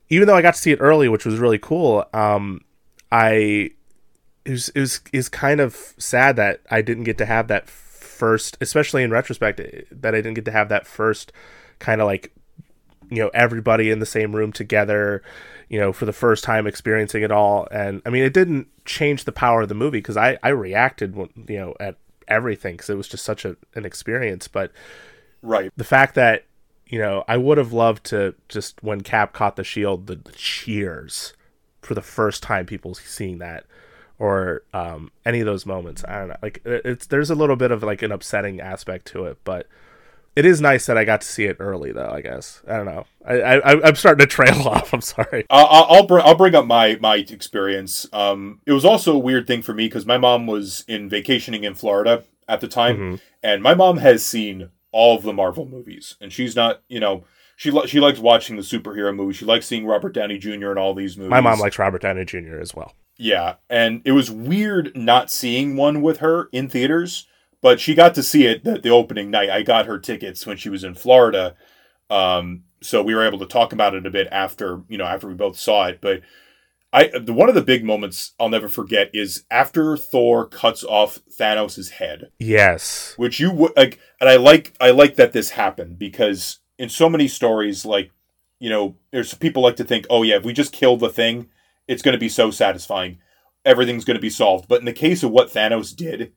even 0.09 0.27
though 0.27 0.37
I 0.37 0.43
got 0.43 0.55
to 0.55 0.61
see 0.61 0.73
it 0.73 0.81
early 0.81 1.09
which 1.09 1.25
was 1.25 1.39
really 1.39 1.59
cool 1.59 2.05
um 2.13 2.61
I 3.11 3.71
it 4.45 4.51
was 4.51 4.69
it 4.71 4.81
was 4.81 5.01
is 5.13 5.29
kind 5.29 5.61
of 5.61 5.95
sad 5.99 6.37
that 6.37 6.61
I 6.71 6.83
didn't 6.83 7.05
get 7.05 7.17
to 7.19 7.27
have 7.27 7.49
that 7.49 7.69
first 7.69 8.59
especially 8.61 9.03
in 9.03 9.11
retrospect 9.11 9.61
that 9.91 10.15
I 10.15 10.19
didn't 10.19 10.35
get 10.35 10.45
to 10.47 10.53
have 10.53 10.69
that 10.69 10.87
first 10.87 11.33
kind 11.79 12.01
of 12.01 12.07
like 12.07 12.35
you 13.11 13.19
know 13.19 13.31
everybody 13.33 13.91
in 13.91 13.99
the 14.01 14.07
same 14.07 14.35
room 14.37 14.53
together 14.53 15.23
you 15.69 15.81
know 15.81 15.93
for 15.93 16.05
the 16.05 16.13
first 16.13 16.45
time 16.45 16.67
experiencing 16.67 17.23
it 17.23 17.31
all. 17.31 17.67
And 17.71 18.03
i 18.05 18.11
mean 18.11 18.25
it 18.25 18.35
didn't 18.35 18.67
change 18.85 19.25
the 19.25 19.33
power 19.33 19.63
of 19.63 19.69
the 19.69 19.75
movie 19.75 19.99
because 19.99 20.17
i 20.17 20.39
i 20.43 20.49
reacted 20.49 21.17
you 21.17 21.59
know 21.59 21.75
at 21.81 21.97
everything 22.29 22.75
because 22.75 22.89
it 22.89 22.97
was 22.97 23.09
just 23.09 23.25
such 23.25 23.45
a, 23.45 23.57
an 23.75 23.85
experience. 23.85 24.49
But 24.49 24.73
Right. 25.43 25.73
the 25.77 25.85
fact 25.85 26.15
that 26.17 26.45
you 26.87 26.99
know 26.99 27.25
i 27.29 27.37
would 27.37 27.57
have 27.59 27.73
loved 27.73 28.05
to 28.07 28.35
just 28.49 28.83
when 28.83 29.01
cap 29.01 29.33
caught 29.33 29.57
the 29.57 29.65
shield 29.65 30.07
the, 30.07 30.17
the 30.17 30.33
cheers 30.33 31.33
for 31.83 31.95
the 31.95 32.03
first 32.03 32.43
time 32.43 32.67
people 32.67 32.95
seeing 32.95 33.39
that 33.39 33.65
or 34.19 34.63
um, 34.75 35.11
any 35.25 35.41
of 35.41 35.47
those 35.47 35.65
moments 35.65 36.05
i 36.07 36.19
don't 36.19 36.29
know 36.29 36.37
like 36.43 36.61
it's 36.65 37.07
there's 37.07 37.31
a 37.31 37.35
little 37.35 37.57
bit 37.57 37.71
of 37.71 37.83
like 37.83 38.03
an 38.03 38.13
upsetting 38.13 38.61
aspect 38.61 39.07
to 39.07 39.25
it 39.25 39.39
but 39.45 39.67
it 40.37 40.45
is 40.45 40.61
nice 40.61 40.85
that 40.87 40.99
i 40.99 41.05
got 41.05 41.21
to 41.23 41.27
see 41.27 41.45
it 41.45 41.57
early 41.59 41.91
though 41.91 42.11
i 42.11 42.21
guess 42.21 42.61
i 42.69 42.77
don't 42.77 42.87
know 42.87 43.05
i, 43.27 43.35
I 43.35 43.89
i'm 43.89 43.95
starting 43.97 44.21
to 44.27 44.27
trail 44.31 44.61
off 44.69 44.93
i'm 44.93 45.01
sorry 45.01 45.47
Uh, 45.49 45.67
I'll 45.71 45.97
I'll 45.97 46.07
bring 46.07 46.25
I'll 46.27 46.35
bring 46.37 46.55
up 46.55 46.67
my 46.67 46.99
my 47.01 47.17
experience. 47.17 48.07
Um, 48.13 48.61
it 48.67 48.73
was 48.73 48.85
also 48.85 49.15
a 49.15 49.19
weird 49.19 49.47
thing 49.47 49.63
for 49.63 49.73
me 49.75 49.87
because 49.87 50.05
my 50.07 50.19
mom 50.19 50.47
was 50.47 50.85
in 50.87 51.09
vacationing 51.09 51.65
in 51.65 51.75
Florida 51.75 52.25
at 52.49 52.61
the 52.61 52.69
time, 52.69 52.97
Mhm. 52.99 53.21
and 53.43 53.63
my 53.63 53.75
mom 53.75 53.97
has 53.99 54.25
seen 54.25 54.71
all 54.93 55.17
of 55.17 55.23
the 55.23 55.33
Marvel 55.33 55.67
movies, 55.67 56.17
and 56.21 56.33
she's 56.33 56.57
not, 56.57 56.83
you 56.89 57.01
know, 57.01 57.25
she 57.57 57.71
li- 57.71 57.87
she 57.87 58.01
likes 58.01 58.19
watching 58.19 58.57
the 58.57 58.63
superhero 58.63 59.15
movies. 59.15 59.37
She 59.37 59.45
likes 59.45 59.67
seeing 59.67 59.87
Robert 59.87 60.15
Downey 60.15 60.39
Jr. 60.39 60.73
in 60.73 60.79
all 60.79 60.95
these 60.95 61.17
movies. 61.17 61.31
my 61.31 61.41
mom 61.41 61.59
likes 61.59 61.79
robert 61.79 62.01
downey 62.03 62.25
jr 62.25 62.59
as 62.59 62.75
well 62.75 62.95
Yeah, 63.19 63.57
and 63.69 64.01
it 64.05 64.13
was 64.13 64.31
weird 64.31 64.93
not 64.97 65.31
seeing 65.31 65.77
one 65.77 66.01
with 66.01 66.19
her 66.19 66.49
in 66.53 66.69
theaters, 66.71 67.27
but 67.61 67.79
she 67.79 67.95
got 67.95 68.15
to 68.15 68.23
see 68.23 68.47
it 68.47 68.65
the, 68.65 68.79
the 68.79 68.89
opening 68.89 69.31
night. 69.31 69.51
I 69.51 69.63
got 69.63 69.85
her 69.85 69.99
tickets 69.99 70.47
when 70.47 70.57
she 70.57 70.71
was 70.71 70.85
in 70.85 70.95
Florida, 70.95 71.55
um, 72.09 72.65
so 72.83 73.03
we 73.03 73.15
were 73.15 73.27
able 73.27 73.39
to 73.41 73.47
talk 73.47 73.75
about 73.75 73.95
it 73.95 74.07
a 74.07 74.11
bit 74.11 74.29
after 74.33 74.81
you 74.89 74.97
know 74.97 75.05
after 75.05 75.29
we 75.29 75.35
both 75.35 75.59
saw 75.59 75.87
it. 75.87 76.01
But 76.01 76.23
I 76.93 77.11
the, 77.19 77.33
one 77.33 77.49
of 77.49 77.55
the 77.55 77.63
big 77.63 77.85
moments 77.85 78.33
I'll 78.41 78.49
never 78.49 78.69
forget 78.69 79.11
is 79.15 79.45
after 79.51 79.97
Thor 79.97 80.47
cuts 80.47 80.83
off 80.85 81.21
Thanos' 81.39 81.91
head, 81.91 82.31
Yes. 82.39 83.15
which 83.17 83.39
you 83.39 83.53
would 83.53 83.73
like, 83.77 84.01
and 84.21 84.29
I 84.29 84.37
like 84.37 84.75
I 84.81 84.91
like 84.91 85.17
that 85.17 85.33
this 85.33 85.51
happened 85.51 85.99
because 85.99 86.59
in 86.79 86.89
so 86.89 87.09
many 87.09 87.29
stories, 87.29 87.85
like 87.85 88.11
you 88.59 88.69
know, 88.69 88.97
there's 89.11 89.33
people 89.35 89.63
like 89.63 89.77
to 89.77 89.85
think, 89.85 90.07
oh 90.11 90.23
yeah, 90.23 90.37
if 90.37 90.45
we 90.45 90.53
just 90.53 90.73
kill 90.73 90.97
the 90.97 91.09
thing, 91.09 91.49
it's 91.89 92.03
going 92.03 92.13
to 92.15 92.19
be 92.19 92.29
so 92.29 92.51
satisfying, 92.51 93.19
everything's 93.65 94.05
going 94.05 94.17
to 94.17 94.21
be 94.21 94.29
solved. 94.31 94.69
But 94.69 94.81
in 94.81 94.85
the 94.85 94.93
case 94.93 95.23
of 95.23 95.31
what 95.31 95.49
Thanos 95.53 95.95
did, 95.97 96.33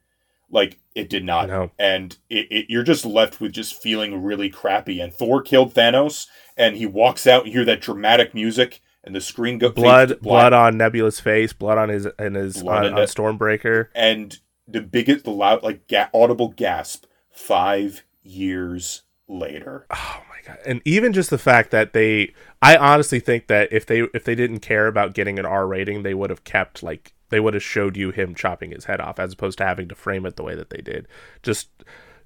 like 0.50 0.80
it 0.96 1.10
did 1.10 1.26
not, 1.26 1.48
No. 1.50 1.72
and 1.80 2.16
it, 2.30 2.48
it 2.52 2.66
you're 2.70 2.84
just 2.84 3.06
left 3.06 3.42
with 3.42 3.52
just 3.54 3.82
feeling 3.82 4.22
really 4.24 4.50
crappy. 4.50 5.02
And 5.02 5.12
Thor 5.12 5.42
killed 5.42 5.74
Thanos, 5.74 6.28
and 6.56 6.78
he 6.78 6.86
walks 6.86 7.26
out, 7.26 7.46
you 7.48 7.52
hear 7.54 7.66
that 7.66 7.82
dramatic 7.82 8.34
music, 8.36 8.80
and 9.04 9.14
the 9.16 9.22
screen 9.22 9.58
go 9.58 9.70
Blood 9.72 10.10
fades 10.10 10.18
to 10.20 10.24
black. 10.24 10.52
blood 10.52 10.54
on 10.54 10.78
Nebula's 10.78 11.20
face, 11.20 11.54
blood 11.54 11.78
on 11.78 11.90
his 11.90 12.06
and 12.18 12.36
his 12.36 12.62
Blood 12.62 12.86
on, 12.86 12.94
on 12.94 13.00
on. 13.00 13.06
Stormbreaker. 13.06 13.88
and 13.96 14.40
the 14.68 14.82
biggest, 14.82 15.26
the 15.26 15.32
loud, 15.32 15.62
like 15.64 15.88
ga- 15.88 16.10
audible 16.14 16.50
gasp. 16.50 17.06
Five 17.32 18.04
years 18.22 19.02
later, 19.28 19.86
Oh 19.90 20.22
my 20.30 20.36
god. 20.46 20.60
And 20.66 20.82
even 20.86 21.14
just 21.14 21.30
the 21.32 21.38
fact 21.38 21.72
that 21.72 21.94
they 21.94 22.34
I 22.62 22.78
honestly 22.78 23.20
think 23.20 23.48
that 23.48 23.72
if 23.74 23.86
they 23.86 24.02
if 24.14 24.24
they 24.24 24.36
didn't 24.36 24.60
care 24.60 24.88
about 24.88 25.14
getting 25.14 25.40
an 25.40 25.46
R 25.46 25.66
rating, 25.68 26.04
they 26.04 26.14
would 26.14 26.30
have 26.30 26.44
kept 26.44 26.84
like 26.84 27.14
they 27.30 27.40
would 27.40 27.54
have 27.56 27.64
showed 27.64 27.98
you 27.98 28.12
him 28.12 28.36
chopping 28.36 28.72
his 28.72 28.86
head 28.86 29.02
off 29.02 29.20
as 29.20 29.34
opposed 29.34 29.58
to 29.58 29.66
having 29.66 29.88
to 29.90 29.96
frame 29.96 30.26
it 30.26 30.36
the 30.36 30.44
way 30.44 30.54
that 30.56 30.70
they 30.70 30.82
did. 30.82 31.08
Just 31.42 31.70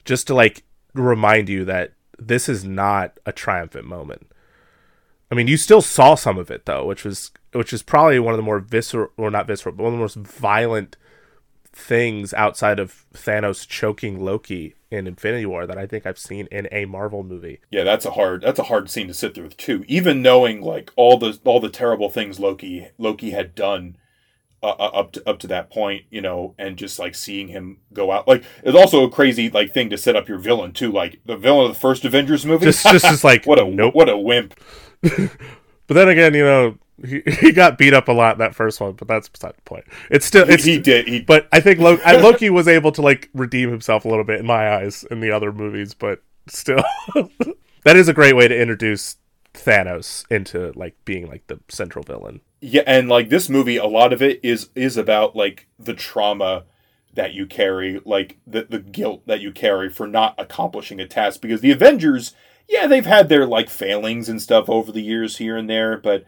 just 0.03 0.27
to 0.27 0.35
like 0.35 0.63
remind 0.93 1.47
you 1.49 1.63
that 1.65 1.93
this 2.19 2.49
is 2.49 2.65
not 2.65 3.17
a 3.25 3.31
triumphant 3.31 3.85
moment. 3.85 4.27
I 5.31 5.35
mean, 5.35 5.47
you 5.47 5.57
still 5.57 5.81
saw 5.81 6.15
some 6.15 6.37
of 6.37 6.49
it 6.51 6.65
though, 6.65 6.85
which 6.85 7.03
was 7.03 7.31
which 7.53 7.73
is 7.73 7.83
probably 7.83 8.19
one 8.19 8.33
of 8.33 8.37
the 8.37 8.43
more 8.43 8.59
visceral 8.59 9.09
or 9.17 9.29
not 9.31 9.47
visceral, 9.47 9.75
but 9.75 9.83
one 9.83 9.93
of 9.93 9.99
the 9.99 10.03
most 10.03 10.15
violent 10.15 10.95
things 11.73 12.33
outside 12.33 12.79
of 12.79 13.05
Thanos 13.13 13.67
choking 13.67 14.19
Loki 14.23 14.75
in 14.89 15.05
Infinity 15.05 15.45
War 15.45 15.67
that 15.67 15.77
I 15.77 15.85
think 15.85 16.05
I've 16.05 16.17
seen 16.17 16.47
in 16.51 16.67
a 16.71 16.85
Marvel 16.85 17.23
movie. 17.23 17.59
yeah, 17.69 17.83
that's 17.83 18.05
a 18.05 18.11
hard, 18.11 18.41
that's 18.41 18.57
a 18.59 18.63
hard 18.63 18.89
scene 18.89 19.07
to 19.07 19.13
sit 19.13 19.35
through 19.35 19.49
too. 19.49 19.83
Even 19.87 20.21
knowing 20.21 20.61
like 20.61 20.91
all 20.95 21.17
the 21.17 21.37
all 21.43 21.59
the 21.59 21.69
terrible 21.69 22.09
things 22.09 22.39
Loki 22.39 22.87
Loki 22.97 23.31
had 23.31 23.53
done 23.53 23.97
uh, 24.63 24.69
uh, 24.69 24.91
up 24.93 25.11
to 25.11 25.29
up 25.29 25.39
to 25.39 25.47
that 25.47 25.69
point, 25.69 26.05
you 26.09 26.21
know, 26.21 26.55
and 26.57 26.77
just 26.77 26.97
like 26.99 27.13
seeing 27.15 27.49
him 27.49 27.77
go 27.93 28.11
out, 28.11 28.27
like 28.27 28.43
it's 28.63 28.77
also 28.77 29.03
a 29.03 29.09
crazy 29.11 29.49
like 29.49 29.73
thing 29.73 29.89
to 29.89 29.97
set 29.97 30.15
up 30.15 30.27
your 30.27 30.39
villain 30.39 30.71
too. 30.71 30.91
Like 30.91 31.19
the 31.25 31.37
villain 31.37 31.67
of 31.69 31.73
the 31.75 31.79
first 31.79 32.05
Avengers 32.05 32.45
movie, 32.45 32.65
Just 32.65 32.83
just 32.83 33.05
just 33.05 33.23
like 33.23 33.45
what 33.45 33.59
a 33.59 33.65
nope. 33.69 33.93
what 33.93 34.09
a 34.09 34.17
wimp. 34.17 34.59
But 35.87 35.93
then 35.93 36.09
again, 36.09 36.33
you 36.33 36.43
know, 36.43 36.77
he, 37.05 37.21
he 37.39 37.51
got 37.51 37.77
beat 37.77 37.93
up 37.93 38.09
a 38.09 38.11
lot 38.11 38.33
in 38.33 38.39
that 38.39 38.53
first 38.53 38.81
one, 38.81 38.93
but 38.93 39.07
that's 39.07 39.29
beside 39.29 39.55
the 39.55 39.61
point. 39.61 39.85
It's 40.11 40.25
still 40.25 40.45
He, 40.45 40.53
it's 40.53 40.63
he 40.65 40.79
did. 40.79 41.07
He 41.07 41.21
but 41.21 41.47
I 41.51 41.61
think 41.61 41.79
Loki, 41.79 42.03
Loki 42.05 42.49
was 42.49 42.67
able 42.67 42.91
to 42.91 43.01
like 43.01 43.29
redeem 43.33 43.69
himself 43.69 44.03
a 44.03 44.09
little 44.09 44.25
bit 44.25 44.39
in 44.39 44.45
my 44.45 44.75
eyes 44.75 45.05
in 45.09 45.21
the 45.21 45.31
other 45.31 45.51
movies, 45.51 45.93
but 45.93 46.21
still, 46.47 46.83
that 47.83 47.95
is 47.95 48.09
a 48.09 48.13
great 48.13 48.35
way 48.35 48.47
to 48.47 48.59
introduce 48.59 49.15
Thanos 49.53 50.25
into 50.29 50.73
like 50.75 50.95
being 51.05 51.27
like 51.27 51.47
the 51.47 51.59
central 51.69 52.03
villain. 52.03 52.41
Yeah, 52.59 52.83
and 52.85 53.07
like 53.07 53.29
this 53.29 53.49
movie, 53.49 53.77
a 53.77 53.85
lot 53.85 54.11
of 54.11 54.21
it 54.21 54.39
is 54.43 54.69
is 54.75 54.97
about 54.97 55.35
like 55.35 55.67
the 55.79 55.93
trauma 55.93 56.65
that 57.13 57.33
you 57.33 57.45
carry, 57.45 58.01
like 58.03 58.39
the 58.45 58.67
the 58.69 58.79
guilt 58.79 59.23
that 59.27 59.41
you 59.41 59.51
carry 59.51 59.89
for 59.89 60.07
not 60.07 60.35
accomplishing 60.37 60.99
a 60.99 61.07
task. 61.07 61.41
Because 61.41 61.61
the 61.61 61.71
Avengers, 61.71 62.33
yeah, 62.67 62.87
they've 62.87 63.05
had 63.05 63.29
their 63.29 63.45
like 63.45 63.69
failings 63.69 64.29
and 64.29 64.41
stuff 64.41 64.69
over 64.69 64.91
the 64.91 65.01
years 65.01 65.37
here 65.37 65.55
and 65.55 65.69
there, 65.69 65.97
but 65.97 66.25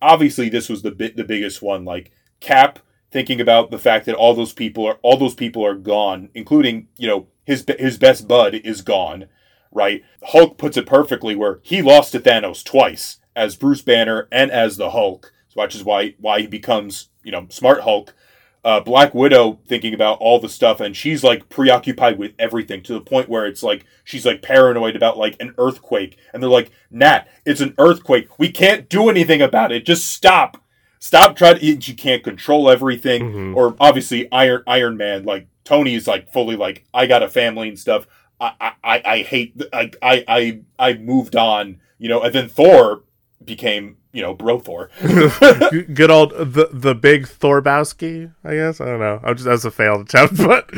obviously 0.00 0.48
this 0.48 0.68
was 0.68 0.82
the 0.82 0.90
bit 0.90 1.16
the 1.16 1.24
biggest 1.24 1.62
one. 1.62 1.84
Like 1.84 2.12
Cap 2.40 2.78
thinking 3.10 3.40
about 3.40 3.70
the 3.70 3.78
fact 3.78 4.06
that 4.06 4.14
all 4.14 4.34
those 4.34 4.52
people 4.52 4.86
are 4.86 4.98
all 5.02 5.16
those 5.16 5.34
people 5.34 5.64
are 5.64 5.74
gone, 5.74 6.30
including 6.34 6.88
you 6.96 7.08
know 7.08 7.26
his 7.44 7.64
his 7.78 7.98
best 7.98 8.28
bud 8.28 8.54
is 8.54 8.82
gone. 8.82 9.26
Right, 9.72 10.02
Hulk 10.24 10.58
puts 10.58 10.76
it 10.76 10.86
perfectly 10.86 11.36
where 11.36 11.60
he 11.62 11.80
lost 11.80 12.12
to 12.12 12.20
Thanos 12.20 12.64
twice 12.64 13.18
as 13.36 13.56
Bruce 13.56 13.82
Banner 13.82 14.26
and 14.32 14.50
as 14.50 14.76
the 14.76 14.90
Hulk, 14.90 15.32
which 15.54 15.76
is 15.76 15.84
why 15.84 16.14
why 16.18 16.40
he 16.40 16.46
becomes 16.46 17.08
you 17.22 17.32
know 17.32 17.46
smart 17.50 17.82
Hulk. 17.82 18.14
Uh, 18.62 18.78
Black 18.80 19.14
Widow 19.14 19.58
thinking 19.66 19.94
about 19.94 20.18
all 20.20 20.38
the 20.38 20.48
stuff, 20.48 20.80
and 20.80 20.94
she's 20.94 21.24
like 21.24 21.48
preoccupied 21.48 22.18
with 22.18 22.34
everything 22.38 22.82
to 22.82 22.92
the 22.92 23.00
point 23.00 23.28
where 23.28 23.46
it's 23.46 23.62
like 23.62 23.86
she's 24.04 24.26
like 24.26 24.42
paranoid 24.42 24.94
about 24.96 25.16
like 25.16 25.34
an 25.40 25.54
earthquake, 25.56 26.18
and 26.34 26.42
they're 26.42 26.50
like, 26.50 26.70
"Nat, 26.90 27.26
it's 27.46 27.62
an 27.62 27.74
earthquake. 27.78 28.28
We 28.38 28.50
can't 28.52 28.88
do 28.88 29.08
anything 29.08 29.40
about 29.40 29.72
it. 29.72 29.86
Just 29.86 30.10
stop, 30.12 30.62
stop 30.98 31.36
trying." 31.36 31.58
To, 31.58 31.80
she 31.80 31.94
can't 31.94 32.22
control 32.22 32.68
everything, 32.70 33.32
Mhm. 33.32 33.56
or 33.56 33.76
obviously 33.80 34.30
Iron 34.30 34.62
Iron 34.66 34.96
Man, 34.98 35.24
like 35.24 35.46
Tony's 35.64 36.06
like 36.06 36.30
fully 36.30 36.56
like, 36.56 36.84
"I 36.92 37.06
got 37.06 37.22
a 37.22 37.28
family 37.28 37.68
and 37.68 37.78
stuff. 37.78 38.06
I 38.38 38.52
I 38.60 38.72
I, 38.84 39.02
I 39.06 39.22
hate. 39.22 39.54
I 39.72 39.90
I 40.02 40.24
I 40.28 40.60
I 40.78 40.92
moved 40.94 41.34
on." 41.34 41.78
You 41.98 42.08
know, 42.10 42.20
and 42.20 42.34
then 42.34 42.48
Thor 42.48 43.04
became 43.44 43.96
you 44.12 44.22
know 44.22 44.34
bro 44.34 44.58
Thor. 44.58 44.90
Good 45.00 46.10
old 46.10 46.32
the 46.32 46.68
the 46.72 46.94
big 46.94 47.26
Thorbowski, 47.26 48.32
I 48.44 48.54
guess. 48.54 48.80
I 48.80 48.86
don't 48.86 49.00
know. 49.00 49.20
I 49.22 49.32
just 49.34 49.48
as 49.48 49.64
a 49.64 49.70
failed 49.70 50.02
attempt, 50.02 50.36
but 50.38 50.70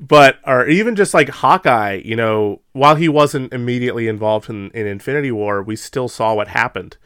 but 0.00 0.38
or 0.46 0.66
even 0.66 0.96
just 0.96 1.14
like 1.14 1.28
Hawkeye, 1.28 2.02
you 2.04 2.16
know, 2.16 2.60
while 2.72 2.96
he 2.96 3.08
wasn't 3.08 3.52
immediately 3.52 4.08
involved 4.08 4.50
in, 4.50 4.70
in 4.72 4.86
Infinity 4.86 5.30
War, 5.30 5.62
we 5.62 5.76
still 5.76 6.08
saw 6.08 6.34
what 6.34 6.48
happened, 6.48 6.96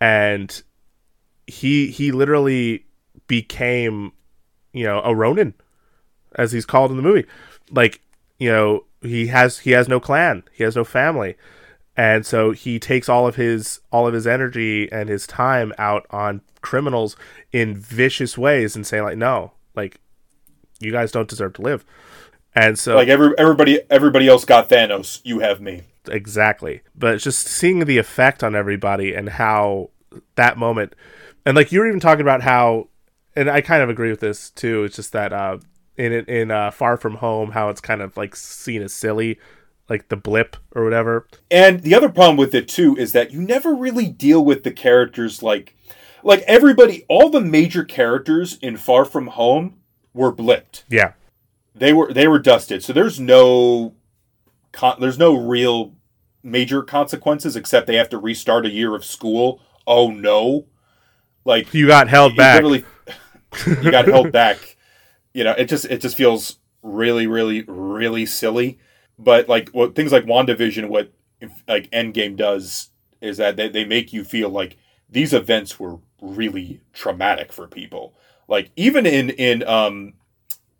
and 0.00 0.62
he 1.46 1.90
he 1.90 2.12
literally 2.12 2.86
became, 3.26 4.12
you 4.72 4.84
know, 4.84 5.00
a 5.04 5.14
Ronin, 5.14 5.54
as 6.36 6.52
he's 6.52 6.66
called 6.66 6.90
in 6.90 6.96
the 6.96 7.02
movie. 7.02 7.26
Like 7.70 8.00
you 8.38 8.50
know, 8.50 8.84
he 9.02 9.26
has 9.28 9.58
he 9.58 9.72
has 9.72 9.88
no 9.88 10.00
clan, 10.00 10.44
he 10.52 10.64
has 10.64 10.76
no 10.76 10.84
family 10.84 11.36
and 11.96 12.26
so 12.26 12.50
he 12.50 12.78
takes 12.78 13.08
all 13.08 13.26
of 13.26 13.36
his 13.36 13.80
all 13.92 14.06
of 14.06 14.14
his 14.14 14.26
energy 14.26 14.90
and 14.90 15.08
his 15.08 15.26
time 15.26 15.72
out 15.78 16.06
on 16.10 16.40
criminals 16.60 17.16
in 17.52 17.76
vicious 17.76 18.36
ways 18.38 18.74
and 18.74 18.86
saying 18.86 19.04
like 19.04 19.18
no 19.18 19.52
like 19.74 20.00
you 20.80 20.90
guys 20.90 21.12
don't 21.12 21.28
deserve 21.28 21.52
to 21.52 21.62
live 21.62 21.84
and 22.54 22.78
so 22.78 22.94
like 22.96 23.08
every 23.08 23.36
everybody 23.38 23.80
everybody 23.90 24.28
else 24.28 24.44
got 24.44 24.68
Thanos. 24.68 25.20
You 25.24 25.40
have 25.40 25.60
me. 25.60 25.82
exactly 26.08 26.80
but 26.94 27.18
just 27.18 27.46
seeing 27.46 27.80
the 27.80 27.98
effect 27.98 28.42
on 28.42 28.54
everybody 28.54 29.14
and 29.14 29.28
how 29.28 29.90
that 30.36 30.56
moment 30.56 30.94
and 31.46 31.56
like 31.56 31.72
you 31.72 31.80
were 31.80 31.86
even 31.86 32.00
talking 32.00 32.22
about 32.22 32.42
how 32.42 32.88
and 33.36 33.50
i 33.50 33.60
kind 33.60 33.82
of 33.82 33.88
agree 33.88 34.10
with 34.10 34.20
this 34.20 34.50
too 34.50 34.84
it's 34.84 34.96
just 34.96 35.12
that 35.12 35.32
uh 35.32 35.58
in 35.96 36.12
in 36.12 36.50
uh 36.50 36.70
far 36.70 36.96
from 36.96 37.16
home 37.16 37.52
how 37.52 37.68
it's 37.68 37.80
kind 37.80 38.02
of 38.02 38.16
like 38.16 38.34
seen 38.34 38.82
as 38.82 38.92
silly 38.92 39.38
like 39.88 40.08
the 40.08 40.16
blip 40.16 40.56
or 40.74 40.84
whatever 40.84 41.26
And 41.50 41.80
the 41.80 41.94
other 41.94 42.08
problem 42.08 42.36
with 42.36 42.54
it 42.54 42.68
too 42.68 42.96
is 42.96 43.12
that 43.12 43.32
you 43.32 43.40
never 43.40 43.74
really 43.74 44.06
deal 44.08 44.44
with 44.44 44.62
the 44.64 44.70
characters 44.72 45.42
like 45.42 45.76
like 46.22 46.42
everybody 46.46 47.04
all 47.08 47.28
the 47.28 47.40
major 47.40 47.84
characters 47.84 48.58
in 48.62 48.76
Far 48.76 49.04
From 49.04 49.26
Home 49.28 49.76
were 50.14 50.32
blipped. 50.32 50.84
yeah 50.88 51.12
They 51.74 51.92
were 51.92 52.12
they 52.12 52.28
were 52.28 52.38
dusted. 52.38 52.82
So 52.82 52.92
there's 52.92 53.20
no 53.20 53.94
con- 54.72 54.96
there's 55.00 55.18
no 55.18 55.34
real 55.36 55.94
major 56.42 56.82
consequences 56.82 57.56
except 57.56 57.86
they 57.86 57.96
have 57.96 58.08
to 58.10 58.18
restart 58.18 58.64
a 58.66 58.70
year 58.70 58.94
of 58.94 59.04
school. 59.04 59.60
Oh 59.86 60.10
no. 60.10 60.66
Like 61.44 61.74
you 61.74 61.86
got 61.86 62.08
held 62.08 62.32
you 62.32 62.38
back 62.38 62.62
literally 62.62 62.84
you 63.84 63.90
got 63.90 64.06
held 64.06 64.32
back. 64.32 64.76
You 65.34 65.44
know, 65.44 65.52
it 65.52 65.66
just 65.68 65.84
it 65.86 66.00
just 66.00 66.16
feels 66.16 66.56
really 66.82 67.26
really 67.26 67.62
really 67.66 68.24
silly. 68.24 68.78
But 69.18 69.48
like 69.48 69.70
what 69.70 69.94
things 69.94 70.12
like 70.12 70.24
WandaVision 70.24 70.88
what 70.88 71.12
like 71.68 71.90
Endgame 71.90 72.36
does 72.36 72.90
is 73.20 73.36
that 73.36 73.56
they, 73.56 73.68
they 73.68 73.84
make 73.84 74.12
you 74.12 74.24
feel 74.24 74.48
like 74.48 74.76
these 75.08 75.32
events 75.32 75.78
were 75.78 75.98
really 76.20 76.80
traumatic 76.92 77.52
for 77.52 77.66
people. 77.66 78.14
Like 78.48 78.70
even 78.76 79.06
in 79.06 79.30
in 79.30 79.66
um 79.66 80.14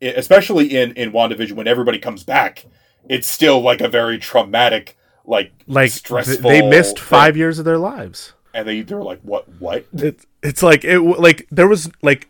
especially 0.00 0.76
in 0.76 0.92
in 0.92 1.12
WandaVision 1.12 1.52
when 1.52 1.68
everybody 1.68 1.98
comes 1.98 2.24
back, 2.24 2.66
it's 3.08 3.28
still 3.28 3.60
like 3.60 3.80
a 3.80 3.88
very 3.88 4.18
traumatic 4.18 4.96
like 5.24 5.52
like 5.66 5.90
stressful 5.90 6.50
they 6.50 6.62
missed 6.62 6.98
thing. 6.98 7.06
five 7.06 7.36
years 7.36 7.58
of 7.58 7.64
their 7.64 7.78
lives 7.78 8.34
and 8.54 8.68
they 8.68 8.82
they're 8.82 9.02
like 9.02 9.20
what 9.22 9.48
what 9.58 9.86
it's 9.94 10.24
it's 10.42 10.62
like 10.62 10.84
it 10.84 11.00
like 11.00 11.46
there 11.50 11.68
was 11.68 11.90
like 12.02 12.28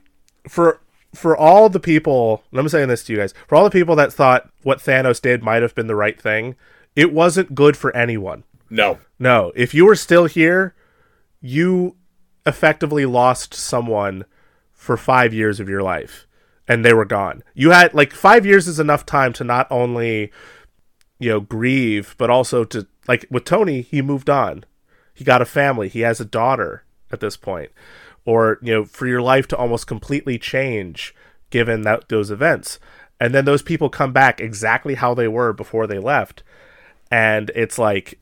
for 0.49 0.81
for 1.15 1.37
all 1.37 1.69
the 1.69 1.81
people 1.81 2.43
i'm 2.53 2.69
saying 2.69 2.89
this 2.89 3.05
to 3.05 3.13
you 3.13 3.19
guys 3.19 3.33
for 3.47 3.55
all 3.55 3.65
the 3.65 3.71
people 3.71 3.97
that 3.97 4.13
thought 4.13 4.51
what 4.63 4.79
thanos 4.79 5.21
did 5.21 5.43
might 5.43 5.63
have 5.63 5.75
been 5.75 5.87
the 5.87 5.95
right 5.95 6.21
thing 6.21 6.57
it 6.97 7.13
wasn't 7.13 7.55
good 7.55 7.77
for 7.77 7.95
anyone. 7.97 8.45
No. 8.71 8.99
No. 9.19 9.53
If 9.55 9.75
you 9.75 9.87
were 9.87 9.97
still 9.97 10.27
here 10.27 10.75
you 11.41 11.97
effectively 12.47 13.05
lost 13.05 13.53
someone 13.53 14.25
for 14.73 14.97
five 14.97 15.35
years 15.35 15.61
of 15.61 15.69
your 15.69 15.83
life 15.83 16.27
and 16.67 16.83
they 16.85 16.95
were 16.95 17.05
gone. 17.05 17.43
You 17.53 17.71
had 17.71 17.93
like 17.93 18.13
five 18.13 18.47
years 18.47 18.67
is 18.67 18.81
enough 18.81 19.05
time 19.05 19.33
to 19.35 19.45
not 19.45 19.67
only 19.71 20.33
you 21.19 21.31
know 21.31 21.41
grieve 21.41 22.15
but 22.19 22.31
also 22.31 22.65
to 22.65 22.87
like 23.07 23.27
with 23.31 23.45
tony 23.45 23.83
he 23.83 24.01
moved 24.03 24.31
on. 24.31 24.65
He 25.13 25.25
got 25.25 25.43
a 25.43 25.47
family. 25.47 25.89
He 25.89 26.01
has 26.01 26.21
a 26.21 26.25
daughter 26.25 26.85
at 27.11 27.21
this 27.21 27.37
point 27.37 27.71
or 28.25 28.59
you 28.63 28.73
know 28.73 28.85
for 28.85 29.07
your 29.07 29.23
life 29.23 29.47
to 29.49 29.57
almost 29.57 29.87
completely 29.87 30.39
change 30.39 31.15
given 31.51 31.83
that 31.83 32.09
those 32.09 32.31
events 32.31 32.79
and 33.21 33.35
then 33.35 33.45
those 33.45 33.63
people 33.63 33.89
come 33.89 34.13
back 34.13 34.41
exactly 34.41 34.95
how 34.95 35.15
they 35.15 35.29
were 35.29 35.53
before 35.53 35.87
they 35.87 35.99
left 35.99 36.43
and 37.11 37.51
it's 37.55 37.79
like 37.79 38.19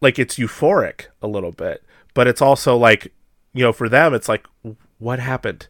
like 0.00 0.18
it's 0.18 0.36
euphoric 0.36 1.06
a 1.22 1.28
little 1.28 1.52
bit 1.52 1.82
but 2.14 2.26
it's 2.26 2.42
also 2.42 2.76
like 2.76 3.12
you 3.52 3.62
know 3.62 3.72
for 3.72 3.88
them 3.88 4.14
it's 4.14 4.28
like 4.28 4.46
what 4.98 5.18
happened 5.18 5.68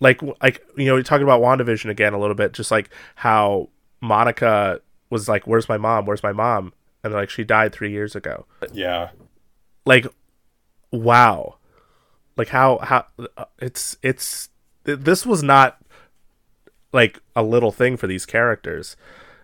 like 0.00 0.22
like 0.42 0.64
you 0.76 0.86
know, 0.86 0.94
you're 0.94 1.02
talking 1.02 1.24
about 1.24 1.40
WandaVision 1.40 1.90
again 1.90 2.12
a 2.12 2.18
little 2.18 2.34
bit, 2.34 2.52
just 2.52 2.70
like 2.70 2.90
how 3.16 3.68
Monica 4.00 4.80
was 5.10 5.28
like, 5.28 5.46
"Where's 5.46 5.68
my 5.68 5.76
mom? 5.76 6.06
Where's 6.06 6.22
my 6.22 6.32
mom?" 6.32 6.72
And 7.02 7.12
like 7.12 7.30
she 7.30 7.44
died 7.44 7.72
three 7.72 7.90
years 7.90 8.14
ago. 8.14 8.46
Yeah. 8.72 9.10
Like, 9.84 10.06
wow, 10.92 11.56
like 12.38 12.48
how 12.48 12.78
how 12.78 13.04
it's 13.58 13.98
it's 14.02 14.48
this 14.84 15.26
was 15.26 15.42
not 15.42 15.78
like 16.92 17.20
a 17.36 17.42
little 17.42 17.72
thing 17.72 17.96
for 17.96 18.06
these 18.06 18.24
characters. 18.24 18.96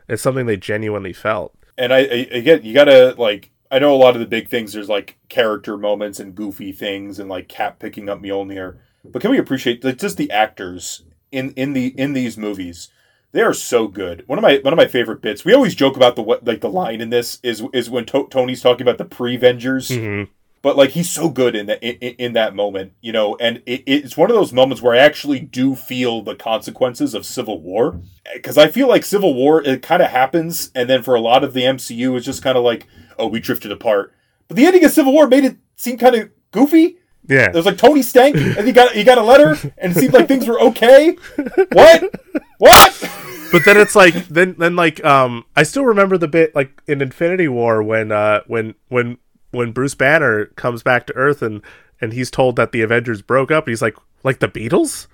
It's 0.09 0.23
something 0.23 0.47
they 0.47 0.57
genuinely 0.57 1.13
felt. 1.13 1.55
And 1.77 1.93
I, 1.93 1.99
I 1.99 2.29
again, 2.31 2.61
you 2.63 2.73
gotta 2.73 3.15
like. 3.19 3.51
I 3.71 3.81
know 3.81 3.93
a 3.93 3.97
lot 3.97 4.15
of 4.15 4.21
the 4.21 4.27
big 4.27 4.49
things. 4.49 4.73
There's 4.73 4.89
like 4.89 5.19
character 5.29 5.77
moments 5.77 6.21
and 6.21 6.35
goofy 6.35 6.71
things, 6.71 7.19
and 7.19 7.29
like 7.29 7.49
Cap 7.49 7.81
picking 7.81 8.09
up 8.09 8.21
Mjolnir. 8.21 8.79
But 9.05 9.21
can 9.21 9.33
we 9.33 9.39
appreciate 9.39 9.83
like, 9.83 9.99
just 9.99 10.17
the 10.17 10.31
actors 10.31 11.03
in 11.33 11.51
in 11.53 11.73
the 11.73 11.89
in 11.99 12.13
these 12.13 12.39
movies? 12.39 12.89
They 13.33 13.43
are 13.43 13.55
so 13.55 13.89
good. 13.89 14.23
One 14.29 14.39
of 14.39 14.43
my 14.43 14.59
one 14.63 14.73
of 14.73 14.77
my 14.77 14.87
favorite 14.87 15.21
bits. 15.23 15.45
We 15.45 15.55
always 15.55 15.75
joke 15.75 15.97
about 15.97 16.15
the 16.15 16.23
what 16.23 16.45
like 16.45 16.61
the 16.61 16.69
line 16.71 17.01
in 17.01 17.11
this 17.11 17.41
is 17.43 17.65
is 17.73 17.91
when 17.91 18.07
to- 18.07 18.29
Tony's 18.31 18.63
talking 18.63 18.83
about 18.83 18.99
the 18.99 19.05
pre-Vengers. 19.05 19.91
Mm-hmm. 19.91 20.31
But 20.65 20.79
like 20.79 20.93
he's 20.93 21.11
so 21.11 21.29
good 21.29 21.55
in 21.55 21.67
that 21.67 21.83
in, 21.83 22.15
in 22.15 22.33
that 22.33 22.55
moment, 22.55 22.95
you 23.03 23.13
know, 23.13 23.37
and 23.37 23.63
it, 23.67 23.83
it's 23.87 24.17
one 24.17 24.31
of 24.31 24.35
those 24.35 24.51
moments 24.51 24.81
where 24.81 24.95
I 24.95 24.99
actually 24.99 25.39
do 25.39 25.75
feel 25.75 26.23
the 26.23 26.35
consequences 26.35 27.13
of 27.13 27.27
Civil 27.27 27.61
War, 27.61 28.01
because 28.33 28.57
I 28.57 28.69
feel 28.69 28.89
like 28.89 29.05
Civil 29.05 29.35
War 29.35 29.63
it 29.63 29.83
kind 29.83 30.03
of 30.03 30.09
happens, 30.09 30.71
and 30.75 30.89
then 30.89 31.03
for 31.03 31.15
a 31.17 31.21
lot 31.21 31.45
of 31.45 31.53
the 31.53 31.65
MCU, 31.65 32.17
it's 32.17 32.25
just 32.25 32.43
kind 32.43 32.57
of 32.57 32.65
like, 32.65 32.87
oh, 33.19 33.27
we 33.27 33.41
drifted 33.41 33.73
apart. 33.73 34.15
But 34.49 34.57
the 34.57 34.65
ending 34.65 34.83
of 34.87 34.91
Civil 34.91 35.13
War 35.13 35.27
made 35.27 35.45
it 35.45 35.59
seem 35.77 35.99
kind 35.99 36.15
of 36.15 36.31
goofy. 36.51 36.97
Yeah. 37.29 37.51
There's 37.51 37.67
like 37.67 37.77
Tony 37.77 38.01
Stank, 38.01 38.35
and 38.37 38.67
he 38.67 38.73
got 38.73 38.93
he 38.93 39.05
got 39.05 39.19
a 39.19 39.23
letter, 39.23 39.59
and 39.77 39.95
it 39.95 40.01
seemed 40.01 40.15
like 40.15 40.29
things 40.29 40.49
were 40.49 40.61
okay. 40.63 41.19
What? 41.73 42.15
What? 42.57 43.11
but 43.53 43.67
then 43.67 43.77
it's 43.77 43.95
like 43.95 44.15
then 44.29 44.55
then 44.59 44.77
like 44.77 45.05
um 45.05 45.45
I 45.55 45.63
still 45.65 45.85
remember 45.85 46.17
the 46.17 46.27
bit 46.27 46.55
like 46.55 46.83
in 46.87 47.03
Infinity 47.03 47.49
War 47.49 47.83
when 47.83 48.11
uh 48.11 48.41
when 48.47 48.75
when 48.89 49.19
when 49.55 49.73
Bruce 49.73 49.95
Banner 49.95 50.47
comes 50.57 50.83
back 50.83 51.07
to 51.07 51.15
Earth 51.15 51.43
and 51.43 51.63
and 52.01 52.13
he's 52.13 52.31
told 52.31 52.57
that 52.57 52.73
the 52.73 52.83
Avengers 52.83 53.23
broke 53.23 53.51
up 53.51 53.69
he's 53.69 53.83
like 53.83 53.97
like 54.23 54.41
the 54.41 54.49
Beatles? 54.49 55.07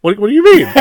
What 0.00 0.18
what 0.18 0.28
do 0.28 0.34
you 0.34 0.42
mean? 0.42 0.66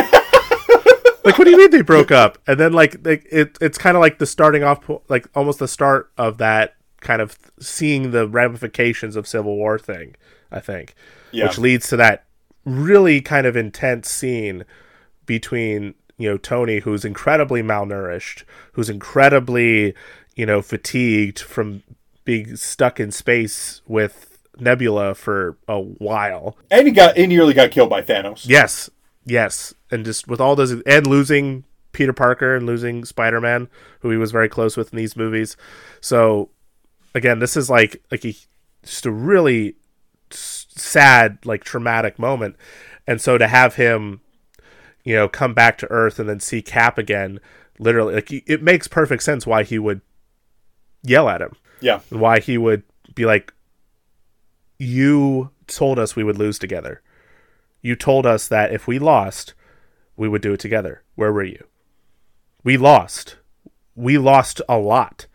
like 1.24 1.38
what 1.38 1.46
do 1.46 1.52
you 1.52 1.58
mean 1.58 1.72
they 1.72 1.82
broke 1.82 2.12
up? 2.12 2.38
And 2.48 2.60
then 2.60 2.74
like, 2.74 3.06
like 3.06 3.26
it 3.32 3.58
it's 3.62 3.78
kind 3.78 3.96
of 3.96 4.02
like 4.02 4.20
the 4.20 4.26
starting 4.26 4.64
off 4.64 4.90
like 5.10 5.28
almost 5.36 5.60
the 5.60 5.68
start 5.68 6.12
of 6.18 6.38
that 6.40 6.76
kind 7.02 7.22
of 7.22 7.38
seeing 7.60 8.12
the 8.12 8.28
ramifications 8.28 9.16
of 9.16 9.28
Civil 9.28 9.56
War 9.56 9.78
thing, 9.78 10.16
I 10.52 10.60
think. 10.60 10.96
Yeah. 11.32 11.46
Which 11.46 11.58
leads 11.58 11.88
to 11.90 11.98
that 11.98 12.26
really 12.66 13.22
kind 13.22 13.46
of 13.46 13.56
intense 13.56 14.10
scene 14.10 14.66
between 15.26 15.96
you 16.18 16.30
know 16.30 16.38
Tony 16.38 16.80
who's 16.80 17.06
incredibly 17.06 17.62
malnourished, 17.62 18.44
who's 18.74 18.90
incredibly 18.90 19.94
you 20.36 20.46
know 20.46 20.62
fatigued 20.62 21.40
from 21.40 21.84
being 22.26 22.56
stuck 22.56 23.00
in 23.00 23.12
space 23.12 23.82
with 23.88 24.34
Nebula 24.60 25.16
for 25.16 25.58
a 25.68 25.80
while. 25.80 26.58
And 26.70 26.88
he 26.88 26.94
got 26.94 27.18
he 27.18 27.28
nearly 27.28 27.54
got 27.54 27.72
killed 27.72 27.90
by 27.90 28.02
Thanos. 28.02 28.48
Yes, 28.48 28.90
yes, 29.26 29.74
and 29.92 30.06
just 30.06 30.28
with 30.28 30.40
all 30.40 30.56
those 30.56 30.72
and 30.72 31.08
losing 31.08 31.64
Peter 31.92 32.14
Parker 32.14 32.56
and 32.56 32.66
losing 32.66 33.06
Spider 33.06 33.42
Man, 33.42 33.70
who 34.02 34.10
he 34.10 34.18
was 34.18 34.32
very 34.32 34.50
close 34.50 34.78
with 34.78 34.94
in 34.94 34.98
these 34.98 35.16
movies. 35.16 35.58
So 36.02 36.50
again, 37.16 37.40
this 37.40 37.58
is 37.58 37.70
like 37.70 38.04
like 38.12 38.26
a, 38.26 38.36
just 38.84 39.06
a 39.06 39.12
really 39.12 39.76
sad, 40.30 41.40
like 41.46 41.64
traumatic 41.64 42.20
moment, 42.20 42.56
and 43.08 43.22
so 43.22 43.38
to 43.38 43.48
have 43.48 43.76
him, 43.76 44.22
you 45.04 45.16
know, 45.16 45.28
come 45.28 45.54
back 45.54 45.78
to 45.80 45.92
Earth 45.92 46.20
and 46.20 46.30
then 46.30 46.40
see 46.40 46.62
Cap 46.62 46.98
again, 46.98 47.40
literally, 47.80 48.16
like 48.16 48.32
it 48.32 48.62
makes 48.62 48.88
perfect 48.88 49.24
sense 49.24 49.48
why 49.48 49.64
he 49.64 49.80
would 49.80 50.02
yell 51.04 51.28
at 51.28 51.42
him 51.42 51.56
Yeah. 51.84 52.00
and 52.10 52.20
why 52.20 52.40
he 52.40 52.58
would 52.58 52.84
be 53.14 53.26
like, 53.26 53.54
"You 54.80 55.52
told 55.68 56.00
us 56.00 56.16
we 56.16 56.24
would 56.24 56.38
lose 56.38 56.60
together. 56.60 57.02
You 57.82 57.96
told 57.96 58.26
us 58.26 58.48
that 58.48 58.74
if 58.74 58.88
we 58.88 59.00
lost, 59.00 59.54
we 60.16 60.28
would 60.28 60.42
do 60.42 60.54
it 60.54 60.60
together. 60.60 61.04
Where 61.16 61.34
were 61.34 61.44
you? 61.44 61.66
We 62.64 62.78
lost. 62.78 63.38
We 63.96 64.18
lost 64.18 64.62
a 64.70 64.78
lot, 64.78 65.28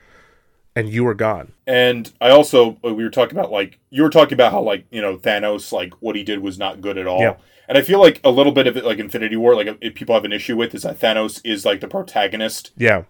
and 0.75 0.89
you 0.89 1.05
were 1.05 1.15
gone. 1.15 1.53
And 1.67 2.11
I 2.21 2.31
also 2.31 2.79
uh, 2.85 2.95
we 2.95 3.05
were 3.05 3.11
talking 3.11 3.39
about 3.39 3.53
like 3.53 3.79
you 3.91 4.03
were 4.03 4.11
talking 4.11 4.35
about 4.35 4.53
how 4.53 4.63
like 4.63 4.87
you 4.91 5.03
know 5.03 5.17
Thanos 5.17 5.73
like 5.73 5.93
what 6.01 6.17
he 6.17 6.25
did 6.25 6.41
was 6.41 6.59
not 6.59 6.81
good 6.81 6.99
at 6.99 7.07
all. 7.07 7.21
Yeah. 7.21 7.37
And 7.69 7.77
I 7.77 7.83
feel 7.83 8.01
like 8.01 8.19
a 8.25 8.31
little 8.31 8.53
bit 8.53 8.67
of 8.67 8.79
it 8.79 8.85
like 8.85 8.99
Infinity 8.99 9.37
War 9.37 9.55
like 9.55 9.77
if 9.83 9.95
people 9.95 10.15
have 10.15 10.25
an 10.25 10.33
issue 10.33 10.57
with 10.57 10.75
is 10.75 10.83
that 10.83 10.99
Thanos 10.99 11.41
is 11.45 11.67
like 11.67 11.81
the 11.81 11.89
protagonist 11.89 12.73
Yeah, 12.77 13.05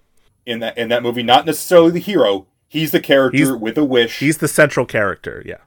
in 0.44 0.58
that 0.58 0.76
in 0.76 0.88
that 0.88 1.02
movie, 1.04 1.22
not 1.22 1.46
necessarily 1.46 1.92
the 1.92 2.00
hero. 2.00 2.48
He's 2.68 2.90
the 2.90 3.00
character 3.00 3.36
He's- 3.38 3.50
with 3.50 3.78
a 3.78 3.84
wish. 3.84 4.18
he's 4.18 4.38
the 4.38 4.48
central 4.48 4.84
character. 4.86 5.42
Yeah, 5.46 5.62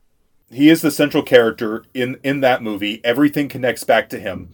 he 0.51 0.69
is 0.69 0.81
the 0.81 0.91
central 0.91 1.23
character 1.23 1.83
in 1.93 2.17
in 2.23 2.41
that 2.41 2.61
movie. 2.61 3.01
Everything 3.03 3.49
connects 3.49 3.83
back 3.83 4.09
to 4.09 4.19
him. 4.19 4.49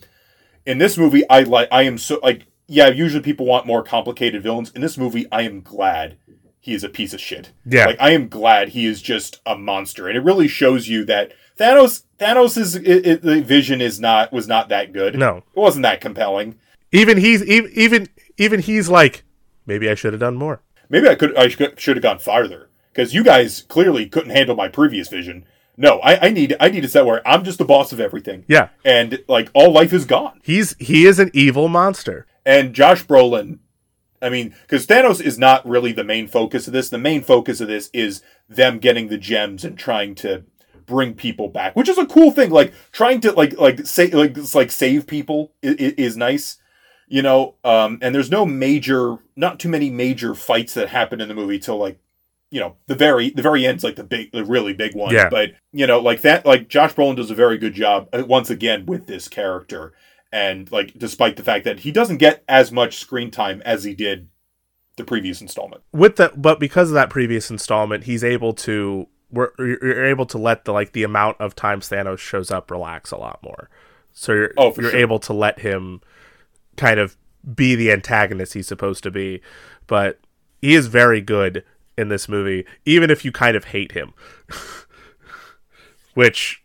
In 0.65 0.77
this 0.77 0.97
movie, 0.97 1.27
I 1.29 1.41
like 1.41 1.67
I 1.71 1.83
am 1.83 1.97
so 1.97 2.19
like 2.23 2.45
yeah. 2.67 2.87
Usually 2.89 3.21
people 3.21 3.45
want 3.45 3.65
more 3.67 3.83
complicated 3.83 4.41
villains. 4.43 4.71
In 4.71 4.81
this 4.81 4.97
movie, 4.97 5.25
I 5.31 5.41
am 5.43 5.61
glad 5.61 6.17
he 6.59 6.73
is 6.73 6.83
a 6.83 6.89
piece 6.89 7.13
of 7.13 7.21
shit. 7.21 7.51
Yeah. 7.65 7.85
like 7.87 7.97
I 7.99 8.11
am 8.11 8.27
glad 8.29 8.69
he 8.69 8.85
is 8.85 9.01
just 9.01 9.39
a 9.45 9.57
monster, 9.57 10.07
and 10.07 10.17
it 10.17 10.21
really 10.23 10.47
shows 10.47 10.87
you 10.87 11.03
that 11.05 11.31
Thanos 11.59 12.03
Thanos' 12.19 12.75
i 12.77 13.11
i 13.11 13.15
the 13.15 13.41
vision 13.41 13.81
is 13.81 13.99
not 13.99 14.31
was 14.33 14.47
not 14.47 14.69
that 14.69 14.93
good. 14.93 15.15
No. 15.17 15.37
it 15.37 15.59
wasn't 15.59 15.83
that 15.83 16.01
compelling. 16.01 16.55
even 16.91 17.17
he's 17.17 17.43
even 17.43 17.71
even 17.73 18.07
even 18.37 18.59
he's 18.61 18.87
like, 18.89 19.23
maybe 19.65 19.89
I 19.89 19.95
should 19.95 20.13
have 20.13 20.19
done 20.19 20.35
more. 20.35 20.61
Maybe 20.89 21.07
I 21.07 21.15
could 21.15 21.35
I 21.37 21.47
should 21.49 21.97
have 21.97 22.01
gone 22.01 22.19
farther 22.19 22.69
because 22.91 23.13
you 23.13 23.23
guys 23.23 23.63
clearly 23.63 24.07
couldn't 24.07 24.31
handle 24.31 24.55
my 24.55 24.67
previous 24.67 25.07
vision. 25.07 25.45
No, 25.77 25.99
I, 25.99 26.27
I 26.27 26.29
need 26.29 26.55
I 26.59 26.69
need 26.69 26.85
a 26.85 26.87
set 26.87 27.05
where 27.05 27.25
I'm 27.27 27.43
just 27.43 27.59
the 27.59 27.65
boss 27.65 27.91
of 27.91 27.99
everything. 27.99 28.45
Yeah, 28.47 28.69
and 28.83 29.23
like 29.27 29.49
all 29.53 29.71
life 29.71 29.93
is 29.93 30.05
gone. 30.05 30.39
he's 30.43 30.75
he 30.79 31.05
is 31.05 31.19
an 31.19 31.29
evil 31.33 31.67
monster. 31.67 32.25
And 32.45 32.73
Josh 32.73 33.05
Brolin, 33.05 33.59
I 34.21 34.29
mean, 34.29 34.55
because 34.61 34.87
Thanos 34.87 35.21
is 35.21 35.37
not 35.37 35.67
really 35.67 35.91
the 35.91 36.03
main 36.03 36.27
focus 36.27 36.65
of 36.65 36.73
this. 36.73 36.89
The 36.89 36.97
main 36.97 37.21
focus 37.21 37.61
of 37.61 37.67
this 37.67 37.89
is 37.93 38.23
them 38.49 38.79
getting 38.79 39.09
the 39.09 39.17
gems 39.17 39.63
and 39.63 39.77
trying 39.77 40.15
to 40.15 40.45
bring 40.87 41.13
people 41.13 41.49
back, 41.49 41.75
which 41.75 41.89
is 41.89 41.97
a 41.97 42.05
cool 42.05 42.31
thing. 42.31 42.49
Like 42.49 42.73
trying 42.91 43.21
to 43.21 43.31
like 43.33 43.57
like 43.59 43.85
say 43.85 44.09
like 44.09 44.35
like 44.55 44.71
save 44.71 45.05
people 45.05 45.53
is, 45.61 45.75
is 45.75 46.17
nice, 46.17 46.57
you 47.07 47.21
know. 47.21 47.55
Um, 47.63 47.99
and 48.01 48.13
there's 48.13 48.31
no 48.31 48.45
major, 48.45 49.17
not 49.35 49.59
too 49.59 49.69
many 49.69 49.89
major 49.89 50.35
fights 50.35 50.73
that 50.75 50.89
happen 50.89 51.21
in 51.21 51.27
the 51.27 51.35
movie 51.35 51.59
till 51.59 51.77
like 51.77 51.99
you 52.49 52.61
know 52.61 52.77
the 52.85 52.95
very 52.95 53.29
the 53.29 53.41
very 53.41 53.65
end's 53.65 53.83
like 53.83 53.97
the 53.97 54.03
big 54.05 54.31
the 54.31 54.45
really 54.45 54.71
big 54.73 54.95
one 54.95 55.13
Yeah. 55.13 55.27
but 55.29 55.49
you 55.73 55.85
know 55.85 55.99
like 55.99 56.21
that 56.21 56.45
like 56.45 56.69
josh 56.69 56.93
brolin 56.93 57.17
does 57.17 57.29
a 57.29 57.35
very 57.35 57.57
good 57.57 57.73
job 57.73 58.07
uh, 58.13 58.23
once 58.25 58.49
again 58.49 58.85
with 58.85 59.05
this 59.05 59.27
character 59.27 59.91
and 60.31 60.71
like 60.71 60.97
despite 60.97 61.35
the 61.35 61.43
fact 61.43 61.65
that 61.65 61.81
he 61.81 61.91
doesn't 61.91 62.19
get 62.19 62.45
as 62.47 62.71
much 62.71 62.99
screen 62.99 63.31
time 63.31 63.61
as 63.65 63.83
he 63.83 63.93
did 63.93 64.29
the 64.95 65.03
previous 65.03 65.41
installment 65.41 65.81
with 65.91 66.15
that 66.15 66.41
but 66.41 66.57
because 66.57 66.87
of 66.89 66.93
that 66.93 67.09
previous 67.09 67.51
installment 67.51 68.05
he's 68.05 68.23
able 68.23 68.53
to 68.53 69.09
we're 69.29 69.49
you're 69.59 70.05
able 70.05 70.25
to 70.25 70.37
let 70.37 70.63
the 70.63 70.71
like 70.71 70.93
the 70.93 71.03
amount 71.03 71.35
of 71.41 71.53
times 71.53 71.89
thanos 71.89 72.19
shows 72.19 72.49
up 72.49 72.71
relax 72.71 73.11
a 73.11 73.17
lot 73.17 73.39
more 73.43 73.69
so 74.13 74.31
you're 74.31 74.53
Oh, 74.57 74.73
you're 74.79 74.91
sure. 74.91 74.99
able 74.99 75.19
to 75.19 75.33
let 75.33 75.59
him 75.59 75.99
kind 76.77 76.99
of 76.99 77.17
be 77.55 77.75
the 77.75 77.91
antagonist 77.91 78.53
he's 78.53 78.67
supposed 78.67 79.03
to 79.03 79.11
be. 79.11 79.41
But 79.87 80.19
he 80.61 80.75
is 80.75 80.87
very 80.87 81.21
good 81.21 81.63
in 81.97 82.09
this 82.09 82.29
movie 82.29 82.65
even 82.85 83.09
if 83.09 83.25
you 83.25 83.31
kind 83.31 83.57
of 83.57 83.65
hate 83.65 83.91
him. 83.91 84.13
Which 86.13 86.63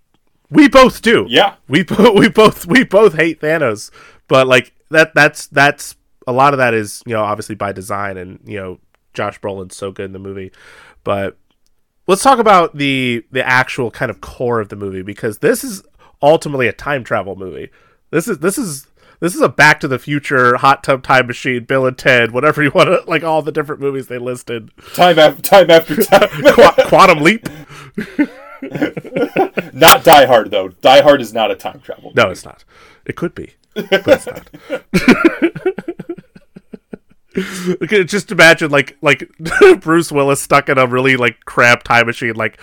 we 0.51 0.68
both 0.68 1.02
do. 1.02 1.26
Yeah. 1.28 1.56
We 1.68 1.82
both 1.84 2.14
we 2.14 2.28
both 2.28 2.66
we 2.66 2.84
both 2.84 3.14
hate 3.14 3.40
Thanos, 3.40 3.90
but 4.28 4.47
like 4.47 4.74
that 4.90 5.14
that's 5.14 5.47
that's 5.48 5.97
a 6.26 6.32
lot 6.32 6.55
of 6.55 6.59
that 6.59 6.74
is 6.74 7.02
you 7.06 7.14
know 7.14 7.22
obviously 7.22 7.55
by 7.55 7.72
design 7.72 8.16
and 8.16 8.39
you 8.44 8.59
know 8.59 8.78
Josh 9.14 9.40
Brolin's 9.40 9.76
so 9.76 9.90
good 9.90 10.06
in 10.06 10.12
the 10.12 10.18
movie, 10.18 10.52
but 11.05 11.36
let's 12.06 12.22
talk 12.22 12.39
about 12.39 12.76
the 12.76 13.24
the 13.30 13.47
actual 13.47 13.90
kind 13.90 14.10
of 14.10 14.20
core 14.20 14.60
of 14.60 14.68
the 14.68 14.76
movie 14.76 15.02
because 15.02 15.39
this 15.39 15.64
is 15.64 15.82
ultimately 16.22 16.68
a 16.68 16.72
time 16.72 17.05
travel 17.05 17.36
movie. 17.36 17.70
This 18.10 18.28
is 18.28 18.39
this 18.39 18.59
is 18.59 18.86
this 19.22 19.36
is 19.36 19.40
a 19.40 19.48
Back 19.48 19.78
to 19.80 19.88
the 19.88 20.00
Future, 20.00 20.56
Hot 20.56 20.82
Tub 20.82 21.04
Time 21.04 21.28
Machine, 21.28 21.62
Bill 21.64 21.86
and 21.86 21.96
Ted, 21.96 22.32
whatever 22.32 22.60
you 22.60 22.72
want 22.74 22.88
to 22.88 23.08
like 23.08 23.22
all 23.22 23.40
the 23.40 23.52
different 23.52 23.80
movies 23.80 24.08
they 24.08 24.18
listed. 24.18 24.70
time 24.94 25.16
after 25.16 25.40
time 25.40 25.70
after 25.70 25.94
time 26.02 26.28
Qu- 26.28 26.88
Quantum 26.88 27.20
Leap. 27.20 27.48
Not 29.72 30.02
Die 30.02 30.26
Hard 30.26 30.50
though. 30.50 30.68
Die 30.68 31.02
Hard 31.02 31.20
is 31.20 31.32
not 31.32 31.50
a 31.52 31.54
time 31.54 31.80
travel. 31.80 32.12
No, 32.16 32.30
it's 32.30 32.44
not. 32.44 32.64
It 33.06 33.16
could 33.16 33.34
be, 33.34 33.54
but 33.74 33.90
it's 34.06 34.26
not. 34.26 34.48
Just 38.08 38.30
imagine 38.30 38.70
like 38.70 38.96
like 39.02 39.30
Bruce 39.80 40.12
Willis 40.12 40.42
stuck 40.42 40.68
in 40.68 40.78
a 40.78 40.86
really 40.86 41.16
like 41.16 41.44
crap 41.44 41.82
time 41.84 42.06
machine, 42.06 42.34
like 42.34 42.60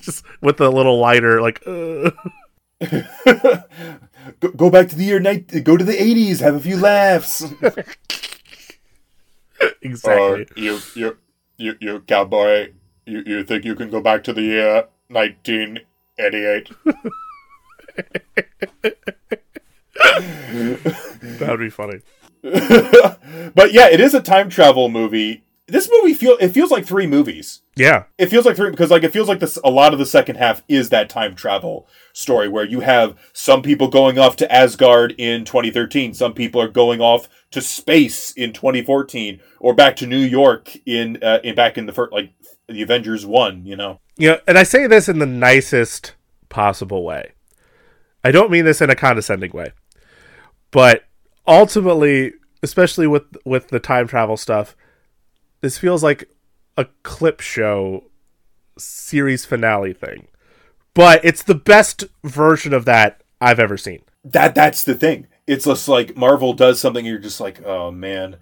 just 0.00 0.24
with 0.40 0.60
a 0.60 0.68
little 0.68 0.98
lighter, 0.98 1.40
like 1.40 1.62
uh. 1.66 2.10
Go, 4.40 4.50
go 4.50 4.70
back 4.70 4.88
to 4.88 4.96
the 4.96 5.04
year 5.04 5.20
night. 5.20 5.64
Go 5.64 5.76
to 5.76 5.84
the 5.84 6.00
eighties. 6.00 6.40
Have 6.40 6.54
a 6.54 6.60
few 6.60 6.76
laughs. 6.76 7.42
exactly. 9.82 10.42
Uh, 10.42 10.44
you, 10.56 10.80
you, 10.94 11.16
you, 11.56 11.74
you, 11.80 12.00
cowboy. 12.00 12.72
You, 13.06 13.22
you 13.26 13.44
think 13.44 13.64
you 13.64 13.74
can 13.74 13.90
go 13.90 14.00
back 14.00 14.24
to 14.24 14.32
the 14.32 14.42
year 14.42 14.84
nineteen 15.08 15.80
eighty-eight? 16.18 16.70
That'd 21.38 21.60
be 21.60 21.70
funny. 21.70 22.00
but 22.42 23.72
yeah, 23.72 23.88
it 23.88 24.00
is 24.00 24.14
a 24.14 24.20
time 24.20 24.50
travel 24.50 24.88
movie. 24.88 25.42
This 25.68 25.90
movie 25.90 26.14
feel 26.14 26.36
it 26.40 26.50
feels 26.50 26.70
like 26.70 26.86
three 26.86 27.08
movies. 27.08 27.62
Yeah, 27.74 28.04
It 28.18 28.26
feels 28.26 28.46
like 28.46 28.54
three 28.54 28.70
because 28.70 28.90
like 28.90 29.02
it 29.02 29.12
feels 29.12 29.28
like 29.28 29.40
this. 29.40 29.58
A 29.64 29.70
lot 29.70 29.92
of 29.92 29.98
the 29.98 30.06
second 30.06 30.36
half 30.36 30.62
is 30.68 30.90
that 30.90 31.08
time 31.08 31.34
travel 31.34 31.88
story 32.12 32.48
where 32.48 32.64
you 32.64 32.80
have 32.80 33.16
some 33.32 33.62
people 33.62 33.88
going 33.88 34.16
off 34.16 34.36
to 34.36 34.52
Asgard 34.52 35.14
in 35.18 35.44
2013, 35.44 36.14
some 36.14 36.34
people 36.34 36.60
are 36.60 36.68
going 36.68 37.00
off 37.00 37.28
to 37.50 37.60
space 37.60 38.30
in 38.32 38.52
2014, 38.52 39.40
or 39.58 39.74
back 39.74 39.96
to 39.96 40.06
New 40.06 40.18
York 40.18 40.76
in 40.86 41.18
uh, 41.20 41.40
in 41.42 41.56
back 41.56 41.76
in 41.76 41.86
the 41.86 41.92
first 41.92 42.12
like 42.12 42.32
the 42.68 42.82
Avengers 42.82 43.26
one. 43.26 43.66
You 43.66 43.74
know, 43.74 44.00
know, 44.18 44.38
and 44.46 44.56
I 44.56 44.62
say 44.62 44.86
this 44.86 45.08
in 45.08 45.18
the 45.18 45.26
nicest 45.26 46.14
possible 46.48 47.02
way. 47.02 47.32
I 48.22 48.30
don't 48.30 48.52
mean 48.52 48.64
this 48.64 48.80
in 48.80 48.90
a 48.90 48.94
condescending 48.94 49.50
way, 49.50 49.72
but 50.70 51.04
ultimately, 51.44 52.34
especially 52.62 53.08
with 53.08 53.24
with 53.44 53.68
the 53.68 53.80
time 53.80 54.06
travel 54.06 54.36
stuff, 54.36 54.76
this 55.66 55.78
feels 55.78 56.00
like 56.00 56.30
a 56.76 56.86
clip 57.02 57.40
show 57.40 58.04
series 58.78 59.44
finale 59.44 59.92
thing. 59.92 60.28
But 60.94 61.24
it's 61.24 61.42
the 61.42 61.56
best 61.56 62.04
version 62.22 62.72
of 62.72 62.84
that 62.84 63.24
I've 63.40 63.58
ever 63.58 63.76
seen. 63.76 64.02
that 64.22 64.54
that's 64.54 64.84
the 64.84 64.94
thing. 64.94 65.26
It's 65.44 65.64
just 65.64 65.88
like 65.88 66.16
Marvel 66.16 66.52
does 66.52 66.78
something, 66.80 67.04
you're 67.04 67.18
just 67.18 67.40
like, 67.40 67.64
oh 67.64 67.90
man, 67.90 68.36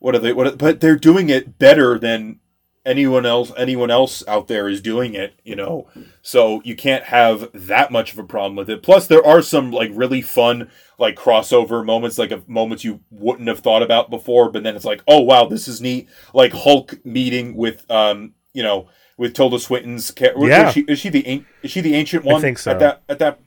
what 0.00 0.14
are 0.14 0.18
they? 0.18 0.34
What? 0.34 0.46
Are, 0.48 0.56
but 0.56 0.82
they're 0.82 0.96
doing 0.96 1.30
it 1.30 1.58
better 1.58 1.98
than 1.98 2.40
anyone 2.86 3.26
else. 3.26 3.52
Anyone 3.56 3.90
else 3.90 4.22
out 4.26 4.48
there 4.48 4.68
is 4.68 4.80
doing 4.80 5.14
it, 5.14 5.34
you 5.44 5.54
know. 5.56 5.88
So 6.22 6.62
you 6.64 6.74
can't 6.76 7.04
have 7.04 7.50
that 7.52 7.90
much 7.92 8.12
of 8.12 8.18
a 8.18 8.24
problem 8.24 8.56
with 8.56 8.70
it. 8.70 8.82
Plus, 8.82 9.06
there 9.06 9.24
are 9.26 9.42
some 9.42 9.70
like 9.70 9.90
really 9.92 10.22
fun 10.22 10.70
like 10.98 11.16
crossover 11.16 11.84
moments, 11.84 12.16
like 12.16 12.30
of 12.30 12.48
moments 12.48 12.84
you 12.84 13.00
wouldn't 13.10 13.48
have 13.48 13.58
thought 13.60 13.82
about 13.82 14.08
before. 14.08 14.50
But 14.50 14.62
then 14.62 14.76
it's 14.76 14.84
like, 14.84 15.02
oh 15.06 15.20
wow, 15.20 15.44
this 15.46 15.68
is 15.68 15.80
neat. 15.82 16.08
Like 16.32 16.52
Hulk 16.52 17.04
meeting 17.04 17.56
with 17.56 17.84
um, 17.90 18.32
you 18.54 18.62
know, 18.62 18.88
with 19.18 19.34
Tilda 19.34 19.58
Swinton's. 19.58 20.10
Ca- 20.10 20.32
Yeah. 20.38 20.68
is 20.68 20.72
she, 20.74 20.80
is 20.82 20.98
she 20.98 21.08
the 21.10 21.44
is 21.62 21.70
she 21.70 21.80
the 21.82 21.94
ancient 21.94 22.24
one? 22.24 22.40
think 22.40 22.58
so. 22.58 22.70
At 22.70 22.78
that 22.78 23.02
at 23.08 23.18
that 23.18 23.40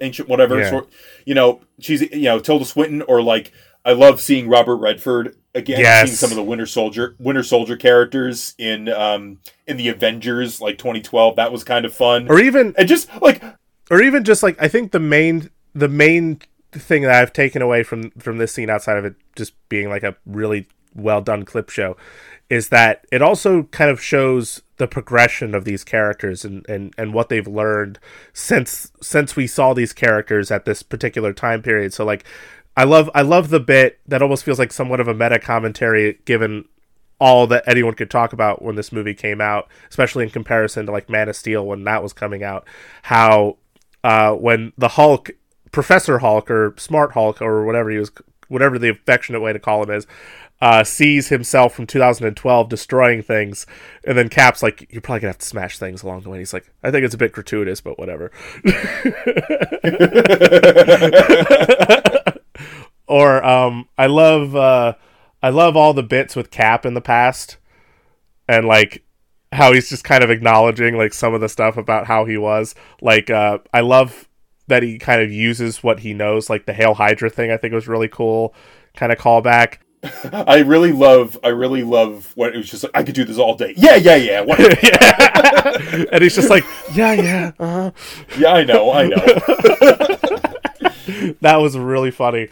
ancient 0.00 0.28
whatever 0.28 0.58
Yeah. 0.58 0.68
sort 0.70 0.88
you 1.24 1.32
know 1.32 1.60
she's 1.78 2.00
you 2.00 2.22
know 2.24 2.40
Tilda 2.40 2.64
Swinton 2.64 3.02
or 3.02 3.22
like 3.22 3.52
I 3.86 3.92
love 3.92 4.20
seeing 4.20 4.48
Robert 4.48 4.76
Redford 4.76 5.36
again 5.54 5.78
Yes. 5.80 6.08
seeing 6.08 6.16
some 6.16 6.30
of 6.30 6.36
the 6.36 6.42
Winter 6.42 6.66
Soldier 6.66 7.14
Winter 7.18 7.42
Soldier 7.42 7.76
characters 7.76 8.54
in 8.58 8.88
um 8.88 9.38
in 9.66 9.76
the 9.78 9.88
Avengers 9.88 10.60
like 10.60 10.76
2012 10.76 11.36
that 11.36 11.52
was 11.52 11.64
kind 11.64 11.86
of 11.86 11.94
fun 11.94 12.28
Or 12.28 12.38
even 12.40 12.74
and 12.76 12.88
just 12.88 13.08
like 13.22 13.42
or 13.90 14.02
even 14.02 14.24
just 14.24 14.42
like 14.42 14.60
I 14.60 14.68
think 14.68 14.92
the 14.92 15.00
main 15.00 15.48
the 15.74 15.88
main 15.88 16.40
thing 16.72 17.02
that 17.02 17.12
I've 17.14 17.32
taken 17.32 17.62
away 17.62 17.84
from 17.84 18.10
from 18.18 18.38
this 18.38 18.52
scene 18.52 18.68
outside 18.68 18.98
of 18.98 19.04
it 19.04 19.14
just 19.36 19.54
being 19.68 19.88
like 19.88 20.02
a 20.02 20.16
really 20.26 20.66
well 20.94 21.20
done 21.22 21.44
clip 21.44 21.70
show 21.70 21.96
is 22.48 22.68
that 22.68 23.04
it 23.10 23.22
also 23.22 23.64
kind 23.64 23.90
of 23.90 24.00
shows 24.00 24.62
the 24.76 24.86
progression 24.86 25.54
of 25.54 25.64
these 25.64 25.82
characters 25.82 26.44
and, 26.44 26.68
and, 26.68 26.94
and 26.96 27.12
what 27.12 27.28
they've 27.28 27.48
learned 27.48 27.98
since 28.32 28.92
since 29.02 29.34
we 29.34 29.46
saw 29.46 29.72
these 29.72 29.92
characters 29.92 30.50
at 30.50 30.64
this 30.64 30.82
particular 30.82 31.32
time 31.32 31.62
period. 31.62 31.92
So 31.92 32.04
like 32.04 32.24
I 32.76 32.84
love 32.84 33.10
I 33.14 33.22
love 33.22 33.48
the 33.48 33.60
bit 33.60 34.00
that 34.06 34.22
almost 34.22 34.44
feels 34.44 34.58
like 34.58 34.72
somewhat 34.72 35.00
of 35.00 35.08
a 35.08 35.14
meta 35.14 35.38
commentary 35.38 36.18
given 36.24 36.66
all 37.18 37.46
that 37.46 37.64
anyone 37.66 37.94
could 37.94 38.10
talk 38.10 38.34
about 38.34 38.60
when 38.60 38.76
this 38.76 38.92
movie 38.92 39.14
came 39.14 39.40
out, 39.40 39.68
especially 39.88 40.24
in 40.24 40.30
comparison 40.30 40.84
to 40.86 40.92
like 40.92 41.08
Man 41.08 41.28
of 41.28 41.36
Steel 41.36 41.66
when 41.66 41.84
that 41.84 42.02
was 42.02 42.12
coming 42.12 42.42
out. 42.42 42.66
How 43.02 43.56
uh, 44.04 44.34
when 44.34 44.72
the 44.76 44.88
Hulk, 44.88 45.30
Professor 45.72 46.18
Hulk 46.18 46.50
or 46.50 46.74
Smart 46.76 47.12
Hulk 47.12 47.40
or 47.40 47.64
whatever 47.64 47.90
he 47.90 47.98
was, 47.98 48.12
whatever 48.48 48.78
the 48.78 48.90
affectionate 48.90 49.40
way 49.40 49.54
to 49.54 49.58
call 49.58 49.82
him 49.82 49.90
is, 49.90 50.06
uh, 50.60 50.84
sees 50.84 51.28
himself 51.28 51.74
from 51.74 51.86
2012 51.86 52.68
destroying 52.68 53.22
things, 53.22 53.66
and 54.04 54.16
then 54.16 54.28
Cap's 54.28 54.62
like, 54.62 54.86
"You're 54.90 55.02
probably 55.02 55.20
gonna 55.20 55.30
have 55.30 55.38
to 55.38 55.46
smash 55.46 55.78
things 55.78 56.02
along 56.02 56.22
the 56.22 56.30
way." 56.30 56.36
And 56.36 56.42
he's 56.42 56.52
like, 56.52 56.70
"I 56.82 56.90
think 56.90 57.04
it's 57.04 57.14
a 57.14 57.18
bit 57.18 57.32
gratuitous, 57.32 57.80
but 57.80 57.98
whatever." 57.98 58.30
or 63.06 63.44
um, 63.44 63.88
I 63.96 64.06
love 64.06 64.54
uh, 64.56 64.94
I 65.42 65.50
love 65.50 65.76
all 65.76 65.94
the 65.94 66.02
bits 66.02 66.36
with 66.36 66.50
Cap 66.50 66.84
in 66.84 66.94
the 66.94 67.00
past, 67.00 67.56
and 68.48 68.66
like 68.66 69.04
how 69.52 69.72
he's 69.72 69.88
just 69.88 70.04
kind 70.04 70.24
of 70.24 70.30
acknowledging 70.30 70.96
like 70.96 71.14
some 71.14 71.34
of 71.34 71.40
the 71.40 71.48
stuff 71.48 71.76
about 71.76 72.06
how 72.06 72.24
he 72.24 72.36
was. 72.36 72.74
Like 73.00 73.30
uh, 73.30 73.58
I 73.72 73.80
love 73.80 74.28
that 74.68 74.82
he 74.82 74.98
kind 74.98 75.22
of 75.22 75.30
uses 75.30 75.82
what 75.82 76.00
he 76.00 76.12
knows, 76.12 76.50
like 76.50 76.66
the 76.66 76.72
Hail 76.72 76.94
Hydra 76.94 77.30
thing. 77.30 77.50
I 77.50 77.56
think 77.56 77.72
was 77.72 77.88
really 77.88 78.08
cool, 78.08 78.54
kind 78.94 79.12
of 79.12 79.18
callback. 79.18 79.78
I 80.32 80.60
really 80.60 80.92
love 80.92 81.38
I 81.42 81.48
really 81.48 81.82
love 81.82 82.32
when 82.36 82.52
it 82.52 82.56
was 82.56 82.70
just 82.70 82.84
like 82.84 82.92
I 82.94 83.02
could 83.02 83.14
do 83.14 83.24
this 83.24 83.38
all 83.38 83.54
day 83.54 83.74
yeah 83.76 83.96
yeah 83.96 84.16
yeah 84.16 84.44
yeah. 84.48 86.04
and 86.12 86.22
he's 86.22 86.34
just 86.34 86.50
like, 86.50 86.64
yeah, 86.94 87.12
yeah, 87.12 87.52
uh-huh. 87.58 87.90
yeah 88.38 88.52
I 88.52 88.64
know 88.64 88.92
I 88.92 89.08
know 89.08 89.16
that 91.40 91.56
was 91.56 91.76
really 91.76 92.10
funny. 92.10 92.48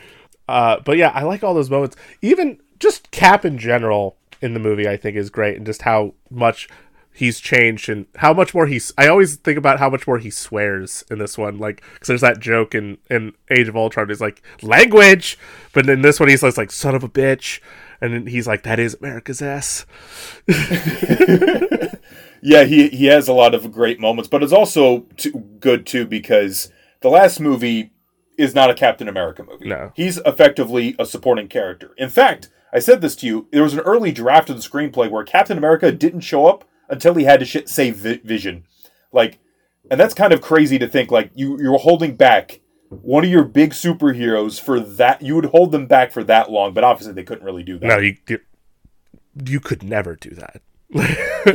Uh, 0.49 0.79
but 0.85 0.97
yeah, 0.97 1.11
I 1.15 1.23
like 1.23 1.43
all 1.43 1.55
those 1.55 1.71
moments. 1.71 1.97
Even 2.23 2.61
just 2.79 3.11
Cap 3.11 3.45
in 3.45 3.59
general 3.59 4.17
in 4.41 4.55
the 4.55 4.61
movie, 4.61 4.89
I 4.89 4.97
think 4.97 5.17
is 5.17 5.31
great, 5.31 5.57
and 5.57 5.67
just 5.67 5.83
how 5.83 6.15
much 6.31 6.69
he's 7.15 7.41
changed 7.41 7.89
and 7.89 8.07
how 8.17 8.35
much 8.35 8.55
more 8.55 8.67
he's. 8.67 8.93
I 8.99 9.09
always 9.09 9.37
think 9.37 9.57
about 9.57 9.79
how 9.79 9.89
much 9.89 10.07
more 10.07 10.19
he 10.19 10.31
swears 10.31 11.05
in 11.11 11.19
this 11.19 11.39
one, 11.39 11.59
like 11.59 11.83
because 11.95 12.09
there's 12.09 12.21
that 12.21 12.41
joke 12.41 12.75
in 12.75 12.99
in 13.09 13.33
Age 13.51 13.69
of 13.69 13.77
Ultron. 13.77 14.09
He's 14.09 14.21
like 14.21 14.43
language, 14.63 15.39
but 15.73 15.89
in 15.89 16.03
this 16.03 16.21
one 16.21 16.29
he's 16.29 16.43
like, 16.43 16.71
son 16.71 16.95
of 16.95 17.03
a 17.05 17.09
bitch, 17.09 17.61
and 18.01 18.13
then 18.13 18.27
he's 18.27 18.47
like 18.47 18.63
that 18.65 18.79
is 18.79 18.97
America's 19.01 19.41
ass. 19.41 19.87
yeah 22.43 22.65
he 22.65 22.89
he 22.89 23.07
has 23.07 23.27
a 23.27 23.33
lot 23.33 23.55
of 23.55 23.73
great 23.73 23.99
moments 23.99 24.29
but 24.29 24.43
it's 24.43 24.53
also 24.53 25.07
t- 25.17 25.33
good 25.59 25.87
too 25.87 26.05
because 26.05 26.71
the 27.01 27.09
last 27.09 27.41
movie 27.41 27.91
is 28.37 28.55
not 28.55 28.71
a 28.71 28.75
Captain 28.75 29.09
America 29.09 29.45
movie. 29.45 29.69
No. 29.69 29.93
He's 29.95 30.19
effectively 30.19 30.97
a 30.99 31.07
supporting 31.07 31.49
character. 31.49 31.93
In 31.97 32.09
fact, 32.09 32.51
I 32.73 32.79
said 32.81 33.01
this 33.01 33.15
to 33.17 33.27
you, 33.27 33.47
there 33.53 33.63
was 33.63 33.75
an 33.75 33.81
early 33.81 34.11
draft 34.11 34.51
of 34.51 34.57
the 34.57 34.69
screenplay 34.69 35.11
where 35.11 35.23
Captain 35.25 35.57
America 35.57 35.93
didn't 35.93 36.21
show 36.21 36.47
up 36.47 36.65
until 36.89 37.15
he 37.15 37.25
had 37.25 37.41
to 37.41 37.47
sh- 37.47 37.67
save 37.67 37.97
Vi- 37.97 38.21
Vision. 38.25 38.65
Like, 39.13 39.39
and 39.91 39.99
that's 40.01 40.15
kind 40.15 40.33
of 40.33 40.41
crazy 40.41 40.79
to 40.79 40.89
think. 40.89 41.11
Like, 41.11 41.31
you, 41.35 41.61
you're 41.61 41.79
holding 41.79 42.17
back 42.17 42.61
one 42.89 43.25
of 43.25 43.31
your 43.31 43.45
big 43.45 43.71
superheroes 43.71 44.61
for 44.61 44.81
that. 44.81 45.23
You 45.23 45.35
would 45.37 45.47
hold 45.47 45.73
them 45.73 45.87
back 45.87 46.13
for 46.13 46.25
that 46.25 46.51
long, 46.51 46.75
but 46.75 46.85
obviously 46.85 47.15
they 47.15 47.25
couldn't 47.25 47.45
really 47.45 47.63
do 47.63 47.79
that. 47.79 47.87
No, 47.87 47.99
you 47.99 48.17
you, 48.29 48.39
you 49.45 49.61
could 49.61 49.83
never 49.83 50.17
do 50.17 50.31
that. 50.31 50.63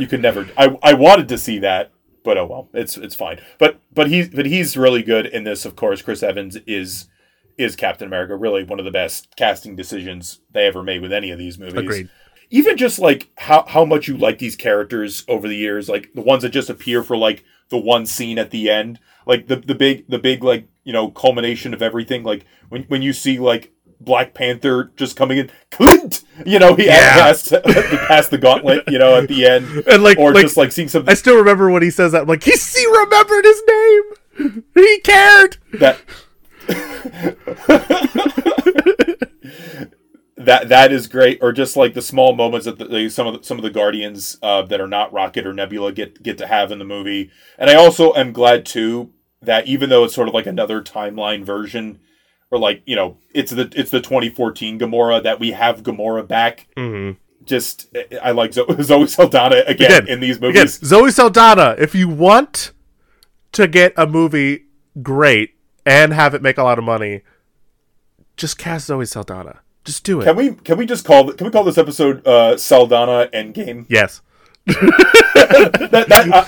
you 0.00 0.06
could 0.06 0.22
never. 0.22 0.48
I, 0.56 0.76
I 0.82 0.94
wanted 0.94 1.28
to 1.28 1.38
see 1.38 1.60
that, 1.60 1.92
but 2.24 2.36
oh 2.36 2.46
well, 2.46 2.68
it's 2.74 2.96
it's 2.96 3.14
fine. 3.14 3.40
But 3.58 3.80
but 3.92 4.08
he's 4.08 4.28
but 4.28 4.46
he's 4.46 4.76
really 4.76 5.02
good 5.02 5.26
in 5.26 5.44
this. 5.44 5.64
Of 5.64 5.76
course, 5.76 6.02
Chris 6.02 6.22
Evans 6.22 6.56
is 6.66 7.06
is 7.56 7.76
Captain 7.76 8.06
America. 8.06 8.36
Really 8.36 8.64
one 8.64 8.78
of 8.78 8.84
the 8.84 8.90
best 8.90 9.34
casting 9.36 9.76
decisions 9.76 10.40
they 10.50 10.66
ever 10.66 10.82
made 10.82 11.00
with 11.00 11.12
any 11.12 11.30
of 11.30 11.38
these 11.38 11.58
movies. 11.58 11.74
Agreed. 11.74 12.08
Even 12.50 12.76
just 12.76 12.98
like 12.98 13.30
how 13.38 13.64
how 13.68 13.84
much 13.84 14.08
you 14.08 14.16
like 14.16 14.38
these 14.38 14.56
characters 14.56 15.24
over 15.28 15.48
the 15.48 15.56
years, 15.56 15.88
like 15.88 16.12
the 16.14 16.20
ones 16.20 16.42
that 16.42 16.50
just 16.50 16.70
appear 16.70 17.02
for 17.02 17.16
like 17.16 17.44
the 17.68 17.78
one 17.78 18.06
scene 18.06 18.38
at 18.38 18.50
the 18.50 18.68
end, 18.68 18.98
like 19.26 19.46
the 19.46 19.56
the 19.56 19.74
big 19.74 20.08
the 20.08 20.18
big 20.18 20.42
like 20.42 20.68
you 20.84 20.92
know 20.92 21.10
culmination 21.10 21.72
of 21.74 21.82
everything. 21.82 22.22
Like 22.24 22.44
when 22.68 22.82
when 22.84 23.02
you 23.02 23.12
see 23.12 23.38
like 23.38 23.72
Black 24.00 24.34
Panther 24.34 24.90
just 24.96 25.14
coming 25.14 25.38
in, 25.38 25.50
Clint, 25.70 26.24
you 26.44 26.58
know 26.58 26.74
he 26.74 26.86
Yeah. 26.86 27.24
has 27.26 27.42
to 27.44 27.60
pass 28.08 28.28
the 28.28 28.38
gauntlet, 28.38 28.84
you 28.88 28.98
know, 28.98 29.14
at 29.16 29.28
the 29.28 29.46
end 29.46 29.84
And 29.86 30.02
like, 30.02 30.18
or 30.18 30.32
like 30.34 30.46
just 30.46 30.56
like 30.56 30.72
seeing 30.72 30.88
something 30.88 31.10
I 31.10 31.14
still 31.14 31.36
remember 31.36 31.70
when 31.70 31.82
he 31.82 31.90
says 31.90 32.12
that. 32.12 32.22
I'm 32.22 32.28
like, 32.28 32.42
he, 32.42 32.50
he 32.52 32.86
remembered 32.86 33.44
his 33.44 33.62
name. 33.68 34.02
He 34.74 35.00
cared. 35.00 35.58
that 35.74 35.98
that 40.40 40.68
that 40.68 40.92
is 40.92 41.06
great. 41.06 41.38
Or 41.42 41.52
just 41.52 41.76
like 41.76 41.94
the 41.94 42.02
small 42.02 42.34
moments 42.34 42.66
that 42.66 42.78
the, 42.78 43.08
some 43.08 43.26
of 43.26 43.34
the, 43.38 43.42
some 43.44 43.56
of 43.58 43.62
the 43.62 43.70
Guardians 43.70 44.38
uh, 44.42 44.62
that 44.62 44.80
are 44.80 44.86
not 44.88 45.12
Rocket 45.12 45.46
or 45.46 45.52
Nebula 45.52 45.92
get 45.92 46.22
get 46.22 46.38
to 46.38 46.46
have 46.46 46.72
in 46.72 46.78
the 46.78 46.84
movie. 46.84 47.30
And 47.58 47.70
I 47.70 47.74
also 47.74 48.14
am 48.14 48.32
glad 48.32 48.64
too 48.66 49.12
that 49.42 49.66
even 49.66 49.88
though 49.90 50.04
it's 50.04 50.14
sort 50.14 50.28
of 50.28 50.34
like 50.34 50.46
another 50.46 50.82
timeline 50.82 51.44
version, 51.44 52.00
or 52.50 52.58
like 52.58 52.82
you 52.86 52.96
know 52.96 53.18
it's 53.34 53.52
the 53.52 53.72
it's 53.76 53.90
the 53.90 54.00
2014 54.00 54.78
Gamora 54.78 55.22
that 55.22 55.38
we 55.40 55.52
have 55.52 55.82
Gamora 55.82 56.26
back. 56.26 56.66
hmm 56.76 57.12
Just 57.44 57.94
I 58.22 58.32
like 58.32 58.52
Zo- 58.52 58.66
Zoe 58.82 59.06
Saldana 59.06 59.62
again, 59.66 59.92
Again, 59.92 60.08
in 60.08 60.20
these 60.20 60.36
Again, 60.38 60.52
movies. 60.54 60.80
Zoe 60.84 61.10
Saldana. 61.10 61.74
If 61.78 61.94
you 61.94 62.08
want 62.08 62.72
to 63.52 63.66
get 63.68 63.92
a 63.96 64.06
movie 64.06 64.66
great 65.02 65.54
and 65.86 66.12
have 66.12 66.34
it 66.34 66.42
make 66.42 66.58
a 66.58 66.62
lot 66.62 66.78
of 66.78 66.84
money, 66.84 67.22
just 68.36 68.58
cast 68.58 68.86
Zoe 68.86 69.04
Saldana. 69.06 69.60
Just 69.90 70.04
do 70.04 70.20
it. 70.20 70.24
Can 70.24 70.36
we 70.36 70.52
can 70.54 70.78
we 70.78 70.86
just 70.86 71.04
call 71.04 71.32
can 71.32 71.44
we 71.46 71.50
call 71.50 71.64
this 71.64 71.76
episode 71.76 72.24
uh, 72.24 72.56
Saldana 72.56 73.28
Endgame? 73.34 73.86
yes. 73.88 74.22
That, 75.90 76.06
that, 76.08 76.28
uh, 76.32 76.44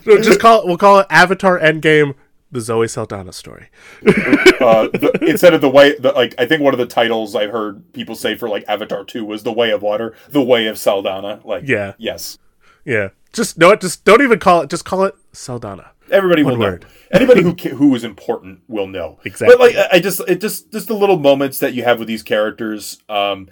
No, 0.06 0.16
just 0.22 0.40
call 0.40 0.60
it. 0.62 0.66
We'll 0.66 0.78
call 0.78 1.00
it 1.00 1.06
Avatar 1.10 1.58
Endgame: 1.60 2.14
The 2.50 2.62
Zoe 2.62 2.88
Saldana 2.88 3.30
Story. 3.32 3.68
uh, 4.06 4.88
the, 4.88 5.18
instead 5.20 5.52
of 5.52 5.60
the 5.60 5.68
way, 5.68 5.94
the, 5.98 6.12
like 6.12 6.34
I 6.38 6.46
think 6.46 6.62
one 6.62 6.72
of 6.72 6.78
the 6.78 6.86
titles 6.86 7.34
I 7.34 7.48
heard 7.48 7.92
people 7.92 8.14
say 8.14 8.36
for 8.36 8.48
like 8.48 8.64
Avatar 8.68 9.04
Two 9.04 9.26
was 9.26 9.42
the 9.42 9.52
Way 9.52 9.70
of 9.70 9.82
Water, 9.82 10.14
the 10.30 10.40
Way 10.42 10.66
of 10.66 10.78
Saldana. 10.78 11.40
Like, 11.44 11.64
Yeah. 11.66 11.92
yes, 11.98 12.38
Yeah. 12.86 13.08
Just 13.34 13.58
no. 13.58 13.76
Just 13.76 14.04
don't 14.06 14.22
even 14.22 14.38
call 14.38 14.62
it. 14.62 14.70
Just 14.70 14.86
call 14.86 15.04
it 15.04 15.14
Saldana. 15.32 15.90
Everybody 16.10 16.42
will 16.42 16.58
One 16.58 16.80
know. 16.80 16.86
Anybody 17.10 17.42
who 17.42 17.52
who 17.76 17.94
is 17.94 18.04
important 18.04 18.60
will 18.68 18.86
know. 18.86 19.18
Exactly. 19.24 19.56
But 19.56 19.60
like 19.60 19.76
I 19.76 19.96
I 19.96 20.00
just 20.00 20.20
it 20.28 20.40
just 20.40 20.72
just 20.72 20.88
the 20.88 20.94
little 20.94 21.18
moments 21.18 21.58
that 21.58 21.74
you 21.74 21.84
have 21.84 21.98
with 21.98 22.08
these 22.08 22.22
characters, 22.22 23.02
um, 23.08 23.48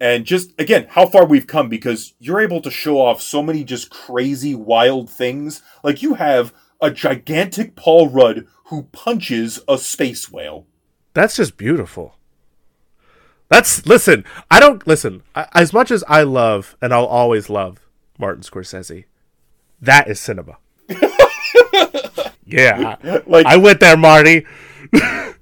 and 0.00 0.24
just 0.24 0.52
again 0.60 0.86
how 0.90 1.06
far 1.06 1.24
we've 1.24 1.46
come 1.46 1.68
because 1.68 2.14
you're 2.18 2.40
able 2.40 2.60
to 2.62 2.70
show 2.70 3.00
off 3.00 3.20
so 3.20 3.42
many 3.42 3.64
just 3.64 3.90
crazy 3.90 4.54
wild 4.54 5.10
things. 5.10 5.62
Like 5.82 6.02
you 6.02 6.14
have 6.14 6.52
a 6.80 6.90
gigantic 6.90 7.76
Paul 7.76 8.08
Rudd 8.08 8.46
who 8.66 8.84
punches 8.92 9.60
a 9.68 9.78
space 9.78 10.30
whale. 10.30 10.66
That's 11.14 11.36
just 11.36 11.56
beautiful. 11.56 12.16
That's 13.48 13.84
listen. 13.86 14.24
I 14.50 14.60
don't 14.60 14.86
listen 14.86 15.22
I, 15.34 15.46
as 15.52 15.72
much 15.72 15.90
as 15.90 16.02
I 16.08 16.22
love 16.22 16.76
and 16.80 16.92
I'll 16.94 17.04
always 17.04 17.50
love 17.50 17.86
Martin 18.18 18.42
Scorsese. 18.42 19.04
That 19.80 20.08
is 20.08 20.20
cinema. 20.20 20.58
yeah, 22.46 22.96
Like 23.26 23.46
I 23.46 23.56
went 23.56 23.80
there, 23.80 23.96
Marty. 23.96 24.46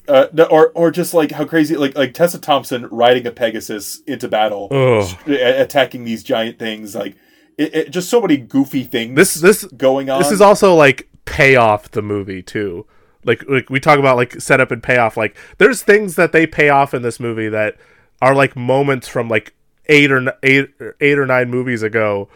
uh, 0.09 0.27
no, 0.33 0.45
or 0.45 0.71
or 0.75 0.91
just 0.91 1.15
like 1.15 1.33
how 1.33 1.45
crazy 1.45 1.77
like 1.77 1.97
like 1.97 2.15
Tessa 2.15 2.39
Thompson 2.39 2.87
riding 2.89 3.27
a 3.27 3.31
Pegasus 3.31 4.01
into 4.07 4.29
battle, 4.29 4.69
Ugh. 4.71 5.29
attacking 5.29 6.05
these 6.05 6.23
giant 6.23 6.59
things. 6.59 6.95
Like 6.95 7.17
it, 7.57 7.75
it, 7.75 7.91
just 7.91 8.09
so 8.09 8.21
many 8.21 8.37
goofy 8.37 8.85
things. 8.85 9.17
This 9.17 9.35
this 9.35 9.65
going 9.65 10.11
on. 10.11 10.21
this 10.21 10.31
is 10.31 10.41
also 10.41 10.75
like 10.75 11.09
pay 11.25 11.57
off 11.57 11.91
the 11.91 12.03
movie 12.03 12.43
too. 12.43 12.87
Like 13.25 13.45
like 13.49 13.71
we 13.71 13.81
talk 13.81 13.99
about 13.99 14.17
like 14.17 14.41
setup 14.41 14.71
and 14.71 14.83
payoff. 14.83 15.17
Like 15.17 15.37
there's 15.59 15.83
things 15.83 16.17
that 16.17 16.33
they 16.33 16.47
pay 16.47 16.69
off 16.69 16.95
in 16.95 17.03
this 17.03 17.21
movie 17.21 17.49
that 17.49 17.77
are 18.23 18.35
like 18.35 18.57
moments 18.57 19.09
from 19.09 19.29
like 19.29 19.55
eight 19.87 20.11
or 20.11 20.33
eight 20.43 20.71
eight 21.01 21.19
or 21.19 21.27
nine 21.27 21.51
movies 21.51 21.83
ago. 21.83 22.29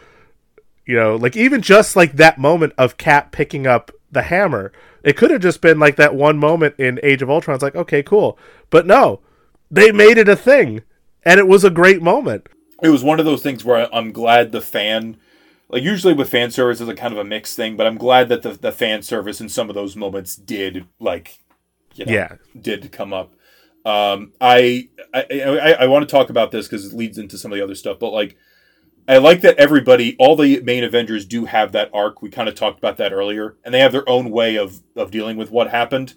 You 0.85 0.95
know, 0.95 1.15
like 1.15 1.35
even 1.35 1.61
just 1.61 1.95
like 1.95 2.13
that 2.13 2.37
moment 2.37 2.73
of 2.77 2.97
Cap 2.97 3.31
picking 3.31 3.65
up 3.67 3.91
the 4.11 4.23
hammer. 4.23 4.71
It 5.03 5.17
could 5.17 5.29
have 5.31 5.41
just 5.41 5.61
been 5.61 5.79
like 5.79 5.95
that 5.97 6.15
one 6.15 6.37
moment 6.37 6.75
in 6.79 6.99
Age 7.03 7.21
of 7.21 7.29
Ultron. 7.29 7.55
It's 7.55 7.63
like, 7.63 7.75
okay, 7.75 8.01
cool. 8.01 8.37
But 8.69 8.87
no, 8.87 9.19
they 9.69 9.91
made 9.91 10.17
it 10.17 10.29
a 10.29 10.35
thing. 10.35 10.81
And 11.23 11.39
it 11.39 11.47
was 11.47 11.63
a 11.63 11.69
great 11.69 12.01
moment. 12.01 12.47
it 12.83 12.89
was 12.89 13.03
one 13.03 13.19
of 13.19 13.25
those 13.25 13.41
things 13.41 13.63
where 13.65 13.93
I'm 13.93 14.11
glad 14.11 14.51
the 14.51 14.61
fan. 14.61 15.17
Like 15.69 15.81
usually 15.83 16.13
with 16.13 16.29
fan 16.29 16.51
service 16.51 16.79
is 16.81 16.87
a 16.87 16.93
kind 16.95 17.11
of 17.13 17.19
a 17.19 17.23
mixed 17.23 17.55
thing, 17.55 17.75
but 17.75 17.87
I'm 17.87 17.97
glad 17.97 18.29
that 18.29 18.43
the, 18.43 18.53
the 18.53 18.71
fan 18.71 19.01
service 19.01 19.41
in 19.41 19.49
some 19.49 19.69
of 19.69 19.75
those 19.75 19.95
moments 19.95 20.35
did 20.35 20.85
like, 20.99 21.39
you 21.95 22.05
know, 22.05 22.11
Yeah. 22.13 22.35
did 22.59 22.91
come 22.91 23.11
up. 23.13 23.33
Um, 23.83 24.33
I 24.39 24.89
I, 25.13 25.25
I, 25.31 25.71
I 25.81 25.87
want 25.87 26.07
to 26.07 26.11
talk 26.11 26.29
about 26.29 26.51
this 26.51 26.67
because 26.67 26.85
it 26.85 26.95
leads 26.95 27.17
into 27.17 27.37
some 27.37 27.51
of 27.51 27.57
the 27.57 27.63
other 27.63 27.75
stuff, 27.75 27.97
but 27.99 28.11
like 28.11 28.37
I 29.07 29.17
like 29.17 29.41
that 29.41 29.57
everybody, 29.57 30.15
all 30.17 30.35
the 30.35 30.61
main 30.61 30.83
Avengers 30.83 31.25
do 31.25 31.45
have 31.45 31.71
that 31.73 31.89
arc. 31.93 32.21
We 32.21 32.29
kind 32.29 32.49
of 32.49 32.55
talked 32.55 32.79
about 32.79 32.97
that 32.97 33.13
earlier, 33.13 33.55
and 33.63 33.73
they 33.73 33.79
have 33.79 33.91
their 33.91 34.07
own 34.09 34.31
way 34.31 34.55
of 34.57 34.81
of 34.95 35.11
dealing 35.11 35.37
with 35.37 35.51
what 35.51 35.69
happened. 35.69 36.13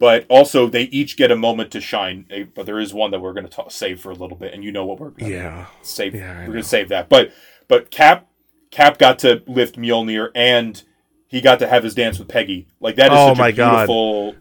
But 0.00 0.26
also, 0.28 0.66
they 0.66 0.82
each 0.84 1.16
get 1.16 1.30
a 1.30 1.36
moment 1.36 1.70
to 1.72 1.80
shine. 1.80 2.26
But 2.56 2.66
there 2.66 2.80
is 2.80 2.92
one 2.92 3.12
that 3.12 3.20
we're 3.20 3.32
going 3.34 3.46
to 3.48 3.64
save 3.68 4.00
for 4.00 4.10
a 4.10 4.14
little 4.16 4.36
bit, 4.36 4.52
and 4.52 4.64
you 4.64 4.72
know 4.72 4.84
what 4.84 4.98
we're 4.98 5.10
going 5.10 5.30
to 5.30 5.36
Yeah. 5.36 5.66
save. 5.82 6.14
Yeah, 6.16 6.40
we're 6.40 6.46
going 6.46 6.56
to 6.62 6.68
save 6.68 6.88
that. 6.88 7.08
But 7.08 7.30
but 7.68 7.90
Cap 7.92 8.26
Cap 8.72 8.98
got 8.98 9.20
to 9.20 9.42
lift 9.46 9.76
Mjolnir, 9.76 10.30
and 10.34 10.82
he 11.28 11.40
got 11.40 11.60
to 11.60 11.68
have 11.68 11.84
his 11.84 11.94
dance 11.94 12.18
with 12.18 12.26
Peggy. 12.26 12.66
Like 12.80 12.96
that 12.96 13.12
is 13.12 13.18
Oh 13.20 13.28
such 13.28 13.38
my 13.38 13.48
a 13.48 13.52
God. 13.52 13.76
beautiful, 13.86 14.34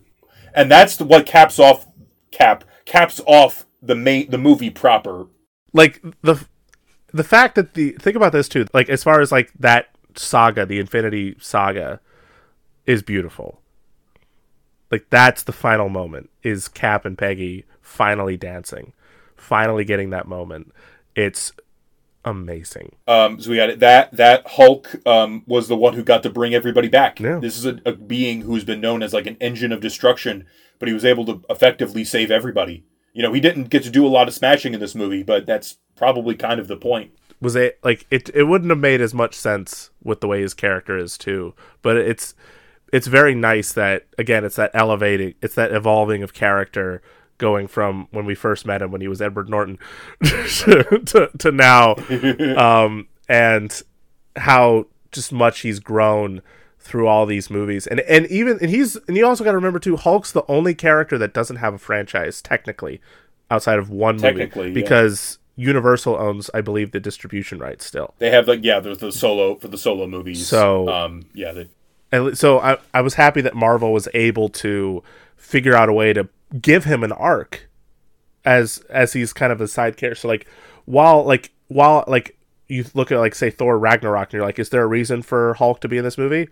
and 0.55 0.71
that's 0.71 0.95
the, 0.95 1.03
what 1.05 1.27
caps 1.27 1.59
off 1.59 1.85
Cap 2.31 2.63
caps 2.85 3.21
off 3.27 3.67
the 3.83 3.93
main 3.95 4.31
the 4.31 4.39
movie 4.39 4.71
proper. 4.71 5.27
like 5.73 6.01
the 6.23 6.43
the 7.13 7.23
fact 7.23 7.55
that 7.55 7.73
the 7.73 7.91
think 7.99 8.15
about 8.15 8.31
this 8.31 8.47
too 8.47 8.65
like 8.73 8.89
as 8.89 9.03
far 9.03 9.21
as 9.21 9.31
like 9.31 9.51
that 9.59 9.89
saga 10.15 10.65
the 10.65 10.79
infinity 10.79 11.35
saga 11.39 11.99
is 12.85 13.01
beautiful 13.01 13.61
like 14.91 15.05
that's 15.09 15.43
the 15.43 15.53
final 15.53 15.89
moment 15.89 16.29
is 16.43 16.67
cap 16.67 17.05
and 17.05 17.17
peggy 17.17 17.65
finally 17.81 18.37
dancing 18.37 18.93
finally 19.35 19.83
getting 19.83 20.09
that 20.09 20.27
moment 20.27 20.71
it's 21.15 21.51
amazing 22.23 22.95
Um, 23.07 23.39
so 23.39 23.49
we 23.49 23.55
got 23.57 23.69
it. 23.71 23.79
That 23.79 24.11
that 24.15 24.47
Hulk 24.47 24.95
um, 25.07 25.43
was 25.47 25.67
the 25.67 25.75
one 25.75 25.93
who 25.95 26.03
got 26.03 26.21
to 26.23 26.29
bring 26.29 26.53
everybody 26.53 26.87
back. 26.87 27.19
Yeah. 27.19 27.39
This 27.39 27.57
is 27.57 27.65
a, 27.65 27.79
a 27.83 27.93
being 27.93 28.41
who's 28.41 28.63
been 28.63 28.79
known 28.79 29.01
as 29.01 29.11
like 29.11 29.25
an 29.25 29.37
engine 29.41 29.71
of 29.71 29.81
destruction, 29.81 30.45
but 30.77 30.87
he 30.87 30.93
was 30.93 31.03
able 31.03 31.25
to 31.25 31.43
effectively 31.49 32.03
save 32.03 32.29
everybody. 32.29 32.83
You 33.13 33.21
know, 33.21 33.33
he 33.33 33.41
didn't 33.41 33.69
get 33.69 33.83
to 33.83 33.89
do 33.89 34.05
a 34.05 34.09
lot 34.09 34.27
of 34.27 34.33
smashing 34.33 34.73
in 34.73 34.79
this 34.79 34.95
movie, 34.95 35.23
but 35.23 35.45
that's 35.45 35.77
probably 35.95 36.35
kind 36.35 36.59
of 36.59 36.67
the 36.67 36.77
point. 36.77 37.11
was 37.41 37.55
it 37.55 37.79
like 37.83 38.05
it 38.09 38.29
it 38.33 38.43
wouldn't 38.43 38.69
have 38.69 38.79
made 38.79 39.01
as 39.01 39.13
much 39.13 39.35
sense 39.35 39.89
with 40.03 40.21
the 40.21 40.27
way 40.27 40.41
his 40.41 40.53
character 40.53 40.97
is 40.97 41.17
too 41.17 41.53
but 41.81 41.97
it's 41.97 42.33
it's 42.93 43.07
very 43.07 43.35
nice 43.35 43.73
that 43.73 44.05
again 44.17 44.45
it's 44.45 44.55
that 44.55 44.71
elevating 44.73 45.33
it's 45.41 45.55
that 45.55 45.71
evolving 45.71 46.23
of 46.23 46.33
character 46.33 47.01
going 47.37 47.67
from 47.67 48.07
when 48.11 48.25
we 48.25 48.35
first 48.35 48.65
met 48.65 48.81
him 48.81 48.91
when 48.91 49.01
he 49.01 49.07
was 49.07 49.21
Edward 49.21 49.49
Norton 49.49 49.79
to, 50.23 51.01
to, 51.05 51.29
to 51.37 51.51
now 51.51 51.95
um 52.57 53.07
and 53.27 53.81
how 54.35 54.85
just 55.11 55.31
much 55.31 55.61
he's 55.61 55.79
grown 55.79 56.41
through 56.83 57.07
all 57.07 57.25
these 57.27 57.49
movies 57.49 57.85
and 57.85 57.99
and 58.01 58.25
even 58.27 58.57
and 58.59 58.69
he's 58.71 58.95
and 59.07 59.15
you 59.15 59.25
also 59.25 59.43
got 59.43 59.51
to 59.51 59.57
remember 59.57 59.77
too 59.79 59.95
Hulk's 59.95 60.31
the 60.31 60.43
only 60.47 60.73
character 60.73 61.17
that 61.19 61.31
doesn't 61.33 61.57
have 61.57 61.75
a 61.75 61.77
franchise 61.77 62.41
technically 62.41 62.99
outside 63.51 63.77
of 63.77 63.89
one 63.89 64.17
Technically, 64.17 64.69
movie 64.69 64.79
yeah. 64.79 64.83
because 64.85 65.37
Universal 65.55 66.15
owns 66.15 66.49
I 66.55 66.61
believe 66.61 66.91
the 66.91 66.99
distribution 66.99 67.59
rights 67.59 67.85
still 67.85 68.15
They 68.17 68.31
have 68.31 68.47
like 68.47 68.61
yeah, 68.63 68.79
there's 68.79 68.97
the 68.97 69.11
solo 69.11 69.55
for 69.55 69.67
the 69.67 69.77
solo 69.77 70.07
movies. 70.07 70.47
So- 70.47 70.89
um, 70.89 71.25
yeah, 71.33 71.51
they, 71.51 71.67
and 72.11 72.37
so 72.37 72.59
I, 72.59 72.77
I 72.93 73.01
was 73.01 73.13
happy 73.13 73.41
that 73.41 73.55
Marvel 73.55 73.93
was 73.93 74.09
able 74.13 74.49
to 74.49 75.03
figure 75.37 75.75
out 75.75 75.87
a 75.87 75.93
way 75.93 76.13
to 76.13 76.27
give 76.59 76.85
him 76.85 77.03
an 77.03 77.11
arc 77.11 77.69
as 78.43 78.79
as 78.89 79.13
he's 79.13 79.33
kind 79.33 79.53
of 79.53 79.61
a 79.61 79.67
side 79.67 79.97
character. 79.97 80.19
So 80.21 80.27
like 80.27 80.47
while 80.85 81.23
like 81.23 81.51
while 81.67 82.03
like 82.07 82.37
you 82.67 82.85
look 82.93 83.11
at 83.11 83.19
like 83.19 83.35
say 83.35 83.49
Thor 83.49 83.77
Ragnarok 83.77 84.29
and 84.29 84.33
you're 84.33 84.45
like, 84.45 84.57
is 84.59 84.69
there 84.69 84.81
a 84.83 84.87
reason 84.87 85.21
for 85.21 85.53
Hulk 85.55 85.79
to 85.81 85.87
be 85.87 85.97
in 85.97 86.03
this 86.03 86.17
movie? 86.17 86.49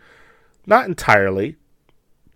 Not 0.69 0.87
entirely, 0.87 1.57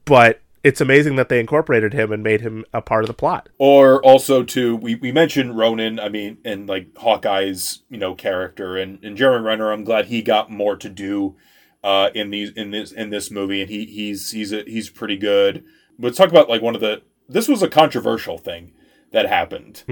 but 0.06 0.42
it's 0.64 0.82
amazing 0.82 1.16
that 1.18 1.30
they 1.30 1.40
incorporated 1.40 1.94
him 1.94 2.12
and 2.12 2.24
made 2.24 2.42
him 2.42 2.66
a 2.74 2.82
part 2.82 3.04
of 3.04 3.08
the 3.08 3.14
plot. 3.14 3.50
or 3.58 4.02
also 4.04 4.44
to 4.44 4.76
we, 4.76 4.96
we 4.96 5.12
mentioned 5.12 5.58
Ronin, 5.58 6.00
I 6.00 6.10
mean, 6.10 6.38
and 6.46 6.68
like 6.68 6.88
Hawkeye's 6.98 7.84
you 7.90 7.98
know 7.98 8.16
character 8.16 8.78
and 8.78 9.04
and 9.04 9.16
Jeremy 9.18 9.46
Renner. 9.46 9.72
I'm 9.72 9.84
glad 9.84 10.06
he 10.06 10.22
got 10.22 10.50
more 10.50 10.76
to 10.78 10.90
do 10.90 11.36
uh, 11.84 12.10
in 12.16 12.30
these 12.32 12.50
in 12.52 12.72
this 12.72 12.92
in 12.92 13.10
this 13.10 13.30
movie, 13.30 13.62
and 13.62 13.70
he 13.70 13.86
he's 13.86 14.32
he's 14.32 14.52
a, 14.54 14.64
he's 14.64 14.90
pretty 14.90 15.18
good. 15.18 15.64
Let's 16.00 16.18
talk 16.18 16.30
about 16.30 16.50
like 16.50 16.62
one 16.62 16.76
of 16.76 16.82
the 16.82 17.02
this 17.30 17.48
was 17.48 17.62
a 17.62 17.68
controversial 17.70 18.38
thing 18.38 18.72
that 19.12 19.28
happened. 19.28 19.84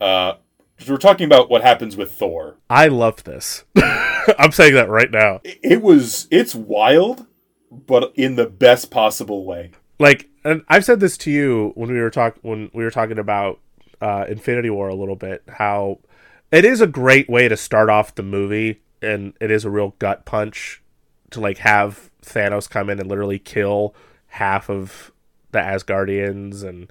Uh, 0.00 0.34
'cause 0.78 0.88
we're 0.88 0.96
talking 0.96 1.26
about 1.26 1.50
what 1.50 1.62
happens 1.62 1.96
with 1.96 2.12
Thor. 2.12 2.56
I 2.70 2.86
love 2.88 3.24
this. 3.24 3.64
I'm 4.38 4.52
saying 4.52 4.74
that 4.74 4.88
right 4.88 5.10
now. 5.10 5.40
It- 5.44 5.58
It 5.62 5.82
was 5.82 6.28
it's 6.30 6.54
wild, 6.54 7.26
but 7.70 8.12
in 8.16 8.36
the 8.36 8.46
best 8.46 8.90
possible 8.90 9.44
way. 9.44 9.72
like 9.98 10.28
and 10.44 10.62
I've 10.68 10.84
said 10.84 11.00
this 11.00 11.18
to 11.18 11.30
you 11.30 11.72
when 11.74 11.92
we 11.92 12.00
were 12.00 12.10
talk 12.10 12.36
when 12.42 12.70
we 12.72 12.84
were 12.84 12.90
talking 12.90 13.18
about 13.18 13.60
uh, 14.00 14.24
Infinity 14.28 14.70
War 14.70 14.88
a 14.88 14.94
little 14.94 15.16
bit 15.16 15.42
how 15.46 15.98
it 16.50 16.64
is 16.64 16.80
a 16.80 16.86
great 16.86 17.28
way 17.28 17.48
to 17.48 17.56
start 17.56 17.90
off 17.90 18.14
the 18.14 18.22
movie 18.22 18.80
and 19.02 19.34
it 19.40 19.50
is 19.50 19.64
a 19.64 19.70
real 19.70 19.94
gut 19.98 20.24
punch 20.24 20.82
to 21.30 21.40
like 21.40 21.58
have 21.58 22.10
Thanos 22.22 22.68
come 22.68 22.90
in 22.90 22.98
and 22.98 23.08
literally 23.08 23.38
kill 23.38 23.94
half 24.28 24.68
of 24.68 25.12
the 25.52 25.58
Asgardians 25.58 26.62
and 26.62 26.90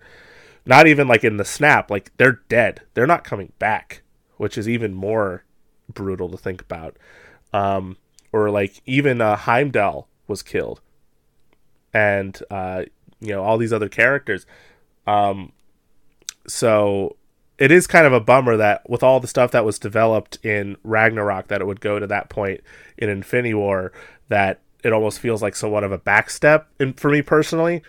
not 0.66 0.88
even 0.88 1.08
like 1.08 1.24
in 1.24 1.38
the 1.38 1.46
snap, 1.46 1.90
like 1.90 2.12
they're 2.18 2.42
dead. 2.50 2.82
They're 2.94 3.08
not 3.08 3.24
coming 3.24 3.54
back, 3.60 4.02
which 4.38 4.58
is 4.58 4.68
even 4.68 4.94
more 4.94 5.44
brutal 5.92 6.30
to 6.30 6.38
think 6.38 6.62
about. 6.62 6.98
Um, 7.54 7.98
or 8.32 8.50
like 8.50 8.82
even 8.86 9.22
uh, 9.22 9.36
Heimdall 9.36 10.08
was 10.30 10.44
killed, 10.44 10.82
and 11.94 12.42
uh, 12.50 12.84
you 13.20 13.30
know 13.30 13.44
all 13.44 13.58
these 13.58 13.74
other 13.74 13.90
characters. 13.90 14.46
Um, 15.08 15.52
so 16.48 17.16
it 17.58 17.72
is 17.72 17.88
kind 17.88 18.08
of 18.08 18.14
a 18.14 18.22
bummer 18.22 18.56
that 18.58 18.90
with 18.90 19.04
all 19.04 19.20
the 19.20 19.28
stuff 19.28 19.52
that 19.52 19.66
was 19.66 19.78
developed 19.78 20.38
in 20.44 20.78
Ragnarok, 20.84 21.48
that 21.48 21.62
it 21.62 21.68
would 21.68 21.82
go 21.82 22.00
to 22.00 22.08
that 22.08 22.30
point 22.30 22.62
in 22.98 23.10
Infinity 23.10 23.54
War 23.54 23.92
that 24.30 24.62
it 24.84 24.94
almost 24.94 25.20
feels 25.20 25.42
like 25.42 25.56
somewhat 25.56 25.84
of 25.84 25.92
a 25.92 26.00
backstep 26.00 26.66
in, 26.80 26.94
for 26.94 27.12
me 27.12 27.22
personally. 27.22 27.82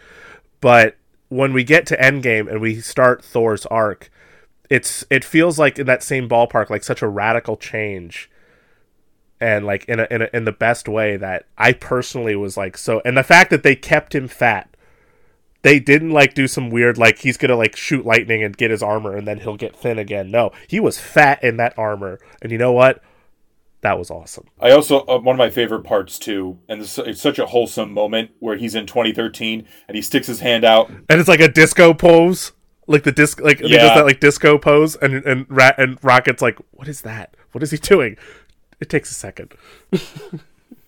But 0.61 0.97
when 1.29 1.53
we 1.53 1.62
get 1.62 1.87
to 1.87 1.97
Endgame 1.97 2.51
and 2.51 2.61
we 2.61 2.81
start 2.81 3.25
Thor's 3.25 3.65
arc, 3.67 4.11
it's 4.69 5.05
it 5.11 5.25
feels 5.25 5.59
like 5.59 5.79
in 5.79 5.87
that 5.87 6.03
same 6.03 6.29
ballpark, 6.29 6.69
like 6.69 6.83
such 6.83 7.03
a 7.03 7.09
radical 7.09 7.57
change, 7.57 8.29
and 9.41 9.65
like 9.65 9.85
in 9.87 10.01
a, 10.01 10.07
in 10.11 10.23
a, 10.23 10.29
in 10.33 10.45
the 10.45 10.53
best 10.53 10.89
way 10.89 11.17
that 11.17 11.47
I 11.57 11.73
personally 11.73 12.37
was 12.37 12.57
like 12.57 12.77
so. 12.77 13.01
And 13.05 13.17
the 13.17 13.23
fact 13.23 13.51
that 13.51 13.62
they 13.62 13.75
kept 13.75 14.15
him 14.15 14.29
fat, 14.29 14.77
they 15.62 15.81
didn't 15.81 16.11
like 16.11 16.35
do 16.35 16.47
some 16.47 16.71
weird 16.71 16.99
like 16.99 17.19
he's 17.19 17.37
gonna 17.37 17.57
like 17.57 17.77
shoot 17.77 18.05
lightning 18.05 18.43
and 18.43 18.57
get 18.57 18.71
his 18.71 18.83
armor 18.83 19.17
and 19.17 19.27
then 19.27 19.41
he'll 19.41 19.57
get 19.57 19.77
thin 19.77 19.99
again. 19.99 20.31
No, 20.31 20.53
he 20.69 20.79
was 20.81 20.99
fat 20.99 21.43
in 21.43 21.57
that 21.57 21.79
armor, 21.79 22.19
and 22.43 22.53
you 22.53 22.59
know 22.59 22.73
what? 22.73 23.03
That 23.83 23.99
was 23.99 24.11
awesome. 24.11 24.47
I 24.61 24.73
also 24.73 25.07
uh, 25.07 25.19
one 25.19 25.35
of 25.35 25.39
my 25.39 25.49
favorite 25.49 25.85
parts 25.85 26.19
too, 26.19 26.59
and 26.69 26.83
this, 26.83 26.99
it's 26.99 27.21
such 27.21 27.39
a 27.39 27.47
wholesome 27.47 27.93
moment 27.93 28.33
where 28.39 28.57
he's 28.57 28.75
in 28.75 28.87
2013 28.87 29.67
and 29.89 29.97
he 29.97 30.03
sticks 30.03 30.27
his 30.27 30.41
hand 30.41 30.65
out, 30.65 30.91
and 30.91 31.19
it's 31.21 31.29
like 31.29 31.41
a 31.41 31.49
disco 31.49 31.95
pose, 31.95 32.53
like 32.87 33.05
the 33.05 33.12
disc, 33.12 33.41
like 33.41 33.61
he 33.61 33.69
does 33.69 33.95
that 33.95 34.05
like 34.05 34.21
disco 34.21 34.59
pose, 34.59 34.97
and 34.97 35.15
and 35.25 35.47
Rat 35.49 35.77
and 35.79 35.99
Rocket's 36.03 36.43
like, 36.43 36.59
what 36.73 36.89
is 36.89 37.01
that? 37.03 37.35
What 37.53 37.62
is 37.62 37.71
he 37.71 37.79
doing? 37.79 38.17
It 38.81 38.89
takes 38.89 39.11
a 39.11 39.15
second. 39.15 39.55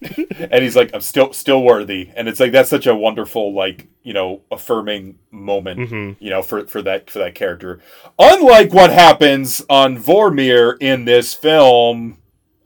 and 0.03 0.63
he's 0.63 0.77
like, 0.77 0.91
"I'm 0.95 1.01
still 1.01 1.33
still 1.33 1.63
worthy," 1.63 2.11
and 2.17 2.29
it's 2.29 2.41
like 2.41 2.53
that's 2.53 2.71
such 2.71 2.87
a 2.87 2.95
wonderful 2.95 3.53
like 3.53 3.87
you 4.03 4.13
know 4.13 4.41
affirming 4.51 5.19
moment, 5.31 5.81
mm-hmm. 5.81 6.25
you 6.25 6.31
know, 6.31 6.43
for 6.43 6.67
for 6.67 6.83
that 6.83 7.11
for 7.11 7.19
that 7.21 7.35
character. 7.35 7.81
Unlike 8.19 8.73
what 8.73 8.91
happens 8.91 9.63
on 9.69 9.97
Vormir 9.97 10.77
in 10.81 11.05
this 11.05 11.35
film, 11.35 12.19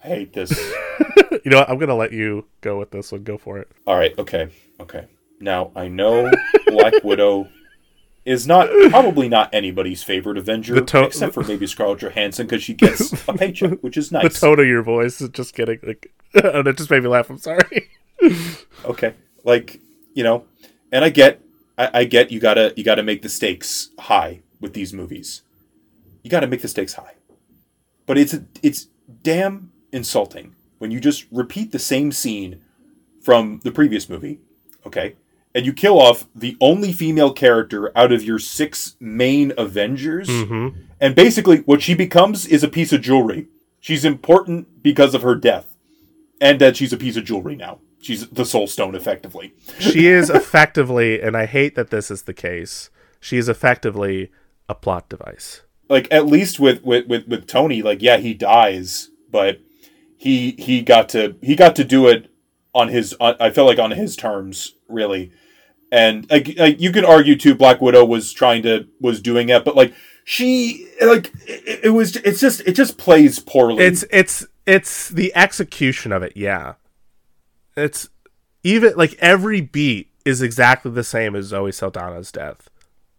I 0.03 0.09
hate 0.09 0.33
this. 0.33 0.53
You 1.45 1.51
know 1.51 1.59
what? 1.59 1.71
I'm 1.71 1.79
gonna 1.79 1.95
let 1.95 2.13
you 2.13 2.47
go 2.61 2.77
with 2.77 2.91
this 2.91 3.13
one. 3.13 3.23
Go 3.23 3.39
for 3.39 3.59
it. 3.59 3.69
All 3.87 3.97
right, 3.97 4.17
okay, 4.19 4.49
okay. 4.81 5.07
Now 5.39 5.71
I 5.77 5.87
know 5.87 6.29
Black 6.67 7.05
Widow 7.05 7.49
is 8.27 8.47
not 8.47 8.69
probably 8.91 9.29
not 9.29 9.49
anybody's 9.55 10.03
favorite 10.03 10.37
Avenger, 10.37 10.81
to- 10.81 11.05
except 11.05 11.33
for 11.33 11.45
maybe 11.45 11.67
Scarlett 11.67 12.01
Johansson 12.01 12.47
because 12.47 12.63
she 12.63 12.75
gets 12.75 13.13
a 13.29 13.33
paycheck, 13.39 13.81
which 13.81 13.97
is 13.97 14.13
nice. 14.13 14.35
The 14.35 14.47
tone 14.47 14.61
of 14.61 14.67
your 14.67 14.83
voice 14.83 15.21
is 15.21 15.31
just 15.31 15.55
getting 15.55 15.79
like, 15.83 16.13
and 16.35 16.67
it 16.67 16.77
just 16.77 16.91
made 16.91 17.03
me 17.03 17.09
laugh. 17.09 17.31
I'm 17.31 17.39
sorry. 17.39 17.89
okay, 18.85 19.15
like 19.45 19.81
you 20.15 20.25
know, 20.25 20.45
and 20.93 21.05
I 21.05 21.09
get, 21.09 21.41
I, 21.79 22.01
I 22.01 22.05
get 22.05 22.31
you 22.31 22.41
gotta 22.41 22.75
you 22.77 22.85
gotta 22.85 23.03
make 23.03 23.23
the 23.23 23.29
stakes 23.29 23.91
high 23.99 24.43
with 24.61 24.75
these 24.75 24.93
movies. 24.93 25.43
You 26.23 26.31
gotta 26.31 26.49
make 26.49 26.63
the 26.63 26.69
stakes 26.69 26.95
high, 26.95 27.15
but 28.05 28.19
it's 28.19 28.35
it's 28.63 28.89
damn 29.23 29.71
insulting 29.93 30.57
when 30.79 30.91
you 30.91 31.01
just 31.01 31.27
repeat 31.31 31.73
the 31.73 31.79
same 31.79 32.13
scene 32.13 32.61
from 33.23 33.61
the 33.65 33.73
previous 33.73 34.09
movie, 34.09 34.41
okay, 34.85 35.17
and 35.57 35.65
you 35.67 35.73
kill 35.73 35.99
off 35.99 36.27
the 36.35 36.57
only 36.61 36.93
female 36.93 37.33
character 37.33 37.91
out 37.99 38.13
of 38.13 38.23
your 38.23 38.39
six 38.39 38.95
main 39.01 39.53
Avengers, 39.57 40.29
Mm-hmm. 40.29 40.79
and 41.01 41.15
basically 41.15 41.59
what 41.61 41.81
she 41.83 41.95
becomes 41.95 42.47
is 42.47 42.63
a 42.63 42.69
piece 42.69 42.93
of 42.93 43.01
jewelry. 43.01 43.49
She's 43.81 44.05
important 44.05 44.83
because 44.83 45.15
of 45.15 45.23
her 45.23 45.35
death, 45.35 45.75
and 46.41 46.61
that 46.61 46.77
she's 46.77 46.93
a 46.93 46.97
piece 46.97 47.17
of 47.17 47.25
jewelry 47.25 47.57
now. 47.57 47.79
She's 48.01 48.29
the 48.29 48.45
Soul 48.45 48.67
Stone, 48.67 48.95
effectively. 48.95 49.55
She 49.79 50.07
is 50.19 50.29
effectively, 50.31 51.21
and 51.21 51.37
I 51.37 51.47
hate 51.47 51.75
that 51.75 51.91
this 51.91 52.11
is 52.11 52.23
the 52.25 52.35
case. 52.35 52.91
She 53.21 53.39
is 53.39 53.49
effectively 53.49 54.31
a 54.69 54.75
plot 54.75 55.09
device. 55.09 55.63
Like 55.89 56.07
at 56.13 56.27
least 56.27 56.61
with 56.61 56.83
with 56.85 57.07
with, 57.07 57.27
with 57.29 57.47
Tony, 57.47 57.81
like 57.83 58.03
yeah, 58.03 58.19
he 58.19 58.35
dies, 58.35 59.11
but 59.31 59.61
he 60.19 60.53
he 60.59 60.83
got 60.83 61.09
to 61.11 61.37
he 61.43 61.55
got 61.57 61.75
to 61.77 61.85
do 61.85 62.09
it 62.09 62.29
on 62.75 62.89
his. 62.89 63.15
On, 63.21 63.35
I 63.41 63.51
felt 63.51 63.69
like 63.69 63.79
on 63.79 63.93
his 63.93 64.17
terms, 64.17 64.75
really. 64.89 65.31
And 65.93 66.29
like, 66.31 66.49
you 66.81 66.91
can 66.93 67.05
argue 67.05 67.37
too, 67.37 67.55
Black 67.55 67.81
Widow 67.81 68.05
was 68.05 68.33
trying 68.33 68.63
to 68.63 68.89
was 69.01 69.21
doing 69.21 69.49
it, 69.49 69.65
but 69.65 69.77
like 69.77 69.95
she 70.25 70.89
like 71.01 71.33
it, 71.47 71.85
it 71.85 71.91
was. 71.91 72.17
It's 72.17 72.41
just 72.41 72.61
it 72.63 72.73
just 72.73 72.99
plays 72.99 73.39
poorly. 73.39 73.85
It's 73.85 74.05
it's 74.11 74.45
it's 74.67 75.09
the 75.09 75.35
execution 75.37 76.11
of 76.11 76.25
it. 76.25 76.33
Yeah, 76.37 76.75
it's 77.77 78.09
even 78.65 78.95
like 78.97 79.15
every 79.21 79.61
beat 79.61 80.11
is 80.25 80.43
exactly 80.43 80.91
the 80.91 81.05
same 81.05 81.37
as 81.37 81.47
Zoe 81.47 81.71
Saldana's 81.71 82.33
death 82.33 82.69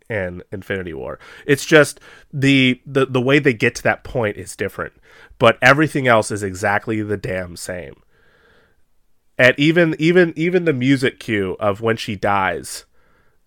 in 0.09 0.43
Infinity 0.51 0.93
War. 0.93 1.17
It's 1.45 1.65
just 1.65 2.01
the 2.33 2.81
the 2.85 3.05
the 3.05 3.21
way 3.21 3.39
they 3.39 3.53
get 3.53 3.75
to 3.75 3.83
that 3.83 4.03
point 4.03 4.35
is 4.35 4.57
different, 4.57 4.93
but 5.39 5.57
everything 5.61 6.07
else 6.07 6.29
is 6.29 6.43
exactly 6.43 7.01
the 7.01 7.17
damn 7.17 7.55
same. 7.55 7.95
And 9.37 9.53
even 9.57 9.95
even 9.99 10.33
even 10.35 10.65
the 10.65 10.73
music 10.73 11.19
cue 11.19 11.55
of 11.59 11.81
when 11.81 11.97
she 11.97 12.15
dies 12.15 12.85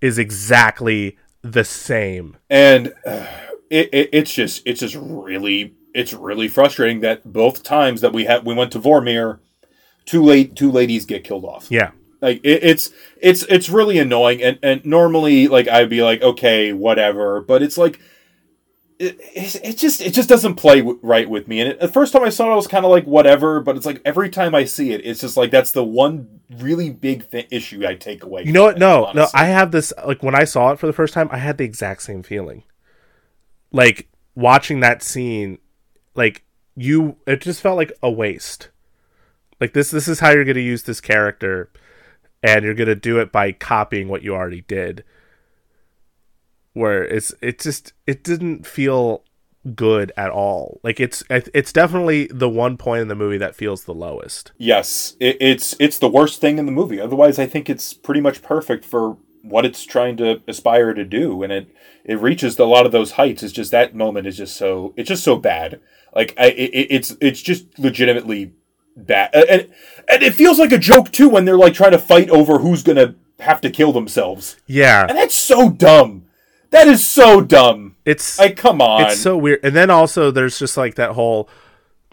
is 0.00 0.18
exactly 0.18 1.18
the 1.42 1.64
same. 1.64 2.36
and 2.48 2.92
uh, 3.04 3.26
it, 3.70 3.88
it 3.92 4.10
it's 4.12 4.32
just 4.32 4.62
it's 4.66 4.80
just 4.80 4.94
really 4.94 5.74
it's 5.94 6.12
really 6.12 6.48
frustrating 6.48 7.00
that 7.00 7.32
both 7.32 7.62
times 7.62 8.00
that 8.02 8.12
we 8.12 8.24
had 8.24 8.44
we 8.44 8.54
went 8.54 8.72
to 8.72 8.80
Vormir, 8.80 9.40
two 10.04 10.22
late 10.22 10.54
two 10.54 10.70
ladies 10.70 11.04
get 11.06 11.24
killed 11.24 11.44
off. 11.44 11.66
Yeah. 11.70 11.90
Like 12.20 12.40
it, 12.44 12.62
it's 12.62 12.90
it's 13.20 13.42
it's 13.44 13.68
really 13.68 13.98
annoying, 13.98 14.42
and 14.42 14.58
and 14.62 14.84
normally 14.84 15.48
like 15.48 15.66
I'd 15.68 15.88
be 15.90 16.02
like 16.02 16.22
okay 16.22 16.72
whatever, 16.72 17.40
but 17.40 17.62
it's 17.62 17.78
like. 17.78 18.00
It, 19.02 19.56
it, 19.64 19.78
just 19.78 20.02
it 20.02 20.12
just 20.12 20.28
doesn't 20.28 20.56
play 20.56 20.81
w- 20.81 20.98
right 21.02 21.28
with 21.28 21.48
me 21.48 21.60
and 21.60 21.70
it, 21.70 21.81
the 21.81 21.89
first 21.89 22.12
time 22.12 22.22
I 22.22 22.28
saw 22.28 22.51
it 22.51 22.52
I 22.52 22.56
was 22.56 22.66
kind 22.66 22.85
of 22.85 22.90
like 22.90 23.06
whatever 23.06 23.60
but 23.60 23.74
it's 23.78 23.86
like 23.86 24.02
every 24.05 24.28
time 24.28 24.55
I 24.55 24.64
see 24.64 24.93
it 24.93 25.01
it's 25.06 25.22
just 25.22 25.39
like 25.39 25.51
that's 25.51 25.70
the 25.72 25.82
one 25.82 26.40
really 26.59 26.90
big 26.90 27.31
th- 27.31 27.48
issue 27.51 27.86
I 27.86 27.94
take 27.94 28.22
away 28.24 28.43
You 28.44 28.52
know 28.52 28.64
what? 28.64 28.77
it, 28.77 28.81
No, 28.81 29.10
no. 29.14 29.27
I 29.32 29.47
have 29.47 29.70
this 29.70 29.93
like 30.06 30.22
when 30.22 30.35
I 30.35 30.44
saw 30.44 30.72
it 30.72 30.78
for 30.78 30.86
the 30.86 30.93
first 30.93 31.14
time, 31.14 31.31
I 31.32 31.39
had 31.39 31.56
the 31.56 31.64
exact 31.64 32.02
same 32.02 32.22
feeling. 32.22 32.64
Like 33.72 34.09
watching 34.35 34.81
that 34.81 35.02
scene, 35.02 35.59
like 36.14 36.44
you, 36.77 37.16
it 37.27 37.40
just 37.40 37.60
felt 37.60 37.77
like 37.77 37.93
a 38.02 38.10
waste. 38.10 38.68
Like 39.60 39.72
this, 39.74 39.90
this 39.90 40.09
is 40.09 40.20
how 40.20 40.31
you're 40.31 40.44
going 40.44 40.55
to 40.56 40.60
use 40.60 40.82
this 40.82 41.01
character, 41.01 41.70
and 42.43 42.64
you're 42.64 42.74
going 42.74 42.89
to 42.89 42.94
do 42.94 43.18
it 43.18 43.31
by 43.31 43.52
copying 43.52 44.09
what 44.09 44.22
you 44.22 44.35
already 44.35 44.62
did. 44.62 45.05
Where 46.81 47.05
it's, 47.05 47.32
it 47.43 47.59
just, 47.61 47.93
it 48.07 48.24
didn't 48.24 48.66
feel 48.66 49.23
good 49.74 50.11
at 50.16 50.31
all. 50.31 50.81
Like 50.82 50.98
it's, 51.01 51.23
it's 51.28 51.73
definitely 51.73 52.27
the 52.28 52.48
one 52.48 52.77
point 52.78 53.02
in 53.02 53.09
the 53.09 53.15
movie 53.15 53.36
that 53.39 53.55
feels 53.55 53.85
the 53.85 53.93
lowest. 53.94 54.52
Yes, 54.57 55.16
it, 55.20 55.36
it's 55.40 55.77
it's 55.78 55.98
the 55.98 56.09
worst 56.09 56.40
thing 56.40 56.59
in 56.59 56.65
the 56.66 56.73
movie. 56.73 56.98
Otherwise, 57.01 57.39
I 57.39 57.47
think 57.47 57.69
it's 57.69 57.93
pretty 57.93 58.23
much 58.23 58.43
perfect 58.43 58.85
for 58.86 59.19
what 59.43 59.65
it's 59.66 59.85
trying 59.85 60.16
to 60.19 60.40
aspire 60.48 60.94
to 60.94 61.05
do, 61.05 61.43
and 61.43 61.52
it 61.52 61.69
it 62.05 62.19
reaches 62.19 62.59
a 62.59 62.65
lot 62.65 62.86
of 62.86 62.93
those 62.93 63.12
heights. 63.12 63.43
It's 63.43 63.52
just 63.52 63.70
that 63.73 63.94
moment 63.94 64.27
is 64.27 64.39
just 64.39 64.57
so 64.57 64.94
it's 64.97 65.09
just 65.09 65.23
so 65.24 65.36
bad. 65.36 65.81
Like 66.15 66.35
I, 66.39 66.47
it, 66.47 66.70
it- 66.73 66.89
it's 66.90 67.16
it's 67.20 67.43
just 67.43 67.78
legitimately 67.78 68.52
bad, 68.97 69.31
and 69.35 69.48
and- 69.51 69.69
and 70.09 70.23
it 70.23 70.35
feels 70.35 70.59
like 70.59 70.73
a 70.73 70.78
joke 70.78 71.12
too 71.12 71.28
when 71.28 71.44
they're 71.44 71.59
like 71.59 71.74
trying 71.74 71.93
to 71.93 71.98
fight 71.98 72.31
over 72.31 72.59
who's 72.61 72.82
gonna 72.82 73.15
have 73.40 73.61
to 73.61 73.70
kill 73.70 73.93
themselves, 73.93 74.57
Yeah, 74.66 75.07
and 75.09 75.16
that's 75.19 75.35
so 75.35 75.70
dumb. 75.70 76.24
That 76.70 76.86
is 76.88 77.06
so 77.06 77.40
dumb. 77.40 77.97
it's 78.05 78.38
Like, 78.38 78.56
come 78.56 78.80
on. 78.80 79.02
it's 79.02 79.20
so 79.20 79.36
weird. 79.36 79.60
And 79.64 79.74
then 79.74 79.90
also 79.90 80.30
there's 80.30 80.59
just 80.59 80.76
like 80.76 80.94
that 80.97 81.12
whole 81.12 81.48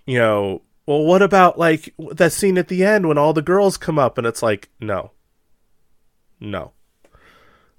you 0.06 0.18
know 0.18 0.62
well 0.86 1.04
what 1.04 1.22
about 1.22 1.60
like 1.60 1.94
that 2.14 2.32
scene 2.32 2.58
at 2.58 2.68
the 2.70 2.84
end 2.84 3.08
when 3.08 3.18
all 3.18 3.34
the 3.34 3.42
girls 3.42 3.78
come 3.78 4.00
up 4.00 4.18
and 4.18 4.26
it's 4.26 4.42
like 4.42 4.70
no. 4.80 5.12
No. 6.40 6.74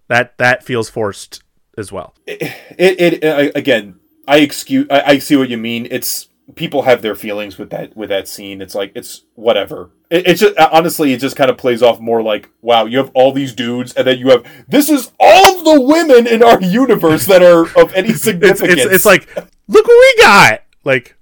That 0.08 0.38
that 0.38 0.64
feels 0.64 0.88
forced 0.90 1.42
as 1.76 1.92
well. 1.92 2.14
It, 2.26 2.42
it, 2.78 3.22
it 3.24 3.56
again 3.56 4.00
i 4.26 4.38
excuse 4.38 4.86
I, 4.90 5.02
I 5.02 5.18
see 5.18 5.36
what 5.36 5.48
you 5.48 5.58
mean. 5.58 5.86
It's 5.90 6.28
people 6.54 6.82
have 6.82 7.02
their 7.02 7.14
feelings 7.14 7.58
with 7.58 7.70
that 7.70 7.96
with 7.96 8.08
that 8.08 8.28
scene. 8.28 8.60
It's 8.60 8.74
like 8.74 8.92
it's 8.94 9.24
whatever. 9.34 9.90
It, 10.10 10.26
it's 10.26 10.40
just 10.40 10.56
honestly 10.58 11.12
it 11.12 11.18
just 11.18 11.36
kind 11.36 11.50
of 11.50 11.58
plays 11.58 11.82
off 11.82 12.00
more 12.00 12.22
like 12.22 12.50
wow 12.62 12.86
you 12.86 12.98
have 12.98 13.10
all 13.14 13.32
these 13.32 13.52
dudes 13.54 13.92
and 13.94 14.06
then 14.06 14.18
you 14.18 14.30
have 14.30 14.44
this 14.68 14.88
is 14.88 15.12
all 15.20 15.62
the 15.62 15.80
women 15.80 16.26
in 16.26 16.42
our 16.42 16.60
universe 16.62 17.26
that 17.26 17.42
are 17.42 17.62
of 17.80 17.92
any 17.94 18.08
it's 18.10 18.22
significance. 18.22 18.80
it's, 18.80 18.94
it's 18.94 19.06
like 19.06 19.28
look 19.36 19.86
what 19.86 20.16
we 20.16 20.22
got! 20.22 20.62
Like 20.84 21.16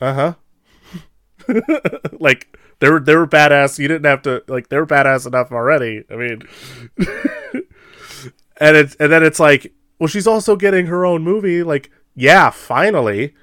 uh-huh. 0.00 0.34
Like 2.20 2.58
they 2.80 2.90
were 2.90 3.00
they 3.00 3.16
were 3.16 3.26
badass. 3.26 3.78
You 3.78 3.88
didn't 3.88 4.06
have 4.06 4.22
to 4.22 4.42
like 4.48 4.68
they 4.68 4.76
were 4.76 4.86
badass 4.86 5.26
enough 5.26 5.52
already. 5.52 6.04
I 6.10 6.16
mean 6.16 6.42
and 8.58 8.76
it's 8.76 8.94
and 8.96 9.10
then 9.10 9.22
it's 9.22 9.40
like 9.40 9.72
well, 9.98 10.08
she's 10.08 10.26
also 10.26 10.56
getting 10.56 10.86
her 10.86 11.06
own 11.06 11.22
movie. 11.22 11.62
Like, 11.62 11.90
yeah, 12.14 12.50
finally. 12.50 13.34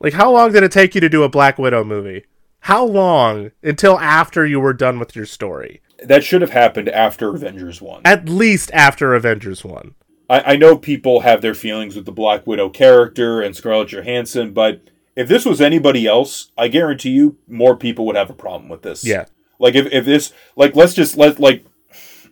Like, 0.00 0.14
how 0.14 0.32
long 0.32 0.52
did 0.52 0.62
it 0.62 0.72
take 0.72 0.94
you 0.94 1.00
to 1.00 1.08
do 1.08 1.22
a 1.22 1.28
Black 1.28 1.58
Widow 1.58 1.84
movie? 1.84 2.24
How 2.60 2.84
long 2.84 3.52
until 3.62 3.98
after 3.98 4.46
you 4.46 4.60
were 4.60 4.72
done 4.72 4.98
with 4.98 5.14
your 5.14 5.26
story? 5.26 5.82
That 6.02 6.24
should 6.24 6.40
have 6.40 6.50
happened 6.50 6.88
after 6.88 7.34
Avengers 7.34 7.80
1. 7.80 8.02
At 8.04 8.28
least 8.28 8.70
after 8.72 9.14
Avengers 9.14 9.64
1. 9.64 9.94
I, 10.30 10.52
I 10.52 10.56
know 10.56 10.78
people 10.78 11.20
have 11.20 11.42
their 11.42 11.54
feelings 11.54 11.96
with 11.96 12.06
the 12.06 12.12
Black 12.12 12.46
Widow 12.46 12.70
character 12.70 13.42
and 13.42 13.54
Scarlett 13.54 13.88
Johansson, 13.88 14.52
but 14.52 14.82
if 15.16 15.28
this 15.28 15.44
was 15.44 15.60
anybody 15.60 16.06
else, 16.06 16.50
I 16.56 16.68
guarantee 16.68 17.10
you 17.10 17.36
more 17.46 17.76
people 17.76 18.06
would 18.06 18.16
have 18.16 18.30
a 18.30 18.34
problem 18.34 18.70
with 18.70 18.82
this. 18.82 19.04
Yeah. 19.04 19.26
Like 19.58 19.74
if, 19.74 19.92
if 19.92 20.06
this 20.06 20.32
like 20.56 20.74
let's 20.74 20.94
just 20.94 21.18
let 21.18 21.38
like 21.38 21.66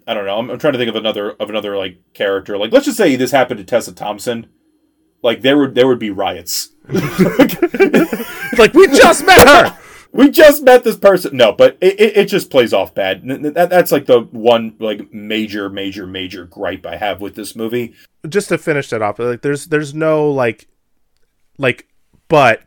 I 0.06 0.14
don't 0.14 0.24
know, 0.24 0.38
I'm, 0.38 0.48
I'm 0.48 0.58
trying 0.58 0.72
to 0.72 0.78
think 0.78 0.88
of 0.88 0.96
another 0.96 1.32
of 1.32 1.50
another 1.50 1.76
like 1.76 1.98
character. 2.14 2.56
Like 2.56 2.72
let's 2.72 2.86
just 2.86 2.96
say 2.96 3.14
this 3.16 3.32
happened 3.32 3.58
to 3.58 3.64
Tessa 3.64 3.92
Thompson. 3.92 4.46
Like 5.22 5.42
there 5.42 5.58
would 5.58 5.74
there 5.74 5.86
would 5.88 5.98
be 5.98 6.10
riots. 6.10 6.70
Like, 8.58 8.74
we 8.74 8.86
just 8.88 9.24
met 9.26 9.46
her! 9.46 9.78
we 10.12 10.30
just 10.30 10.62
met 10.64 10.82
this 10.84 10.96
person. 10.96 11.36
No, 11.36 11.52
but 11.52 11.76
it, 11.80 12.00
it, 12.00 12.16
it 12.16 12.24
just 12.26 12.50
plays 12.50 12.72
off 12.72 12.94
bad. 12.94 13.22
N- 13.22 13.46
n- 13.46 13.52
That, 13.52 13.70
that's 13.70 13.92
like 13.92 14.06
the 14.06 14.20
one 14.22 14.74
like 14.80 15.12
major, 15.12 15.68
major, 15.68 16.06
major 16.06 16.44
gripe 16.44 16.84
I 16.86 16.96
have 16.96 17.20
with 17.20 17.34
this 17.34 17.54
movie. 17.54 17.94
just 18.28 18.48
to 18.48 18.58
finish 18.58 18.88
that 18.90 19.02
off, 19.02 19.18
like 19.18 19.42
there's 19.42 19.66
there's 19.66 19.94
no 19.94 20.28
like 20.30 20.66
like 21.58 21.86
but 22.28 22.62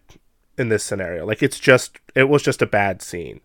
in 0.58 0.70
this 0.70 0.84
scenario. 0.84 1.26
Like 1.26 1.44
it's 1.44 1.60
just 1.60 1.98
it 2.16 2.30
was 2.30 2.44
just 2.44 2.62
a 2.62 2.68
bad 2.68 3.02
scene. 3.02 3.42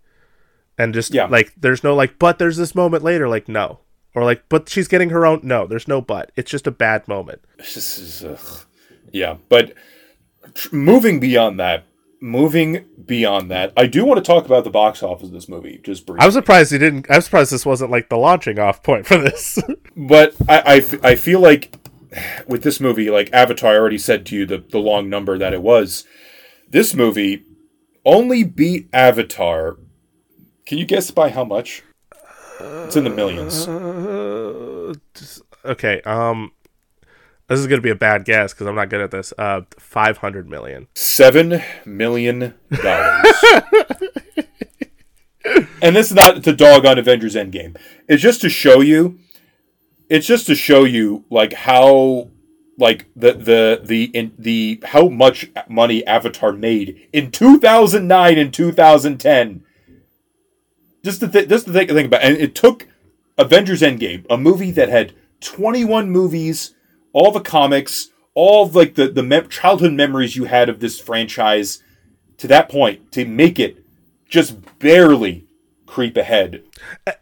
And 0.79 0.93
just 0.95 1.13
Yeah. 1.15 1.25
like 1.27 1.53
there's 1.57 1.83
no 1.83 1.95
like 1.95 2.19
but 2.19 2.39
there's 2.39 2.59
this 2.59 2.75
moment 2.75 3.03
later 3.03 3.29
like 3.29 3.49
no. 3.49 3.81
Or 4.15 4.25
like 4.25 4.45
but 4.49 4.69
she's 4.69 4.89
getting 4.89 5.11
her 5.11 5.27
own 5.27 5.41
no, 5.43 5.67
there's 5.67 5.89
no 5.89 6.01
but. 6.01 6.31
It's 6.37 6.51
just 6.51 6.67
a 6.67 6.71
bad 6.71 7.09
moment. 7.09 7.43
This 7.59 7.99
is, 7.99 8.25
ugh. 8.25 8.67
Yeah. 9.13 9.37
But 9.49 9.75
tr- 10.55 10.75
moving 10.75 11.21
beyond 11.21 11.59
that, 11.61 11.85
moving 12.21 12.87
beyond 13.05 13.51
that, 13.51 13.73
I 13.77 13.87
do 13.87 14.05
want 14.05 14.19
to 14.19 14.25
talk 14.25 14.47
about 14.47 14.65
the 14.65 14.71
box 14.71 15.03
office 15.03 15.29
of 15.29 15.33
this 15.33 15.49
movie 15.49 15.81
just 15.83 16.07
briefly. 16.07 16.23
I 16.23 16.27
was 16.27 16.35
surprised 16.35 16.73
he 16.73 16.79
didn't 16.79 17.11
I 17.11 17.17
was 17.17 17.25
surprised 17.27 17.53
this 17.53 17.67
wasn't 17.67 17.91
like 17.91 18.09
the 18.09 18.17
launching 18.17 18.59
off 18.59 18.83
point 18.83 19.07
for 19.07 19.19
this. 19.19 19.59
but 19.97 20.35
I, 20.49 20.59
I 20.61 20.77
f- 20.77 21.05
I 21.05 21.15
feel 21.15 21.41
like 21.41 21.79
with 22.47 22.63
this 22.63 22.81
movie, 22.81 23.11
like 23.11 23.31
Avatar, 23.33 23.73
I 23.73 23.77
already 23.77 23.99
said 23.99 24.27
to 24.27 24.37
you 24.37 24.47
the, 24.47 24.59
the 24.59 24.79
long 24.79 25.09
number 25.09 25.37
that 25.39 25.53
it 25.53 25.63
was. 25.63 26.05
This 26.69 26.95
movie 26.95 27.45
only 28.05 28.43
beat 28.45 28.89
Avatar. 28.93 29.77
Can 30.65 30.79
you 30.79 30.85
guess 30.85 31.11
by 31.11 31.31
how 31.31 31.45
much? 31.45 31.83
It's 32.59 32.97
in 32.97 33.05
the 33.05 33.11
millions. 33.11 33.69
okay, 35.65 36.01
um 36.03 36.53
this 37.49 37.61
is 37.61 37.67
going 37.67 37.79
to 37.79 37.83
be 37.83 37.91
a 37.91 37.95
bad 37.95 38.25
guess 38.25 38.53
cuz 38.53 38.67
I'm 38.67 38.75
not 38.75 38.91
good 38.91 39.01
at 39.01 39.11
this. 39.11 39.33
Uh 39.39 39.63
500 39.79 40.49
million. 40.49 40.89
Seven 40.95 41.63
million 41.85 42.55
dollars. 42.83 43.27
and 45.83 45.95
this 45.97 46.09
is 46.09 46.15
not 46.15 46.43
to 46.43 46.53
dog 46.53 46.85
on 46.87 46.99
Avengers 46.99 47.35
Endgame. 47.35 47.77
It's 48.09 48.23
just 48.23 48.41
to 48.43 48.49
show 48.49 48.81
you. 48.81 49.19
It's 50.09 50.27
just 50.27 50.47
to 50.47 50.55
show 50.55 50.85
you 50.85 51.25
like 51.31 51.53
how 51.53 52.31
like 52.79 53.07
the 53.17 53.33
the 53.33 53.81
the 53.83 54.05
in 54.05 54.33
the 54.39 54.81
how 54.85 55.09
much 55.09 55.51
money 55.69 56.07
Avatar 56.07 56.53
made 56.53 57.09
in 57.13 57.31
2009 57.31 58.39
and 58.39 58.53
2010. 58.53 59.63
Just 61.05 61.21
to 61.21 61.29
th- 61.29 61.49
just 61.49 61.67
to 61.67 61.73
think, 61.73 61.91
think 61.91 62.07
about, 62.07 62.23
and 62.23 62.37
it 62.37 62.55
took 62.55 62.87
Avengers 63.39 63.83
Endgame, 63.83 64.27
a 64.29 64.37
movie 64.37 64.73
that 64.73 64.89
had 64.89 65.15
21 65.41 66.11
movies, 66.11 66.75
all 67.17 67.33
the 67.33 67.41
comics, 67.41 68.11
all 68.35 68.69
like 68.69 68.95
the 68.95 69.09
the 69.09 69.47
childhood 69.49 69.95
memories 69.95 70.37
you 70.37 70.45
had 70.45 70.69
of 70.69 70.81
this 70.81 71.01
franchise, 71.01 71.83
to 72.37 72.47
that 72.47 72.69
point 72.69 73.11
to 73.13 73.25
make 73.25 73.59
it 73.59 73.83
just 74.29 74.79
barely 74.79 75.47
creep 75.87 76.19
ahead. 76.19 76.63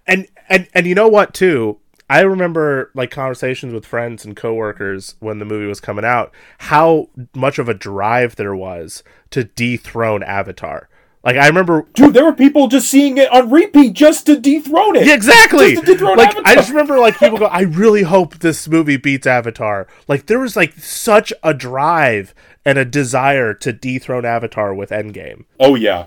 and 0.04 0.26
and 0.48 0.66
and 0.74 0.86
you 0.88 0.96
know 0.96 1.06
what 1.06 1.32
too 1.32 1.78
i 2.10 2.20
remember 2.20 2.90
like 2.94 3.10
conversations 3.10 3.72
with 3.72 3.86
friends 3.86 4.24
and 4.24 4.36
coworkers 4.36 5.14
when 5.20 5.38
the 5.38 5.44
movie 5.44 5.66
was 5.66 5.80
coming 5.80 6.04
out 6.04 6.32
how 6.58 7.08
much 7.34 7.58
of 7.58 7.68
a 7.68 7.74
drive 7.74 8.36
there 8.36 8.54
was 8.54 9.02
to 9.30 9.44
dethrone 9.44 10.22
avatar 10.22 10.88
like 11.24 11.36
i 11.36 11.46
remember 11.46 11.86
Dude, 11.94 12.14
there 12.14 12.24
were 12.24 12.32
people 12.34 12.68
just 12.68 12.88
seeing 12.88 13.18
it 13.18 13.32
on 13.32 13.50
repeat 13.50 13.94
just 13.94 14.26
to 14.26 14.38
dethrone 14.38 14.96
it. 14.96 15.06
Yeah, 15.06 15.14
exactly. 15.14 15.74
Just 15.74 15.86
to 15.86 15.92
dethrone 15.92 16.16
like 16.16 16.30
Avatar. 16.30 16.42
I 16.46 16.54
just 16.54 16.70
remember 16.70 16.98
like 16.98 17.18
people 17.18 17.38
go, 17.38 17.46
I 17.46 17.62
really 17.62 18.02
hope 18.02 18.38
this 18.38 18.68
movie 18.68 18.96
beats 18.96 19.26
Avatar. 19.26 19.86
Like 20.08 20.26
there 20.26 20.38
was 20.40 20.56
like 20.56 20.74
such 20.74 21.32
a 21.42 21.54
drive 21.54 22.34
and 22.64 22.78
a 22.78 22.84
desire 22.84 23.54
to 23.54 23.72
dethrone 23.72 24.24
Avatar 24.24 24.74
with 24.74 24.90
Endgame. 24.90 25.44
Oh 25.60 25.74
yeah. 25.74 26.06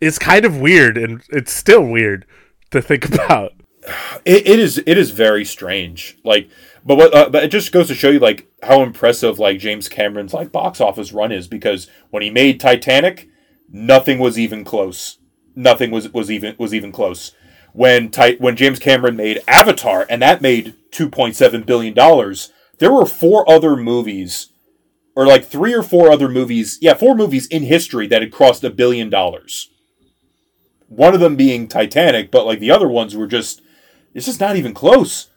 It's 0.00 0.18
kind 0.18 0.44
of 0.44 0.60
weird 0.60 0.96
and 0.96 1.22
it's 1.30 1.52
still 1.52 1.84
weird 1.84 2.26
to 2.70 2.80
think 2.80 3.08
about. 3.14 3.52
It, 4.24 4.46
it 4.46 4.58
is 4.58 4.78
it 4.86 4.96
is 4.96 5.10
very 5.10 5.44
strange. 5.44 6.16
Like, 6.24 6.48
but 6.84 6.96
what? 6.96 7.14
Uh, 7.14 7.28
but 7.28 7.44
it 7.44 7.48
just 7.48 7.72
goes 7.72 7.88
to 7.88 7.94
show 7.94 8.10
you 8.10 8.18
like 8.18 8.46
how 8.62 8.82
impressive 8.82 9.38
like 9.38 9.58
James 9.58 9.88
Cameron's 9.88 10.32
like 10.32 10.52
box 10.52 10.80
office 10.80 11.12
run 11.12 11.32
is 11.32 11.48
because 11.48 11.88
when 12.10 12.22
he 12.22 12.30
made 12.30 12.60
Titanic, 12.60 13.28
nothing 13.74 14.20
was 14.20 14.38
even 14.38 14.64
close. 14.64 15.18
Nothing 15.56 15.90
was 15.90 16.08
was 16.12 16.30
even 16.30 16.54
was 16.58 16.72
even 16.72 16.92
close. 16.92 17.32
When 17.72 18.10
Ti- 18.10 18.36
when 18.36 18.56
James 18.56 18.78
Cameron 18.78 19.16
made 19.16 19.42
Avatar 19.48 20.06
and 20.08 20.22
that 20.22 20.40
made 20.40 20.74
two 20.90 21.10
point 21.10 21.36
seven 21.36 21.62
billion 21.62 21.92
dollars, 21.92 22.52
there 22.78 22.92
were 22.92 23.04
four 23.04 23.48
other 23.50 23.76
movies, 23.76 24.50
or 25.14 25.26
like 25.26 25.44
three 25.44 25.74
or 25.74 25.82
four 25.82 26.10
other 26.10 26.28
movies. 26.28 26.78
Yeah, 26.80 26.94
four 26.94 27.14
movies 27.14 27.46
in 27.48 27.64
history 27.64 28.06
that 28.06 28.22
had 28.22 28.32
crossed 28.32 28.64
a 28.64 28.70
billion 28.70 29.10
dollars. 29.10 29.70
One 30.88 31.14
of 31.14 31.20
them 31.20 31.34
being 31.34 31.66
Titanic, 31.66 32.30
but 32.30 32.46
like 32.46 32.60
the 32.60 32.70
other 32.70 32.88
ones 32.88 33.16
were 33.16 33.26
just 33.26 33.60
it's 34.14 34.26
just 34.26 34.40
not 34.40 34.56
even 34.56 34.72
close. 34.72 35.28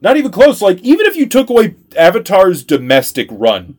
Not 0.00 0.16
even 0.16 0.32
close. 0.32 0.60
Like 0.60 0.80
even 0.80 1.06
if 1.06 1.16
you 1.16 1.26
took 1.26 1.48
away 1.48 1.76
Avatar's 1.96 2.64
domestic 2.64 3.28
run 3.30 3.78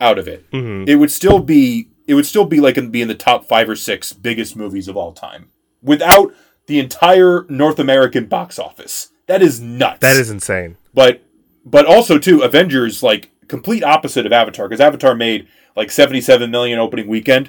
out 0.00 0.18
of 0.18 0.26
it, 0.26 0.50
mm-hmm. 0.50 0.88
it 0.88 0.96
would 0.96 1.10
still 1.10 1.40
be 1.40 1.89
it 2.10 2.14
would 2.14 2.26
still 2.26 2.44
be 2.44 2.58
like 2.58 2.76
in, 2.76 2.90
be 2.90 3.00
in 3.00 3.06
the 3.06 3.14
top 3.14 3.44
five 3.44 3.68
or 3.68 3.76
six 3.76 4.12
biggest 4.12 4.56
movies 4.56 4.88
of 4.88 4.96
all 4.96 5.12
time 5.12 5.48
without 5.80 6.34
the 6.66 6.80
entire 6.80 7.46
North 7.48 7.78
American 7.78 8.26
box 8.26 8.58
office. 8.58 9.10
That 9.26 9.42
is 9.42 9.60
nuts. 9.60 10.00
That 10.00 10.16
is 10.16 10.28
insane. 10.28 10.76
but 10.92 11.22
but 11.64 11.86
also 11.86 12.18
too 12.18 12.40
Avengers 12.40 13.00
like 13.00 13.30
complete 13.46 13.84
opposite 13.84 14.26
of 14.26 14.32
Avatar 14.32 14.68
because 14.68 14.80
Avatar 14.80 15.14
made 15.14 15.46
like 15.76 15.92
77 15.92 16.50
million 16.50 16.80
opening 16.80 17.06
weekend. 17.06 17.48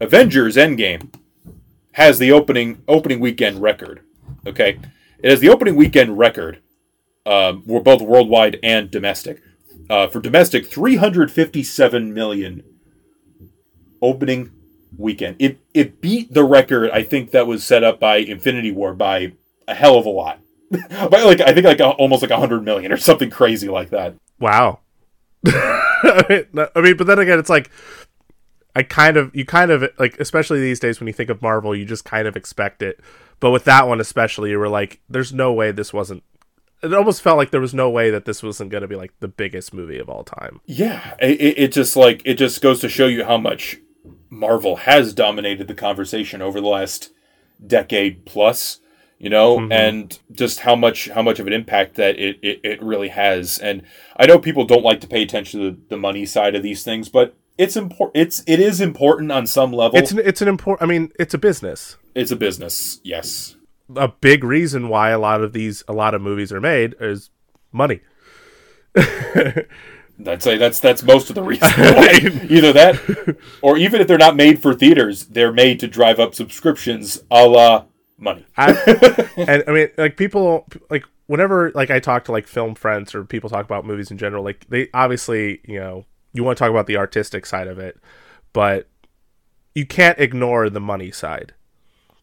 Avengers 0.00 0.56
Endgame 0.56 1.12
has 1.92 2.18
the 2.18 2.32
opening 2.32 2.82
opening 2.88 3.20
weekend 3.20 3.60
record. 3.60 4.00
Okay, 4.46 4.78
it 5.18 5.28
has 5.28 5.40
the 5.40 5.50
opening 5.50 5.76
weekend 5.76 6.16
record. 6.16 6.62
Um, 7.26 7.64
we're 7.66 7.80
both 7.80 8.00
worldwide 8.00 8.58
and 8.62 8.90
domestic. 8.90 9.42
Uh, 9.90 10.06
for 10.06 10.20
domestic, 10.20 10.68
357 10.68 12.14
million 12.14 12.62
opening 14.02 14.50
weekend. 14.96 15.36
It 15.38 15.58
it 15.74 16.00
beat 16.00 16.32
the 16.32 16.44
record 16.44 16.90
I 16.90 17.02
think 17.02 17.30
that 17.30 17.46
was 17.46 17.64
set 17.64 17.84
up 17.84 18.00
by 18.00 18.16
Infinity 18.16 18.72
War 18.72 18.94
by 18.94 19.32
a 19.66 19.74
hell 19.74 19.96
of 19.96 20.06
a 20.06 20.10
lot. 20.10 20.40
by 20.70 21.22
like 21.22 21.40
I 21.40 21.52
think 21.52 21.66
like 21.66 21.80
a, 21.80 21.90
almost 21.90 22.22
like 22.22 22.30
100 22.30 22.64
million 22.64 22.92
or 22.92 22.96
something 22.96 23.30
crazy 23.30 23.68
like 23.68 23.90
that. 23.90 24.14
Wow. 24.38 24.80
I 25.46 26.46
mean, 26.76 26.96
but 26.96 27.06
then 27.06 27.18
again, 27.18 27.38
it's 27.38 27.50
like 27.50 27.70
I 28.74 28.82
kind 28.82 29.16
of 29.16 29.34
you 29.34 29.44
kind 29.44 29.70
of 29.70 29.84
like 29.98 30.18
especially 30.20 30.60
these 30.60 30.80
days 30.80 31.00
when 31.00 31.06
you 31.06 31.12
think 31.12 31.30
of 31.30 31.42
Marvel, 31.42 31.74
you 31.74 31.84
just 31.84 32.04
kind 32.04 32.28
of 32.28 32.36
expect 32.36 32.82
it. 32.82 33.00
But 33.40 33.50
with 33.50 33.64
that 33.64 33.88
one 33.88 34.00
especially, 34.00 34.50
you 34.50 34.58
were 34.58 34.68
like, 34.68 35.00
"There's 35.08 35.32
no 35.32 35.52
way 35.52 35.72
this 35.72 35.92
wasn't." 35.92 36.22
It 36.82 36.94
almost 36.94 37.20
felt 37.20 37.36
like 37.36 37.50
there 37.50 37.60
was 37.60 37.74
no 37.74 37.90
way 37.90 38.10
that 38.10 38.24
this 38.24 38.42
wasn't 38.42 38.70
going 38.70 38.82
to 38.82 38.88
be 38.88 38.96
like 38.96 39.12
the 39.20 39.28
biggest 39.28 39.74
movie 39.74 39.98
of 39.98 40.08
all 40.08 40.24
time. 40.24 40.60
Yeah, 40.66 41.14
it 41.20 41.58
it 41.58 41.72
just 41.72 41.96
like 41.96 42.22
it 42.24 42.34
just 42.34 42.62
goes 42.62 42.80
to 42.80 42.88
show 42.88 43.06
you 43.06 43.24
how 43.24 43.38
much 43.38 43.78
Marvel 44.30 44.76
has 44.76 45.12
dominated 45.12 45.68
the 45.68 45.74
conversation 45.74 46.40
over 46.40 46.60
the 46.60 46.68
last 46.68 47.10
decade 47.66 48.24
plus, 48.24 48.78
you 49.18 49.28
know, 49.28 49.58
mm-hmm. 49.58 49.72
and 49.72 50.18
just 50.32 50.60
how 50.60 50.76
much 50.76 51.08
how 51.10 51.20
much 51.20 51.40
of 51.40 51.46
an 51.46 51.52
impact 51.52 51.96
that 51.96 52.18
it, 52.18 52.38
it, 52.40 52.60
it 52.62 52.82
really 52.82 53.08
has. 53.08 53.58
And 53.58 53.82
I 54.16 54.26
know 54.26 54.38
people 54.38 54.64
don't 54.64 54.84
like 54.84 55.00
to 55.00 55.08
pay 55.08 55.22
attention 55.22 55.60
to 55.60 55.70
the, 55.72 55.78
the 55.90 55.96
money 55.96 56.24
side 56.24 56.54
of 56.54 56.62
these 56.62 56.84
things, 56.84 57.08
but 57.08 57.36
it's 57.58 57.76
important. 57.76 58.16
It's 58.16 58.42
it 58.46 58.60
is 58.60 58.80
important 58.80 59.32
on 59.32 59.46
some 59.46 59.72
level. 59.72 59.98
It's 59.98 60.12
an, 60.12 60.20
it's 60.20 60.40
an 60.40 60.48
important. 60.48 60.88
I 60.88 60.90
mean, 60.90 61.12
it's 61.18 61.34
a 61.34 61.38
business. 61.38 61.96
it's 62.14 62.30
a 62.30 62.36
business, 62.36 63.00
yes. 63.02 63.56
A 63.96 64.08
big 64.08 64.44
reason 64.44 64.88
why 64.88 65.10
a 65.10 65.18
lot 65.18 65.42
of 65.42 65.52
these 65.52 65.82
a 65.88 65.92
lot 65.92 66.14
of 66.14 66.22
movies 66.22 66.52
are 66.52 66.60
made 66.60 66.94
is 67.00 67.30
money. 67.72 68.00
I'd 70.26 70.42
say 70.42 70.56
uh, 70.56 70.58
that's 70.58 70.80
that's 70.80 71.02
most 71.02 71.28
of 71.30 71.34
the 71.34 71.42
reason. 71.42 71.68
why. 71.76 72.18
Either 72.48 72.72
that, 72.72 73.36
or 73.62 73.76
even 73.78 74.00
if 74.00 74.06
they're 74.06 74.18
not 74.18 74.36
made 74.36 74.60
for 74.60 74.74
theaters, 74.74 75.26
they're 75.26 75.52
made 75.52 75.80
to 75.80 75.88
drive 75.88 76.18
up 76.20 76.34
subscriptions, 76.34 77.22
a 77.30 77.46
la 77.46 77.84
money. 78.18 78.44
I, 78.56 78.72
and 79.36 79.64
I 79.66 79.72
mean, 79.72 79.88
like 79.96 80.16
people, 80.16 80.66
like 80.90 81.04
whenever 81.26 81.70
like 81.74 81.90
I 81.90 82.00
talk 82.00 82.24
to 82.24 82.32
like 82.32 82.46
film 82.46 82.74
friends 82.74 83.14
or 83.14 83.24
people 83.24 83.48
talk 83.50 83.64
about 83.64 83.84
movies 83.86 84.10
in 84.10 84.18
general, 84.18 84.44
like 84.44 84.66
they 84.68 84.88
obviously, 84.92 85.60
you 85.64 85.78
know, 85.80 86.04
you 86.32 86.44
want 86.44 86.58
to 86.58 86.62
talk 86.64 86.70
about 86.70 86.86
the 86.86 86.96
artistic 86.96 87.46
side 87.46 87.68
of 87.68 87.78
it, 87.78 87.98
but 88.52 88.88
you 89.74 89.86
can't 89.86 90.18
ignore 90.18 90.68
the 90.68 90.80
money 90.80 91.10
side 91.10 91.54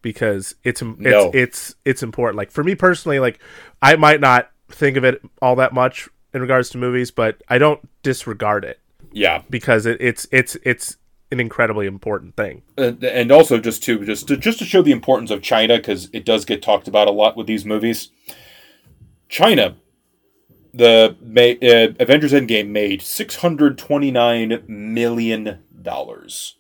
because 0.02 0.56
it's 0.64 0.82
it's 0.82 1.00
No. 1.00 1.32
it's 1.34 1.76
it's 1.86 2.04
important. 2.04 2.38
Like 2.38 2.52
for 2.52 2.64
me 2.64 2.76
personally, 2.76 3.20
like 3.20 3.40
I 3.82 3.96
might 3.96 4.20
not 4.22 4.52
think 4.70 4.98
of 4.98 5.04
it 5.04 5.22
all 5.42 5.56
that 5.56 5.74
much 5.74 6.10
in 6.38 6.42
regards 6.42 6.70
to 6.70 6.78
movies, 6.78 7.12
but 7.12 7.42
I 7.50 7.58
don't 7.58 7.82
disregard 8.04 8.64
it 8.64 8.80
Yeah, 9.12 9.42
because 9.50 9.86
it, 9.86 9.98
it's 10.00 10.26
it's 10.32 10.56
it's 10.64 10.98
an 11.32 11.42
incredibly 11.42 11.88
important 11.88 12.38
thing. 12.38 12.62
and, 12.78 13.04
and 13.04 13.32
also 13.32 13.60
just 13.60 13.84
to 13.84 14.06
just 14.06 14.28
to 14.30 14.38
just 14.38 14.60
to 14.60 14.66
show 14.66 14.82
the 14.82 14.92
importance 14.94 15.30
of 15.32 15.42
China 15.42 15.76
because 15.78 16.10
it 16.14 16.24
does 16.24 16.46
get 16.46 16.62
talked 16.62 16.88
about 16.88 17.08
a 17.08 17.12
lot 17.12 17.36
with 17.36 17.48
these 17.48 17.66
movies. 17.66 18.10
China, 19.30 19.76
the 20.74 21.16
uh, 21.22 22.02
Avengers 22.02 22.32
Endgame 22.32 22.70
made 22.70 23.02
six 23.02 23.38
hundred 23.38 23.78
twenty 23.78 24.12
nine 24.12 24.64
million 24.68 25.60
dollars 25.82 26.56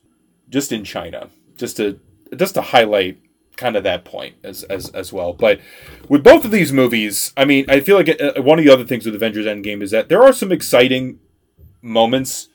just 0.49 0.71
in 0.71 0.83
China. 0.83 1.29
Just 1.55 1.77
to 1.77 1.99
just 2.35 2.55
to 2.55 2.61
highlight 2.61 3.19
kind 3.57 3.75
of 3.75 3.83
that 3.83 4.05
point 4.05 4.35
as 4.43 4.63
as 4.63 4.89
as 4.91 5.11
well. 5.11 5.33
But 5.33 5.59
with 6.07 6.23
both 6.23 6.45
of 6.45 6.51
these 6.51 6.71
movies, 6.71 7.33
I 7.35 7.45
mean, 7.45 7.65
I 7.69 7.79
feel 7.81 7.97
like 7.97 8.09
uh, 8.21 8.41
one 8.41 8.59
of 8.59 8.65
the 8.65 8.71
other 8.71 8.85
things 8.85 9.05
with 9.05 9.15
Avengers 9.15 9.45
Endgame 9.45 9.81
is 9.81 9.91
that 9.91 10.09
there 10.09 10.23
are 10.23 10.33
some 10.33 10.51
exciting 10.51 11.19
moments. 11.81 12.49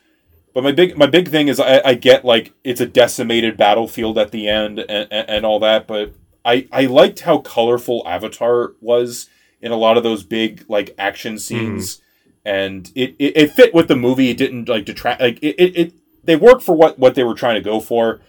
But 0.54 0.64
my 0.64 0.72
big 0.72 0.96
my 0.96 1.06
big 1.06 1.28
thing 1.28 1.48
is 1.48 1.58
I, 1.58 1.80
I 1.84 1.94
get 1.94 2.24
like 2.24 2.52
it's 2.62 2.80
a 2.80 2.86
decimated 2.86 3.56
battlefield 3.56 4.18
at 4.18 4.32
the 4.32 4.48
end 4.48 4.80
and, 4.80 5.08
and, 5.10 5.30
and 5.30 5.46
all 5.46 5.58
that, 5.60 5.86
but 5.86 6.14
I, 6.44 6.68
I 6.72 6.86
liked 6.86 7.20
how 7.20 7.38
colorful 7.38 8.02
Avatar 8.06 8.72
was 8.80 9.28
in 9.60 9.72
a 9.72 9.76
lot 9.76 9.96
of 9.96 10.02
those 10.02 10.22
big 10.24 10.64
like 10.68 10.94
action 10.98 11.38
scenes, 11.38 12.02
and 12.44 12.90
it, 12.94 13.14
it, 13.18 13.36
it 13.36 13.52
fit 13.52 13.72
with 13.72 13.88
the 13.88 13.96
movie. 13.96 14.30
It 14.30 14.36
didn't 14.36 14.68
like 14.68 14.84
detract 14.84 15.20
like 15.20 15.38
it, 15.40 15.54
it, 15.58 15.76
it 15.76 15.94
they 16.24 16.36
worked 16.36 16.62
for 16.62 16.74
what 16.74 16.98
what 16.98 17.14
they 17.14 17.24
were 17.24 17.34
trying 17.34 17.54
to 17.54 17.60
go 17.60 17.80
for, 17.80 18.20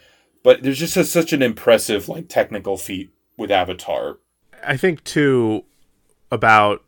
but 0.43 0.61
there's 0.61 0.79
just 0.79 0.97
a, 0.97 1.03
such 1.05 1.33
an 1.33 1.41
impressive 1.41 2.07
like 2.07 2.27
technical 2.27 2.77
feat 2.77 3.11
with 3.37 3.49
Avatar. 3.49 4.19
I 4.63 4.77
think 4.77 5.03
too 5.03 5.63
about 6.31 6.83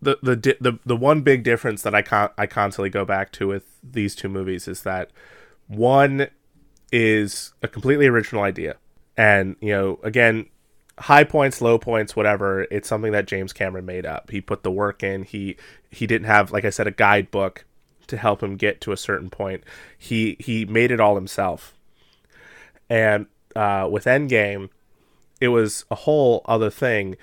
the 0.00 0.18
the 0.22 0.56
the 0.60 0.78
the 0.84 0.96
one 0.96 1.22
big 1.22 1.42
difference 1.44 1.82
that 1.82 1.94
I 1.94 2.02
con- 2.02 2.30
I 2.36 2.46
constantly 2.46 2.90
go 2.90 3.04
back 3.04 3.30
to 3.32 3.46
with 3.46 3.64
these 3.82 4.14
two 4.14 4.28
movies 4.28 4.66
is 4.66 4.82
that 4.82 5.10
one 5.68 6.28
is 6.92 7.52
a 7.62 7.68
completely 7.68 8.06
original 8.06 8.42
idea, 8.42 8.76
and 9.16 9.56
you 9.60 9.72
know 9.72 10.00
again 10.02 10.46
high 10.96 11.24
points 11.24 11.60
low 11.60 11.76
points 11.76 12.14
whatever 12.14 12.68
it's 12.70 12.86
something 12.86 13.10
that 13.10 13.26
james 13.26 13.52
cameron 13.52 13.84
made 13.84 14.06
up. 14.06 14.30
He 14.30 14.40
put 14.40 14.62
the 14.62 14.70
work 14.70 15.02
in. 15.02 15.24
He 15.24 15.56
he 15.90 16.06
didn't 16.06 16.26
have 16.26 16.52
like 16.52 16.64
i 16.64 16.70
said 16.70 16.86
a 16.86 16.92
guidebook 16.92 17.64
to 18.06 18.16
help 18.16 18.42
him 18.42 18.56
get 18.56 18.80
to 18.82 18.92
a 18.92 18.96
certain 18.96 19.30
point. 19.30 19.64
He 19.98 20.36
he 20.38 20.64
made 20.64 20.90
it 20.90 21.00
all 21.00 21.14
himself 21.16 21.73
and 22.88 23.26
uh, 23.56 23.88
with 23.90 24.04
endgame 24.04 24.68
it 25.40 25.48
was 25.48 25.84
a 25.90 25.94
whole 25.94 26.42
other 26.46 26.70
thing 26.70 27.16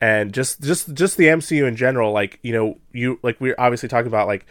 and 0.00 0.32
just 0.32 0.60
just 0.62 0.92
just 0.94 1.16
the 1.16 1.26
mcu 1.26 1.66
in 1.66 1.76
general 1.76 2.12
like 2.12 2.38
you 2.42 2.52
know 2.52 2.78
you 2.92 3.18
like 3.22 3.40
we're 3.40 3.54
obviously 3.58 3.88
talking 3.88 4.06
about 4.06 4.26
like 4.26 4.46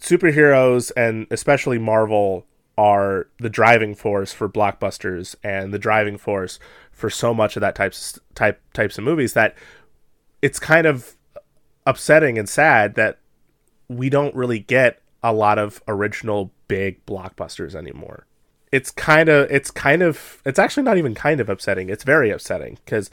superheroes 0.00 0.90
and 0.96 1.26
especially 1.30 1.78
marvel 1.78 2.44
are 2.78 3.28
the 3.38 3.50
driving 3.50 3.94
force 3.94 4.32
for 4.32 4.48
blockbusters 4.48 5.36
and 5.44 5.72
the 5.72 5.78
driving 5.78 6.16
force 6.16 6.58
for 6.90 7.10
so 7.10 7.34
much 7.34 7.56
of 7.56 7.60
that 7.60 7.74
types 7.74 8.18
type 8.34 8.60
types 8.72 8.98
of 8.98 9.04
movies 9.04 9.34
that 9.34 9.54
it's 10.40 10.58
kind 10.58 10.86
of 10.86 11.16
upsetting 11.86 12.38
and 12.38 12.48
sad 12.48 12.94
that 12.94 13.18
we 13.88 14.08
don't 14.08 14.34
really 14.34 14.58
get 14.58 15.00
a 15.22 15.32
lot 15.32 15.58
of 15.58 15.82
original 15.86 16.52
big 16.68 17.04
blockbusters 17.06 17.74
anymore. 17.74 18.26
It's 18.72 18.90
kind 18.90 19.28
of 19.28 19.50
it's 19.50 19.70
kind 19.70 20.02
of 20.02 20.42
it's 20.44 20.58
actually 20.58 20.82
not 20.82 20.98
even 20.98 21.14
kind 21.14 21.40
of 21.40 21.48
upsetting. 21.48 21.88
It's 21.90 22.04
very 22.04 22.30
upsetting 22.30 22.78
because 22.84 23.10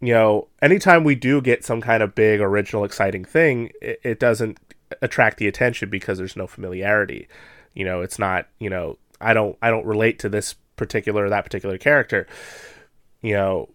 you 0.00 0.12
know 0.12 0.48
anytime 0.60 1.04
we 1.04 1.14
do 1.14 1.40
get 1.40 1.64
some 1.64 1.80
kind 1.80 2.02
of 2.02 2.14
big 2.14 2.40
original 2.40 2.84
exciting 2.84 3.24
thing, 3.24 3.70
it, 3.80 4.00
it 4.02 4.20
doesn't 4.20 4.58
attract 5.00 5.38
the 5.38 5.48
attention 5.48 5.88
because 5.88 6.18
there's 6.18 6.36
no 6.36 6.46
familiarity. 6.46 7.28
You 7.74 7.84
know, 7.84 8.02
it's 8.02 8.18
not 8.18 8.48
you 8.58 8.68
know 8.68 8.98
I 9.20 9.32
don't 9.32 9.56
I 9.62 9.70
don't 9.70 9.86
relate 9.86 10.18
to 10.20 10.28
this 10.28 10.56
particular 10.76 11.28
that 11.28 11.44
particular 11.44 11.78
character. 11.78 12.26
You 13.20 13.34
know, 13.34 13.68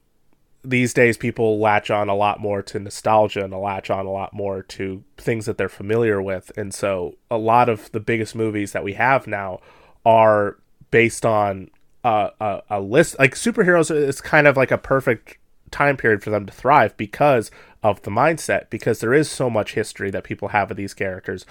these 0.64 0.94
days 0.94 1.18
people 1.18 1.60
latch 1.60 1.90
on 1.90 2.10
a 2.10 2.16
lot 2.16 2.42
more 2.42 2.62
to 2.62 2.80
nostalgia 2.80 3.44
and 3.46 3.54
latch 3.54 3.90
on 3.90 4.06
a 4.06 4.12
lot 4.12 4.34
more 4.34 4.64
to 4.64 5.04
things 5.18 5.46
that 5.46 5.58
they're 5.58 5.70
familiar 5.70 6.22
with 6.22 6.52
and 6.58 6.74
so 6.74 7.16
a 7.32 7.38
lot 7.38 7.70
of 7.70 7.90
the 7.94 8.00
biggest 8.02 8.36
movies 8.36 8.74
that 8.74 8.84
we 8.84 8.94
have 8.94 9.28
now 9.28 9.60
are 10.06 10.58
based 10.92 11.26
on 11.26 11.70
a, 12.04 12.32
a, 12.40 12.62
a 12.72 12.82
list 12.82 13.18
like 13.20 13.36
superheroes 13.36 13.94
is 13.94 14.22
kind 14.22 14.48
of 14.48 14.56
like 14.56 14.72
a 14.72 14.78
perfect 14.78 15.38
time 15.72 15.98
period 15.98 16.24
for 16.24 16.30
them 16.30 16.46
to 16.46 16.54
thrive 16.54 16.96
because 16.96 17.52
of 17.84 18.02
the 18.04 18.12
mindset 18.12 18.70
because 18.70 19.00
there 19.00 19.14
is 19.14 19.30
so 19.30 19.50
much 19.50 19.74
history 19.74 20.10
that 20.10 20.24
people 20.24 20.50
have 20.50 20.72
of 20.72 20.78
these 20.78 20.94
characters 20.94 21.46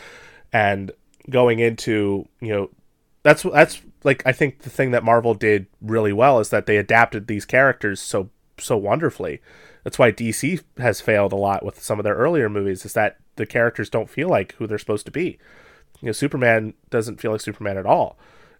and 0.52 0.90
going 1.28 1.58
into 1.58 2.26
you 2.40 2.48
know 2.48 2.70
that's 3.22 3.42
that's 3.42 3.82
like 4.04 4.22
I 4.24 4.32
think 4.32 4.60
the 4.60 4.70
thing 4.70 4.92
that 4.92 5.02
Marvel 5.02 5.34
did 5.34 5.66
really 5.82 6.12
well 6.12 6.38
is 6.38 6.50
that 6.50 6.66
they 6.66 6.76
adapted 6.76 7.26
these 7.26 7.44
characters 7.44 8.00
so 8.00 8.30
so 8.58 8.76
wonderfully. 8.76 9.42
That's 9.82 9.98
why 9.98 10.12
DC 10.12 10.62
has 10.78 11.00
failed 11.00 11.32
a 11.32 11.36
lot 11.36 11.64
with 11.64 11.82
some 11.82 11.98
of 11.98 12.04
their 12.04 12.14
earlier 12.14 12.48
movies 12.48 12.84
is 12.84 12.92
that 12.94 13.18
the 13.36 13.46
characters 13.46 13.90
don't 13.90 14.10
feel 14.10 14.28
like 14.28 14.54
who 14.54 14.66
they're 14.66 14.78
supposed 14.78 15.06
to 15.06 15.12
be. 15.12 15.38
You 16.00 16.06
know, 16.06 16.12
Superman 16.12 16.74
doesn't 16.90 17.20
feel 17.20 17.32
like 17.32 17.40
Superman 17.40 17.78
at 17.78 17.86
all. 17.86 18.16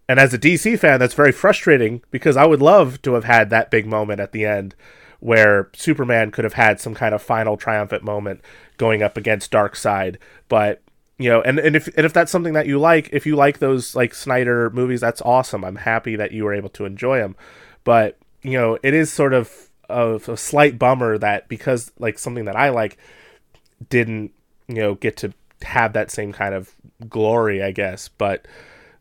And 0.08 0.20
as 0.20 0.32
a 0.32 0.38
DC 0.38 0.78
fan, 0.78 1.00
that's 1.00 1.14
very 1.14 1.32
frustrating 1.32 2.02
because 2.10 2.36
I 2.36 2.46
would 2.46 2.62
love 2.62 3.02
to 3.02 3.14
have 3.14 3.24
had 3.24 3.50
that 3.50 3.70
big 3.70 3.86
moment 3.86 4.20
at 4.20 4.32
the 4.32 4.44
end 4.44 4.74
where 5.18 5.70
Superman 5.74 6.30
could 6.30 6.44
have 6.44 6.54
had 6.54 6.80
some 6.80 6.94
kind 6.94 7.14
of 7.14 7.22
final 7.22 7.56
triumphant 7.56 8.04
moment 8.04 8.40
going 8.76 9.02
up 9.02 9.16
against 9.16 9.50
Darkseid, 9.50 10.16
but 10.48 10.82
you 11.18 11.30
know, 11.30 11.40
and, 11.40 11.58
and 11.58 11.74
if 11.74 11.88
and 11.96 12.04
if 12.04 12.12
that's 12.12 12.30
something 12.30 12.52
that 12.52 12.66
you 12.66 12.78
like, 12.78 13.08
if 13.12 13.24
you 13.24 13.36
like 13.36 13.58
those 13.58 13.94
like 13.94 14.14
Snyder 14.14 14.68
movies, 14.70 15.00
that's 15.00 15.22
awesome. 15.22 15.64
I'm 15.64 15.76
happy 15.76 16.14
that 16.16 16.32
you 16.32 16.44
were 16.44 16.52
able 16.52 16.68
to 16.70 16.84
enjoy 16.84 17.18
them. 17.18 17.36
But 17.84 18.18
you 18.42 18.52
know, 18.52 18.78
it 18.82 18.92
is 18.92 19.10
sort 19.10 19.32
of 19.32 19.70
a, 19.88 20.16
a 20.16 20.36
slight 20.36 20.78
bummer 20.78 21.16
that 21.18 21.48
because 21.48 21.90
like 21.98 22.18
something 22.18 22.44
that 22.44 22.56
I 22.56 22.68
like 22.68 22.98
didn't 23.88 24.32
you 24.68 24.76
know 24.76 24.94
get 24.94 25.16
to 25.18 25.32
have 25.62 25.94
that 25.94 26.10
same 26.10 26.32
kind 26.32 26.54
of 26.54 26.74
glory, 27.08 27.62
I 27.62 27.70
guess. 27.70 28.08
But 28.08 28.46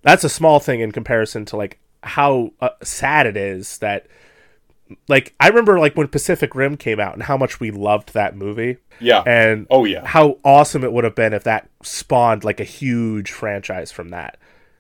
that's 0.06 0.24
a 0.24 0.30
small 0.30 0.60
thing 0.62 0.80
in 0.80 0.92
comparison 0.94 1.44
to 1.46 1.58
like 1.58 1.80
how 2.04 2.52
uh, 2.62 2.70
sad 2.84 3.26
it 3.28 3.36
is 3.36 3.80
that 3.80 4.08
like 5.10 5.34
I 5.40 5.48
remember 5.48 5.80
like 5.80 5.98
when 5.98 6.08
Pacific 6.08 6.54
Rim 6.56 6.78
came 6.78 7.00
out 7.00 7.14
and 7.16 7.24
how 7.24 7.36
much 7.38 7.60
we 7.60 7.72
loved 7.72 8.14
that 8.14 8.38
movie 8.38 8.78
Yeah. 9.00 9.24
and 9.26 9.66
oh 9.70 9.84
yeah. 9.86 10.06
how 10.06 10.38
awesome 10.46 10.84
it 10.84 10.94
would 10.94 11.04
have 11.04 11.16
been 11.16 11.34
if 11.34 11.44
that 11.44 11.68
spawned 11.82 12.44
like 12.44 12.60
a 12.60 12.64
huge 12.66 13.32
franchise 13.32 13.92
from 13.92 14.10
that. 14.10 14.38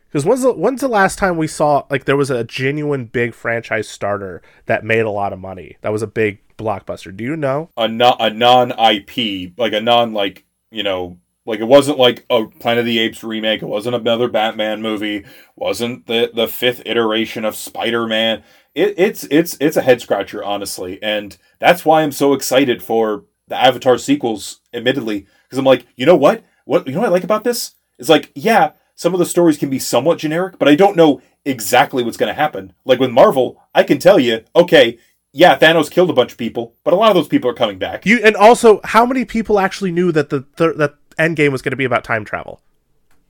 Because 0.07 0.23
when's 0.26 0.43
the 0.43 0.53
when's 0.53 0.81
the 0.81 0.88
last 0.88 1.18
time 1.18 1.35
we 1.38 1.47
saw 1.47 1.85
like 1.89 2.06
there 2.06 2.15
was 2.15 2.30
a 2.30 2.43
genuine 2.43 3.06
big 3.06 3.34
franchise 3.34 3.89
starter 3.89 4.41
that 4.68 4.85
made 4.85 5.02
a 5.02 5.10
lot 5.10 5.34
of 5.34 5.39
money? 5.39 5.76
That 5.81 5.91
was 5.91 6.03
a 6.03 6.07
big 6.07 6.39
blockbuster. 6.57 7.15
Do 7.18 7.23
you 7.23 7.35
know? 7.35 7.69
a 7.76 7.88
non 7.88 8.15
a 8.19 8.30
non 8.30 8.72
IP, 8.80 9.57
like 9.57 9.73
a 9.73 9.81
non 9.81 10.14
like 10.14 10.45
you 10.72 10.84
know, 10.84 11.18
like 11.45 11.59
it 11.59 11.65
wasn't 11.65 11.99
like 11.99 12.26
a 12.30 12.45
Planet 12.45 12.80
of 12.80 12.85
the 12.85 12.99
Apes 12.99 13.23
remake. 13.23 13.61
It 13.61 13.67
wasn't 13.67 13.95
another 13.95 14.27
Batman 14.27 14.81
movie. 14.81 15.26
Wasn't 15.55 16.07
the 16.07 16.31
the 16.34 16.47
fifth 16.47 16.81
iteration 16.85 17.45
of 17.45 17.55
Spider 17.55 18.07
Man. 18.07 18.43
It, 18.73 18.95
it's 18.97 19.26
it's 19.26 19.57
it's 19.59 19.77
a 19.77 19.81
head 19.81 20.01
scratcher, 20.01 20.43
honestly, 20.43 21.01
and 21.01 21.38
that's 21.59 21.85
why 21.85 22.01
I'm 22.01 22.11
so 22.11 22.34
excited 22.34 22.81
for 22.81 23.26
the 23.47 23.55
Avatar 23.55 23.97
sequels. 23.97 24.61
Admittedly, 24.73 25.27
because 25.43 25.59
I'm 25.59 25.65
like, 25.65 25.85
you 25.95 26.05
know 26.05 26.15
what? 26.15 26.43
What 26.65 26.88
you 26.88 26.93
know 26.93 27.01
what 27.01 27.09
I 27.09 27.11
like 27.11 27.23
about 27.23 27.43
this? 27.43 27.76
It's 27.99 28.09
like, 28.09 28.31
yeah, 28.35 28.72
some 28.95 29.13
of 29.13 29.19
the 29.19 29.26
stories 29.26 29.57
can 29.57 29.69
be 29.69 29.80
somewhat 29.80 30.17
generic, 30.17 30.57
but 30.59 30.67
I 30.67 30.76
don't 30.76 30.97
know 30.97 31.22
exactly 31.45 32.03
what's 32.03 32.17
going 32.17 32.27
to 32.27 32.34
happen. 32.34 32.73
Like 32.84 32.99
with 32.99 33.11
Marvel, 33.11 33.61
I 33.73 33.84
can 33.84 33.99
tell 33.99 34.19
you, 34.19 34.43
okay, 34.55 34.97
yeah, 35.31 35.57
Thanos 35.57 35.91
killed 35.91 36.09
a 36.09 36.13
bunch 36.13 36.31
of 36.31 36.38
people, 36.38 36.76
but 36.84 36.93
a 36.93 36.97
lot 36.97 37.09
of 37.09 37.15
those 37.15 37.27
people 37.27 37.49
are 37.49 37.53
coming 37.53 37.77
back. 37.77 38.05
You 38.05 38.19
and 38.23 38.35
also 38.35 38.81
how 38.84 39.05
many 39.05 39.26
people 39.26 39.59
actually 39.59 39.91
knew 39.91 40.11
that 40.13 40.30
the 40.30 40.45
th- 40.57 40.77
that 40.77 40.95
Endgame 41.17 41.51
was 41.51 41.61
going 41.61 41.71
to 41.71 41.77
be 41.77 41.85
about 41.85 42.03
time 42.03 42.25
travel? 42.25 42.61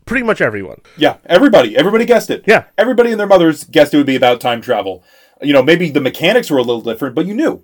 Pretty 0.05 0.23
much 0.23 0.39
everyone. 0.41 0.81
Yeah, 0.97 1.17
everybody, 1.25 1.75
everybody 1.75 2.05
guessed 2.05 2.29
it. 2.29 2.43
Yeah. 2.45 2.65
everybody 2.77 3.11
and 3.11 3.19
their 3.19 3.27
mothers 3.27 3.63
guessed 3.63 3.93
it 3.93 3.97
would 3.97 4.05
be 4.05 4.15
about 4.15 4.39
time 4.39 4.61
travel. 4.61 5.03
You 5.41 5.53
know, 5.53 5.63
maybe 5.63 5.89
the 5.89 6.01
mechanics 6.01 6.49
were 6.49 6.59
a 6.59 6.63
little 6.63 6.81
different, 6.81 7.15
but 7.15 7.25
you 7.25 7.33
knew. 7.33 7.63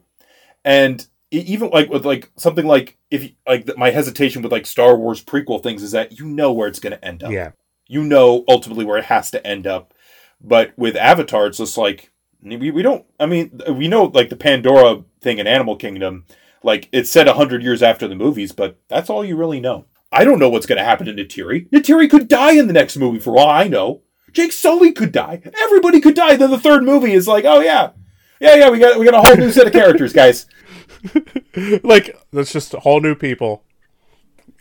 And 0.66 1.06
even 1.32 1.70
like 1.70 1.90
with 1.90 2.06
like 2.06 2.30
something 2.36 2.66
like 2.66 2.98
if 3.10 3.32
like 3.48 3.70
my 3.78 3.92
hesitation 3.92 4.42
with 4.42 4.52
like 4.52 4.66
Star 4.66 4.98
Wars 4.98 5.24
prequel 5.24 5.64
things 5.64 5.82
is 5.82 5.92
that 5.92 6.20
you 6.20 6.26
know 6.26 6.52
where 6.52 6.68
it's 6.68 6.80
going 6.80 6.92
to 6.92 7.06
end 7.06 7.24
up. 7.24 7.32
Yeah. 7.32 7.52
you 7.88 8.04
know 8.04 8.44
ultimately 8.48 8.86
where 8.86 8.98
it 8.98 9.06
has 9.06 9.32
to 9.32 9.48
end 9.48 9.66
up. 9.66 9.94
But 10.42 10.74
with 10.78 10.96
Avatar, 10.96 11.48
it's 11.48 11.60
just 11.60 11.78
like 11.78 12.12
we, 12.42 12.72
we 12.72 12.82
don't. 12.82 13.06
I 13.20 13.28
mean, 13.28 13.62
we 13.70 13.88
know 13.88 14.06
like 14.06 14.30
the 14.30 14.36
Pandora 14.36 15.04
thing 15.22 15.38
in 15.38 15.48
Animal 15.48 15.76
Kingdom. 15.76 16.26
Like 16.64 16.90
it's 16.92 17.10
said 17.12 17.28
a 17.28 17.34
hundred 17.34 17.64
years 17.64 17.82
after 17.82 18.08
the 18.08 18.16
movies, 18.16 18.52
but 18.52 18.80
that's 18.88 19.10
all 19.10 19.24
you 19.24 19.36
really 19.36 19.60
know. 19.60 19.86
I 20.12 20.24
don't 20.26 20.40
know 20.40 20.50
what's 20.50 20.66
going 20.66 20.78
to 20.78 20.84
happen 20.84 21.06
to 21.08 21.14
Neytiri. 21.14 21.70
Neytiri 21.70 22.10
could 22.10 22.28
die 22.28 22.54
in 22.54 22.68
the 22.68 22.74
next 22.74 22.98
movie, 22.98 23.20
for 23.20 23.38
all 23.38 23.50
I 23.50 23.68
know. 23.68 24.02
Jake 24.34 24.52
Sully 24.52 24.92
could 24.92 25.12
die. 25.12 25.42
Everybody 25.60 26.00
could 26.02 26.16
die. 26.16 26.36
Then 26.36 26.52
the 26.52 26.60
third 26.60 26.84
movie 26.84 27.14
is 27.14 27.28
like, 27.28 27.46
oh 27.46 27.60
yeah, 27.60 27.92
yeah, 28.40 28.56
yeah. 28.56 28.70
We 28.70 28.80
got 28.80 28.98
we 29.00 29.06
got 29.06 29.14
a 29.14 29.22
whole 29.22 29.36
new 29.38 29.52
set 29.52 29.68
of 29.68 29.74
characters, 29.74 30.14
guys. 30.14 30.46
like 31.84 32.18
that's 32.32 32.54
just 32.54 32.72
whole 32.74 33.02
new 33.02 33.16
people. 33.16 33.64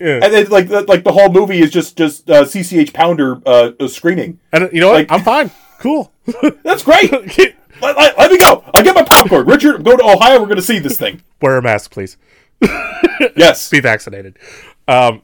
Yeah. 0.01 0.21
And 0.23 0.33
then 0.33 0.49
like 0.49 0.69
the, 0.69 0.83
like 0.83 1.05
the 1.05 1.13
whole 1.13 1.31
movie 1.31 1.61
is 1.61 1.71
just 1.71 1.97
just 1.97 2.29
uh, 2.31 2.45
CCH 2.45 2.93
Pounder 2.93 3.41
uh, 3.47 3.73
uh, 3.79 3.87
screaming. 3.89 4.41
And 4.53 4.71
you 4.73 4.81
know 4.81 4.89
what? 4.89 5.09
Like- 5.09 5.13
I'm 5.13 5.23
fine. 5.23 5.51
Cool. 5.79 6.13
That's 6.65 6.83
great. 6.83 7.11
let, 7.81 7.97
let- 7.97 8.19
let 8.19 8.31
me 8.31 8.39
go. 8.39 8.65
I 8.75 8.83
get 8.83 8.95
my 8.95 9.05
popcorn. 9.05 9.47
Richard, 9.47 9.85
go 9.85 9.97
to 9.97 10.03
Ohio. 10.05 10.41
We're 10.41 10.47
going 10.47 10.57
to 10.57 10.63
see 10.63 10.79
this 10.79 10.99
thing. 10.99 11.23
Wear 11.41 11.57
a 11.59 11.63
mask, 11.63 11.91
please. 11.91 12.17
Yes. 13.37 13.69
Be 13.71 13.81
vaccinated. 13.81 14.39
Um, 14.89 15.23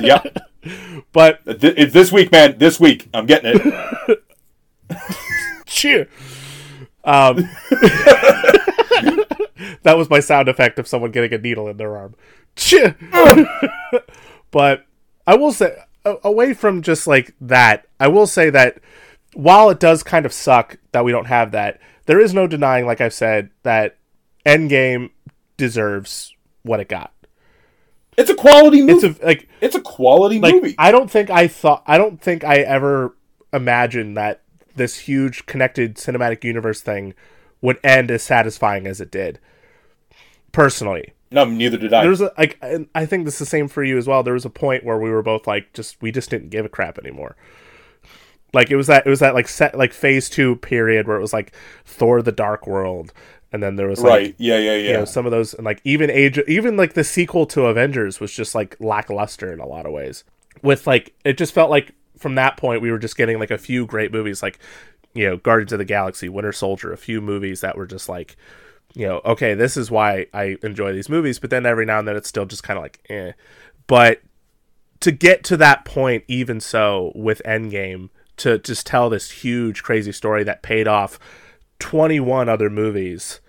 yeah. 0.00 0.22
but 1.12 1.40
It's 1.46 1.92
this 1.92 2.10
week, 2.12 2.32
man. 2.32 2.58
This 2.58 2.80
week. 2.80 3.08
I'm 3.14 3.26
getting 3.26 3.52
it. 3.54 4.24
cheer. 5.66 6.08
Um, 7.04 7.36
that 9.82 9.94
was 9.96 10.10
my 10.10 10.20
sound 10.20 10.48
effect 10.48 10.78
of 10.78 10.88
someone 10.88 11.12
getting 11.12 11.32
a 11.32 11.38
needle 11.38 11.68
in 11.68 11.76
their 11.76 11.96
arm. 11.96 12.14
Cheer. 12.56 12.96
but 14.50 14.86
I 15.26 15.36
will 15.36 15.52
say, 15.52 15.76
away 16.04 16.54
from 16.54 16.82
just 16.82 17.06
like 17.06 17.34
that, 17.40 17.86
I 18.00 18.08
will 18.08 18.26
say 18.26 18.50
that 18.50 18.78
while 19.34 19.70
it 19.70 19.78
does 19.78 20.02
kind 20.02 20.26
of 20.26 20.32
suck 20.32 20.78
that 20.92 21.04
we 21.04 21.12
don't 21.12 21.26
have 21.26 21.52
that, 21.52 21.80
there 22.06 22.20
is 22.20 22.32
no 22.32 22.46
denying, 22.46 22.86
like 22.86 23.00
I've 23.00 23.14
said, 23.14 23.50
that 23.62 23.98
Endgame 24.44 25.10
deserves 25.56 26.34
what 26.62 26.80
it 26.80 26.88
got. 26.88 27.12
It's 28.16 28.30
a 28.30 28.34
quality 28.34 28.80
It's 28.80 29.02
movie. 29.02 29.20
a 29.22 29.26
like 29.26 29.48
It's 29.60 29.74
a 29.74 29.80
quality 29.80 30.40
like 30.40 30.54
movie. 30.54 30.74
I 30.78 30.90
don't 30.90 31.10
think 31.10 31.30
I 31.30 31.48
thought 31.48 31.82
I 31.86 31.98
don't 31.98 32.20
think 32.20 32.44
I 32.44 32.58
ever 32.58 33.14
imagined 33.52 34.16
that 34.16 34.42
this 34.74 35.00
huge 35.00 35.46
connected 35.46 35.96
cinematic 35.96 36.44
universe 36.44 36.80
thing 36.80 37.14
would 37.62 37.78
end 37.82 38.10
as 38.10 38.22
satisfying 38.22 38.86
as 38.86 39.00
it 39.00 39.10
did. 39.10 39.38
Personally, 40.52 41.12
no, 41.30 41.44
neither 41.44 41.76
did 41.76 41.92
I. 41.92 42.00
there 42.02 42.10
was 42.10 42.20
a, 42.22 42.32
like 42.38 42.56
and 42.62 42.88
I 42.94 43.04
think 43.04 43.24
this 43.24 43.34
is 43.34 43.40
the 43.40 43.46
same 43.46 43.68
for 43.68 43.84
you 43.84 43.98
as 43.98 44.06
well. 44.06 44.22
There 44.22 44.34
was 44.34 44.44
a 44.46 44.50
point 44.50 44.84
where 44.84 44.98
we 44.98 45.10
were 45.10 45.22
both 45.22 45.46
like 45.46 45.72
just 45.74 46.00
we 46.00 46.10
just 46.10 46.30
didn't 46.30 46.50
give 46.50 46.64
a 46.64 46.68
crap 46.70 46.98
anymore. 46.98 47.36
Like 48.54 48.70
it 48.70 48.76
was 48.76 48.86
that 48.86 49.06
it 49.06 49.10
was 49.10 49.20
that 49.20 49.34
like 49.34 49.48
set 49.48 49.76
like 49.76 49.92
phase 49.92 50.30
two 50.30 50.56
period 50.56 51.06
where 51.06 51.18
it 51.18 51.20
was 51.20 51.34
like 51.34 51.52
Thor: 51.84 52.22
The 52.22 52.32
Dark 52.32 52.66
World, 52.66 53.12
and 53.56 53.62
then 53.62 53.76
there 53.76 53.88
was 53.88 54.00
like 54.00 54.10
right. 54.10 54.34
Yeah, 54.36 54.58
yeah, 54.58 54.74
yeah. 54.76 54.88
you 54.88 54.92
know 54.92 55.04
some 55.06 55.24
of 55.24 55.32
those 55.32 55.54
and 55.54 55.64
like 55.64 55.80
even 55.82 56.10
age 56.10 56.38
even 56.46 56.76
like 56.76 56.92
the 56.92 57.02
sequel 57.02 57.46
to 57.46 57.66
avengers 57.66 58.20
was 58.20 58.30
just 58.30 58.54
like 58.54 58.76
lackluster 58.78 59.50
in 59.50 59.60
a 59.60 59.66
lot 59.66 59.86
of 59.86 59.92
ways 59.92 60.24
with 60.62 60.86
like 60.86 61.14
it 61.24 61.38
just 61.38 61.54
felt 61.54 61.70
like 61.70 61.94
from 62.18 62.34
that 62.34 62.58
point 62.58 62.82
we 62.82 62.90
were 62.90 62.98
just 62.98 63.16
getting 63.16 63.38
like 63.38 63.50
a 63.50 63.56
few 63.56 63.86
great 63.86 64.12
movies 64.12 64.42
like 64.42 64.58
you 65.14 65.26
know 65.26 65.38
guardians 65.38 65.72
of 65.72 65.78
the 65.78 65.86
galaxy 65.86 66.28
winter 66.28 66.52
soldier 66.52 66.92
a 66.92 66.98
few 66.98 67.22
movies 67.22 67.62
that 67.62 67.78
were 67.78 67.86
just 67.86 68.10
like 68.10 68.36
you 68.94 69.06
know 69.06 69.22
okay 69.24 69.54
this 69.54 69.74
is 69.78 69.90
why 69.90 70.26
i 70.34 70.58
enjoy 70.62 70.92
these 70.92 71.08
movies 71.08 71.38
but 71.38 71.48
then 71.48 71.64
every 71.64 71.86
now 71.86 71.98
and 71.98 72.06
then 72.06 72.16
it's 72.16 72.28
still 72.28 72.44
just 72.44 72.62
kind 72.62 72.76
of 72.76 72.82
like 72.82 73.00
eh 73.08 73.32
but 73.86 74.20
to 75.00 75.10
get 75.10 75.42
to 75.44 75.56
that 75.56 75.86
point 75.86 76.24
even 76.28 76.60
so 76.60 77.10
with 77.14 77.40
endgame 77.46 78.10
to 78.36 78.58
just 78.58 78.86
tell 78.86 79.08
this 79.08 79.30
huge 79.30 79.82
crazy 79.82 80.12
story 80.12 80.44
that 80.44 80.62
paid 80.62 80.86
off 80.86 81.18
21 81.78 82.48
other 82.48 82.70
movies 82.70 83.40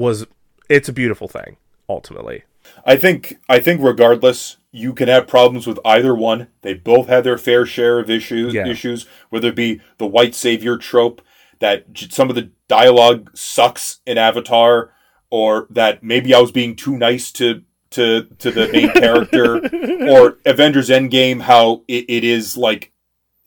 was 0.00 0.26
it's 0.68 0.88
a 0.88 0.92
beautiful 0.92 1.28
thing 1.28 1.56
ultimately 1.88 2.44
I 2.84 2.96
think 2.96 3.38
I 3.48 3.60
think 3.60 3.80
regardless, 3.82 4.56
you 4.72 4.92
can 4.92 5.08
have 5.08 5.26
problems 5.26 5.66
with 5.66 5.78
either 5.84 6.14
one. 6.14 6.48
They 6.62 6.74
both 6.74 7.08
have 7.08 7.24
their 7.24 7.38
fair 7.38 7.66
share 7.66 7.98
of 7.98 8.10
issues. 8.10 8.54
Yeah. 8.54 8.66
Issues, 8.66 9.06
whether 9.30 9.48
it 9.48 9.56
be 9.56 9.80
the 9.98 10.06
white 10.06 10.34
savior 10.34 10.76
trope 10.76 11.22
that 11.58 11.84
some 12.10 12.30
of 12.30 12.36
the 12.36 12.50
dialogue 12.68 13.30
sucks 13.34 14.00
in 14.06 14.16
Avatar, 14.16 14.92
or 15.30 15.66
that 15.70 16.02
maybe 16.02 16.34
I 16.34 16.40
was 16.40 16.52
being 16.52 16.76
too 16.76 16.96
nice 16.96 17.30
to 17.32 17.62
to 17.90 18.24
to 18.38 18.50
the 18.50 18.68
main 18.72 18.92
character, 18.94 19.56
or 20.10 20.38
Avengers 20.46 20.88
Endgame, 20.88 21.42
how 21.42 21.82
it, 21.88 22.06
it 22.08 22.24
is 22.24 22.56
like 22.56 22.92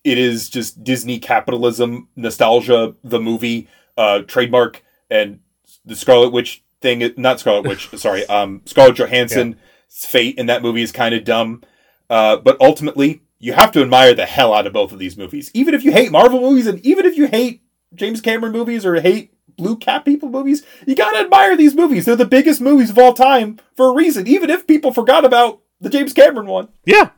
it 0.04 0.18
is 0.18 0.50
just 0.50 0.84
Disney 0.84 1.20
capitalism 1.20 2.10
nostalgia, 2.16 2.96
the 3.04 3.20
movie 3.20 3.68
uh, 3.98 4.20
trademark, 4.20 4.84
and 5.10 5.40
the 5.86 5.96
Scarlet 5.96 6.32
Witch 6.32 6.64
thing. 6.82 7.14
Not 7.18 7.40
Scarlet 7.40 7.68
Witch, 7.68 7.90
sorry, 7.96 8.26
um, 8.28 8.62
Scarlett 8.66 8.96
Johansson's 8.96 9.56
fate 9.90 10.38
in 10.38 10.48
that 10.48 10.62
movie 10.62 10.82
is 10.82 10.92
kind 10.92 11.16
of 11.16 11.24
dumb. 11.24 11.64
Uh, 12.10 12.38
but 12.38 12.58
ultimately, 12.62 13.24
you 13.40 13.54
have 13.54 13.72
to 13.72 13.82
admire 13.82 14.14
the 14.14 14.26
hell 14.26 14.54
out 14.54 14.68
of 14.68 14.74
both 14.74 14.92
of 14.92 15.00
these 15.00 15.18
movies, 15.18 15.52
even 15.54 15.74
if 15.74 15.84
you 15.84 15.92
hate 15.92 16.12
Marvel 16.12 16.42
movies, 16.42 16.68
and 16.68 16.80
even 16.86 17.06
if 17.06 17.18
you 17.18 17.28
hate 17.28 17.64
James 17.96 18.22
Cameron 18.22 18.54
movies 18.54 18.86
or 18.86 19.00
hate 19.00 19.34
Blue 19.58 19.78
Cat 19.78 20.06
People 20.06 20.30
movies. 20.30 20.64
You 20.86 20.96
gotta 20.96 21.20
admire 21.20 21.56
these 21.56 21.76
movies. 21.76 22.06
They're 22.06 22.16
the 22.16 22.26
biggest 22.26 22.62
movies 22.62 22.90
of 22.90 22.98
all 22.98 23.14
time 23.14 23.60
for 23.76 23.90
a 23.90 23.94
reason, 23.94 24.28
even 24.28 24.50
if 24.50 24.68
people 24.68 24.92
forgot 24.92 25.26
about 25.26 25.62
the 25.80 25.90
James 25.90 26.14
Cameron 26.14 26.48
one. 26.48 26.70
Yeah, 26.86 27.10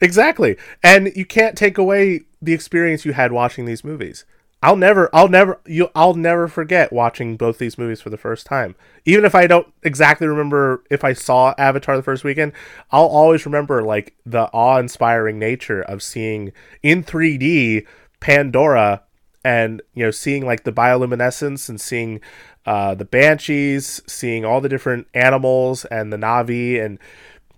exactly. 0.00 0.56
And 0.82 1.12
you 1.14 1.24
can't 1.24 1.56
take 1.56 1.78
away 1.78 2.22
the 2.40 2.52
experience 2.52 3.04
you 3.04 3.12
had 3.12 3.32
watching 3.32 3.64
these 3.64 3.84
movies. 3.84 4.24
I'll 4.64 4.76
never, 4.76 5.10
I'll 5.12 5.28
never, 5.28 5.60
you, 5.66 5.90
I'll 5.94 6.14
never 6.14 6.48
forget 6.48 6.90
watching 6.90 7.36
both 7.36 7.58
these 7.58 7.76
movies 7.76 8.00
for 8.00 8.08
the 8.08 8.16
first 8.16 8.46
time. 8.46 8.74
Even 9.04 9.26
if 9.26 9.34
I 9.34 9.46
don't 9.46 9.70
exactly 9.82 10.26
remember 10.26 10.82
if 10.90 11.04
I 11.04 11.12
saw 11.12 11.54
Avatar 11.58 11.98
the 11.98 12.02
first 12.02 12.24
weekend, 12.24 12.54
I'll 12.90 13.04
always 13.04 13.44
remember 13.44 13.82
like 13.82 14.14
the 14.24 14.44
awe-inspiring 14.54 15.38
nature 15.38 15.82
of 15.82 16.02
seeing 16.02 16.50
in 16.82 17.04
3D 17.04 17.86
Pandora 18.20 19.02
and 19.44 19.82
you 19.92 20.02
know 20.02 20.10
seeing 20.10 20.46
like 20.46 20.64
the 20.64 20.72
bioluminescence 20.72 21.68
and 21.68 21.78
seeing 21.78 22.22
uh, 22.64 22.94
the 22.94 23.04
banshees, 23.04 24.00
seeing 24.06 24.46
all 24.46 24.62
the 24.62 24.70
different 24.70 25.06
animals 25.12 25.84
and 25.84 26.10
the 26.10 26.16
Na'vi 26.16 26.82
and 26.82 26.98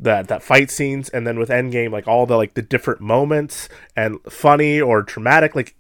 that 0.01 0.27
that 0.27 0.43
fight 0.43 0.73
scenes 0.73 1.09
and 1.11 1.24
then 1.24 1.39
with 1.39 1.51
endgame 1.51 1.93
like 1.93 2.09
all 2.09 2.27
the 2.27 2.37
like 2.37 2.55
the 2.55 2.62
different 2.62 3.01
moments 3.01 3.69
and 3.95 4.19
funny 4.28 4.81
or 4.81 5.05
traumatic 5.05 5.55
like 5.55 5.77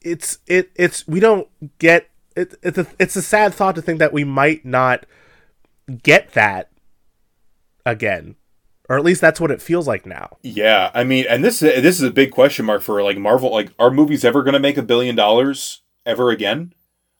it's 0.00 0.38
it 0.46 0.70
it's 0.74 1.06
we 1.06 1.20
don't 1.20 1.48
get 1.78 2.10
it, 2.34 2.54
it's 2.62 2.78
a 2.78 2.86
it's 2.98 3.16
a 3.16 3.22
sad 3.22 3.54
thought 3.54 3.74
to 3.74 3.82
think 3.82 3.98
that 3.98 4.12
we 4.12 4.24
might 4.24 4.64
not 4.64 5.06
get 6.02 6.32
that 6.32 6.70
again 7.84 8.36
or 8.88 8.96
at 8.96 9.04
least 9.04 9.20
that's 9.20 9.40
what 9.40 9.50
it 9.50 9.62
feels 9.62 9.86
like 9.86 10.06
now 10.06 10.36
Yeah, 10.42 10.90
I 10.94 11.04
mean, 11.04 11.26
and 11.28 11.44
this 11.44 11.60
this 11.60 11.96
is 11.96 12.02
a 12.02 12.10
big 12.10 12.30
question 12.30 12.66
mark 12.66 12.82
for 12.82 13.02
like 13.02 13.18
Marvel. 13.18 13.50
Like, 13.50 13.72
are 13.78 13.90
movies 13.90 14.24
ever 14.24 14.42
going 14.42 14.54
to 14.54 14.60
make 14.60 14.76
a 14.76 14.82
billion 14.82 15.16
dollars 15.16 15.82
ever 16.04 16.30
again? 16.30 16.72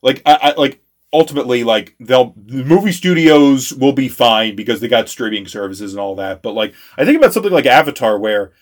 Like, 0.02 0.22
I, 0.24 0.38
I 0.42 0.54
like 0.60 0.80
ultimately 1.12 1.64
like 1.64 1.94
they'll 2.00 2.34
the 2.36 2.64
movie 2.64 2.92
studios 2.92 3.72
will 3.72 3.92
be 3.92 4.08
fine 4.08 4.54
because 4.54 4.80
they 4.80 4.88
got 4.88 5.08
streaming 5.08 5.46
services 5.46 5.92
and 5.92 6.00
all 6.00 6.14
that. 6.16 6.42
But 6.42 6.52
like, 6.52 6.74
I 6.96 7.04
think 7.04 7.16
about 7.16 7.32
something 7.32 7.52
like 7.52 7.66
Avatar, 7.66 8.18
where 8.18 8.52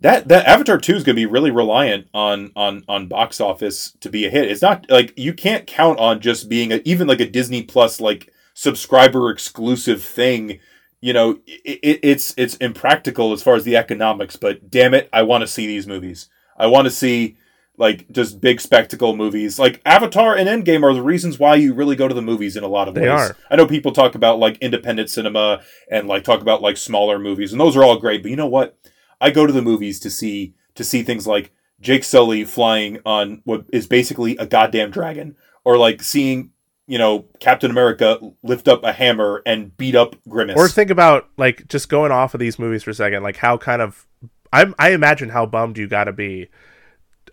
that 0.00 0.28
that 0.28 0.46
Avatar 0.46 0.78
two 0.78 0.94
is 0.94 1.04
going 1.04 1.16
to 1.16 1.20
be 1.20 1.26
really 1.26 1.50
reliant 1.50 2.08
on 2.14 2.52
on 2.54 2.84
on 2.88 3.08
box 3.08 3.40
office 3.40 3.92
to 4.00 4.10
be 4.10 4.26
a 4.26 4.30
hit. 4.30 4.50
It's 4.50 4.62
not 4.62 4.86
like 4.88 5.12
you 5.16 5.32
can't 5.32 5.66
count 5.66 5.98
on 5.98 6.20
just 6.20 6.48
being 6.48 6.72
a, 6.72 6.80
even 6.84 7.06
like 7.06 7.20
a 7.20 7.28
Disney 7.28 7.62
Plus 7.62 8.00
like 8.00 8.32
subscriber 8.54 9.30
exclusive 9.30 10.02
thing 10.02 10.60
you 11.00 11.12
know, 11.12 11.38
it, 11.46 11.78
it, 11.82 12.00
it's 12.02 12.34
it's 12.36 12.56
impractical 12.56 13.32
as 13.32 13.42
far 13.42 13.54
as 13.54 13.64
the 13.64 13.76
economics. 13.76 14.36
But 14.36 14.70
damn 14.70 14.94
it, 14.94 15.08
I 15.12 15.22
want 15.22 15.42
to 15.42 15.46
see 15.46 15.66
these 15.66 15.86
movies. 15.86 16.28
I 16.56 16.66
want 16.66 16.86
to 16.86 16.90
see 16.90 17.36
like 17.76 18.10
just 18.10 18.40
big 18.40 18.60
spectacle 18.60 19.14
movies. 19.14 19.58
Like 19.58 19.80
Avatar 19.86 20.36
and 20.36 20.48
Endgame 20.48 20.82
are 20.82 20.92
the 20.92 21.02
reasons 21.02 21.38
why 21.38 21.54
you 21.54 21.72
really 21.72 21.94
go 21.94 22.08
to 22.08 22.14
the 22.14 22.22
movies 22.22 22.56
in 22.56 22.64
a 22.64 22.68
lot 22.68 22.88
of 22.88 22.94
They 22.94 23.02
ways. 23.02 23.30
are. 23.30 23.36
I 23.50 23.56
know 23.56 23.66
people 23.66 23.92
talk 23.92 24.16
about 24.16 24.40
like 24.40 24.58
independent 24.58 25.10
cinema 25.10 25.62
and 25.90 26.08
like 26.08 26.24
talk 26.24 26.40
about 26.40 26.62
like 26.62 26.76
smaller 26.76 27.18
movies, 27.18 27.52
and 27.52 27.60
those 27.60 27.76
are 27.76 27.84
all 27.84 27.98
great. 27.98 28.22
But 28.22 28.30
you 28.30 28.36
know 28.36 28.48
what? 28.48 28.76
I 29.20 29.30
go 29.30 29.46
to 29.46 29.52
the 29.52 29.62
movies 29.62 30.00
to 30.00 30.10
see 30.10 30.54
to 30.74 30.84
see 30.84 31.02
things 31.02 31.26
like 31.26 31.52
Jake 31.80 32.04
Sully 32.04 32.44
flying 32.44 32.98
on 33.04 33.42
what 33.44 33.64
is 33.72 33.86
basically 33.86 34.36
a 34.36 34.46
goddamn 34.46 34.90
dragon, 34.90 35.36
or 35.64 35.76
like 35.76 36.02
seeing 36.02 36.50
you 36.86 36.98
know 36.98 37.26
Captain 37.40 37.70
America 37.70 38.18
lift 38.42 38.68
up 38.68 38.84
a 38.84 38.92
hammer 38.92 39.42
and 39.46 39.76
beat 39.76 39.94
up 39.94 40.16
Grimace. 40.28 40.56
or 40.56 40.68
think 40.68 40.90
about 40.90 41.28
like 41.36 41.68
just 41.68 41.88
going 41.88 42.12
off 42.12 42.34
of 42.34 42.40
these 42.40 42.58
movies 42.58 42.82
for 42.82 42.90
a 42.90 42.94
second 42.94 43.22
like 43.22 43.36
how 43.36 43.58
kind 43.58 43.82
of 43.82 44.06
i 44.52 44.64
i 44.78 44.92
imagine 44.92 45.28
how 45.28 45.44
bummed 45.44 45.76
you 45.76 45.86
got 45.86 46.04
to 46.04 46.12
be 46.14 46.48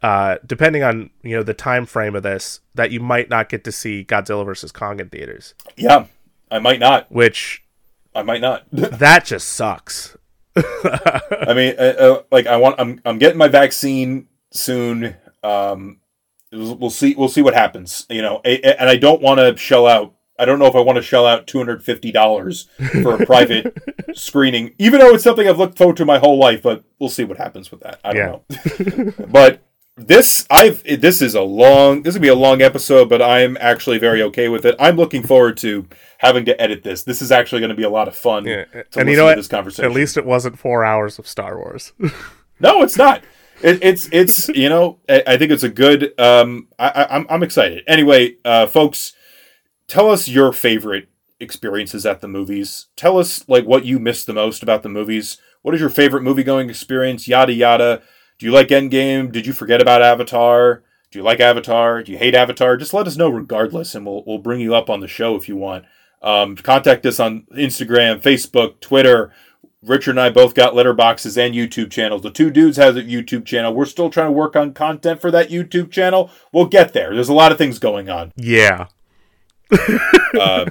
uh 0.01 0.35
depending 0.45 0.83
on 0.83 1.09
you 1.23 1.37
know 1.37 1.41
the 1.41 1.53
time 1.53 1.85
frame 1.85 2.15
of 2.15 2.23
this 2.23 2.59
that 2.73 2.91
you 2.91 2.99
might 2.99 3.29
not 3.29 3.47
get 3.47 3.63
to 3.63 3.71
see 3.71 4.03
godzilla 4.03 4.43
versus 4.45 4.73
kong 4.73 4.99
in 4.99 5.07
theaters 5.07 5.55
yeah, 5.77 6.05
I 6.51 6.59
might 6.59 6.79
not. 6.79 7.11
which 7.11 7.63
I 8.13 8.21
might 8.23 8.41
not. 8.41 8.65
that 8.71 9.25
just 9.25 9.49
sucks 9.49 10.15
I 10.57 11.53
mean, 11.53 11.75
uh, 11.77 11.81
uh, 11.99 12.23
like 12.31 12.47
I 12.47 12.57
want. 12.57 12.75
I'm 12.79 13.01
I'm 13.05 13.17
getting 13.17 13.37
my 13.37 13.47
vaccine 13.47 14.27
soon. 14.51 15.15
Um, 15.43 15.99
we'll 16.51 16.89
see. 16.89 17.15
We'll 17.15 17.29
see 17.29 17.41
what 17.41 17.53
happens. 17.53 18.05
You 18.09 18.21
know, 18.21 18.39
and 18.39 18.89
I 18.89 18.95
don't 18.95 19.21
want 19.21 19.39
to 19.39 19.57
shell 19.57 19.87
out 19.87 20.15
I 20.37 20.45
don't 20.45 20.59
know 20.59 20.65
if 20.65 20.75
I 20.75 20.81
want 20.81 20.97
to 20.97 21.01
shell 21.01 21.25
out 21.25 21.47
two 21.47 21.57
hundred 21.57 21.83
fifty 21.83 22.11
dollars 22.11 22.67
for 23.01 23.21
a 23.21 23.25
private 23.25 23.73
screening, 24.13 24.73
even 24.77 24.99
though 24.99 25.13
it's 25.13 25.23
something 25.23 25.47
I've 25.47 25.57
looked 25.57 25.77
forward 25.77 25.97
to 25.97 26.05
my 26.05 26.19
whole 26.19 26.37
life. 26.37 26.61
But 26.61 26.83
we'll 26.99 27.09
see 27.09 27.23
what 27.23 27.37
happens 27.37 27.71
with 27.71 27.81
that. 27.81 27.99
I 28.03 28.13
don't 28.13 28.49
know. 29.17 29.25
but 29.29 29.61
this 29.97 30.45
I've 30.49 30.83
this 30.83 31.21
is 31.21 31.35
a 31.35 31.41
long 31.41 32.03
this 32.03 32.13
is 32.13 32.17
gonna 32.17 32.23
be 32.23 32.27
a 32.27 32.35
long 32.35 32.61
episode, 32.61 33.07
but 33.07 33.21
I'm 33.21 33.57
actually 33.59 33.97
very 33.97 34.21
okay 34.23 34.49
with 34.49 34.65
it. 34.65 34.75
I'm 34.79 34.97
looking 34.97 35.23
forward 35.23 35.57
to 35.57 35.87
having 36.17 36.45
to 36.45 36.61
edit 36.61 36.83
this. 36.83 37.03
This 37.03 37.21
is 37.21 37.31
actually 37.31 37.59
going 37.59 37.69
to 37.69 37.75
be 37.75 37.83
a 37.83 37.89
lot 37.89 38.07
of 38.07 38.15
fun. 38.15 38.45
Yeah. 38.45 38.65
to 38.65 38.99
And 38.99 39.09
you 39.09 39.15
know 39.15 39.25
what? 39.25 39.35
This 39.35 39.47
conversation. 39.47 39.85
At 39.85 39.91
least 39.91 40.17
it 40.17 40.25
wasn't 40.25 40.59
four 40.59 40.83
hours 40.83 41.19
of 41.19 41.27
Star 41.27 41.57
Wars. 41.57 41.93
No, 42.57 42.83
it's 42.83 42.97
not. 42.97 43.21
It, 43.61 43.79
it's 43.83 44.07
it's 44.11 44.47
you 44.55 44.69
know 44.69 44.99
I, 45.09 45.23
I 45.27 45.37
think 45.37 45.51
it's 45.51 45.63
a 45.63 45.69
good. 45.69 46.17
Um, 46.19 46.69
I, 46.79 46.87
I, 46.87 47.15
I'm 47.15 47.25
I'm 47.29 47.43
excited. 47.43 47.83
Anyway, 47.87 48.37
uh, 48.45 48.65
folks, 48.65 49.13
tell 49.87 50.09
us 50.09 50.27
your 50.27 50.53
favorite 50.53 51.09
experiences 51.39 52.05
at 52.05 52.21
the 52.21 52.27
movies. 52.27 52.87
Tell 52.95 53.17
us 53.17 53.47
like 53.49 53.65
what 53.65 53.83
you 53.83 53.99
missed 53.99 54.25
the 54.25 54.33
most 54.33 54.63
about 54.63 54.83
the 54.83 54.89
movies. 54.89 55.37
What 55.63 55.75
is 55.75 55.81
your 55.81 55.89
favorite 55.89 56.21
movie 56.21 56.43
going 56.43 56.69
experience? 56.69 57.27
Yada 57.27 57.53
yada. 57.53 58.01
Do 58.37 58.45
you 58.45 58.51
like 58.51 58.67
Endgame? 58.69 59.31
Did 59.31 59.45
you 59.45 59.53
forget 59.53 59.81
about 59.81 60.01
Avatar? 60.01 60.83
Do 61.11 61.19
you 61.19 61.23
like 61.23 61.39
Avatar? 61.39 62.03
Do 62.03 62.11
you 62.11 62.17
hate 62.17 62.35
Avatar? 62.35 62.75
Just 62.77 62.93
let 62.93 63.07
us 63.07 63.15
know 63.15 63.29
regardless, 63.29 63.95
and 63.95 64.05
we'll 64.05 64.23
we'll 64.25 64.37
bring 64.39 64.59
you 64.59 64.75
up 64.75 64.89
on 64.89 64.99
the 64.99 65.07
show 65.07 65.35
if 65.35 65.47
you 65.47 65.55
want. 65.55 65.85
Um, 66.21 66.55
contact 66.55 67.05
us 67.05 67.19
on 67.19 67.45
Instagram, 67.55 68.21
Facebook, 68.21 68.79
Twitter. 68.81 69.31
Richard 69.83 70.11
and 70.11 70.19
I 70.19 70.29
both 70.31 70.55
got 70.55 70.73
letterboxes 70.73 71.37
and 71.37 71.53
YouTube 71.53 71.91
channels. 71.91 72.23
The 72.23 72.31
two 72.31 72.49
dudes 72.49 72.77
has 72.77 72.95
a 72.95 73.03
YouTube 73.03 73.45
channel. 73.45 73.71
We're 73.73 73.85
still 73.85 74.09
trying 74.09 74.29
to 74.29 74.31
work 74.31 74.55
on 74.55 74.73
content 74.73 75.21
for 75.21 75.29
that 75.29 75.49
YouTube 75.49 75.91
channel. 75.91 76.31
We'll 76.51 76.65
get 76.65 76.93
there. 76.93 77.13
There's 77.13 77.29
a 77.29 77.33
lot 77.33 77.51
of 77.51 77.57
things 77.59 77.79
going 77.79 78.09
on. 78.09 78.31
yeah. 78.35 78.87
Uh, 80.37 80.69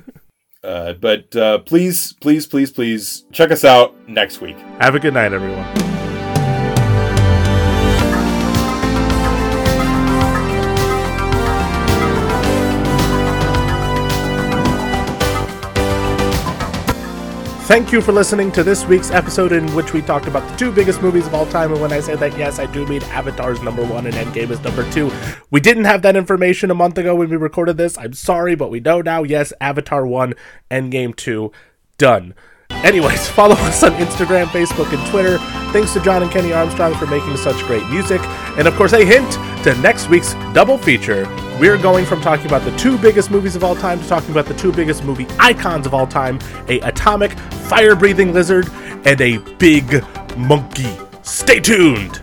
uh, 0.62 0.93
but 0.93 1.35
uh, 1.35 1.59
please, 1.59 2.12
please, 2.20 2.47
please, 2.47 2.70
please 2.70 3.24
check 3.32 3.51
us 3.51 3.65
out 3.65 3.97
next 4.07 4.43
week. 4.43 4.59
Have 4.78 4.95
a 4.95 5.01
good 5.01 5.15
night, 5.15 5.32
everyone. 5.32 6.04
Thank 17.65 17.93
you 17.93 18.03
for 18.03 18.12
listening 18.12 18.53
to 18.53 18.62
this 18.62 18.85
week's 18.85 19.11
episode 19.11 19.51
in 19.51 19.66
which 19.74 19.95
we 19.95 20.03
talked 20.03 20.27
about 20.27 20.47
the 20.51 20.55
two 20.57 20.70
biggest 20.70 21.01
movies 21.01 21.27
of 21.27 21.32
all 21.32 21.47
time. 21.47 21.73
And 21.73 21.81
when 21.81 21.95
I 21.95 22.01
say 22.01 22.15
that, 22.15 22.36
yes, 22.36 22.59
I 22.59 22.66
do 22.66 22.86
mean 22.86 23.03
Avatar's 23.05 23.62
number 23.62 23.82
one 23.82 24.07
and 24.07 24.15
Endgame 24.15 24.51
is 24.51 24.61
number 24.62 24.89
two. 24.93 25.11
We 25.51 25.61
didn't 25.61 25.86
have 25.86 26.03
that 26.03 26.15
information 26.15 26.70
a 26.70 26.74
month 26.74 26.99
ago 26.99 27.15
when 27.15 27.31
we 27.31 27.36
recorded 27.36 27.78
this. 27.78 27.97
I'm 27.97 28.12
sorry, 28.12 28.55
but 28.55 28.70
we 28.70 28.81
know 28.81 29.01
now. 29.01 29.23
Yes, 29.23 29.55
Avatar 29.62 30.07
1, 30.07 30.35
Endgame 30.70 31.16
2, 31.16 31.51
done. 31.97 32.35
Anyways, 32.85 33.28
follow 33.40 33.56
us 33.56 33.82
on 33.82 33.93
Instagram, 33.93 34.47
Facebook, 34.47 34.97
and 34.97 35.11
Twitter. 35.11 35.39
Thanks 35.73 35.93
to 35.94 36.01
John 36.01 36.23
and 36.23 36.31
Kenny 36.31 36.52
Armstrong 36.52 36.94
for 36.94 37.06
making 37.06 37.36
such 37.39 37.56
great 37.65 37.85
music. 37.89 38.20
And 38.56 38.69
of 38.69 38.74
course, 38.74 38.93
a 38.93 39.05
hint 39.05 39.32
to 39.65 39.74
next 39.81 40.09
week's 40.09 40.35
double 40.52 40.78
feature. 40.78 41.27
We're 41.59 41.78
going 41.78 42.05
from 42.05 42.20
talking 42.20 42.47
about 42.47 42.62
the 42.62 42.77
two 42.77 42.98
biggest 42.98 43.31
movies 43.31 43.56
of 43.56 43.65
all 43.65 43.74
time 43.74 44.01
to 44.01 44.06
talking 44.06 44.31
about 44.31 44.47
the 44.47 44.55
two 44.55 44.73
biggest 44.73 45.02
movie 45.02 45.27
icons 45.39 45.86
of 45.86 45.94
all 45.94 46.06
time 46.06 46.39
a 46.69 46.78
atomic, 46.81 47.32
fire 47.69 47.97
breathing 47.97 48.32
lizard 48.32 48.69
and 49.06 49.20
a 49.20 49.39
big 49.56 50.05
monkey. 50.36 50.97
Stay 51.23 51.61
tuned! 51.61 52.20